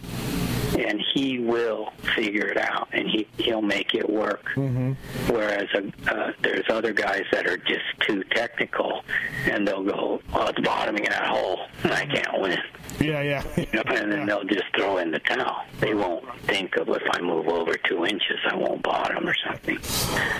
and 0.77 1.01
he 1.13 1.39
will 1.39 1.91
figure 2.15 2.47
it 2.47 2.57
out 2.57 2.87
and 2.91 3.07
he 3.07 3.27
he'll 3.37 3.61
make 3.61 3.93
it 3.93 4.09
work. 4.09 4.43
Mm-hmm. 4.55 4.93
Whereas 5.33 5.67
a, 5.73 6.13
uh, 6.13 6.31
there's 6.41 6.65
other 6.69 6.93
guys 6.93 7.23
that 7.31 7.47
are 7.47 7.57
just 7.57 7.85
too 8.01 8.23
technical 8.31 9.03
and 9.45 9.67
they'll 9.67 9.83
go, 9.83 10.21
"Well, 10.33 10.47
it's 10.49 10.59
bottoming 10.61 11.05
in 11.05 11.11
that 11.11 11.27
hole, 11.27 11.59
and 11.83 11.93
I 11.93 12.05
can't 12.05 12.41
win." 12.41 12.57
Yeah. 12.99 13.21
Yeah. 13.21 13.43
You 13.57 13.67
know, 13.73 13.83
and 13.87 14.11
then 14.11 14.25
they'll 14.25 14.43
just 14.45 14.65
throw 14.75 14.97
in 14.97 15.11
the 15.11 15.19
towel. 15.19 15.63
They 15.79 15.93
won't 15.93 16.23
think 16.43 16.77
of 16.77 16.87
if 16.89 17.03
I 17.11 17.21
move 17.21 17.47
over 17.47 17.73
two 17.89 18.05
inches, 18.05 18.39
I 18.49 18.55
won't 18.55 18.81
bottom 18.83 19.27
or 19.27 19.35
something. 19.45 19.77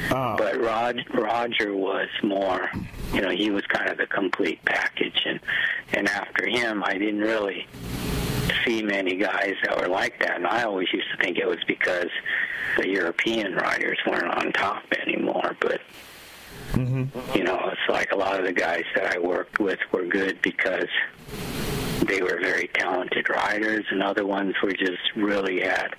Uh, 0.09 0.37
But 0.37 0.59
Rod, 0.61 1.03
Roger 1.13 1.75
was 1.75 2.07
more, 2.23 2.69
you 3.13 3.21
know, 3.21 3.29
he 3.29 3.49
was 3.51 3.63
kind 3.67 3.89
of 3.89 3.97
the 3.97 4.07
complete 4.07 4.63
package, 4.65 5.21
and 5.25 5.39
and 5.93 6.07
after 6.07 6.47
him, 6.47 6.83
I 6.85 6.93
didn't 6.93 7.21
really 7.21 7.67
see 8.65 8.81
many 8.81 9.15
guys 9.15 9.55
that 9.63 9.79
were 9.79 9.87
like 9.87 10.19
that. 10.19 10.37
And 10.37 10.47
I 10.47 10.63
always 10.63 10.91
used 10.93 11.07
to 11.11 11.23
think 11.23 11.37
it 11.37 11.47
was 11.47 11.63
because 11.67 12.09
the 12.77 12.87
European 12.87 13.55
riders 13.55 13.97
weren't 14.07 14.33
on 14.33 14.51
top 14.53 14.83
anymore, 15.05 15.55
but. 15.59 15.81
Mm-hmm. 16.71 17.37
You 17.37 17.43
know, 17.43 17.59
it's 17.71 17.89
like 17.89 18.11
a 18.11 18.15
lot 18.15 18.39
of 18.39 18.45
the 18.45 18.51
guys 18.51 18.83
that 18.95 19.15
I 19.15 19.19
worked 19.19 19.59
with 19.59 19.79
were 19.91 20.05
good 20.05 20.41
because 20.41 20.87
they 22.01 22.21
were 22.21 22.39
very 22.41 22.69
talented 22.73 23.29
riders, 23.29 23.85
and 23.89 24.03
other 24.03 24.25
ones 24.25 24.55
were 24.61 24.73
just 24.73 25.15
really 25.15 25.61
had 25.61 25.95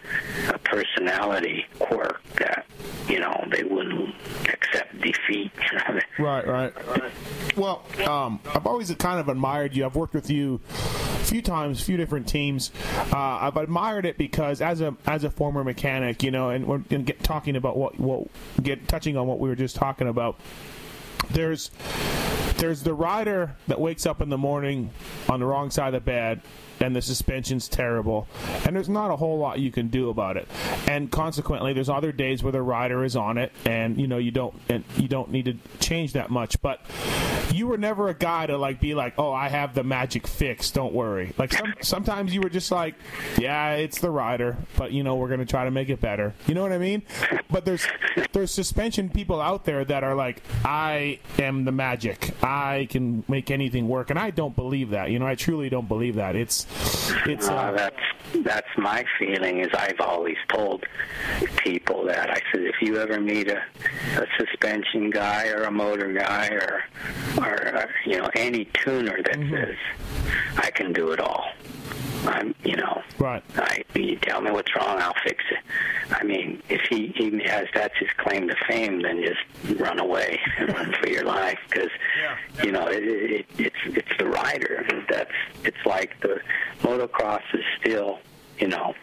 a 0.48 0.58
personality 0.58 1.66
quirk 1.78 2.22
that 2.34 2.66
you 3.08 3.20
know 3.20 3.44
they 3.50 3.62
wouldn't 3.62 4.14
accept 4.48 5.00
defeat. 5.00 5.52
Right, 6.18 6.46
right. 6.46 6.72
Well, 7.56 7.84
um, 8.08 8.40
I've 8.54 8.66
always 8.66 8.92
kind 8.94 9.20
of 9.20 9.28
admired 9.28 9.76
you. 9.76 9.84
I've 9.84 9.96
worked 9.96 10.14
with 10.14 10.30
you 10.30 10.60
a 10.70 11.24
few 11.24 11.42
times, 11.42 11.82
a 11.82 11.84
few 11.84 11.96
different 11.96 12.26
teams. 12.26 12.70
Uh, 13.12 13.16
I've 13.16 13.56
admired 13.56 14.06
it 14.06 14.16
because 14.16 14.60
as 14.62 14.80
a 14.80 14.96
as 15.06 15.24
a 15.24 15.30
former 15.30 15.62
mechanic, 15.62 16.22
you 16.22 16.30
know, 16.30 16.50
and 16.50 16.66
we're 16.66 16.82
and 16.90 17.04
get, 17.04 17.22
talking 17.22 17.56
about 17.56 17.76
what 17.76 18.00
what 18.00 18.28
get 18.62 18.88
touching 18.88 19.16
on 19.16 19.26
what 19.26 19.38
we 19.38 19.48
were 19.48 19.56
just 19.56 19.76
talking 19.76 20.08
about. 20.08 20.38
There's 21.30 21.70
there's 22.58 22.82
the 22.82 22.94
rider 22.94 23.54
that 23.68 23.80
wakes 23.80 24.06
up 24.06 24.20
in 24.20 24.28
the 24.28 24.38
morning 24.38 24.90
on 25.28 25.40
the 25.40 25.46
wrong 25.46 25.70
side 25.70 25.88
of 25.88 25.94
the 25.94 26.00
bed 26.00 26.40
and 26.80 26.94
the 26.94 27.02
suspension's 27.02 27.68
terrible. 27.68 28.26
And 28.64 28.74
there's 28.74 28.88
not 28.88 29.10
a 29.10 29.16
whole 29.16 29.38
lot 29.38 29.58
you 29.58 29.70
can 29.70 29.88
do 29.88 30.10
about 30.10 30.36
it. 30.36 30.48
And 30.86 31.10
consequently 31.10 31.72
there's 31.72 31.88
other 31.88 32.12
days 32.12 32.42
where 32.42 32.52
the 32.52 32.62
rider 32.62 33.04
is 33.04 33.16
on 33.16 33.38
it 33.38 33.52
and 33.64 34.00
you 34.00 34.06
know 34.06 34.18
you 34.18 34.30
don't 34.30 34.54
and 34.68 34.84
you 34.96 35.08
don't 35.08 35.30
need 35.30 35.46
to 35.46 35.56
change 35.80 36.12
that 36.14 36.30
much. 36.30 36.60
But 36.60 36.80
you 37.52 37.66
were 37.66 37.78
never 37.78 38.08
a 38.08 38.14
guy 38.14 38.46
to 38.46 38.58
like 38.58 38.80
be 38.80 38.94
like 38.94 39.14
oh 39.18 39.32
i 39.32 39.48
have 39.48 39.74
the 39.74 39.84
magic 39.84 40.26
fix 40.26 40.70
don't 40.70 40.92
worry. 40.92 41.32
Like 41.38 41.52
some, 41.52 41.74
sometimes 41.80 42.34
you 42.34 42.40
were 42.40 42.50
just 42.50 42.70
like 42.70 42.94
yeah 43.38 43.72
it's 43.74 44.00
the 44.00 44.10
rider 44.10 44.56
but 44.76 44.92
you 44.92 45.02
know 45.02 45.16
we're 45.16 45.36
to 45.36 45.46
try 45.46 45.64
to 45.64 45.70
make 45.70 45.88
it 45.88 46.00
better. 46.00 46.34
You 46.46 46.54
know 46.54 46.62
what 46.62 46.72
i 46.72 46.78
mean? 46.78 47.02
But 47.50 47.64
there's 47.64 47.86
there's 48.32 48.50
suspension 48.50 49.08
people 49.08 49.40
out 49.40 49.64
there 49.64 49.84
that 49.84 50.04
are 50.04 50.14
like 50.14 50.42
i 50.64 51.18
am 51.38 51.64
the 51.64 51.72
magic. 51.72 52.34
I 52.42 52.86
can 52.90 53.24
make 53.28 53.50
anything 53.50 53.88
work. 53.88 54.10
And 54.10 54.18
i 54.18 54.30
don't 54.30 54.56
believe 54.56 54.90
that. 54.90 55.10
You 55.10 55.18
know 55.18 55.26
i 55.26 55.34
truly 55.34 55.68
don't 55.68 55.88
believe 55.88 56.16
that. 56.16 56.36
It's 56.36 56.65
it's 57.26 57.48
Uh, 57.48 57.54
uh, 57.54 57.72
that's 57.72 57.96
that's 58.42 58.68
my 58.76 59.04
feeling. 59.18 59.60
Is 59.60 59.72
I've 59.74 60.00
always 60.00 60.36
told 60.48 60.84
people 61.58 62.04
that 62.06 62.30
I 62.30 62.40
said 62.52 62.62
if 62.62 62.80
you 62.82 62.98
ever 62.98 63.20
meet 63.20 63.48
a, 63.48 63.62
a 64.18 64.26
suspension 64.38 65.10
guy 65.10 65.48
or 65.48 65.62
a 65.64 65.70
motor 65.70 66.12
guy 66.12 66.48
or 66.48 66.84
or 67.38 67.76
uh, 67.76 67.86
you 68.04 68.18
know 68.18 68.30
any 68.34 68.66
tuner 68.84 69.22
that 69.22 69.36
Mm-hmm. 69.36 69.54
says 69.54 69.76
I 70.58 70.70
can 70.70 70.92
do 70.92 71.12
it 71.12 71.20
all, 71.20 71.44
I'm 72.26 72.54
you 72.64 72.76
know 72.76 73.02
right 73.18 73.42
I 73.56 73.84
you 73.94 74.16
tell 74.16 74.40
me 74.40 74.50
what's 74.50 74.74
wrong, 74.74 75.00
I'll 75.00 75.14
fix 75.24 75.44
it. 75.50 75.58
I 76.10 76.22
mean, 76.24 76.62
if 76.68 76.82
he 76.88 77.12
even 77.18 77.40
has 77.40 77.66
that's 77.74 77.96
his 77.98 78.08
claim 78.18 78.48
to 78.48 78.56
fame, 78.68 79.02
then 79.02 79.22
just 79.22 79.80
run 79.80 79.98
away 79.98 80.38
and 80.58 80.68
run 80.72 80.92
for 81.00 81.08
your 81.08 81.24
life 81.24 81.58
because 81.68 81.90
you 82.64 82.72
know 82.72 82.86
it, 82.88 83.02
it, 83.04 83.46
it's 83.58 83.76
it's 83.86 84.18
the 84.18 84.26
rider. 84.26 84.84
That's 85.08 85.30
it's 85.64 85.84
like 85.86 86.18
the 86.20 86.40
motocross 86.80 87.42
is 87.54 87.64
still 87.80 88.18
you 88.58 88.68
know 88.68 88.94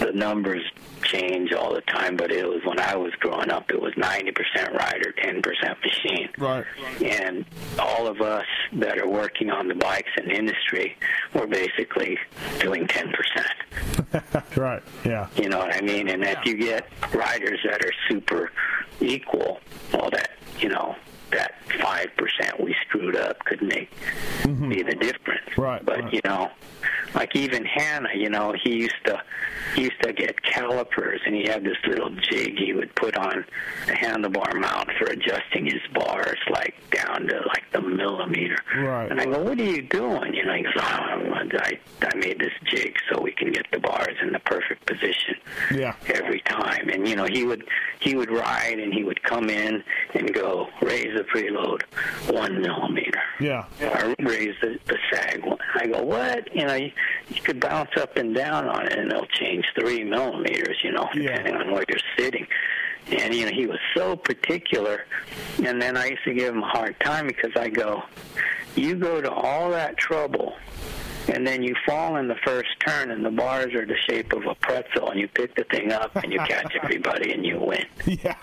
the 0.00 0.12
numbers 0.12 0.62
change 1.02 1.52
all 1.52 1.74
the 1.74 1.80
time, 1.82 2.16
but 2.16 2.30
it 2.30 2.46
was 2.46 2.62
when 2.64 2.78
I 2.78 2.94
was 2.96 3.12
growing 3.14 3.50
up, 3.50 3.70
it 3.70 3.80
was 3.80 3.94
90% 3.94 4.74
rider, 4.74 5.14
10% 5.16 5.82
machine. 5.82 6.28
right 6.38 6.64
And 7.02 7.44
all 7.78 8.06
of 8.06 8.20
us 8.20 8.44
that 8.74 8.98
are 8.98 9.08
working 9.08 9.50
on 9.50 9.68
the 9.68 9.74
bikes 9.74 10.10
in 10.18 10.28
the 10.28 10.34
industry, 10.34 10.96
we're 11.34 11.46
basically 11.46 12.18
doing 12.60 12.86
10%. 12.86 14.56
right 14.56 14.82
yeah 15.04 15.28
You 15.36 15.48
know 15.48 15.58
what 15.58 15.74
I 15.74 15.80
mean? 15.80 16.08
And 16.08 16.24
if 16.24 16.44
you 16.44 16.56
get 16.56 16.86
riders 17.14 17.60
that 17.64 17.84
are 17.84 17.92
super 18.08 18.50
equal, 19.00 19.60
well, 19.92 20.10
that, 20.10 20.32
you 20.58 20.68
know, 20.68 20.96
that 21.30 21.54
5% 21.68 22.64
we 22.64 22.74
screwed 22.86 23.16
up 23.16 23.44
could 23.44 23.62
make 23.62 23.90
mm-hmm. 24.42 24.68
be 24.68 24.82
the 24.82 24.94
difference. 24.94 25.56
Right, 25.56 25.84
But, 25.84 26.04
right. 26.04 26.12
you 26.12 26.20
know, 26.24 26.50
like 27.14 27.34
even 27.34 27.64
Hannah, 27.64 28.14
you 28.14 28.30
know, 28.30 28.54
he 28.62 28.74
used 28.74 29.04
to 29.06 29.22
he 29.74 29.82
used 29.82 30.00
to 30.02 30.12
get 30.12 30.42
calipers 30.42 31.20
and 31.26 31.34
he 31.34 31.46
had 31.46 31.62
this 31.64 31.76
little 31.86 32.10
jig 32.10 32.58
he 32.58 32.72
would 32.72 32.94
put 32.94 33.16
on 33.16 33.44
the 33.86 33.92
handlebar 33.92 34.58
mount 34.60 34.90
for 34.98 35.06
adjusting 35.06 35.66
his 35.66 35.80
bars 35.94 36.38
like 36.50 36.74
down 36.90 37.26
to 37.26 37.36
like 37.48 37.64
the 37.72 37.80
millimeter. 37.80 38.58
Right. 38.76 39.10
And 39.10 39.20
I 39.20 39.24
go, 39.24 39.42
What 39.42 39.58
are 39.58 39.64
you 39.64 39.82
doing? 39.82 40.34
You 40.34 40.44
know, 40.44 40.54
he 40.54 40.62
goes, 40.62 40.72
Oh, 40.76 40.80
I 40.80 41.78
I 42.02 42.14
made 42.16 42.38
this 42.38 42.52
jig 42.64 42.96
so 43.10 43.20
we 43.20 43.32
can 43.32 43.52
get 43.52 43.66
the 43.72 43.80
bars 43.80 44.16
in 44.22 44.32
the 44.32 44.40
perfect 44.40 44.86
position 44.86 45.36
yeah 45.74 45.94
every 46.06 46.40
time. 46.42 46.88
And 46.88 47.08
you 47.08 47.16
know, 47.16 47.26
he 47.26 47.44
would 47.44 47.64
he 48.00 48.14
would 48.14 48.30
ride 48.30 48.78
and 48.78 48.92
he 48.92 49.04
would 49.04 49.22
come 49.22 49.50
in 49.50 49.82
and 50.14 50.32
go 50.32 50.68
raise 50.82 51.17
the 51.18 51.24
preload 51.24 51.82
one 52.32 52.60
millimeter. 52.60 53.20
yeah 53.40 53.64
Or 53.82 54.14
raise 54.20 54.54
the, 54.60 54.78
the 54.86 54.96
sag 55.12 55.44
one. 55.44 55.58
I 55.74 55.86
go, 55.86 56.02
what? 56.02 56.54
You 56.54 56.66
know, 56.66 56.74
you, 56.74 56.92
you 57.28 57.40
could 57.42 57.60
bounce 57.60 57.90
up 57.96 58.16
and 58.16 58.34
down 58.34 58.66
on 58.68 58.86
it, 58.86 58.92
and 58.98 59.10
it'll 59.12 59.26
change 59.26 59.64
three 59.78 60.04
millimeters. 60.04 60.76
You 60.82 60.92
know, 60.92 61.08
Yeah. 61.14 61.36
depending 61.36 61.56
on 61.56 61.70
where 61.72 61.84
you're 61.88 61.98
sitting. 62.16 62.46
And 63.10 63.34
you 63.34 63.46
know, 63.46 63.52
he 63.52 63.66
was 63.66 63.78
so 63.96 64.16
particular. 64.16 65.04
And 65.64 65.80
then 65.80 65.96
I 65.96 66.06
used 66.08 66.24
to 66.24 66.34
give 66.34 66.54
him 66.54 66.62
a 66.62 66.66
hard 66.68 66.98
time 67.00 67.26
because 67.26 67.52
I 67.56 67.68
go, 67.68 68.02
you 68.76 68.94
go 68.96 69.20
to 69.20 69.30
all 69.30 69.70
that 69.70 69.96
trouble 69.96 70.54
and 71.28 71.46
then 71.46 71.62
you 71.62 71.74
fall 71.86 72.16
in 72.16 72.28
the 72.28 72.34
first 72.44 72.68
turn 72.86 73.10
and 73.10 73.24
the 73.24 73.30
bars 73.30 73.72
are 73.74 73.86
the 73.86 73.96
shape 74.08 74.32
of 74.32 74.44
a 74.46 74.54
pretzel 74.56 75.10
and 75.10 75.20
you 75.20 75.28
pick 75.28 75.54
the 75.54 75.64
thing 75.64 75.92
up 75.92 76.14
and 76.16 76.32
you 76.32 76.38
catch 76.40 76.74
everybody 76.82 77.32
and 77.32 77.44
you 77.44 77.58
win. 77.58 77.84
yeah 78.06 78.34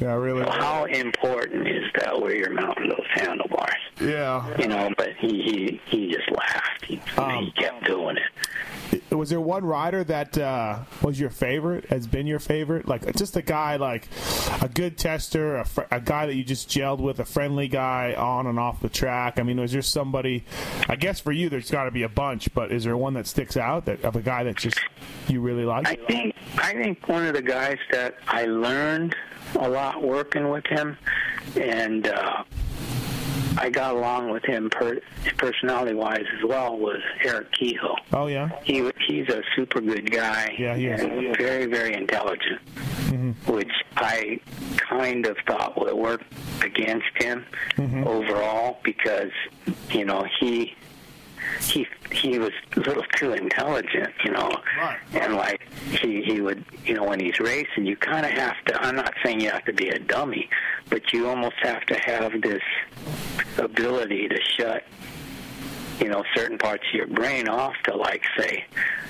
yeah 0.00 0.14
really 0.14 0.44
So 0.44 0.50
how 0.50 0.84
important 0.84 1.66
is 1.68 1.84
that 2.00 2.20
where 2.20 2.34
you're 2.34 2.52
mounting 2.52 2.88
those 2.88 3.06
handlebars? 3.14 3.72
yeah 4.00 4.56
You 4.58 4.68
know, 4.68 4.90
but 4.96 5.10
he 5.18 5.28
he, 5.42 5.80
he 5.86 6.12
just 6.12 6.30
laughed. 6.30 6.84
He, 6.84 7.00
Um, 7.16 7.44
he 7.44 7.50
kept 7.52 7.84
doing 7.84 8.16
it. 8.16 9.14
was 9.14 9.28
there 9.30 9.40
one 9.40 9.64
rider 9.64 10.02
that 10.04 10.36
uh, 10.38 10.80
was 11.02 11.18
your 11.20 11.30
favorite? 11.30 11.86
Has 11.86 12.06
been 12.06 12.26
your 12.26 12.38
favorite? 12.38 12.86
Like 12.88 13.14
just 13.16 13.36
a 13.36 13.42
guy, 13.42 13.76
like 13.76 14.08
a 14.62 14.68
good 14.68 14.96
tester, 14.96 15.56
a, 15.58 15.64
fr- 15.64 15.82
a 15.90 16.00
guy 16.00 16.26
that 16.26 16.34
you 16.34 16.44
just 16.44 16.68
gelled 16.68 16.98
with, 17.00 17.18
a 17.20 17.24
friendly 17.24 17.68
guy 17.68 18.14
on 18.14 18.46
and 18.46 18.58
off 18.58 18.80
the 18.80 18.88
track. 18.88 19.38
I 19.38 19.42
mean, 19.42 19.60
was 19.60 19.72
there 19.72 19.82
somebody? 19.82 20.44
I 20.88 20.96
guess 20.96 21.20
for 21.20 21.32
you, 21.32 21.48
there's 21.50 21.70
got 21.70 21.84
to 21.84 21.90
be 21.90 22.02
a 22.04 22.08
bunch, 22.18 22.52
but 22.52 22.72
is 22.72 22.82
there 22.84 22.96
one 22.96 23.14
that 23.14 23.26
sticks 23.28 23.56
out 23.56 23.84
that 23.84 24.02
of 24.04 24.16
a 24.16 24.20
guy 24.20 24.42
that 24.42 24.56
just 24.56 24.80
you 25.28 25.40
really 25.40 25.64
like? 25.64 25.86
I 25.86 25.94
think 25.94 26.34
I 26.58 26.72
think 26.74 27.06
one 27.08 27.24
of 27.24 27.34
the 27.34 27.42
guys 27.42 27.78
that 27.92 28.16
I 28.26 28.44
learned 28.46 29.14
a 29.54 29.68
lot 29.68 30.02
working 30.02 30.50
with 30.50 30.66
him, 30.66 30.98
and 31.56 32.08
uh, 32.08 32.42
I 33.56 33.70
got 33.70 33.94
along 33.94 34.30
with 34.30 34.44
him 34.44 34.68
per- 34.68 35.00
personality-wise 35.36 36.24
as 36.38 36.44
well, 36.44 36.76
was 36.76 37.00
Eric 37.24 37.52
Kehoe. 37.52 37.94
oh 38.12 38.26
yeah, 38.26 38.48
He 38.64 38.90
he's 39.06 39.28
a 39.28 39.42
super 39.54 39.80
good 39.80 40.10
guy. 40.10 40.56
Yeah, 40.58 40.74
he 40.74 40.86
is. 40.88 41.00
and 41.00 41.36
very 41.36 41.66
very 41.66 41.94
intelligent, 41.94 42.60
which 43.46 43.70
I 43.96 44.40
kind 44.76 45.24
of 45.26 45.36
thought 45.46 45.78
would 45.78 45.94
work 45.94 46.22
against 46.62 47.06
him 47.22 47.44
overall 48.04 48.80
because 48.82 49.30
you 49.90 50.04
know 50.04 50.24
he 50.40 50.74
he 51.60 51.86
he 52.10 52.38
was 52.38 52.52
a 52.76 52.80
little 52.80 53.04
too 53.16 53.32
intelligent, 53.32 54.10
you 54.24 54.30
know, 54.30 54.50
Right. 54.78 54.98
and 55.14 55.34
like 55.34 55.60
he 55.90 56.22
he 56.22 56.40
would 56.40 56.64
you 56.84 56.94
know 56.94 57.04
when 57.04 57.20
he's 57.20 57.38
racing, 57.40 57.86
you 57.86 57.96
kind 57.96 58.24
of 58.26 58.32
have 58.32 58.56
to. 58.66 58.82
I'm 58.82 58.96
not 58.96 59.12
saying 59.24 59.40
you 59.40 59.50
have 59.50 59.64
to 59.66 59.72
be 59.72 59.88
a 59.88 59.98
dummy, 59.98 60.48
but 60.88 61.12
you 61.12 61.28
almost 61.28 61.56
have 61.62 61.84
to 61.86 61.94
have 61.98 62.40
this 62.42 62.62
ability 63.58 64.28
to 64.28 64.38
shut 64.56 64.84
you 66.00 66.08
know 66.08 66.22
certain 66.34 66.58
parts 66.58 66.84
of 66.88 66.94
your 66.94 67.06
brain 67.08 67.48
off 67.48 67.74
to 67.84 67.96
like 67.96 68.22
say 68.38 68.64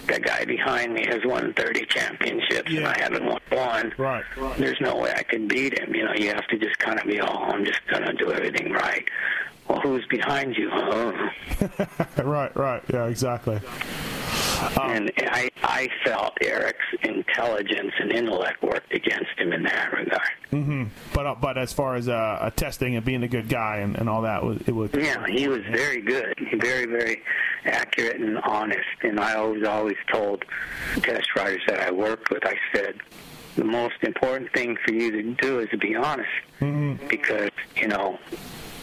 the 0.06 0.18
guy 0.18 0.42
behind 0.46 0.94
me 0.94 1.04
has 1.06 1.20
won 1.26 1.52
30 1.52 1.84
championships 1.84 2.70
and 2.74 2.86
I 2.86 2.98
haven't 2.98 3.26
won 3.26 3.40
one. 3.50 3.92
Right. 3.98 4.24
There's 4.56 4.80
no 4.80 4.96
way 4.96 5.12
I 5.14 5.22
can 5.22 5.46
beat 5.46 5.78
him. 5.78 5.94
You 5.94 6.04
know, 6.06 6.14
you 6.14 6.28
have 6.28 6.46
to 6.46 6.56
just 6.56 6.78
kind 6.78 6.98
of 6.98 7.06
be, 7.06 7.20
oh, 7.20 7.26
I'm 7.26 7.62
just 7.66 7.86
gonna 7.88 8.14
do 8.14 8.32
everything 8.32 8.72
right. 8.72 9.06
Well, 9.68 9.80
who's 9.80 10.06
behind 10.06 10.56
you? 10.56 10.70
Oh. 10.72 11.28
right, 12.24 12.54
right, 12.56 12.82
yeah, 12.92 13.06
exactly. 13.06 13.60
And 14.80 15.12
I, 15.18 15.50
I 15.62 15.88
felt 16.04 16.32
Eric's 16.42 16.84
intelligence 17.02 17.92
and 18.00 18.12
intellect 18.12 18.60
worked 18.62 18.92
against 18.92 19.30
him 19.36 19.52
in 19.52 19.62
that 19.64 19.92
regard. 19.92 20.90
But 21.14 21.26
uh, 21.26 21.34
but 21.40 21.58
as 21.58 21.72
far 21.72 21.94
as 21.94 22.08
uh, 22.08 22.50
testing 22.56 22.96
and 22.96 23.04
being 23.04 23.22
a 23.22 23.28
good 23.28 23.48
guy 23.48 23.76
and, 23.78 23.96
and 23.96 24.08
all 24.08 24.22
that, 24.22 24.42
was 24.42 24.58
it 24.66 24.72
was 24.72 24.90
Yeah, 24.94 25.24
he 25.28 25.46
was 25.46 25.60
very 25.70 26.00
good, 26.00 26.34
very, 26.60 26.86
very 26.86 27.22
accurate 27.64 28.20
and 28.20 28.38
honest. 28.38 28.80
And 29.02 29.20
I 29.20 29.34
always, 29.34 29.64
always 29.64 29.96
told 30.10 30.44
test 31.02 31.34
writers 31.36 31.62
that 31.68 31.80
I 31.80 31.92
worked 31.92 32.30
with, 32.30 32.44
I 32.44 32.56
said, 32.74 33.00
the 33.56 33.64
most 33.64 34.02
important 34.02 34.52
thing 34.52 34.76
for 34.84 34.92
you 34.92 35.10
to 35.10 35.22
do 35.34 35.60
is 35.60 35.68
to 35.70 35.78
be 35.78 35.94
honest, 35.94 36.30
because 37.08 37.50
you 37.76 37.88
know. 37.88 38.18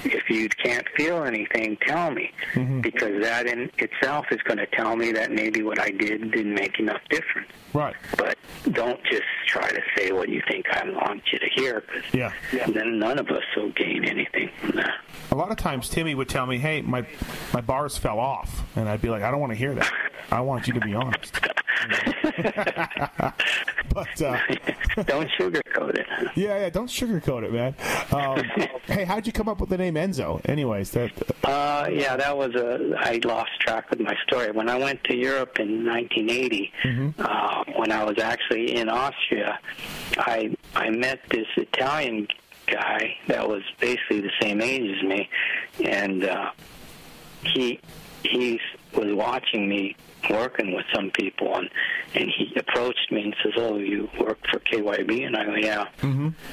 If 0.05 0.29
you 0.29 0.47
can't 0.49 0.87
feel 0.95 1.23
anything, 1.23 1.77
tell 1.81 2.11
me, 2.11 2.31
mm-hmm. 2.53 2.81
because 2.81 3.21
that 3.23 3.47
in 3.47 3.71
itself 3.79 4.27
is 4.31 4.39
going 4.43 4.57
to 4.59 4.67
tell 4.67 4.95
me 4.95 5.11
that 5.13 5.31
maybe 5.31 5.63
what 5.63 5.79
I 5.79 5.89
did 5.89 6.31
didn't 6.31 6.53
make 6.53 6.79
enough 6.79 7.01
difference. 7.09 7.49
right. 7.73 7.95
But 8.17 8.37
don't 8.71 9.03
just 9.05 9.23
try 9.47 9.67
to 9.69 9.81
say 9.97 10.11
what 10.11 10.29
you 10.29 10.41
think 10.49 10.65
I 10.71 10.87
want 10.89 11.23
you 11.31 11.39
to 11.39 11.49
hear, 11.55 11.81
because 11.81 12.13
Yeah. 12.13 12.31
then 12.67 12.99
none 12.99 13.17
of 13.19 13.29
us 13.29 13.43
will 13.55 13.71
gain 13.71 14.05
anything 14.05 14.49
from 14.61 14.71
that. 14.77 14.93
A 15.31 15.35
lot 15.35 15.49
of 15.51 15.57
times, 15.57 15.89
Timmy 15.89 16.13
would 16.15 16.29
tell 16.29 16.45
me, 16.45 16.57
"Hey, 16.59 16.81
my 16.81 17.05
my 17.53 17.61
bars 17.61 17.97
fell 17.97 18.19
off," 18.19 18.63
and 18.75 18.87
I'd 18.87 19.01
be 19.01 19.09
like, 19.09 19.23
"I 19.23 19.31
don't 19.31 19.39
want 19.39 19.51
to 19.53 19.57
hear 19.57 19.73
that. 19.73 19.91
I 20.31 20.41
want 20.41 20.67
you 20.67 20.73
to 20.75 20.79
be 20.79 20.93
honest." 20.93 21.39
but 23.93 24.21
uh, 24.21 24.37
don't 25.05 25.29
sugarcoat 25.39 25.95
it. 25.97 26.07
yeah, 26.35 26.59
yeah, 26.59 26.69
don't 26.69 26.89
sugarcoat 26.89 27.43
it, 27.43 27.53
man. 27.53 27.75
Um, 28.11 28.43
hey, 28.87 29.03
how'd 29.03 29.25
you 29.25 29.33
come 29.33 29.47
up 29.47 29.59
with 29.59 29.69
the 29.69 29.77
name 29.77 29.95
Enzo? 29.95 30.41
Anyways, 30.47 30.91
that 30.91 31.11
Uh, 31.43 31.87
yeah, 31.91 32.15
that 32.15 32.35
was 32.35 32.53
a. 32.55 32.95
I 32.97 33.19
lost 33.23 33.51
track 33.59 33.89
with 33.89 33.99
my 33.99 34.15
story. 34.27 34.51
When 34.51 34.69
I 34.69 34.77
went 34.77 35.03
to 35.05 35.15
Europe 35.15 35.59
in 35.59 35.85
1980, 35.85 36.73
uh, 37.19 37.63
when 37.75 37.91
I 37.91 38.03
was 38.03 38.17
actually 38.19 38.75
in 38.75 38.89
Austria, 38.89 39.59
I 40.17 40.55
I 40.75 40.89
met 40.89 41.19
this 41.29 41.47
Italian 41.57 42.27
guy 42.67 43.15
that 43.27 43.47
was 43.47 43.61
basically 43.79 44.21
the 44.21 44.31
same 44.41 44.61
age 44.61 44.89
as 44.97 45.03
me, 45.03 45.29
and 45.83 46.25
uh, 46.25 46.51
he 47.43 47.79
he 48.23 48.59
was 48.93 49.13
watching 49.13 49.67
me 49.69 49.95
working 50.29 50.73
with 50.73 50.85
some 50.93 51.09
people 51.11 51.55
and 51.55 51.69
and 52.13 52.29
he 52.37 52.53
approached 52.57 53.11
me 53.11 53.23
and 53.23 53.35
says 53.43 53.53
oh 53.57 53.77
you 53.77 54.09
work 54.19 54.39
for 54.51 54.59
KYB 54.59 55.25
and 55.27 55.35
I 55.35 55.45
go 55.45 55.55
yeah 55.55 55.85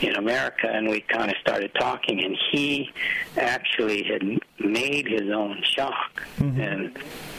in 0.00 0.14
America. 0.16 0.68
And 0.70 0.88
we 0.88 1.00
kind 1.02 1.30
of 1.30 1.36
started 1.40 1.72
talking 1.78 2.22
and 2.24 2.36
he 2.50 2.90
actually 3.36 4.02
had 4.04 4.22
made 4.58 5.06
his 5.08 5.30
own 5.30 5.62
shock. 5.64 6.22
And 6.38 6.96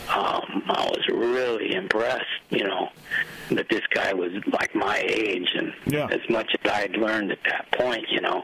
um 0.10 0.64
I 0.68 0.90
was 0.92 1.06
really 1.10 1.74
impressed 1.74 2.26
you 2.50 2.64
know 2.66 2.90
that 3.52 3.68
this 3.70 3.82
guy 3.94 4.14
was 4.14 4.32
like 4.52 4.74
my 4.76 4.98
age 5.08 5.48
and 5.56 5.74
Yeah. 5.86 6.08
as 6.12 6.22
much 6.30 6.54
as 6.64 6.72
I'd 6.72 6.96
learned 6.98 7.32
at 7.32 7.40
that 7.46 7.72
point 7.72 8.06
you 8.10 8.22
know 8.22 8.44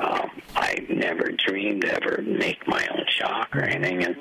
um 0.00 0.30
I 0.56 0.86
never 0.88 1.30
dreamed 1.46 1.82
to 1.82 1.94
ever 1.94 2.22
make 2.22 2.66
my 2.68 2.86
own 2.92 3.04
shock 3.08 3.54
or 3.56 3.62
anything. 3.62 4.04
And 4.04 4.16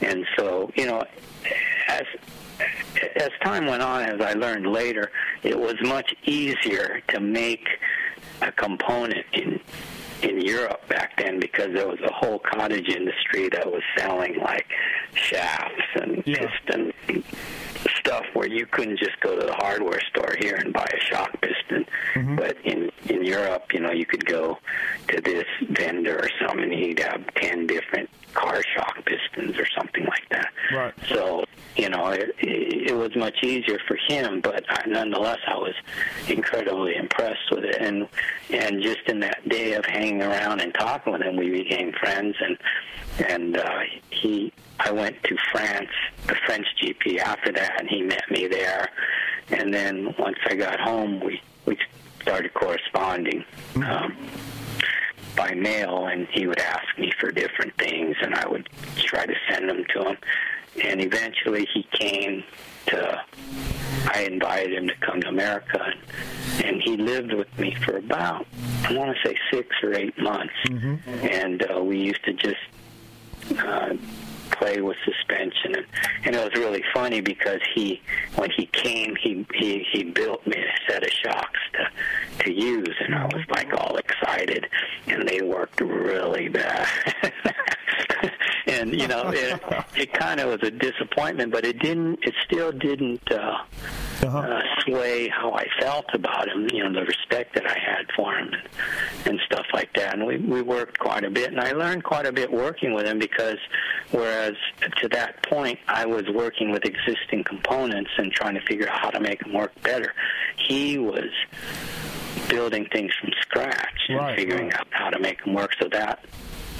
and 0.00 0.26
so 0.36 0.70
you 0.76 0.86
know 0.86 1.04
as 1.88 2.02
as 3.16 3.30
time 3.42 3.66
went 3.66 3.82
on, 3.82 4.02
as 4.02 4.20
I 4.20 4.32
learned 4.34 4.66
later, 4.66 5.10
it 5.42 5.58
was 5.58 5.74
much 5.82 6.14
easier 6.24 7.00
to 7.08 7.20
make 7.20 7.66
a 8.42 8.52
component 8.52 9.24
in 9.32 9.60
in 10.22 10.40
Europe 10.40 10.80
back 10.88 11.16
then 11.18 11.38
because 11.38 11.74
there 11.74 11.86
was 11.86 12.00
a 12.00 12.10
whole 12.12 12.38
cottage 12.38 12.88
industry 12.88 13.50
that 13.50 13.70
was 13.70 13.82
selling 13.98 14.38
like 14.40 14.66
shafts 15.14 15.82
and 15.96 16.22
Yeah. 16.24 16.46
piston 16.46 17.22
stuff 18.00 18.24
where 18.32 18.48
you 18.48 18.64
couldn't 18.64 18.98
just 18.98 19.20
go 19.20 19.38
to 19.38 19.44
the 19.44 19.52
hardware 19.54 20.00
store 20.08 20.34
here 20.38 20.54
and 20.54 20.72
buy 20.72 20.86
a 20.94 21.00
shock 21.00 21.38
piston. 21.42 21.84
Mm-hmm. 22.14 22.36
But 22.36 22.56
in 22.64 22.90
in 23.10 23.24
Europe, 23.24 23.74
you 23.74 23.80
know, 23.80 23.90
you 23.92 24.06
could 24.06 24.24
go 24.24 24.58
to 25.08 25.20
this 25.20 25.44
vendor 25.68 26.16
or 26.16 26.30
something, 26.46 26.64
and 26.64 26.72
he'd 26.72 27.00
have 27.00 27.22
ten 27.34 27.66
different 27.66 28.08
car 28.34 28.62
shock 28.74 29.04
pistons 29.04 29.58
or 29.58 29.66
something 29.76 30.04
like 30.04 30.28
that. 30.30 30.52
Right. 30.72 30.94
So 31.08 31.44
you 31.76 31.88
know, 31.88 32.08
it, 32.08 32.34
it, 32.38 32.96
was 32.96 33.16
much 33.16 33.42
easier 33.42 33.78
for 33.88 33.96
him, 34.08 34.40
but 34.40 34.64
I, 34.68 34.86
nonetheless, 34.86 35.40
I 35.46 35.56
was 35.56 35.74
incredibly 36.28 36.94
impressed 36.94 37.50
with 37.50 37.64
it. 37.64 37.76
And 37.80 38.06
and 38.50 38.82
just 38.82 39.00
in 39.08 39.20
that 39.20 39.48
day 39.48 39.72
of 39.74 39.84
hanging 39.84 40.22
around 40.22 40.60
and 40.60 40.72
talking 40.72 41.12
with 41.12 41.22
him, 41.22 41.36
we 41.36 41.50
became 41.50 41.92
friends. 41.92 42.36
And 42.40 42.58
and 43.28 43.56
uh, 43.56 43.80
he, 44.10 44.52
I 44.78 44.92
went 44.92 45.22
to 45.24 45.36
France, 45.52 45.90
the 46.26 46.36
French 46.46 46.66
GP 46.80 47.18
after 47.18 47.52
that, 47.52 47.80
and 47.80 47.88
he 47.88 48.02
met 48.02 48.30
me 48.30 48.46
there. 48.46 48.88
And 49.48 49.74
then 49.74 50.14
once 50.18 50.38
I 50.46 50.54
got 50.54 50.78
home, 50.78 51.20
we 51.20 51.42
we 51.66 51.76
started 52.22 52.54
corresponding. 52.54 53.44
Um, 53.76 54.16
by 55.36 55.52
mail 55.54 56.06
and 56.06 56.26
he 56.30 56.46
would 56.46 56.58
ask 56.60 56.98
me 56.98 57.12
for 57.18 57.30
different 57.32 57.76
things 57.78 58.16
and 58.22 58.34
I 58.34 58.46
would 58.46 58.68
try 58.96 59.26
to 59.26 59.34
send 59.50 59.68
them 59.68 59.84
to 59.94 60.08
him. 60.10 60.16
And 60.82 61.00
eventually 61.00 61.66
he 61.72 61.84
came 61.92 62.44
to 62.86 63.20
I 64.06 64.24
invited 64.24 64.74
him 64.74 64.88
to 64.88 64.94
come 64.96 65.20
to 65.22 65.28
America 65.28 65.80
and, 65.82 66.64
and 66.64 66.82
he 66.82 66.96
lived 66.96 67.32
with 67.32 67.58
me 67.58 67.74
for 67.84 67.96
about 67.96 68.46
I 68.84 68.92
want 68.92 69.16
to 69.16 69.28
say 69.28 69.36
six 69.50 69.68
or 69.82 69.94
eight 69.94 70.18
months. 70.18 70.52
And 71.06 71.66
uh, 71.70 71.82
we 71.82 71.98
used 71.98 72.24
to 72.24 72.32
just 72.34 72.56
uh, 73.58 73.94
play 74.50 74.80
with 74.80 74.96
suspension 75.04 75.76
and, 75.76 75.86
and 76.24 76.36
it 76.36 76.44
was 76.44 76.54
really 76.54 76.84
funny 76.92 77.20
because 77.20 77.60
he 77.74 78.00
when 78.36 78.50
he 78.50 78.66
came 78.66 79.16
he 79.16 79.46
he, 79.54 79.86
he 79.92 80.04
built 80.04 80.46
me 80.46 80.56
a 80.56 80.92
set 80.92 81.02
of 81.02 81.10
shocks 81.10 81.60
to 81.72 81.88
to 82.44 82.52
use. 82.52 82.94
And 83.00 83.14
I 83.14 83.24
was 83.26 83.44
like 83.50 83.72
all 83.74 83.96
excited. 83.96 84.68
And 85.06 85.28
they 85.28 85.40
worked 85.42 85.80
really 85.80 86.48
bad 86.48 86.88
and 88.66 88.92
you 88.98 89.06
know 89.08 89.30
it, 89.32 89.60
it 89.96 90.12
kind 90.12 90.40
of 90.40 90.48
was 90.48 90.62
a 90.68 90.70
disappointment 90.70 91.52
but 91.52 91.64
it 91.64 91.78
didn't 91.80 92.18
it 92.22 92.34
still 92.44 92.72
didn't 92.72 93.30
uh 93.32 93.58
Uh-huh. 94.24 94.38
uh, 94.38 94.62
sway 94.84 95.28
how 95.28 95.52
I 95.52 95.66
felt 95.80 96.06
about 96.14 96.48
him, 96.48 96.68
you 96.72 96.82
know, 96.82 96.92
the 97.00 97.04
respect 97.04 97.54
that 97.56 97.66
I 97.66 97.76
had 97.78 98.06
for 98.16 98.32
him 98.38 98.48
and, 98.54 99.26
and 99.26 99.40
stuff 99.44 99.66
like 99.74 99.92
that. 99.94 100.14
And 100.14 100.24
we, 100.24 100.38
we 100.38 100.62
worked 100.62 100.98
quite 100.98 101.24
a 101.24 101.30
bit, 101.30 101.50
and 101.52 101.60
I 101.60 101.72
learned 101.72 102.04
quite 102.04 102.24
a 102.24 102.32
bit 102.32 102.50
working 102.50 102.94
with 102.94 103.04
him 103.06 103.18
because 103.18 103.58
whereas 104.12 104.54
to 105.02 105.08
that 105.08 105.42
point 105.42 105.78
I 105.88 106.06
was 106.06 106.24
working 106.32 106.70
with 106.70 106.84
existing 106.86 107.44
components 107.44 108.12
and 108.16 108.32
trying 108.32 108.54
to 108.54 108.62
figure 108.62 108.88
out 108.88 108.98
how 108.98 109.10
to 109.10 109.20
make 109.20 109.40
them 109.40 109.52
work 109.52 109.72
better, 109.82 110.14
he 110.56 110.96
was 110.96 111.28
building 112.48 112.86
things 112.92 113.12
from 113.20 113.30
scratch 113.42 114.00
and 114.08 114.18
Right, 114.18 114.36
figuring 114.36 114.68
right. 114.68 114.78
out 114.80 114.86
how 114.90 115.10
to 115.10 115.18
make 115.18 115.44
them 115.44 115.54
work. 115.54 115.72
So 115.80 115.88
that 115.92 116.24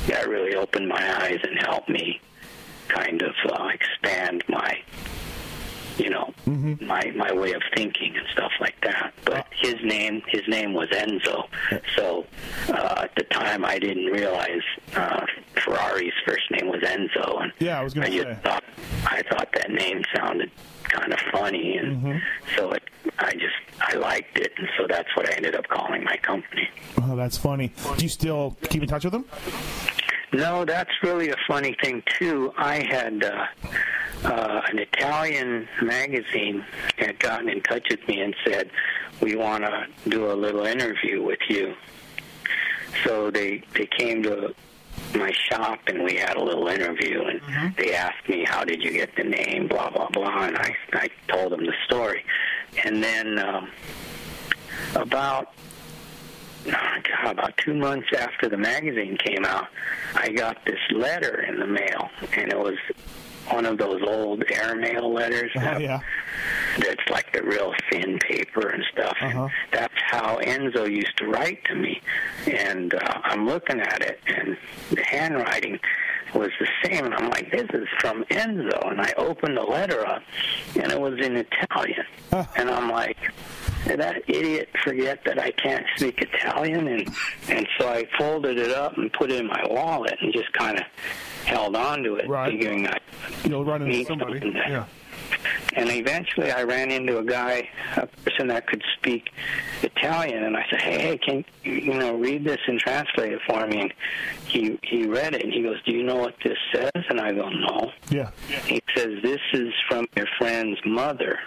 that 0.09 0.29
really 0.29 0.55
opened 0.55 0.89
my 0.89 1.23
eyes 1.23 1.39
and 1.43 1.59
helped 1.59 1.89
me 1.89 2.21
kind 2.89 3.23
of 3.23 3.35
uh, 3.51 3.69
expand 3.73 4.45
my 4.49 4.79
you 5.99 6.11
know 6.11 6.33
Mm-hmm. 6.47 6.87
my 6.87 7.03
my 7.17 7.33
way 7.33 7.53
of 7.53 7.63
thinking 7.75 8.15
and 8.17 8.27
stuff 8.33 8.53
like 8.61 8.79
that 8.83 9.15
but 9.25 9.47
his 9.63 9.77
name 9.83 10.21
his 10.29 10.43
name 10.49 10.75
was 10.75 10.89
Enzo 10.91 11.47
so 11.97 12.27
uh, 12.69 13.03
at 13.05 13.15
the 13.17 13.25
time 13.25 13.65
I 13.65 13.79
didn't 13.79 14.07
realize 14.07 14.61
uh, 14.95 15.25
Ferrari's 15.55 16.13
first 16.27 16.51
name 16.51 16.69
was 16.69 16.83
Enzo 16.83 17.43
and 17.43 17.53
Yeah, 17.61 17.81
I 17.81 17.83
was 17.85 17.95
gonna 17.95 18.09
say. 18.09 18.39
thought 18.43 18.65
I 19.07 19.23
thought 19.23 19.49
that 19.55 19.71
name 19.71 20.03
sounded 20.15 20.51
kind 20.85 21.13
of 21.13 21.21
funny 21.33 21.77
and 21.79 21.97
Mm-hmm. 22.03 22.19
so 22.57 22.73
it 22.73 22.83
I 23.25 23.33
just 23.33 23.57
I 23.81 23.95
liked 23.97 24.39
it 24.39 24.53
and 24.59 24.69
so 24.79 24.87
that's 24.89 25.09
what 25.17 25.29
I 25.29 25.33
ended 25.37 25.55
up 25.57 25.67
calling 25.69 26.05
my 26.05 26.17
company 26.19 26.69
Oh, 27.03 27.17
that's 27.17 27.37
funny. 27.39 27.73
Do 27.97 28.03
you 28.03 28.09
still 28.09 28.57
keep 28.71 28.83
in 28.83 28.89
touch 28.89 29.05
with 29.05 29.13
them? 29.13 29.25
No, 30.33 30.65
that's 30.65 30.91
really 31.03 31.31
a 31.31 31.37
funny 31.47 31.77
thing 31.83 32.03
too. 32.19 32.53
I 32.57 32.77
had 32.83 33.23
uh, 33.23 33.47
uh, 34.25 34.63
an 34.69 34.79
Italian 34.79 35.69
magazine 35.83 36.65
had 36.97 37.19
gotten 37.21 37.49
in 37.49 37.61
touch 37.63 37.87
with 37.91 38.07
me 38.09 38.21
and 38.21 38.35
said, 38.45 38.71
"We 39.21 39.37
want 39.37 39.65
to 39.65 39.87
do 40.09 40.31
a 40.31 40.35
little 40.35 40.65
interview 40.67 41.23
with 41.23 41.39
you." 41.49 41.75
So 43.05 43.31
they 43.31 43.63
they 43.75 43.87
came 43.87 44.23
to 44.25 44.55
my 45.15 45.33
shop 45.51 45.79
and 45.87 46.03
we 46.03 46.17
had 46.17 46.37
a 46.37 46.43
little 46.43 46.67
interview 46.69 47.23
and 47.23 47.77
they 47.77 47.95
asked 47.95 48.29
me 48.29 48.45
how 48.45 48.65
did 48.65 48.83
you 48.83 48.91
get 48.93 49.15
the 49.17 49.25
name 49.25 49.69
blah 49.69 49.91
blah 49.91 50.09
blah 50.11 50.45
and 50.45 50.57
I 50.57 50.75
I 50.93 51.09
told 51.29 51.53
them 51.53 51.65
the 51.67 51.75
story 51.85 52.25
and 52.85 53.03
then 53.03 53.39
um, 53.39 53.71
about 54.95 55.53
God, 56.65 57.33
about 57.33 57.57
two 57.59 57.75
months 57.75 58.09
after 58.17 58.49
the 58.49 58.57
magazine 58.57 59.17
came 59.19 59.45
out, 59.45 59.67
I 60.15 60.31
got 60.31 60.65
this 60.65 60.79
letter 60.93 61.43
in 61.43 61.59
the 61.59 61.67
mail, 61.67 62.09
and 62.37 62.51
it 62.51 62.59
was 62.59 62.77
one 63.51 63.67
of 63.67 63.77
those 63.77 64.01
old 64.03 64.43
airmail 64.51 65.13
letters 65.13 65.51
Oh, 65.57 65.61
that, 65.61 65.81
yeah. 65.83 66.01
that's 66.79 67.07
like 67.11 67.31
the 67.35 67.43
real 67.43 67.75
thin 67.91 68.19
paper 68.19 68.69
and 68.69 68.83
stuff. 68.91 69.15
Uh-huh. 69.21 69.43
And 69.43 69.51
that's 69.71 69.95
how 70.11 70.39
Enzo 70.39 70.91
used 70.91 71.15
to 71.19 71.27
write 71.27 71.63
to 71.67 71.75
me, 71.75 72.01
and 72.51 72.95
uh, 72.95 73.21
I'm 73.25 73.47
looking 73.47 73.81
at 73.81 74.01
it, 74.01 74.19
and 74.27 74.57
the 74.91 75.03
handwriting 75.05 75.79
was 76.35 76.51
the 76.59 76.67
same, 76.85 77.05
and 77.07 77.15
I'm 77.15 77.31
like, 77.31 77.51
this 77.51 77.67
is 77.73 77.87
from 78.01 78.25
Enzo, 78.25 78.91
and 78.91 79.01
I 79.01 79.13
opened 79.17 79.57
the 79.57 79.63
letter 79.63 80.07
up, 80.07 80.23
and 80.77 80.91
it 80.93 81.01
was 81.01 81.19
in 81.21 81.37
Italian, 81.37 82.05
ah. 82.33 82.49
and 82.57 82.71
I'm 82.71 82.91
like, 82.91 83.17
did 83.87 84.01
that 84.01 84.23
idiot 84.29 84.69
forget 84.83 85.25
that 85.25 85.39
I 85.39 85.51
can't 85.53 85.87
speak 85.97 86.21
Italian? 86.23 86.89
And 86.89 87.09
and 87.49 87.69
so 87.79 87.89
I 87.89 88.07
folded 88.19 88.57
it 88.59 88.71
up 88.71 88.97
and 88.97 89.13
put 89.13 89.31
it 89.31 89.41
in 89.41 89.47
my 89.47 89.63
wallet 89.69 90.17
and 90.21 90.33
just 90.33 90.53
kind 90.55 90.79
of 90.79 90.85
held 91.45 91.77
on 91.77 92.03
to 92.03 92.17
it, 92.17 92.27
Right. 92.29 92.51
figuring 92.51 92.89
I 92.89 92.97
You'll 93.45 93.65
run 93.65 93.83
into 93.83 94.05
somebody. 94.07 94.51
Yeah. 94.55 94.85
And 95.77 95.89
eventually 95.91 96.51
I 96.53 96.63
ran 96.63 96.91
into 96.91 97.19
a 97.19 97.25
guy, 97.25 97.69
a 97.97 98.07
person 98.07 98.49
that 98.49 98.67
could 98.67 98.83
speak 98.97 99.31
Italian, 99.83 100.45
and 100.45 100.57
I 100.57 100.65
said, 100.71 100.81
"Hey, 100.81 100.99
hey, 101.01 101.19
can 101.19 101.45
you 101.65 101.95
know 101.95 102.15
read 102.17 102.45
this 102.45 102.61
and 102.67 102.79
translate 102.79 103.33
it 103.33 103.41
for 103.47 103.67
me?" 103.67 103.81
And 103.81 103.95
he 104.47 104.79
he 104.83 105.07
read 105.07 105.35
it, 105.35 105.43
and 105.43 105.53
he 105.53 105.63
goes, 105.63 105.83
"Do 105.85 105.93
you 105.93 106.03
know 106.03 106.17
what 106.17 106.35
this 106.45 106.59
says?" 106.73 106.91
And 107.09 107.21
I 107.21 107.33
go, 107.33 107.49
"No." 107.49 107.93
Yeah. 108.11 108.31
He 108.67 108.81
says, 108.95 109.23
"This 109.23 109.41
is 109.53 109.73
from 109.89 110.07
your 110.17 110.27
friend's 110.39 110.79
mother, 110.85 111.39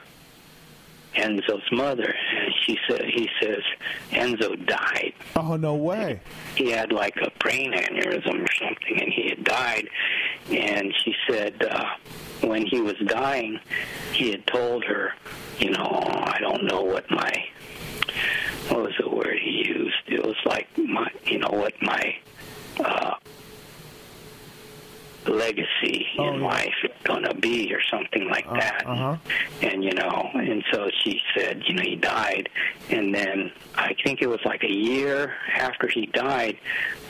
Enzo's 1.16 1.72
mother." 1.72 2.14
And 2.44 2.54
she 2.66 2.78
said, 2.90 3.06
"He 3.06 3.30
says 3.42 3.64
Enzo 4.12 4.56
died." 4.66 5.14
Oh, 5.36 5.56
no 5.56 5.76
way. 5.76 6.20
he 6.56 6.72
had 6.72 6.92
like 6.92 7.16
a 7.18 7.30
brain 7.40 7.72
aneurysm 7.74 8.44
or 8.44 8.54
something, 8.54 9.02
and 9.02 9.14
he 9.14 9.30
had 9.30 9.44
died. 9.44 9.88
And 10.50 10.94
she 11.04 11.16
said 11.30 11.64
uh, 11.64 11.96
when 12.42 12.66
he 12.66 12.80
was 12.82 12.96
dying, 13.06 13.60
he 14.14 14.32
had 14.32 14.46
told 14.48 14.84
her, 14.86 15.14
you 15.60 15.72
know, 15.72 16.04
I 16.06 16.38
don't 16.40 16.64
know 16.64 16.82
what 16.82 17.10
my 17.10 17.32
what 18.70 18.84
was 18.84 18.94
the 19.00 19.10
word 19.10 19.38
he 19.42 19.66
used? 19.68 19.96
It 20.08 20.24
was 20.26 20.36
like 20.46 20.68
my, 20.78 21.10
you 21.26 21.40
know, 21.40 21.50
what 21.52 21.74
my 21.82 22.18
uh, 22.80 23.16
legacy 25.28 26.06
Oh, 26.18 26.34
in 26.34 26.42
yeah. 26.42 26.48
life 26.48 26.74
going 27.04 27.24
to 27.24 27.34
be, 27.36 27.74
or 27.74 27.82
something 27.92 28.28
like 28.30 28.46
that. 28.60 28.84
uh-huh. 28.86 29.18
And 29.62 29.84
you 29.84 29.92
know, 29.94 30.30
and 30.34 30.64
so 30.72 30.90
she 31.04 31.22
said, 31.36 31.64
you 31.68 31.76
know, 31.76 31.84
he 31.84 31.96
died, 31.96 32.50
and 32.90 33.14
then 33.14 33.52
I 33.76 33.94
think 34.04 34.22
it 34.22 34.28
was 34.28 34.40
like 34.46 34.64
a 34.64 34.72
year 34.72 35.34
after 35.56 35.88
he 35.88 36.06
died, 36.08 36.58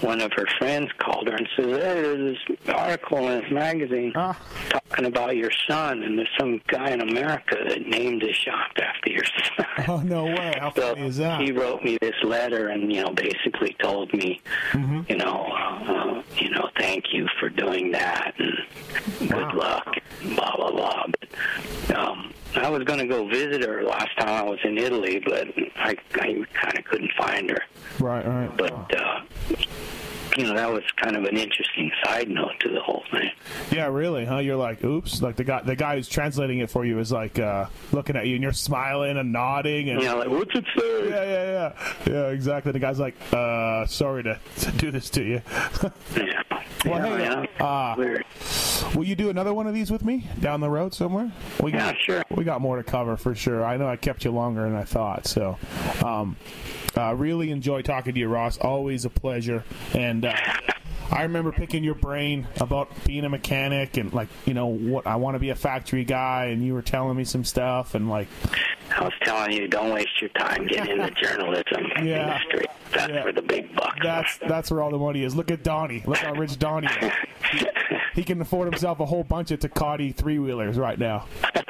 one 0.01 0.21
of 0.21 0.31
her 0.33 0.45
friends 0.57 0.91
called 0.97 1.27
her 1.27 1.35
and 1.35 1.47
said, 1.55 1.65
"Hey, 1.65 2.01
there's 2.01 2.37
this 2.47 2.57
article 2.69 3.27
in 3.29 3.41
this 3.41 3.51
magazine 3.51 4.13
Ah. 4.15 4.37
talking 4.69 5.05
about 5.05 5.35
your 5.35 5.51
son, 5.67 6.03
and 6.03 6.17
there's 6.17 6.29
some 6.39 6.61
guy 6.67 6.89
in 6.91 7.01
America 7.01 7.57
that 7.67 7.87
named 7.87 8.21
his 8.21 8.35
shop 8.35 8.71
after 8.81 9.11
your 9.11 9.25
son." 9.25 9.65
Oh 9.87 10.01
no 10.01 10.25
way! 10.25 10.53
How 10.59 10.73
So 10.73 10.93
funny 10.95 11.07
is 11.07 11.17
that? 11.17 11.39
he 11.41 11.51
wrote 11.51 11.83
me 11.83 11.97
this 12.01 12.15
letter, 12.23 12.67
and 12.69 12.91
you 12.93 13.03
know, 13.03 13.11
basically 13.11 13.75
told 13.81 14.13
me, 14.13 14.41
Mm-hmm. 14.71 15.01
you 15.09 15.17
know, 15.17 15.45
uh, 15.87 16.21
you 16.35 16.49
know, 16.49 16.69
thank 16.77 17.05
you 17.13 17.27
for 17.39 17.49
doing 17.49 17.91
that, 17.91 18.06
and 18.37 19.29
good 19.29 19.53
luck, 19.53 19.95
blah 20.35 20.55
blah 20.55 20.71
blah. 20.71 21.05
But 21.19 21.97
um, 21.97 22.33
I 22.55 22.69
was 22.69 22.83
going 22.83 22.99
to 22.99 23.07
go 23.07 23.27
visit 23.27 23.63
her 23.63 23.83
last 23.83 24.17
time 24.17 24.29
I 24.29 24.43
was 24.43 24.59
in 24.63 24.77
Italy, 24.77 25.21
but 25.23 25.47
I, 25.75 25.95
I 26.15 26.43
kind 26.53 26.77
of 26.77 26.85
couldn't 26.85 27.11
find 27.17 27.49
her. 27.49 27.59
Right, 27.99 28.25
right. 28.25 28.57
But 28.57 28.95
uh, 28.95 29.21
you 30.37 30.43
know, 30.43 30.53
that 30.53 30.71
was 30.71 30.83
kind 30.97 31.15
of 31.15 31.23
an 31.23 31.35
interesting 31.35 31.91
side 32.03 32.29
note 32.29 32.59
to 32.59 32.69
the 32.69 32.79
whole 32.79 33.03
thing. 33.11 33.31
Yeah, 33.71 33.87
really, 33.87 34.23
huh? 34.23 34.37
You're 34.37 34.55
like, 34.55 34.83
oops. 34.83 35.21
Like 35.21 35.35
the 35.35 35.43
guy, 35.43 35.63
the 35.63 35.75
guy 35.75 35.95
who's 35.95 36.07
translating 36.07 36.59
it 36.59 36.69
for 36.69 36.85
you 36.85 36.99
is 36.99 37.11
like 37.11 37.39
uh, 37.39 37.65
looking 37.91 38.15
at 38.15 38.27
you, 38.27 38.35
and 38.35 38.43
you're 38.43 38.53
smiling 38.53 39.17
and 39.17 39.31
nodding, 39.31 39.89
and 39.89 39.99
know, 39.99 40.17
like 40.19 40.29
what's 40.29 40.53
it 40.53 40.65
say? 40.77 41.09
yeah, 41.09 41.23
yeah, 41.23 41.73
yeah, 42.05 42.13
yeah, 42.13 42.27
exactly. 42.27 42.71
The 42.71 42.79
guy's 42.79 42.99
like, 42.99 43.15
uh, 43.33 43.87
sorry 43.87 44.23
to, 44.23 44.39
to 44.59 44.71
do 44.73 44.91
this 44.91 45.09
to 45.11 45.23
you. 45.23 45.41
Yeah. 46.15 46.41
Well, 46.85 47.19
yeah, 47.19 47.41
hey, 47.41 47.49
uh, 47.59 48.23
Will 48.95 49.03
you 49.03 49.15
do 49.15 49.29
another 49.29 49.53
one 49.53 49.67
of 49.67 49.73
these 49.73 49.91
with 49.91 50.03
me 50.03 50.27
down 50.39 50.61
the 50.61 50.69
road 50.69 50.93
somewhere? 50.93 51.31
We 51.61 51.71
got, 51.71 51.95
Yeah, 51.95 52.01
sure. 52.05 52.23
We 52.29 52.43
got 52.43 52.61
more 52.61 52.77
to 52.77 52.83
cover 52.83 53.17
for 53.17 53.35
sure. 53.35 53.63
I 53.63 53.77
know 53.77 53.87
I 53.87 53.95
kept 53.95 54.23
you 54.23 54.31
longer 54.31 54.63
than 54.63 54.75
I 54.75 54.83
thought, 54.83 55.25
so. 55.27 55.57
Um, 56.03 56.37
uh, 56.95 57.13
really 57.13 57.51
enjoy 57.51 57.81
talking 57.81 58.13
to 58.13 58.19
you, 58.19 58.27
Ross. 58.27 58.57
Always 58.57 59.05
a 59.05 59.09
pleasure. 59.09 59.63
And 59.93 60.25
uh, 60.25 60.35
I 61.11 61.23
remember 61.23 61.51
picking 61.51 61.83
your 61.83 61.95
brain 61.95 62.47
about 62.59 62.89
being 63.05 63.23
a 63.25 63.29
mechanic 63.29 63.97
and 63.97 64.13
like 64.13 64.27
you 64.45 64.53
know 64.53 64.67
what 64.67 65.07
I 65.07 65.15
want 65.15 65.35
to 65.35 65.39
be 65.39 65.49
a 65.49 65.55
factory 65.55 66.03
guy, 66.03 66.45
and 66.45 66.63
you 66.65 66.73
were 66.73 66.81
telling 66.81 67.15
me 67.17 67.23
some 67.23 67.43
stuff 67.43 67.95
and 67.95 68.09
like 68.09 68.27
I 68.95 69.03
was 69.03 69.13
telling 69.23 69.51
you, 69.51 69.67
don't 69.67 69.93
waste 69.93 70.21
your 70.21 70.29
time 70.31 70.65
getting 70.67 70.99
into 70.99 71.11
journalism 71.21 71.85
Yeah. 72.03 72.35
industry. 72.37 72.65
That's 72.93 73.11
Yeah. 73.11 73.23
where 73.23 73.33
the 73.33 73.41
big 73.41 73.75
bucks 73.75 73.97
that's 74.03 74.37
that's 74.47 74.71
where 74.71 74.81
all 74.81 74.91
the 74.91 74.97
money 74.97 75.23
is. 75.23 75.35
Look 75.35 75.51
at 75.51 75.63
Donnie. 75.63 76.03
Look 76.05 76.17
how 76.19 76.33
rich 76.33 76.57
Donnie 76.59 76.87
is. 77.01 77.13
He, 77.51 77.67
he 78.15 78.23
can 78.23 78.41
afford 78.41 78.71
himself 78.71 78.99
a 78.99 79.05
whole 79.05 79.23
bunch 79.23 79.51
of 79.51 79.59
Tecate 79.59 80.15
three 80.15 80.39
wheelers 80.39 80.77
right 80.77 80.99
now. 80.99 81.25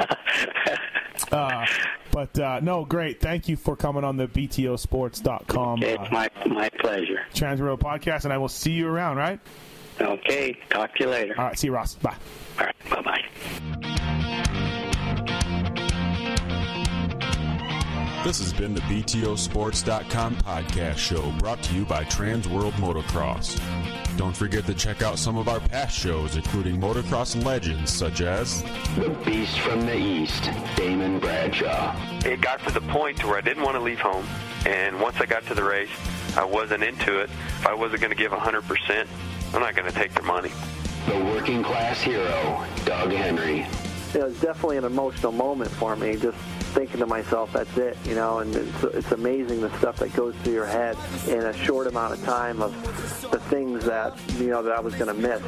Uh, 1.32 1.66
but 2.18 2.40
uh, 2.40 2.60
no, 2.64 2.84
great. 2.84 3.22
Thank 3.22 3.48
you 3.48 3.56
for 3.56 3.76
coming 3.76 4.04
on 4.04 4.18
the 4.18 4.28
BTOsports.com 4.28 5.84
It's 5.84 6.02
uh, 6.02 6.08
my 6.12 6.28
my 6.48 6.68
pleasure. 6.80 7.20
Trans 7.36 7.60
Transworld 7.60 7.78
podcast, 7.78 8.24
and 8.24 8.34
I 8.34 8.40
will 8.40 8.48
see 8.48 8.72
you 8.72 8.88
around, 8.88 9.18
right? 9.18 9.40
Okay, 10.02 10.58
talk 10.72 10.96
to 10.96 11.04
you 11.04 11.12
later. 11.12 11.36
All 11.38 11.46
right, 11.46 11.60
see 11.60 11.68
you, 11.68 11.74
Ross. 11.76 11.94
Bye. 11.94 12.16
All 12.58 12.66
right, 12.66 12.76
bye 12.90 13.02
bye. 13.04 13.24
This 18.24 18.40
has 18.40 18.52
been 18.52 18.74
the 18.74 18.82
BTOsports.com 18.82 20.38
podcast 20.38 20.98
show 20.98 21.32
brought 21.34 21.62
to 21.62 21.76
you 21.76 21.86
by 21.86 22.04
Transworld 22.06 22.72
Motocross. 22.74 23.60
Don't 24.18 24.36
forget 24.36 24.66
to 24.66 24.74
check 24.74 25.04
out 25.04 25.20
some 25.20 25.38
of 25.38 25.48
our 25.48 25.60
past 25.60 25.96
shows, 25.98 26.36
including 26.36 26.82
motocross 26.82 27.42
legends 27.46 27.94
such 27.94 28.22
as 28.22 28.64
The 28.96 29.16
Beast 29.24 29.60
from 29.60 29.86
the 29.86 29.96
East, 29.96 30.50
Damon 30.76 31.20
Bradshaw. 31.20 31.96
it 32.26 32.42
got 32.42 32.60
to 32.68 32.74
the 32.74 32.82
point 32.82 33.18
to 33.20 33.28
where 33.28 33.38
I 33.38 33.42
didn't 33.42 33.62
want 33.62 33.76
to 33.76 33.80
leave 33.80 34.00
home. 34.00 34.26
And 34.66 35.00
once 35.00 35.18
I 35.22 35.28
got 35.28 35.46
to 35.46 35.54
the 35.54 35.64
race, 35.64 35.92
I 36.36 36.44
wasn't 36.44 36.82
into 36.84 37.20
it. 37.20 37.30
If 37.60 37.68
I 37.68 37.76
wasn't 37.76 38.02
going 38.02 38.12
to 38.12 38.18
give 38.18 38.32
100%, 38.32 39.08
I'm 39.54 39.62
not 39.62 39.76
going 39.76 39.88
to 39.90 39.96
take 39.96 40.14
their 40.16 40.24
money. 40.24 40.52
The 41.08 41.20
Working 41.20 41.62
Class 41.64 42.02
Hero, 42.02 42.66
Doug 42.86 43.12
Henry. 43.12 43.68
it 44.16 44.24
was 44.24 44.40
definitely 44.42 44.78
an 44.78 44.86
emotional 44.86 45.32
moment 45.32 45.70
for 45.70 45.96
me. 45.96 46.16
Just 46.16 46.38
thinking 46.78 47.00
to 47.00 47.08
myself, 47.08 47.52
that's 47.54 47.76
it, 47.76 47.98
you 48.06 48.14
know. 48.14 48.38
And 48.40 48.56
it's, 48.56 48.84
it's 48.84 49.12
amazing 49.12 49.62
the 49.62 49.76
stuff 49.80 49.98
that 49.98 50.14
goes 50.14 50.36
through 50.38 50.54
your 50.54 50.68
head 50.68 50.96
in 51.28 51.40
a 51.40 51.54
short 51.66 51.88
amount 51.88 52.14
of 52.14 52.24
time 52.24 52.62
of 52.62 52.72
the 53.32 53.40
things 53.40 53.84
that 53.86 54.14
you 54.36 54.50
know 54.50 54.62
that 54.62 54.78
I 54.78 54.80
was 54.80 54.94
going 54.94 55.08
to 55.08 55.20
miss. 55.20 55.42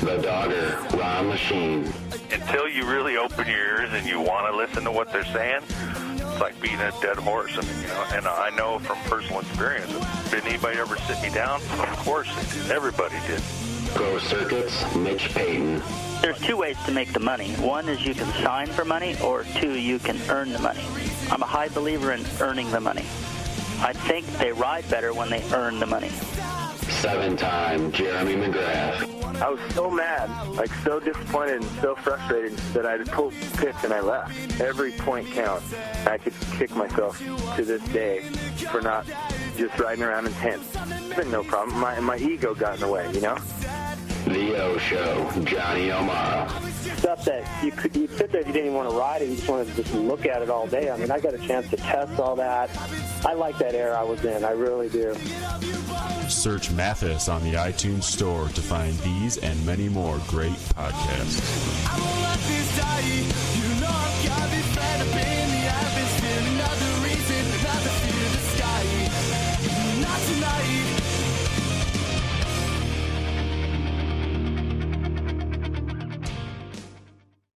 The 0.00 0.18
Daughter, 0.18 0.76
Ron 0.96 1.30
Lechien. 1.30 1.86
until 2.32 2.68
you 2.68 2.84
really 2.84 3.16
open 3.16 3.46
your 3.46 3.58
ears 3.58 3.90
and 3.92 4.04
you 4.04 4.20
want 4.20 4.50
to 4.50 4.56
listen 4.56 4.82
to 4.84 4.90
what 4.90 5.12
they're 5.12 5.24
saying, 5.26 5.62
it's 5.62 6.40
like 6.40 6.60
beating 6.60 6.80
a 6.80 6.92
dead 7.00 7.16
horse. 7.16 7.56
I 7.56 7.60
mean, 7.60 7.82
you 7.82 7.88
know, 7.88 8.04
and 8.14 8.26
I 8.26 8.50
know 8.56 8.80
from 8.80 8.98
personal 9.08 9.40
experience. 9.42 9.92
Did 10.30 10.44
anybody 10.46 10.78
ever 10.78 10.96
sit 10.96 11.22
me 11.22 11.30
down? 11.30 11.60
Of 11.62 11.96
course. 11.98 12.28
Everybody 12.70 13.14
did. 13.28 13.69
Pro 13.94 14.18
Circuits, 14.18 14.94
Mitch 14.96 15.34
Payton. 15.34 15.82
There's 16.22 16.40
two 16.40 16.56
ways 16.56 16.76
to 16.86 16.92
make 16.92 17.12
the 17.12 17.20
money. 17.20 17.52
One 17.54 17.88
is 17.88 18.04
you 18.04 18.14
can 18.14 18.30
sign 18.42 18.66
for 18.66 18.84
money, 18.84 19.16
or 19.22 19.44
two, 19.44 19.78
you 19.78 19.98
can 19.98 20.20
earn 20.28 20.52
the 20.52 20.58
money. 20.58 20.84
I'm 21.30 21.42
a 21.42 21.46
high 21.46 21.68
believer 21.68 22.12
in 22.12 22.24
earning 22.40 22.70
the 22.70 22.80
money. 22.80 23.04
I 23.80 23.92
think 23.94 24.26
they 24.38 24.52
ride 24.52 24.88
better 24.90 25.14
when 25.14 25.30
they 25.30 25.42
earn 25.52 25.78
the 25.78 25.86
money. 25.86 26.10
Seven-time 27.00 27.92
Jeremy 27.92 28.34
McGrath. 28.34 29.20
I 29.40 29.48
was 29.48 29.60
so 29.74 29.90
mad, 29.90 30.28
like 30.50 30.70
so 30.84 31.00
disappointed 31.00 31.62
and 31.62 31.80
so 31.80 31.94
frustrated 31.94 32.58
that 32.74 32.84
I 32.84 32.98
pulled 33.04 33.32
pitch 33.56 33.76
and 33.84 33.92
I 33.92 34.00
left. 34.00 34.60
Every 34.60 34.92
point 34.92 35.30
counts. 35.30 35.72
I 36.06 36.18
could 36.18 36.34
kick 36.58 36.74
myself 36.76 37.18
to 37.56 37.64
this 37.64 37.82
day 37.88 38.20
for 38.70 38.82
not 38.82 39.06
just 39.60 39.78
riding 39.78 40.02
around 40.02 40.26
in 40.26 40.32
tents. 40.34 40.74
It's 40.74 41.16
been 41.16 41.30
no 41.30 41.44
problem. 41.44 41.78
My 41.78 42.00
my 42.00 42.16
ego 42.16 42.54
got 42.54 42.74
in 42.74 42.80
the 42.80 42.88
way, 42.88 43.10
you 43.12 43.20
know. 43.20 43.36
The 44.24 44.56
O 44.62 44.78
Show, 44.78 45.30
Johnny 45.44 45.90
O'Mara. 45.92 46.48
stuff 46.96 47.24
that 47.26 47.44
you 47.62 47.70
could 47.70 47.94
you 47.94 48.06
sit 48.08 48.32
there 48.32 48.40
if 48.40 48.46
you 48.46 48.54
didn't 48.54 48.68
even 48.68 48.76
want 48.76 48.88
to 48.88 48.96
ride 48.96 49.20
it, 49.20 49.28
you 49.28 49.36
just 49.36 49.48
wanted 49.48 49.68
to 49.74 49.82
just 49.82 49.94
look 49.94 50.24
at 50.24 50.40
it 50.40 50.48
all 50.48 50.66
day. 50.66 50.90
I 50.90 50.96
mean, 50.96 51.10
I 51.10 51.20
got 51.20 51.34
a 51.34 51.38
chance 51.38 51.68
to 51.70 51.76
test 51.76 52.18
all 52.18 52.36
that. 52.36 52.70
I 53.26 53.34
like 53.34 53.58
that 53.58 53.74
era 53.74 53.98
I 53.98 54.02
was 54.02 54.24
in. 54.24 54.44
I 54.44 54.52
really 54.52 54.88
do. 54.88 55.14
Search 56.28 56.70
Matthes 56.70 57.28
on 57.28 57.42
the 57.42 57.52
iTunes 57.54 58.04
Store 58.04 58.48
to 58.48 58.60
find 58.62 58.96
these 59.00 59.36
and 59.38 59.66
many 59.66 59.90
more 59.90 60.18
great 60.28 60.52
podcasts. 60.52 61.40